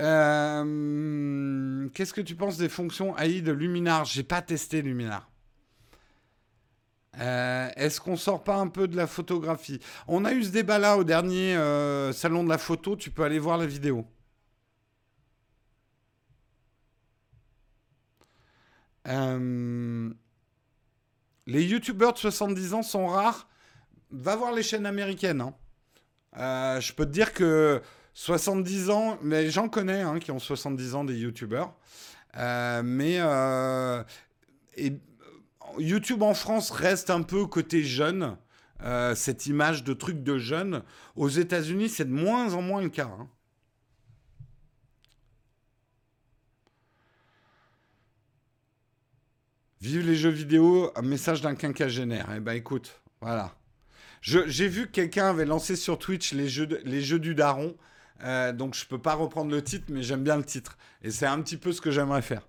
Euh, 0.00 1.88
qu'est-ce 1.94 2.14
que 2.14 2.20
tu 2.20 2.34
penses 2.34 2.56
des 2.56 2.68
fonctions 2.68 3.16
AI 3.18 3.42
de 3.42 3.52
Luminar? 3.52 4.04
J'ai 4.04 4.22
pas 4.22 4.42
testé 4.42 4.82
Luminar. 4.82 5.30
Euh, 7.18 7.68
est-ce 7.76 8.00
qu'on 8.00 8.16
sort 8.16 8.42
pas 8.42 8.56
un 8.56 8.68
peu 8.68 8.88
de 8.88 8.96
la 8.96 9.06
photographie? 9.06 9.80
On 10.08 10.24
a 10.24 10.32
eu 10.32 10.44
ce 10.44 10.50
débat-là 10.50 10.96
au 10.96 11.04
dernier 11.04 11.54
euh, 11.56 12.12
salon 12.12 12.44
de 12.44 12.48
la 12.48 12.58
photo. 12.58 12.96
Tu 12.96 13.10
peux 13.10 13.24
aller 13.24 13.38
voir 13.38 13.58
la 13.58 13.66
vidéo. 13.66 14.06
Les 21.46 21.64
youtubeurs 21.64 22.12
de 22.12 22.18
70 22.18 22.74
ans 22.74 22.82
sont 22.82 23.08
rares. 23.08 23.48
Va 24.12 24.36
voir 24.36 24.52
les 24.52 24.62
chaînes 24.62 24.86
américaines. 24.86 25.40
Hein. 25.40 26.80
je 26.80 26.92
peux 26.92 27.04
te 27.04 27.10
dire 27.10 27.32
que 27.32 27.82
70 28.20 28.90
ans, 28.90 29.18
mais 29.22 29.50
j'en 29.50 29.70
connais 29.70 30.02
hein, 30.02 30.18
qui 30.18 30.30
ont 30.30 30.38
70 30.38 30.94
ans 30.94 31.04
des 31.04 31.16
youtubeurs. 31.16 31.74
mais 32.36 33.18
et 34.76 34.92
YouTube 35.78 36.22
en 36.22 36.34
France 36.34 36.70
reste 36.70 37.10
un 37.10 37.22
peu 37.22 37.46
côté 37.46 37.82
jeune, 37.82 38.36
euh, 38.82 39.14
cette 39.14 39.46
image 39.46 39.84
de 39.84 39.92
truc 39.92 40.22
de 40.22 40.38
jeune. 40.38 40.82
Aux 41.16 41.28
États-Unis, 41.28 41.88
c'est 41.88 42.04
de 42.04 42.12
moins 42.12 42.54
en 42.54 42.62
moins 42.62 42.82
le 42.82 42.88
cas. 42.88 43.10
Hein. 43.18 43.28
Vive 49.80 50.06
les 50.06 50.16
jeux 50.16 50.30
vidéo, 50.30 50.92
un 50.94 51.02
message 51.02 51.40
d'un 51.40 51.54
quinquagénaire. 51.54 52.28
Eh 52.36 52.40
ben 52.40 52.52
écoute, 52.52 53.00
voilà. 53.22 53.54
J'ai 54.20 54.68
vu 54.68 54.86
que 54.86 54.92
quelqu'un 54.92 55.30
avait 55.30 55.46
lancé 55.46 55.74
sur 55.74 55.98
Twitch 55.98 56.34
les 56.34 56.48
jeux, 56.48 56.68
les 56.84 57.00
jeux 57.00 57.18
du 57.18 57.34
daron. 57.34 57.74
Euh, 58.22 58.52
donc 58.52 58.74
je 58.74 58.84
peux 58.86 58.98
pas 58.98 59.14
reprendre 59.14 59.50
le 59.50 59.62
titre, 59.62 59.86
mais 59.88 60.02
j'aime 60.02 60.22
bien 60.22 60.36
le 60.36 60.44
titre. 60.44 60.76
Et 61.02 61.10
c'est 61.10 61.26
un 61.26 61.40
petit 61.40 61.56
peu 61.56 61.72
ce 61.72 61.80
que 61.80 61.90
j'aimerais 61.90 62.22
faire. 62.22 62.46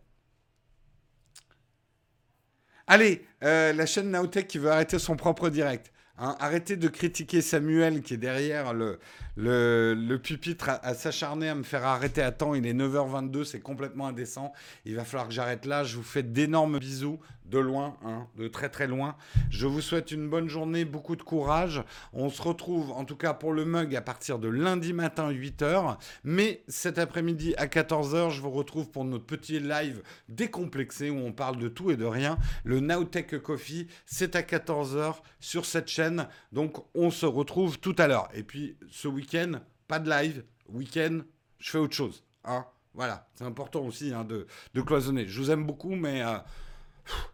Allez, 2.88 3.26
euh, 3.43 3.72
la 3.73 3.85
chaîne 3.85 4.11
Nowtech 4.11 4.48
qui 4.48 4.57
veut 4.57 4.69
arrêter 4.72 4.99
son 4.99 5.15
propre 5.15 5.49
direct. 5.49 5.91
Hein, 6.18 6.35
arrêtez 6.39 6.76
de 6.76 6.88
critiquer 6.88 7.41
Samuel 7.41 8.02
qui 8.02 8.15
est 8.15 8.18
derrière 8.18 8.73
le, 8.73 8.99
le, 9.36 10.18
pupitre 10.18 10.70
à, 10.70 10.94
s'acharner 10.94 11.49
à 11.49 11.56
me 11.56 11.64
faire 11.64 11.86
arrêter 11.86 12.22
à 12.22 12.32
temps. 12.32 12.53
Il 12.56 12.66
est 12.66 12.74
9h22, 12.74 13.44
c'est 13.44 13.60
complètement 13.60 14.08
indécent. 14.08 14.53
Il 14.86 14.95
va 14.95 15.06
falloir 15.06 15.28
que 15.28 15.34
j'arrête 15.34 15.66
là. 15.66 15.84
Je 15.84 15.98
vous 15.98 16.03
fais 16.03 16.24
d'énormes 16.24 16.80
bisous 16.80 17.20
de 17.52 17.60
loin, 17.60 17.98
hein, 18.06 18.28
de 18.38 18.48
très 18.48 18.70
très 18.70 18.88
loin. 18.88 19.16
Je 19.49 19.68
vous 19.68 19.82
souhaite 19.82 20.12
une 20.12 20.30
bonne 20.30 20.48
journée, 20.48 20.86
beaucoup 20.86 21.18
de 21.18 21.22
courage. 21.22 21.84
On 22.14 22.30
se 22.30 22.41
retrouve 22.41 22.91
en 22.91 23.03
tout 23.03 23.18
cas 23.18 23.34
pour 23.34 23.52
le 23.52 23.66
mug 23.66 23.94
à 23.95 24.02
partir 24.02 24.40
de 24.40 24.48
lundi 24.48 24.94
matin 24.94 25.30
8h. 25.32 25.98
Mais 26.24 26.64
cet 26.70 26.98
après-midi 26.98 27.53
à 27.58 27.68
14h, 27.68 28.32
je 28.32 28.41
vous 28.41 28.52
retrouve 28.52 28.90
pour 28.90 29.03
notre 29.03 29.26
petit 29.26 29.60
live 29.60 30.02
décomplexé 30.30 31.10
où 31.10 31.18
on 31.18 31.34
parle 31.34 31.58
de 31.58 31.68
tout 31.68 31.91
et 31.91 31.98
de 31.98 32.06
rien. 32.06 32.38
Le 32.64 32.80
Nowtech 32.80 33.41
Coffee, 33.41 33.88
c'est 34.06 34.36
à 34.38 34.41
14h 34.41 35.16
sur 35.41 35.66
cette 35.66 35.90
chaîne. 35.90 36.28
Donc 36.53 36.78
on 36.95 37.12
se 37.12 37.26
retrouve 37.26 37.80
tout 37.80 37.95
à 37.98 38.08
l'heure. 38.08 38.30
Et 38.34 38.44
puis 38.44 38.78
ce 38.90 39.10
week-end, 39.22 39.60
pas 39.88 39.99
de 39.99 40.10
live. 40.10 40.43
Week-end, 40.69 41.22
je 41.60 41.69
fais 41.69 41.77
autre 41.77 41.95
chose. 41.95 42.23
Hein 42.43 42.65
voilà, 42.93 43.30
c'est 43.35 43.45
important 43.45 43.81
aussi 43.81 44.14
hein, 44.14 44.26
de, 44.26 44.48
cloisonner. 44.81 45.27
Je 45.27 45.39
vous 45.39 45.52
aime 45.52 45.65
beaucoup, 45.65 45.95
mais 45.95 46.22
euh, 46.22 46.38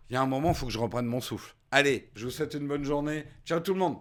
il 0.09 0.13
y 0.13 0.15
a 0.15 0.21
un 0.21 0.27
moment, 0.27 0.49
il 0.49 0.55
faut 0.55 0.67
que 0.67 0.71
je 0.71 0.79
reprenne 0.79 1.05
mon 1.05 1.21
souffle. 1.21 1.55
Allez, 1.71 2.11
je 2.15 2.25
vous 2.25 2.31
souhaite 2.31 2.53
une 2.53 2.67
bonne 2.67 2.83
journée. 2.83 3.25
Ciao 3.45 3.59
tout 3.59 3.73
le 3.73 3.79
monde 3.79 3.97